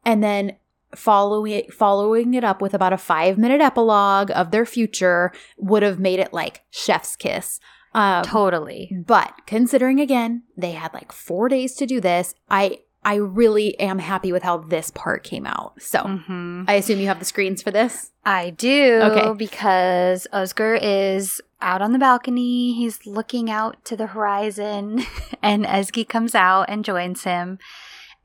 And 0.06 0.24
then 0.24 0.56
following 0.98 1.52
it 1.54 1.74
following 1.74 2.34
it 2.34 2.44
up 2.44 2.62
with 2.62 2.74
about 2.74 2.94
a 2.94 2.98
5 2.98 3.38
minute 3.38 3.62
epilogue 3.62 4.32
of 4.34 4.52
their 4.52 4.66
future 4.66 5.32
would 5.58 5.84
have 5.84 6.00
made 6.00 6.20
it 6.20 6.34
like 6.34 6.64
chef's 6.70 7.16
kiss. 7.16 7.60
Um 7.94 8.24
Totally. 8.24 8.92
but 9.06 9.34
considering 9.46 10.00
again, 10.00 10.44
they 10.58 10.72
had 10.72 10.94
like 10.94 11.12
4 11.12 11.50
days 11.50 11.76
to 11.76 11.86
do 11.86 12.02
this, 12.02 12.34
I 12.50 12.80
I 13.06 13.16
really 13.16 13.80
am 13.80 14.00
happy 14.00 14.34
with 14.34 14.44
how 14.44 14.58
this 14.58 14.92
part 14.92 15.24
came 15.24 15.46
out. 15.46 15.82
So, 15.82 16.00
hmm 16.00 16.64
I 16.68 16.74
assume 16.74 17.00
you 17.00 17.08
have 17.08 17.20
the 17.20 17.26
screens 17.26 17.62
for 17.62 17.72
this. 17.72 18.12
I 18.26 18.50
do. 18.50 19.00
Okay. 19.04 19.34
Because 19.38 20.28
Ozgur 20.34 20.78
is 20.82 21.42
out 21.62 21.82
on 21.82 21.94
the 21.94 22.00
balcony. 22.00 22.74
He's 22.74 23.06
looking 23.06 23.50
out 23.50 23.84
to 23.86 23.96
the 23.96 24.08
horizon, 24.08 25.06
and 25.42 25.64
Ezgi 25.66 26.08
comes 26.08 26.36
out 26.36 26.66
and 26.68 26.84
joins 26.84 27.24
him. 27.24 27.60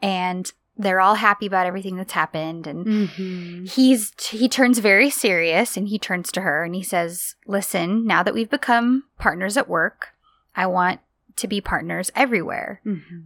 And 0.01 0.51
they're 0.77 1.01
all 1.01 1.17
happy 1.17 1.47
about 1.47 1.67
everything 1.67 1.97
that's 1.97 2.13
happened. 2.13 2.67
And 2.67 2.87
Mm-hmm. 2.87 3.65
he's 3.67 4.13
he 4.31 4.49
turns 4.49 4.79
very 4.79 5.11
serious 5.11 5.77
and 5.77 5.89
he 5.89 5.99
turns 5.99 6.33
to 6.33 6.41
her 6.43 6.65
and 6.65 6.75
he 6.75 6.83
says, 6.83 7.35
"Listen, 7.47 8.07
now 8.07 8.23
that 8.23 8.35
we've 8.35 8.51
become 8.51 9.05
partners 9.19 9.57
at 9.57 9.69
work, 9.69 10.09
I 10.57 10.67
want 10.67 11.01
to 11.37 11.47
be 11.49 11.61
partners 11.61 12.11
everywhere. 12.15 12.81
Mm-hmm. 12.87 13.21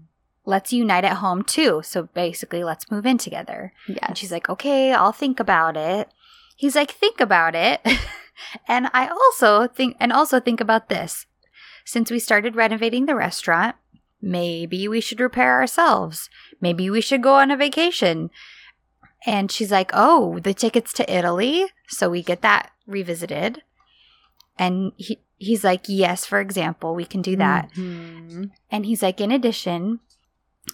Let's 0.45 0.73
unite 0.73 1.05
at 1.05 1.17
home 1.19 1.43
too. 1.43 1.83
So 1.85 2.05
basically, 2.15 2.63
let's 2.65 2.91
move 2.91 3.07
in 3.07 3.19
together." 3.19 3.73
Yes. 3.89 3.99
And 4.03 4.19
she's 4.19 4.33
like, 4.33 4.49
okay, 4.49 4.93
I'll 4.93 5.13
think 5.13 5.41
about 5.41 5.77
it. 5.77 6.09
He's 6.57 6.75
like, 6.75 6.91
think 6.91 7.21
about 7.21 7.55
it. 7.55 7.81
and 8.69 8.89
I 8.95 9.09
also 9.09 9.67
think, 9.69 9.97
and 10.01 10.13
also 10.13 10.41
think 10.41 10.61
about 10.61 10.89
this. 10.89 11.27
Since 11.85 12.11
we 12.11 12.19
started 12.19 12.57
renovating 12.57 13.07
the 13.07 13.15
restaurant, 13.15 13.77
maybe 14.23 14.89
we 14.89 15.01
should 15.01 15.21
repair 15.21 15.53
ourselves. 15.53 16.31
Maybe 16.61 16.89
we 16.91 17.01
should 17.01 17.23
go 17.23 17.35
on 17.35 17.51
a 17.51 17.57
vacation. 17.57 18.31
And 19.27 19.51
she's 19.51 19.71
like, 19.73 19.91
oh, 19.93 20.39
the 20.39 20.55
tickets 20.55 20.93
to 20.95 21.13
Italy. 21.13 21.67
So 21.89 22.09
we 22.09 22.23
get 22.23 22.43
that 22.43 22.71
revisited. 22.87 23.63
And 24.59 24.93
he, 24.97 25.19
he's 25.39 25.65
like, 25.65 25.83
yes, 25.89 26.25
for 26.25 26.41
example, 26.41 26.95
we 26.95 27.05
can 27.05 27.23
do 27.23 27.37
that. 27.37 27.71
Mhm. 27.75 28.51
And 28.71 28.87
he's 28.87 29.03
like, 29.03 29.21
in 29.21 29.33
addition, 29.33 30.01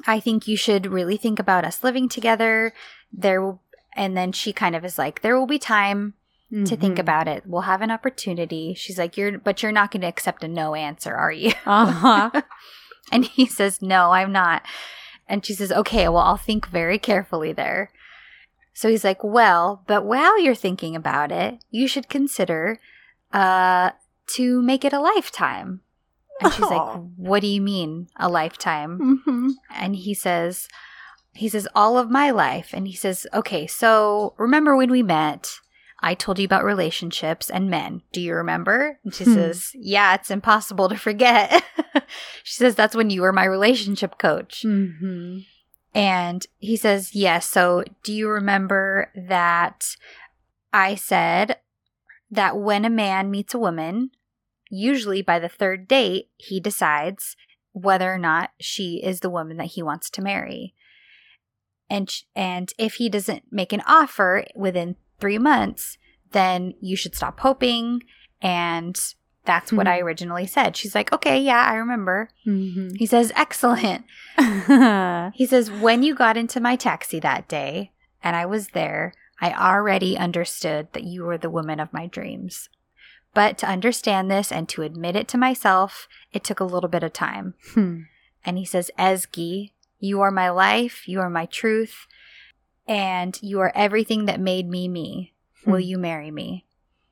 I 0.07 0.21
think 0.21 0.47
you 0.47 0.57
should 0.57 0.87
really 0.87 1.17
think 1.17 1.39
about 1.39 1.65
us 1.65 1.83
living 1.83 2.09
together. 2.09 2.73
There 3.13 3.41
will, 3.43 3.61
and 3.97 4.17
then 4.17 4.33
she 4.33 4.53
kind 4.53 4.77
of 4.77 4.85
is 4.85 4.99
like, 4.99 5.23
there 5.23 5.39
will 5.39 5.47
be 5.47 5.59
time 5.59 6.15
to 6.67 6.77
think 6.77 6.97
Mhm. 6.97 7.01
about 7.01 7.29
it. 7.29 7.45
We'll 7.47 7.63
have 7.63 7.81
an 7.81 7.91
opportunity. 7.91 8.75
She's 8.75 8.99
like, 8.99 9.17
you're, 9.17 9.39
but 9.39 9.63
you're 9.63 9.73
not 9.73 9.91
going 9.91 10.03
to 10.03 10.07
accept 10.07 10.45
a 10.45 10.49
no 10.49 10.75
answer, 10.75 11.15
are 11.15 11.33
you? 11.33 11.53
Uh-huh. 11.65 12.43
and 13.13 13.25
he 13.25 13.47
says, 13.47 13.81
no, 13.81 14.11
I'm 14.13 14.33
not. 14.33 14.63
And 15.29 15.45
she 15.47 15.55
says, 15.55 15.73
okay, 15.73 16.09
well, 16.09 16.23
I'll 16.23 16.37
think 16.37 16.67
very 16.69 16.99
carefully 16.99 17.53
there. 17.53 17.91
So 18.75 18.89
he's 18.89 19.05
like, 19.05 19.23
well, 19.23 19.83
but 19.87 20.05
while 20.05 20.41
you're 20.41 20.55
thinking 20.55 20.97
about 20.97 21.31
it, 21.33 21.59
you 21.71 21.87
should 21.87 22.09
consider, 22.09 22.79
uh, 23.33 23.91
to 24.35 24.63
make 24.63 24.85
it 24.85 24.93
a 24.93 25.01
lifetime. 25.01 25.81
And 26.41 26.53
she's 26.53 26.61
like, 26.63 26.81
Oh. 26.81 27.11
what 27.17 27.41
do 27.41 27.47
you 27.47 27.61
mean 27.61 28.09
a 28.17 28.29
lifetime? 28.29 29.23
Mhm. 29.27 29.51
and 29.71 29.95
he 29.97 30.15
says 30.15 30.69
he 31.35 31.49
says 31.49 31.67
all 31.75 31.97
of 31.97 32.11
my 32.11 32.31
life 32.31 32.71
and 32.75 32.87
he 32.87 32.95
says 32.95 33.27
okay 33.33 33.67
so 33.67 34.35
remember 34.37 34.77
when 34.77 34.91
we 34.91 35.03
met 35.03 35.61
i 36.03 36.15
told 36.15 36.39
you 36.39 36.45
about 36.45 36.65
relationships 36.65 37.49
and 37.51 37.71
men 37.71 38.03
do 38.13 38.21
you 38.21 38.35
remember 38.35 38.99
and 39.05 39.15
she 39.15 39.25
Hmm. 39.25 39.35
says 39.35 39.71
yeah 39.75 40.15
it's 40.15 40.31
impossible 40.31 40.89
to 40.89 40.97
forget 40.97 41.63
she 42.43 42.55
says 42.55 42.75
that's 42.75 42.97
when 42.97 43.11
you 43.11 43.23
were 43.23 43.33
my 43.33 43.45
relationship 43.45 44.19
coach 44.19 44.63
Mhm. 44.67 45.45
and 45.95 46.47
he 46.59 46.77
says 46.77 47.15
yes 47.15 47.47
so 47.49 47.85
do 48.03 48.13
you 48.13 48.29
remember 48.29 49.11
that 49.15 49.97
i 50.73 50.95
said 50.95 51.57
that 52.31 52.57
when 52.59 52.85
a 52.85 52.91
man 52.91 53.31
meets 53.31 53.55
a 53.55 53.59
woman 53.59 54.11
usually 54.71 55.23
by 55.23 55.39
the 55.39 55.49
third 55.51 55.87
date 55.87 56.31
he 56.37 56.59
decides 56.61 57.37
whether 57.75 58.13
or 58.13 58.19
not 58.19 58.51
she 58.61 59.03
is 59.03 59.21
the 59.21 59.31
woman 59.31 59.57
that 59.57 59.67
he 59.69 59.83
wants 59.83 60.11
to 60.11 60.21
marry. 60.23 60.75
And 61.89 62.11
and 62.35 62.71
if 62.79 62.95
he 62.95 63.09
doesn't 63.09 63.45
make 63.51 63.73
an 63.73 63.83
offer 63.87 64.45
within 64.55 64.97
3 65.23 65.39
months, 65.39 65.97
then 66.33 66.75
you 66.81 66.97
should 66.97 67.15
stop 67.15 67.41
hoping 67.41 68.03
and 68.43 68.95
that's 69.45 69.73
what 69.73 69.87
Hmm. 69.87 69.93
I 69.95 69.99
originally 70.07 70.47
said. 70.47 70.77
She's 70.77 70.95
like, 70.95 71.13
"Okay, 71.13 71.39
yeah, 71.51 71.65
I 71.73 71.75
remember." 71.75 72.29
Mhm. 72.47 72.97
He 72.97 73.07
says, 73.07 73.33
"Excellent." 73.45 74.05
He 75.41 75.47
says, 75.47 75.71
When 75.71 76.03
you 76.03 76.15
got 76.15 76.37
into 76.37 76.61
my 76.61 76.77
taxi 76.77 77.19
that 77.21 77.49
day 77.49 77.93
and 78.23 78.35
I 78.37 78.47
was 78.47 78.69
there, 78.69 79.13
I 79.41 79.53
already 79.53 80.17
understood 80.17 80.85
that 80.93 81.05
you 81.05 81.25
were 81.25 81.39
the 81.39 81.51
woman 81.59 81.81
of 81.81 81.93
my 81.93 82.07
dreams. 82.07 82.69
But 83.35 83.59
to 83.59 83.67
understand 83.77 84.31
this 84.31 84.53
and 84.53 84.69
to 84.71 84.83
admit 84.83 85.17
it 85.17 85.27
to 85.29 85.39
myself, 85.39 86.07
it 86.33 86.45
took 86.45 86.61
a 86.61 86.65
little 86.75 86.89
bit 86.91 87.03
of 87.03 87.13
time. 87.13 87.55
Hmm. 87.75 87.97
And 88.45 88.59
he 88.59 88.65
says, 88.65 88.91
Ezgi, 88.99 89.73
you 89.99 90.21
are 90.21 90.31
my 90.43 90.51
life, 90.51 91.09
you 91.09 91.19
are 91.21 91.31
my 91.31 91.47
truth, 91.47 92.07
and 92.87 93.39
you 93.43 93.61
are 93.61 93.73
everything 93.75 94.27
that 94.27 94.41
made 94.41 94.69
me 94.69 94.89
me. 94.89 95.33
Will 95.65 95.77
Hmm. 95.77 95.81
you 95.83 95.99
marry 95.99 96.31
me? 96.31 96.67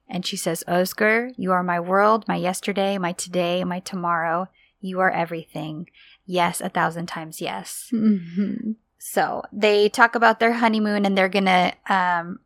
And 0.08 0.26
she 0.26 0.36
says, 0.36 0.64
Ozgur, 0.66 1.32
you 1.36 1.52
are 1.52 1.62
my 1.62 1.78
world, 1.78 2.24
my 2.26 2.34
yesterday, 2.36 2.98
my 2.98 3.12
today, 3.12 3.62
my 3.64 3.78
tomorrow. 3.80 4.48
You 4.80 4.98
are 5.00 5.10
everything. 5.10 5.88
Yes, 6.26 6.60
a 6.60 6.68
thousand 6.68 7.06
times 7.06 7.40
yes. 7.40 7.90
Mhm. 7.92 8.74
So 8.98 9.42
they 9.52 9.88
talk 9.88 10.14
about 10.14 10.40
their 10.40 10.54
honeymoon 10.54 11.06
and 11.06 11.16
they're 11.16 11.28
gonna 11.28 11.72
um 11.88 12.40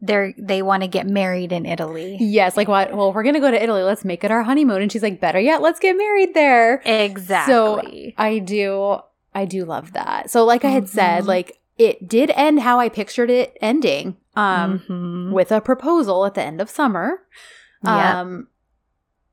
they're 0.00 0.34
they 0.36 0.62
want 0.62 0.82
to 0.82 0.88
get 0.88 1.06
married 1.06 1.52
in 1.52 1.64
Italy. 1.64 2.16
Yes, 2.20 2.56
like 2.56 2.66
what? 2.66 2.92
Well, 2.96 3.12
we're 3.12 3.22
gonna 3.22 3.38
go 3.40 3.50
to 3.52 3.62
Italy. 3.62 3.82
Let's 3.84 4.04
make 4.04 4.24
it 4.24 4.30
our 4.32 4.42
honeymoon. 4.42 4.82
And 4.82 4.90
she's 4.90 5.02
like, 5.02 5.20
better 5.20 5.38
yet, 5.38 5.62
let's 5.62 5.78
get 5.78 5.96
married 5.96 6.34
there. 6.34 6.82
Exactly. 6.84 7.52
So 7.52 8.12
I 8.18 8.38
do, 8.40 8.96
I 9.34 9.44
do 9.44 9.64
love 9.64 9.92
that. 9.92 10.30
So, 10.30 10.44
like 10.44 10.64
I 10.64 10.70
had 10.70 10.88
said, 10.88 11.22
Mhm. 11.24 11.28
like 11.28 11.58
it 11.86 12.08
did 12.08 12.30
end 12.34 12.60
how 12.60 12.78
I 12.80 12.88
pictured 12.88 13.30
it 13.30 13.56
ending, 13.60 14.16
um, 14.36 14.80
Mhm. 14.88 15.32
with 15.32 15.50
a 15.52 15.60
proposal 15.60 16.24
at 16.26 16.34
the 16.34 16.42
end 16.42 16.60
of 16.60 16.68
summer, 16.70 17.20
um, 17.84 18.48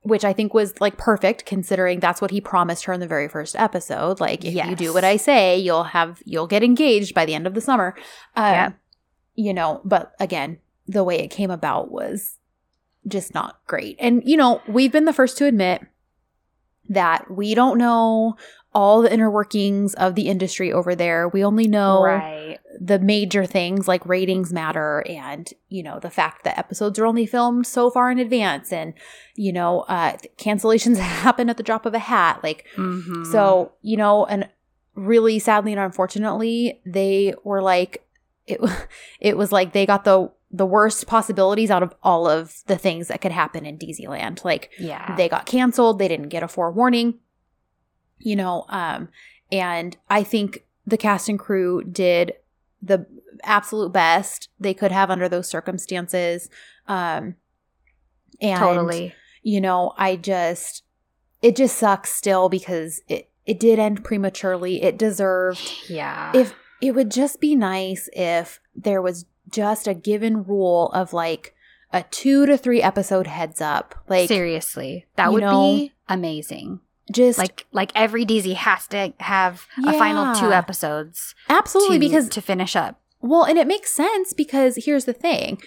which 0.01 0.23
I 0.23 0.33
think 0.33 0.53
was 0.53 0.79
like 0.81 0.97
perfect 0.97 1.45
considering 1.45 1.99
that's 1.99 2.21
what 2.21 2.31
he 2.31 2.41
promised 2.41 2.85
her 2.85 2.93
in 2.93 2.99
the 2.99 3.07
very 3.07 3.27
first 3.27 3.55
episode. 3.57 4.19
Like, 4.19 4.43
if 4.45 4.53
you 4.53 4.75
do 4.75 4.93
what 4.93 5.03
I 5.03 5.17
say, 5.17 5.57
you'll 5.57 5.83
have 5.83 6.21
you'll 6.25 6.47
get 6.47 6.63
engaged 6.63 7.13
by 7.13 7.25
the 7.25 7.35
end 7.35 7.45
of 7.47 7.53
the 7.53 7.61
summer. 7.61 7.95
Um, 8.35 8.53
Yep. 8.53 8.73
You 9.35 9.53
know, 9.53 9.81
but 9.85 10.13
again, 10.19 10.57
the 10.87 11.03
way 11.03 11.19
it 11.19 11.29
came 11.29 11.51
about 11.51 11.91
was 11.91 12.37
just 13.07 13.33
not 13.33 13.59
great. 13.67 13.95
And 13.99 14.21
you 14.25 14.35
know, 14.37 14.61
we've 14.67 14.91
been 14.91 15.05
the 15.05 15.13
first 15.13 15.37
to 15.37 15.45
admit 15.45 15.81
that 16.89 17.29
we 17.29 17.53
don't 17.53 17.77
know 17.77 18.35
all 18.73 19.01
the 19.01 19.11
inner 19.11 19.31
workings 19.31 19.95
of 19.95 20.13
the 20.15 20.27
industry 20.27 20.71
over 20.71 20.93
there. 20.93 21.27
We 21.27 21.43
only 21.43 21.67
know 21.67 22.03
right. 22.03 22.59
the 22.79 22.99
major 22.99 23.45
things 23.45 23.87
like 23.87 24.05
ratings 24.05 24.53
matter 24.53 25.03
and, 25.09 25.51
you 25.69 25.81
know, 25.81 25.99
the 25.99 26.11
fact 26.11 26.43
that 26.43 26.57
episodes 26.57 26.99
are 26.99 27.05
only 27.07 27.25
filmed 27.25 27.65
so 27.65 27.89
far 27.89 28.11
in 28.11 28.19
advance 28.19 28.71
and, 28.71 28.93
you 29.35 29.51
know, 29.51 29.81
uh, 29.81 30.17
cancellations 30.37 30.97
happen 30.99 31.49
at 31.49 31.57
the 31.57 31.63
drop 31.63 31.87
of 31.87 31.95
a 31.95 31.99
hat. 31.99 32.41
Like, 32.43 32.67
Mhm. 32.77 33.31
so, 33.31 33.71
you 33.81 33.97
know, 33.97 34.25
and 34.25 34.47
really 34.93 35.39
sadly 35.39 35.71
and 35.71 35.81
unfortunately, 35.81 36.79
they 36.85 37.33
were 37.43 37.61
like, 37.63 38.05
it, 38.45 38.59
it 39.19 39.35
was 39.35 39.51
like 39.51 39.73
they 39.73 39.87
got 39.87 40.03
the, 40.03 40.29
the 40.51 40.65
worst 40.65 41.07
possibilities 41.07 41.71
out 41.71 41.81
of 41.83 41.95
all 42.03 42.27
of 42.27 42.63
the 42.67 42.77
things 42.77 43.07
that 43.07 43.21
could 43.21 43.31
happen 43.31 43.65
in 43.65 43.79
dizi 43.79 44.07
land. 44.07 44.41
Like, 44.43 44.69
yeah. 44.77 45.15
they 45.15 45.27
got 45.27 45.47
canceled 45.47 45.97
they 45.97 46.07
didn't 46.07 46.29
get 46.29 46.43
a 46.43 46.47
forewarning 46.47 47.15
you 48.19 48.35
know 48.35 48.65
um 48.69 49.09
and 49.51 49.97
i 50.09 50.23
think 50.23 50.65
the 50.85 50.97
cast 50.97 51.29
and 51.29 51.39
crew 51.39 51.83
did 51.83 52.33
the 52.81 53.05
absolute 53.43 53.91
best 53.91 54.49
they 54.59 54.73
could 54.73 54.91
have 54.91 55.09
under 55.09 55.27
those 55.29 55.47
circumstances 55.47 56.49
um 56.87 57.35
and 58.41 58.59
totally. 58.59 59.13
you 59.43 59.59
know 59.61 59.93
i 59.97 60.15
just 60.15 60.83
it 61.41 61.55
just 61.55 61.77
sucks 61.77 62.11
still 62.11 62.49
because 62.49 63.01
it 63.07 63.29
it 63.45 63.59
did 63.59 63.79
end 63.79 64.03
prematurely 64.03 64.81
it 64.83 64.97
deserved 64.97 65.71
Yeah. 65.87 66.31
if 66.35 66.53
it 66.81 66.93
would 66.95 67.11
just 67.11 67.39
be 67.41 67.55
nice 67.55 68.09
if 68.13 68.59
there 68.75 69.01
was 69.01 69.25
just 69.49 69.87
a 69.87 69.93
given 69.93 70.43
rule 70.43 70.89
of 70.93 71.11
like 71.13 71.53
a 71.91 72.03
two 72.03 72.45
to 72.45 72.57
three 72.57 72.81
episode 72.81 73.25
heads 73.27 73.61
up 73.61 73.95
like 74.07 74.27
seriously, 74.27 75.07
that 75.15 75.33
would 75.33 75.41
know, 75.41 75.73
be 75.73 75.91
amazing. 76.07 76.79
Just 77.11 77.37
Like 77.39 77.65
like 77.71 77.91
every 77.95 78.25
dizi 78.25 78.53
has 78.55 78.87
to 78.87 79.13
have 79.19 79.65
a 79.85 79.93
final 79.93 80.35
two 80.35 80.51
episodes 80.51 81.33
absolutely 81.49 81.97
to, 81.97 82.05
because 82.05 82.29
to 82.29 82.41
finish 82.41 82.75
up. 82.75 82.99
well 83.21 83.43
and 83.43 83.57
it 83.57 83.67
makes 83.67 83.91
sense 83.91 84.33
because 84.33 84.85
here's 84.85 85.05
the 85.05 85.13
thing 85.13 85.59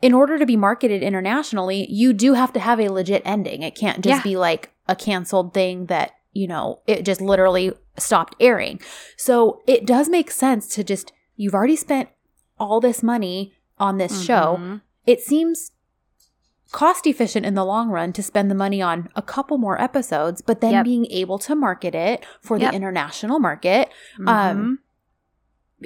in 0.00 0.12
order 0.12 0.38
to 0.38 0.44
be 0.46 0.56
marketed 0.56 1.02
internationally 1.02 1.86
you 1.90 2.12
do 2.12 2.34
have 2.34 2.52
to 2.52 2.60
have 2.60 2.78
a 2.80 2.88
legit 2.88 3.22
ending 3.24 3.62
it 3.62 3.74
can't 3.74 4.02
just 4.02 4.18
Yeah. 4.18 4.22
be 4.22 4.36
like 4.36 4.70
a 4.88 4.96
canceled 4.96 5.54
thing 5.54 5.86
that, 5.86 6.10
you 6.32 6.46
know, 6.48 6.80
it 6.88 7.04
just 7.04 7.20
literally 7.20 7.72
stopped 7.98 8.34
airing. 8.40 8.80
So 9.16 9.60
it 9.66 9.86
does 9.86 10.08
make 10.08 10.30
sense 10.30 10.66
to 10.74 10.82
just, 10.82 11.12
you've 11.36 11.54
already 11.54 11.76
spent 11.76 12.08
all 12.58 12.80
this 12.80 13.00
money 13.02 13.54
on 13.78 13.98
this 13.98 14.24
show. 14.24 14.56
Mhm. 14.60 14.80
It 15.06 15.20
seems 15.20 15.70
cost 16.72 17.06
efficient 17.06 17.44
in 17.46 17.54
the 17.54 17.64
long 17.64 17.90
run 17.90 18.12
to 18.14 18.22
spend 18.22 18.50
the 18.50 18.54
money 18.54 18.80
on 18.82 19.08
a 19.14 19.22
couple 19.22 19.58
more 19.58 19.80
episodes, 19.80 20.40
but 20.40 20.60
then 20.60 20.72
Yep. 20.72 20.84
being 20.84 21.06
able 21.06 21.38
to 21.40 21.54
market 21.54 21.94
it 21.94 22.24
for 22.40 22.56
Yep. 22.56 22.70
the 22.70 22.76
international 22.76 23.38
market 23.38 23.90
Mhm. 24.18 24.28
um, 24.28 24.78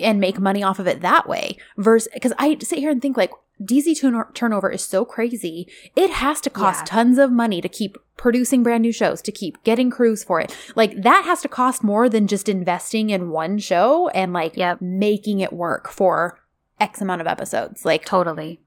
and 0.00 0.20
make 0.20 0.38
money 0.38 0.62
off 0.62 0.78
of 0.78 0.86
it 0.86 1.00
that 1.00 1.28
way. 1.28 1.56
Versus, 1.76 2.08
because 2.14 2.32
I 2.38 2.56
sit 2.60 2.78
here 2.78 2.90
and 2.90 3.02
think 3.02 3.16
like 3.16 3.32
dizi 3.62 3.98
turn- 3.98 4.26
turnover 4.34 4.70
is 4.70 4.84
so 4.84 5.04
crazy. 5.04 5.66
It 5.96 6.10
has 6.10 6.40
to 6.42 6.50
cost 6.50 6.80
Yeah. 6.82 6.84
tons 7.02 7.18
of 7.18 7.32
money 7.32 7.60
to 7.62 7.68
keep 7.68 7.96
producing 8.18 8.62
brand 8.62 8.82
new 8.82 8.92
shows, 8.92 9.22
to 9.22 9.32
keep 9.32 9.62
getting 9.64 9.90
crews 9.90 10.22
for 10.22 10.40
it. 10.40 10.54
Like 10.76 11.02
that 11.02 11.24
has 11.24 11.40
to 11.42 11.48
cost 11.48 11.82
more 11.82 12.08
than 12.08 12.26
just 12.26 12.48
investing 12.48 13.10
in 13.10 13.30
one 13.30 13.58
show 13.58 14.08
and 14.08 14.32
like 14.34 14.56
Yep. 14.56 14.82
making 14.82 15.40
it 15.40 15.52
work 15.54 15.88
for 15.88 16.38
X 16.78 17.00
amount 17.00 17.22
of 17.22 17.26
episodes. 17.26 17.84
Like 17.84 18.04
totally. 18.04 18.60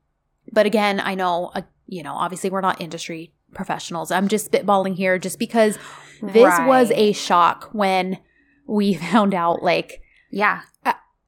but 0.51 0.65
again, 0.65 0.99
I 0.99 1.13
know, 1.13 1.51
uh, 1.53 1.61
you 1.89 2.03
know, 2.03 2.13
obviously 2.13 2.49
we're 2.49 2.61
not 2.61 2.79
industry 2.81 3.33
professionals. 3.53 4.11
I'm 4.11 4.27
just 4.27 4.51
spitballing 4.51 4.95
here 4.95 5.17
just 5.17 5.39
because 5.39 5.77
this 6.21 6.53
was 6.59 6.91
a 6.91 7.11
shock 7.13 7.69
when 7.71 8.19
we 8.67 8.93
found 9.11 9.33
out, 9.33 9.63
like, 9.63 10.01
Yeah. 10.31 10.61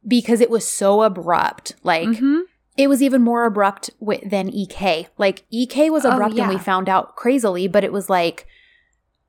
because 0.08 0.42
it 0.42 0.50
was 0.50 0.68
so 0.68 1.02
abrupt. 1.04 1.76
Like, 1.84 2.08
Mhm. 2.10 2.42
it 2.78 2.88
was 2.88 3.02
even 3.02 3.22
more 3.22 3.46
abrupt 3.46 3.90
wi- 4.00 4.24
than 4.28 4.50
EK. 4.54 5.08
Like, 5.18 5.46
EK 5.52 5.90
was 5.90 6.06
Oh, 6.06 6.12
abrupt 6.12 6.38
and 6.38 6.50
we 6.50 6.58
found 6.58 6.90
out 6.90 7.16
crazily, 7.16 7.68
but 7.68 7.84
it 7.84 7.92
was 7.92 8.10
like, 8.10 8.46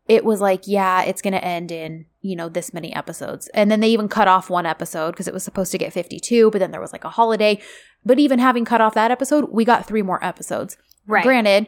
it 0.09 0.25
was 0.25 0.41
like, 0.41 0.67
yeah, 0.67 1.03
it's 1.03 1.23
going 1.23 1.33
to 1.33 1.45
end 1.45 1.71
in, 1.71 2.07
you 2.21 2.35
know, 2.37 2.49
this 2.49 2.75
many 2.75 2.95
episodes. 2.95 3.49
And 3.55 3.71
then 3.71 3.81
they 3.81 3.89
even 3.89 4.09
cut 4.09 4.29
off 4.29 4.51
one 4.51 4.67
episode 4.67 5.13
because 5.13 5.29
it 5.29 5.35
was 5.35 5.45
supposed 5.45 5.71
to 5.73 5.79
get 5.79 5.93
52, 5.93 6.51
but 6.51 6.59
then 6.59 6.73
there 6.73 6.81
was 6.81 6.93
like 6.93 7.05
a 7.05 7.09
holiday. 7.11 7.61
But 8.05 8.19
even 8.19 8.39
having 8.41 8.65
cut 8.65 8.81
off 8.81 8.95
that 8.95 9.11
episode, 9.13 9.49
we 9.51 9.65
got 9.65 9.87
three 9.87 10.03
more 10.03 10.23
episodes. 10.25 10.77
Right. 11.07 11.25
Granted, 11.25 11.67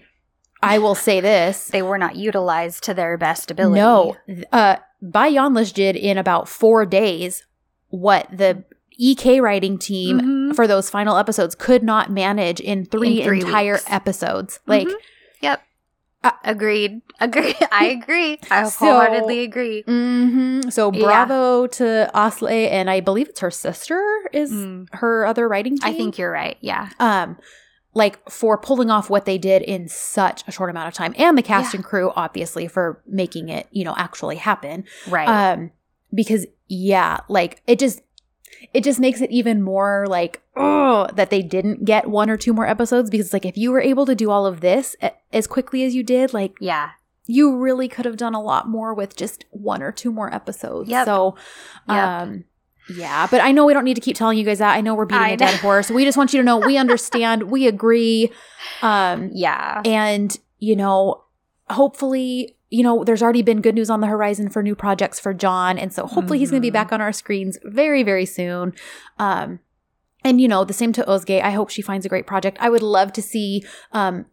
I 0.62 0.78
will 0.78 0.94
say 0.94 1.20
this. 1.20 1.68
they 1.72 1.82
were 1.82 1.98
not 1.98 2.16
utilized 2.16 2.84
to 2.84 2.94
their 2.94 3.16
best 3.18 3.50
ability. 3.50 3.80
No, 3.80 4.16
uh, 4.52 4.76
Bay 5.02 5.32
Yanlış 5.34 5.72
did 5.72 5.96
in 5.96 6.16
about 6.18 6.48
four 6.48 6.86
days 6.86 7.44
what 7.88 8.26
the 8.32 8.64
EK 8.96 9.40
writing 9.40 9.76
team 9.78 10.20
Mhm. 10.20 10.56
for 10.56 10.66
those 10.66 10.88
final 10.88 11.16
episodes 11.16 11.54
could 11.54 11.82
not 11.82 12.10
manage 12.10 12.60
in 12.60 12.84
three, 12.86 13.20
In 13.20 13.24
three 13.26 13.40
entire 13.40 13.72
weeks. 13.74 13.84
episodes. 13.90 14.60
Like, 14.66 14.86
Mhm. 14.86 14.94
Yep. 15.40 15.60
Uh, 16.22 16.30
Agreed. 16.44 17.02
Agree. 17.20 17.54
I 17.72 17.86
agree. 17.86 18.38
I 18.50 18.64
So- 18.68 18.86
wholeheartedly 18.86 19.40
agree. 19.40 19.82
mhm. 19.86 20.72
so 20.72 20.90
Yeah. 20.92 21.02
bravo 21.04 21.66
to 21.66 22.10
Osley, 22.14 22.70
and 22.70 22.88
I 22.88 23.00
believe 23.00 23.28
it's 23.28 23.40
her 23.40 23.50
sister 23.50 24.00
is 24.32 24.50
Mm. 24.52 24.86
her 24.92 25.26
other 25.26 25.46
writing 25.48 25.76
team. 25.76 25.90
I 25.92 25.92
think 25.96 26.16
you're 26.16 26.30
right. 26.32 26.56
Yeah. 26.60 26.88
um 27.00 27.36
like 27.94 28.28
for 28.30 28.58
pulling 28.58 28.90
off 28.90 29.08
what 29.08 29.24
they 29.24 29.38
did 29.38 29.62
in 29.62 29.88
such 29.88 30.42
a 30.48 30.52
short 30.52 30.68
amount 30.70 30.88
of 30.88 30.94
time 30.94 31.14
and 31.16 31.38
the 31.38 31.42
cast 31.42 31.72
Yeah. 31.72 31.78
and 31.78 31.84
crew 31.84 32.12
obviously 32.16 32.66
for 32.68 33.00
making 33.06 33.48
it 33.48 33.68
you 33.70 33.84
know 33.84 33.94
actually 33.96 34.36
happen 34.36 34.84
Right. 35.08 35.28
um 35.28 35.70
because 36.12 36.46
yeah 36.68 37.18
like 37.28 37.62
it 37.66 37.78
just 37.78 38.00
it 38.72 38.82
just 38.84 38.98
makes 39.00 39.20
it 39.20 39.30
even 39.30 39.62
more 39.62 40.06
like 40.08 40.42
oh 40.56 41.06
that 41.14 41.30
they 41.30 41.42
didn't 41.42 41.84
get 41.84 42.08
one 42.10 42.30
or 42.30 42.36
two 42.36 42.52
more 42.52 42.66
episodes 42.66 43.10
because 43.10 43.32
like 43.32 43.44
if 43.46 43.56
you 43.56 43.70
were 43.70 43.80
able 43.80 44.06
to 44.06 44.14
do 44.14 44.30
all 44.30 44.46
of 44.46 44.60
this 44.60 44.96
a- 45.02 45.12
as 45.32 45.46
quickly 45.46 45.84
as 45.84 45.94
you 45.94 46.02
did 46.02 46.32
like 46.32 46.56
yeah. 46.60 46.90
you 47.26 47.56
really 47.56 47.88
could 47.88 48.04
have 48.04 48.16
done 48.16 48.34
a 48.34 48.42
lot 48.42 48.68
more 48.68 48.92
with 48.94 49.16
just 49.16 49.44
one 49.50 49.82
or 49.82 49.92
two 49.92 50.10
more 50.12 50.32
episodes 50.34 50.88
Yep. 50.88 51.04
so 51.06 51.36
Yep. 51.88 52.44
Yeah 52.88 53.26
but 53.30 53.40
i 53.40 53.52
know 53.52 53.64
we 53.64 53.72
don't 53.72 53.84
need 53.84 53.94
to 53.94 54.00
keep 54.00 54.16
telling 54.16 54.38
you 54.38 54.44
guys 54.44 54.58
that 54.58 54.74
i 54.74 54.80
know 54.80 54.94
we're 54.94 55.06
beating 55.06 55.22
I 55.22 55.30
a 55.30 55.36
dead 55.36 55.52
know. 55.52 55.58
horse 55.58 55.90
we 55.90 56.04
just 56.04 56.18
want 56.18 56.32
you 56.32 56.38
to 56.40 56.44
know 56.44 56.58
we 56.58 56.76
understand 56.84 57.44
we 57.44 57.66
agree 57.66 58.30
um 58.82 59.30
Yeah. 59.32 59.82
and 59.84 60.36
you 60.58 60.76
know 60.76 61.22
hopefully 61.70 62.56
you 62.70 62.82
know 62.82 63.04
there's 63.04 63.22
already 63.22 63.42
been 63.42 63.60
good 63.60 63.74
news 63.74 63.90
on 63.90 64.00
the 64.00 64.06
horizon 64.06 64.48
for 64.50 64.62
new 64.62 64.74
projects 64.74 65.18
for 65.18 65.32
Can 65.32 65.78
and 65.78 65.92
so 65.92 66.06
hopefully 66.06 66.38
he's 66.38 66.50
going 66.50 66.60
to 66.60 66.66
be 66.66 66.70
back 66.70 66.92
on 66.92 67.00
our 67.00 67.12
screens 67.12 67.58
very 67.64 68.02
very 68.02 68.26
soon 68.26 68.74
um 69.18 69.60
and 70.24 70.40
you 70.40 70.48
know 70.48 70.64
the 70.64 70.72
same 70.74 70.92
to 70.92 71.02
ozge 71.04 71.40
i 71.42 71.50
hope 71.50 71.70
she 71.70 71.82
finds 71.82 72.04
a 72.04 72.08
great 72.08 72.26
project 72.26 72.58
i 72.60 72.68
would 72.68 72.82
love 72.82 73.12
to 73.12 73.22
see 73.22 73.64
um 73.92 74.26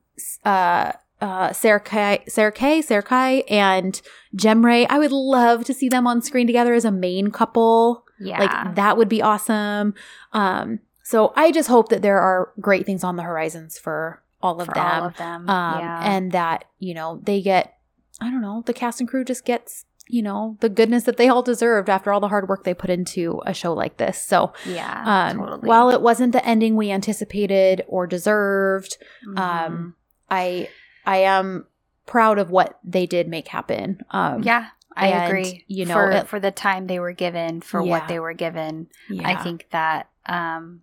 uh 0.44 0.92
uh, 1.22 1.50
Serkay, 1.52 2.28
Sarah 2.28 2.52
Kay, 2.52 2.80
Serkay, 2.80 3.44
and 3.48 4.02
Jemray. 4.36 4.88
I 4.90 4.98
would 4.98 5.12
love 5.12 5.64
to 5.66 5.74
see 5.74 5.88
them 5.88 6.08
on 6.08 6.24
screen 6.24 6.48
together 6.48 6.74
as 6.74 6.84
a 6.84 6.92
main 6.92 7.30
couple. 7.30 8.06
Yeah. 8.22 8.40
Like 8.40 8.76
that 8.76 8.98
would 8.98 9.10
be 9.10 9.22
awesome. 9.22 9.94
Um, 10.34 10.80
so 11.04 11.34
I 11.36 11.52
just 11.52 11.68
hope 11.70 11.90
that 11.90 12.02
there 12.02 12.20
are 12.20 12.52
great 12.60 12.86
things 12.86 13.04
on 13.04 13.16
the 13.16 13.24
horizons 13.24 13.78
for 13.78 14.22
all 14.42 14.60
of 14.62 14.68
for 14.68 14.74
them. 14.74 14.86
all 15.02 15.08
of 15.08 15.18
them. 15.18 15.50
um, 15.50 15.80
yeah. 15.80 16.02
and 16.04 16.32
that, 16.32 16.66
you 16.80 16.94
know, 16.94 17.20
they 17.24 17.42
get, 17.42 17.78
I 18.20 18.30
don't 18.32 18.42
know, 18.42 18.64
the 18.66 18.74
cast 18.74 19.00
and 19.00 19.10
crew 19.10 19.24
just 19.26 19.46
gets, 19.46 19.86
you 20.08 20.22
know, 20.22 20.58
the 20.62 20.70
goodness 20.70 21.04
that 21.06 21.18
they 21.18 21.28
all 21.30 21.42
deserved 21.44 21.90
after 21.90 22.12
all 22.12 22.20
the 22.20 22.28
hard 22.28 22.48
work 22.50 22.64
they 22.64 22.74
put 22.74 22.90
into 22.90 23.42
a 23.46 23.54
show 23.54 23.74
like 23.74 23.98
this. 23.98 24.22
So, 24.22 24.54
yeah. 24.66 25.04
um, 25.32 25.38
totally. 25.40 25.68
while 25.68 25.90
it 25.90 26.02
wasn't 26.02 26.34
the 26.34 26.46
ending 26.46 26.76
we 26.76 26.92
anticipated 26.92 27.84
or 27.88 28.08
deserved, 28.08 28.98
Mhm. 29.28 29.38
um, 29.40 29.96
I, 30.30 30.70
I 31.06 31.18
am 31.18 31.66
proud 32.06 32.40
of 32.40 32.50
what 32.52 32.80
they 32.84 33.06
did 33.06 33.28
make 33.28 33.48
happen. 33.50 34.02
Um, 34.12 34.44
yeah. 34.44 34.68
I 34.96 35.08
and, 35.08 35.28
agree. 35.28 35.64
you 35.68 35.86
know, 35.86 35.94
for, 35.94 36.12
it- 36.12 36.28
for 36.28 36.40
the 36.40 36.52
time 36.52 36.88
they 36.88 37.00
were 37.00 37.14
given, 37.14 37.62
for 37.62 37.82
Yeah. 37.82 37.90
what 37.92 38.08
they 38.08 38.20
were 38.20 38.34
given, 38.34 38.88
I 39.24 39.36
think 39.36 39.68
that 39.72 40.10
um, 40.26 40.82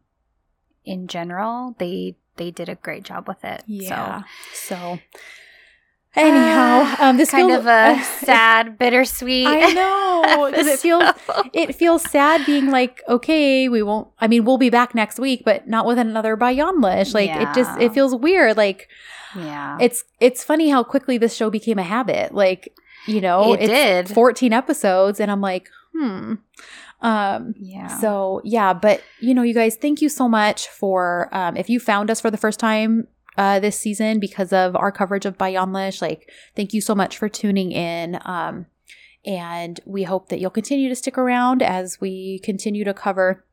in 0.85 1.06
general 1.09 1.74
they 1.78 2.16
they 2.36 2.51
did 2.51 2.68
a 2.68 2.74
great 2.76 3.02
job 3.05 3.26
with 3.28 3.44
it. 3.44 3.62
Yeah. 3.66 4.22
So 4.55 4.98
So, 6.14 6.20
anyhow, 6.22 6.97
um, 7.01 7.16
this 7.16 7.30
kind 7.30 7.48
feels- 7.48 7.60
of 7.60 7.66
a 7.66 8.02
sad, 8.24 8.78
bittersweet. 8.78 9.47
I 9.47 9.72
know 9.72 10.47
because 10.51 10.66
it 10.66 10.78
feels 10.78 11.05
it 11.52 11.74
feels 11.74 12.02
sad 12.10 12.44
being 12.47 12.70
like, 12.70 13.02
okay, 13.09 13.68
we 13.68 13.82
won't. 13.82 14.09
I 14.20 14.26
mean, 14.28 14.44
we'll 14.44 14.59
be 14.59 14.70
back 14.70 14.94
next 14.94 15.18
week, 15.18 15.43
but 15.44 15.68
not 15.68 15.86
with 15.86 15.98
another 15.98 16.36
Bay 16.36 16.56
Yanlış. 16.56 17.14
Like 17.14 17.30
it 17.30 17.55
just 17.55 17.78
it 17.80 17.93
feels 17.93 18.14
weird. 18.14 18.56
Like 18.56 18.89
yeah. 19.36 19.76
it's 19.80 20.05
it's 20.20 20.43
funny 20.44 20.70
how 20.70 20.82
quickly 20.82 21.18
this 21.18 21.35
show 21.36 21.51
became 21.51 21.78
a 21.78 21.82
habit. 21.85 22.32
Like 22.35 22.72
you 23.09 23.20
know, 23.20 23.55
It 23.55 23.62
it's 23.62 24.09
did. 24.09 24.14
fourteen 24.14 24.52
episodes, 24.52 25.20
and 25.20 25.30
I'm 25.30 25.40
like, 25.40 25.68
hmm. 25.94 26.35
Um, 27.01 27.55
yeah. 27.56 27.86
so 28.01 28.40
yeah, 28.44 28.72
but 28.72 29.02
you 29.20 29.32
know, 29.32 29.43
you 29.43 29.55
guys, 29.55 29.76
thank 29.76 30.02
you 30.02 30.09
so 30.09 30.28
much 30.28 30.66
for 30.68 31.28
um, 31.32 31.56
if 31.56 31.70
you 31.70 31.78
found 31.78 32.10
us 32.10 32.20
for 32.20 32.30
the 32.30 32.36
first 32.36 32.59
time 32.59 33.06
uh, 33.36 33.60
this 33.60 33.78
season 33.78 34.18
because 34.18 34.52
of 34.52 34.74
our 34.74 34.90
coverage 34.90 35.24
of 35.24 35.39
Bay 35.39 35.55
Yanlış. 35.55 36.02
Like, 36.02 36.28
thank 36.56 36.74
you 36.74 36.80
so 36.80 36.94
much 36.94 37.16
for 37.16 37.28
tuning 37.28 37.70
in. 37.70 38.18
Um, 38.24 38.66
and 39.24 39.80
we 39.86 40.02
hope 40.02 40.28
that 40.28 40.40
you'll 40.40 40.51
continue 40.51 40.89
to 40.89 40.97
stick 40.97 41.16
around 41.16 41.62
as 41.62 42.01
we 42.01 42.40
continue 42.40 42.85
to 42.85 42.94
cover 42.94 43.44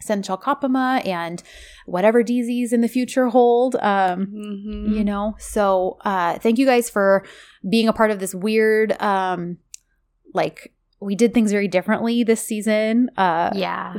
Sen 0.00 0.22
Çal 0.22 0.36
Kapımı 0.36 1.00
and 1.04 1.42
whatever 1.86 2.22
dizis 2.26 2.72
in 2.72 2.80
the 2.80 2.88
future 2.88 3.26
hold. 3.26 3.74
Um, 3.74 4.26
Mhm. 4.26 4.94
you 4.96 5.04
know 5.04 5.34
so 5.38 5.96
uh 6.04 6.38
thank 6.38 6.58
you 6.58 6.66
guys 6.66 6.90
for 6.90 7.24
being 7.68 7.88
a 7.88 7.92
part 7.92 8.10
of 8.10 8.18
this 8.18 8.34
weird 8.34 9.00
um 9.00 9.58
like 10.34 10.72
we 11.00 11.14
did 11.14 11.32
things 11.34 11.50
very 11.52 11.68
differently 11.68 12.24
this 12.24 12.42
season 12.46 13.10
uh 13.16 13.50
yeah. 13.54 13.94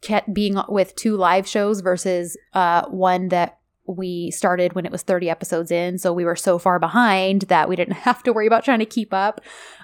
kept 0.00 0.32
being 0.32 0.56
with 0.68 0.94
two 0.96 1.16
live 1.16 1.46
shows 1.46 1.80
versus 1.80 2.36
uh 2.54 2.82
one 2.90 3.28
that 3.28 3.58
we 3.86 4.30
started 4.30 4.72
when 4.74 4.86
it 4.86 4.92
was 4.92 5.02
30 5.02 5.28
episodes 5.30 5.70
in 5.70 5.98
so 5.98 6.12
we 6.12 6.24
were 6.24 6.36
so 6.36 6.58
far 6.58 6.78
behind 6.78 7.42
that 7.42 7.68
we 7.68 7.76
didn't 7.76 7.94
have 8.08 8.22
to 8.22 8.32
worry 8.32 8.46
about 8.46 8.64
trying 8.64 8.78
to 8.80 8.86
keep 8.86 9.12
up 9.12 9.40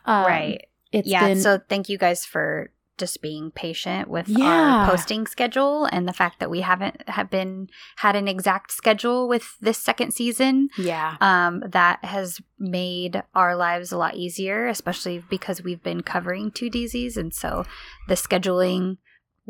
um, 0.07 0.25
right. 0.27 0.67
it's 0.93 1.09
yeah. 1.09 1.27
been 1.27 1.41
so 1.41 1.59
thank 1.69 1.89
you 1.89 1.99
guys 1.99 2.25
for 2.25 2.71
just 3.01 3.21
being 3.21 3.51
patient 3.51 4.07
with 4.09 4.29
Yeah. 4.29 4.47
our 4.47 4.91
posting 4.91 5.27
schedule 5.27 5.87
and 5.87 6.07
the 6.07 6.13
fact 6.13 6.39
that 6.39 6.51
we 6.51 6.61
haven't 6.61 7.09
have 7.09 7.29
been 7.31 7.69
had 7.97 8.15
an 8.15 8.29
exact 8.29 8.71
schedule 8.71 9.27
with 9.27 9.57
this 9.61 9.79
second 9.79 10.13
season. 10.13 10.69
yeah 10.79 11.17
Um, 11.21 11.65
that 11.67 12.05
has 12.05 12.41
made 12.59 13.23
our 13.35 13.57
lives 13.57 13.91
a 13.93 13.99
lot 13.99 14.15
easier, 14.15 14.67
especially 14.69 15.25
because 15.29 15.63
we've 15.65 15.83
been 15.83 16.03
covering 16.03 16.51
two 16.53 16.71
dizis, 16.71 17.17
and 17.17 17.33
so 17.35 17.65
the 18.09 18.15
scheduling 18.15 18.99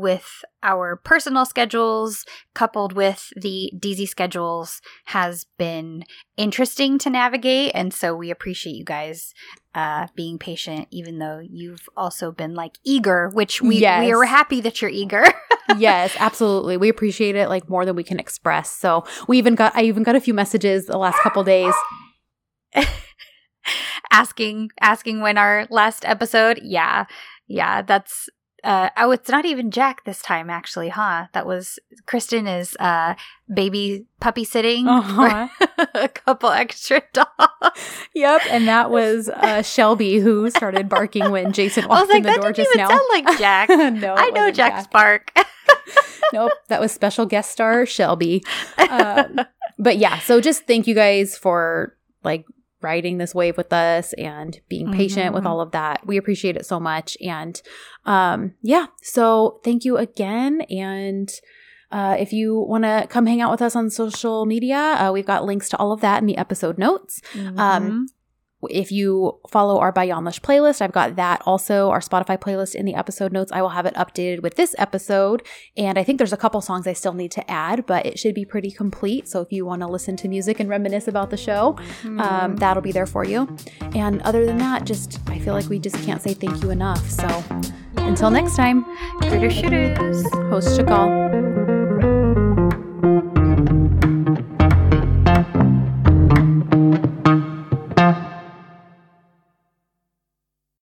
with 0.00 0.42
our 0.62 0.96
personal 0.96 1.44
schedules 1.44 2.24
coupled 2.54 2.94
with 2.94 3.30
the 3.36 3.70
dizi 3.76 4.08
schedules 4.08 4.80
has 5.06 5.44
been 5.58 6.04
interesting 6.36 6.98
to 6.98 7.10
navigate. 7.10 7.72
And 7.74 7.92
so 7.92 8.14
we 8.16 8.30
appreciate 8.30 8.76
you 8.76 8.84
guys 8.84 9.34
uh, 9.74 10.06
being 10.16 10.38
patient, 10.38 10.88
even 10.90 11.18
though 11.18 11.38
you've 11.38 11.88
also 11.96 12.32
been 12.32 12.54
like 12.54 12.78
eager, 12.82 13.28
which 13.28 13.60
we, 13.60 13.76
Yes. 13.76 14.04
we 14.04 14.12
are 14.12 14.24
happy 14.24 14.60
that 14.62 14.80
you're 14.80 14.90
eager. 14.90 15.24
yes, 15.78 16.16
absolutely. 16.18 16.78
We 16.78 16.88
appreciate 16.88 17.36
it 17.36 17.48
like 17.48 17.68
more 17.68 17.84
than 17.84 17.94
we 17.94 18.02
can 18.02 18.18
express. 18.18 18.70
So 18.70 19.04
we 19.28 19.36
even 19.38 19.54
got 19.54 19.76
I 19.76 19.82
even 19.82 20.02
got 20.02 20.16
a 20.16 20.20
few 20.20 20.34
messages 20.34 20.86
the 20.86 20.98
last 20.98 21.18
couple 21.20 21.44
days. 21.44 21.74
asking 24.10 24.70
asking 24.80 25.20
when 25.20 25.38
our 25.38 25.66
last 25.70 26.04
episode. 26.04 26.58
Yeah, 26.62 27.04
yeah, 27.46 27.82
that's 27.82 28.28
uh, 28.64 28.90
oh, 28.96 29.10
it's 29.10 29.28
not 29.28 29.44
even 29.44 29.70
Jack 29.70 30.04
this 30.04 30.22
time, 30.22 30.50
actually, 30.50 30.88
huh? 30.88 31.26
That 31.32 31.46
was 31.46 31.78
Kristen 32.06 32.46
is 32.46 32.76
uh, 32.78 33.14
baby 33.52 34.06
puppy 34.20 34.44
sitting 34.44 34.86
uh-huh. 34.86 35.48
a 35.94 36.08
couple 36.08 36.50
extra 36.50 37.02
dogs. 37.12 37.80
Yep, 38.14 38.42
and 38.50 38.68
that 38.68 38.90
was 38.90 39.28
uh, 39.28 39.62
Shelby 39.62 40.18
who 40.18 40.50
started 40.50 40.88
barking 40.88 41.30
when 41.30 41.52
Jason 41.52 41.86
walked 41.88 42.10
like, 42.10 42.18
in 42.18 42.22
the 42.24 42.38
door 42.38 42.52
just 42.52 42.70
now. 42.76 42.88
Sound 42.88 43.02
like 43.10 43.38
Jack? 43.38 43.68
no, 43.68 44.14
I 44.16 44.30
know 44.30 44.50
Jack's 44.50 44.84
Jack. 44.84 44.90
bark. 44.90 45.32
nope, 46.32 46.52
that 46.68 46.80
was 46.80 46.92
special 46.92 47.26
guest 47.26 47.50
star 47.50 47.86
Shelby. 47.86 48.44
Um, 48.78 49.40
but 49.78 49.98
yeah, 49.98 50.18
so 50.20 50.40
just 50.40 50.66
thank 50.66 50.86
you 50.86 50.94
guys 50.94 51.36
for 51.36 51.96
like 52.22 52.44
riding 52.82 53.18
this 53.18 53.34
wave 53.34 53.56
with 53.56 53.72
us 53.72 54.12
and 54.14 54.60
being 54.68 54.92
patient 54.92 55.26
mm-hmm. 55.26 55.34
with 55.34 55.46
all 55.46 55.60
of 55.60 55.72
that. 55.72 56.06
We 56.06 56.16
appreciate 56.16 56.56
it 56.56 56.66
so 56.66 56.80
much. 56.80 57.16
And 57.20 57.60
um, 58.06 58.54
yeah, 58.62 58.86
so 59.02 59.60
thank 59.64 59.84
you 59.84 59.96
again. 59.96 60.62
And 60.62 61.30
uh, 61.90 62.16
if 62.18 62.32
you 62.32 62.58
want 62.58 62.84
to 62.84 63.06
come 63.08 63.26
hang 63.26 63.40
out 63.40 63.50
with 63.50 63.62
us 63.62 63.74
on 63.74 63.90
social 63.90 64.46
media, 64.46 64.76
uh, 64.76 65.10
we've 65.12 65.26
got 65.26 65.44
links 65.44 65.68
to 65.70 65.76
all 65.78 65.92
of 65.92 66.00
that 66.00 66.20
in 66.20 66.26
the 66.26 66.36
episode 66.36 66.78
notes. 66.78 67.20
Um, 67.34 67.40
mm-hmm. 67.40 67.58
Um, 67.58 68.06
if 68.68 68.92
you 68.92 69.38
follow 69.48 69.78
our 69.78 69.92
Bay 69.92 70.08
Yanlış 70.08 70.40
playlist, 70.40 70.82
I've 70.82 70.92
got 70.92 71.16
that 71.16 71.42
also, 71.46 71.90
our 71.90 72.00
Spotify 72.00 72.38
playlist 72.38 72.74
in 72.74 72.84
the 72.84 72.94
episode 72.94 73.32
notes. 73.32 73.50
I 73.52 73.62
will 73.62 73.70
have 73.70 73.86
it 73.86 73.94
updated 73.94 74.42
with 74.42 74.56
this 74.56 74.74
episode. 74.78 75.42
And 75.76 75.98
I 75.98 76.04
think 76.04 76.18
there's 76.18 76.32
a 76.32 76.36
couple 76.36 76.60
songs 76.60 76.86
I 76.86 76.92
still 76.92 77.14
need 77.14 77.30
to 77.32 77.50
add, 77.50 77.86
but 77.86 78.04
it 78.04 78.18
should 78.18 78.34
be 78.34 78.44
pretty 78.44 78.70
complete. 78.70 79.28
So 79.28 79.40
if 79.40 79.52
you 79.52 79.64
want 79.64 79.82
to 79.82 79.88
listen 79.88 80.16
to 80.16 80.28
music 80.28 80.60
and 80.60 80.68
reminisce 80.68 81.08
about 81.08 81.30
the 81.30 81.36
show, 81.36 81.76
mm. 82.02 82.20
um, 82.20 82.56
that'll 82.56 82.82
be 82.82 82.92
there 82.92 83.06
for 83.06 83.24
you. 83.24 83.48
And 83.94 84.20
other 84.22 84.44
than 84.44 84.58
that, 84.58 84.84
just 84.84 85.20
I 85.28 85.38
feel 85.38 85.54
like 85.54 85.68
we 85.68 85.78
just 85.78 85.96
can't 86.04 86.20
say 86.20 86.34
thank 86.34 86.62
you 86.62 86.70
enough. 86.70 87.08
So 87.08 87.26
until 87.96 88.30
next 88.30 88.56
time, 88.56 88.84
Critter 89.20 89.50
shooters. 89.50 90.24
Hoşça 90.50 90.86
kal. 90.86 91.30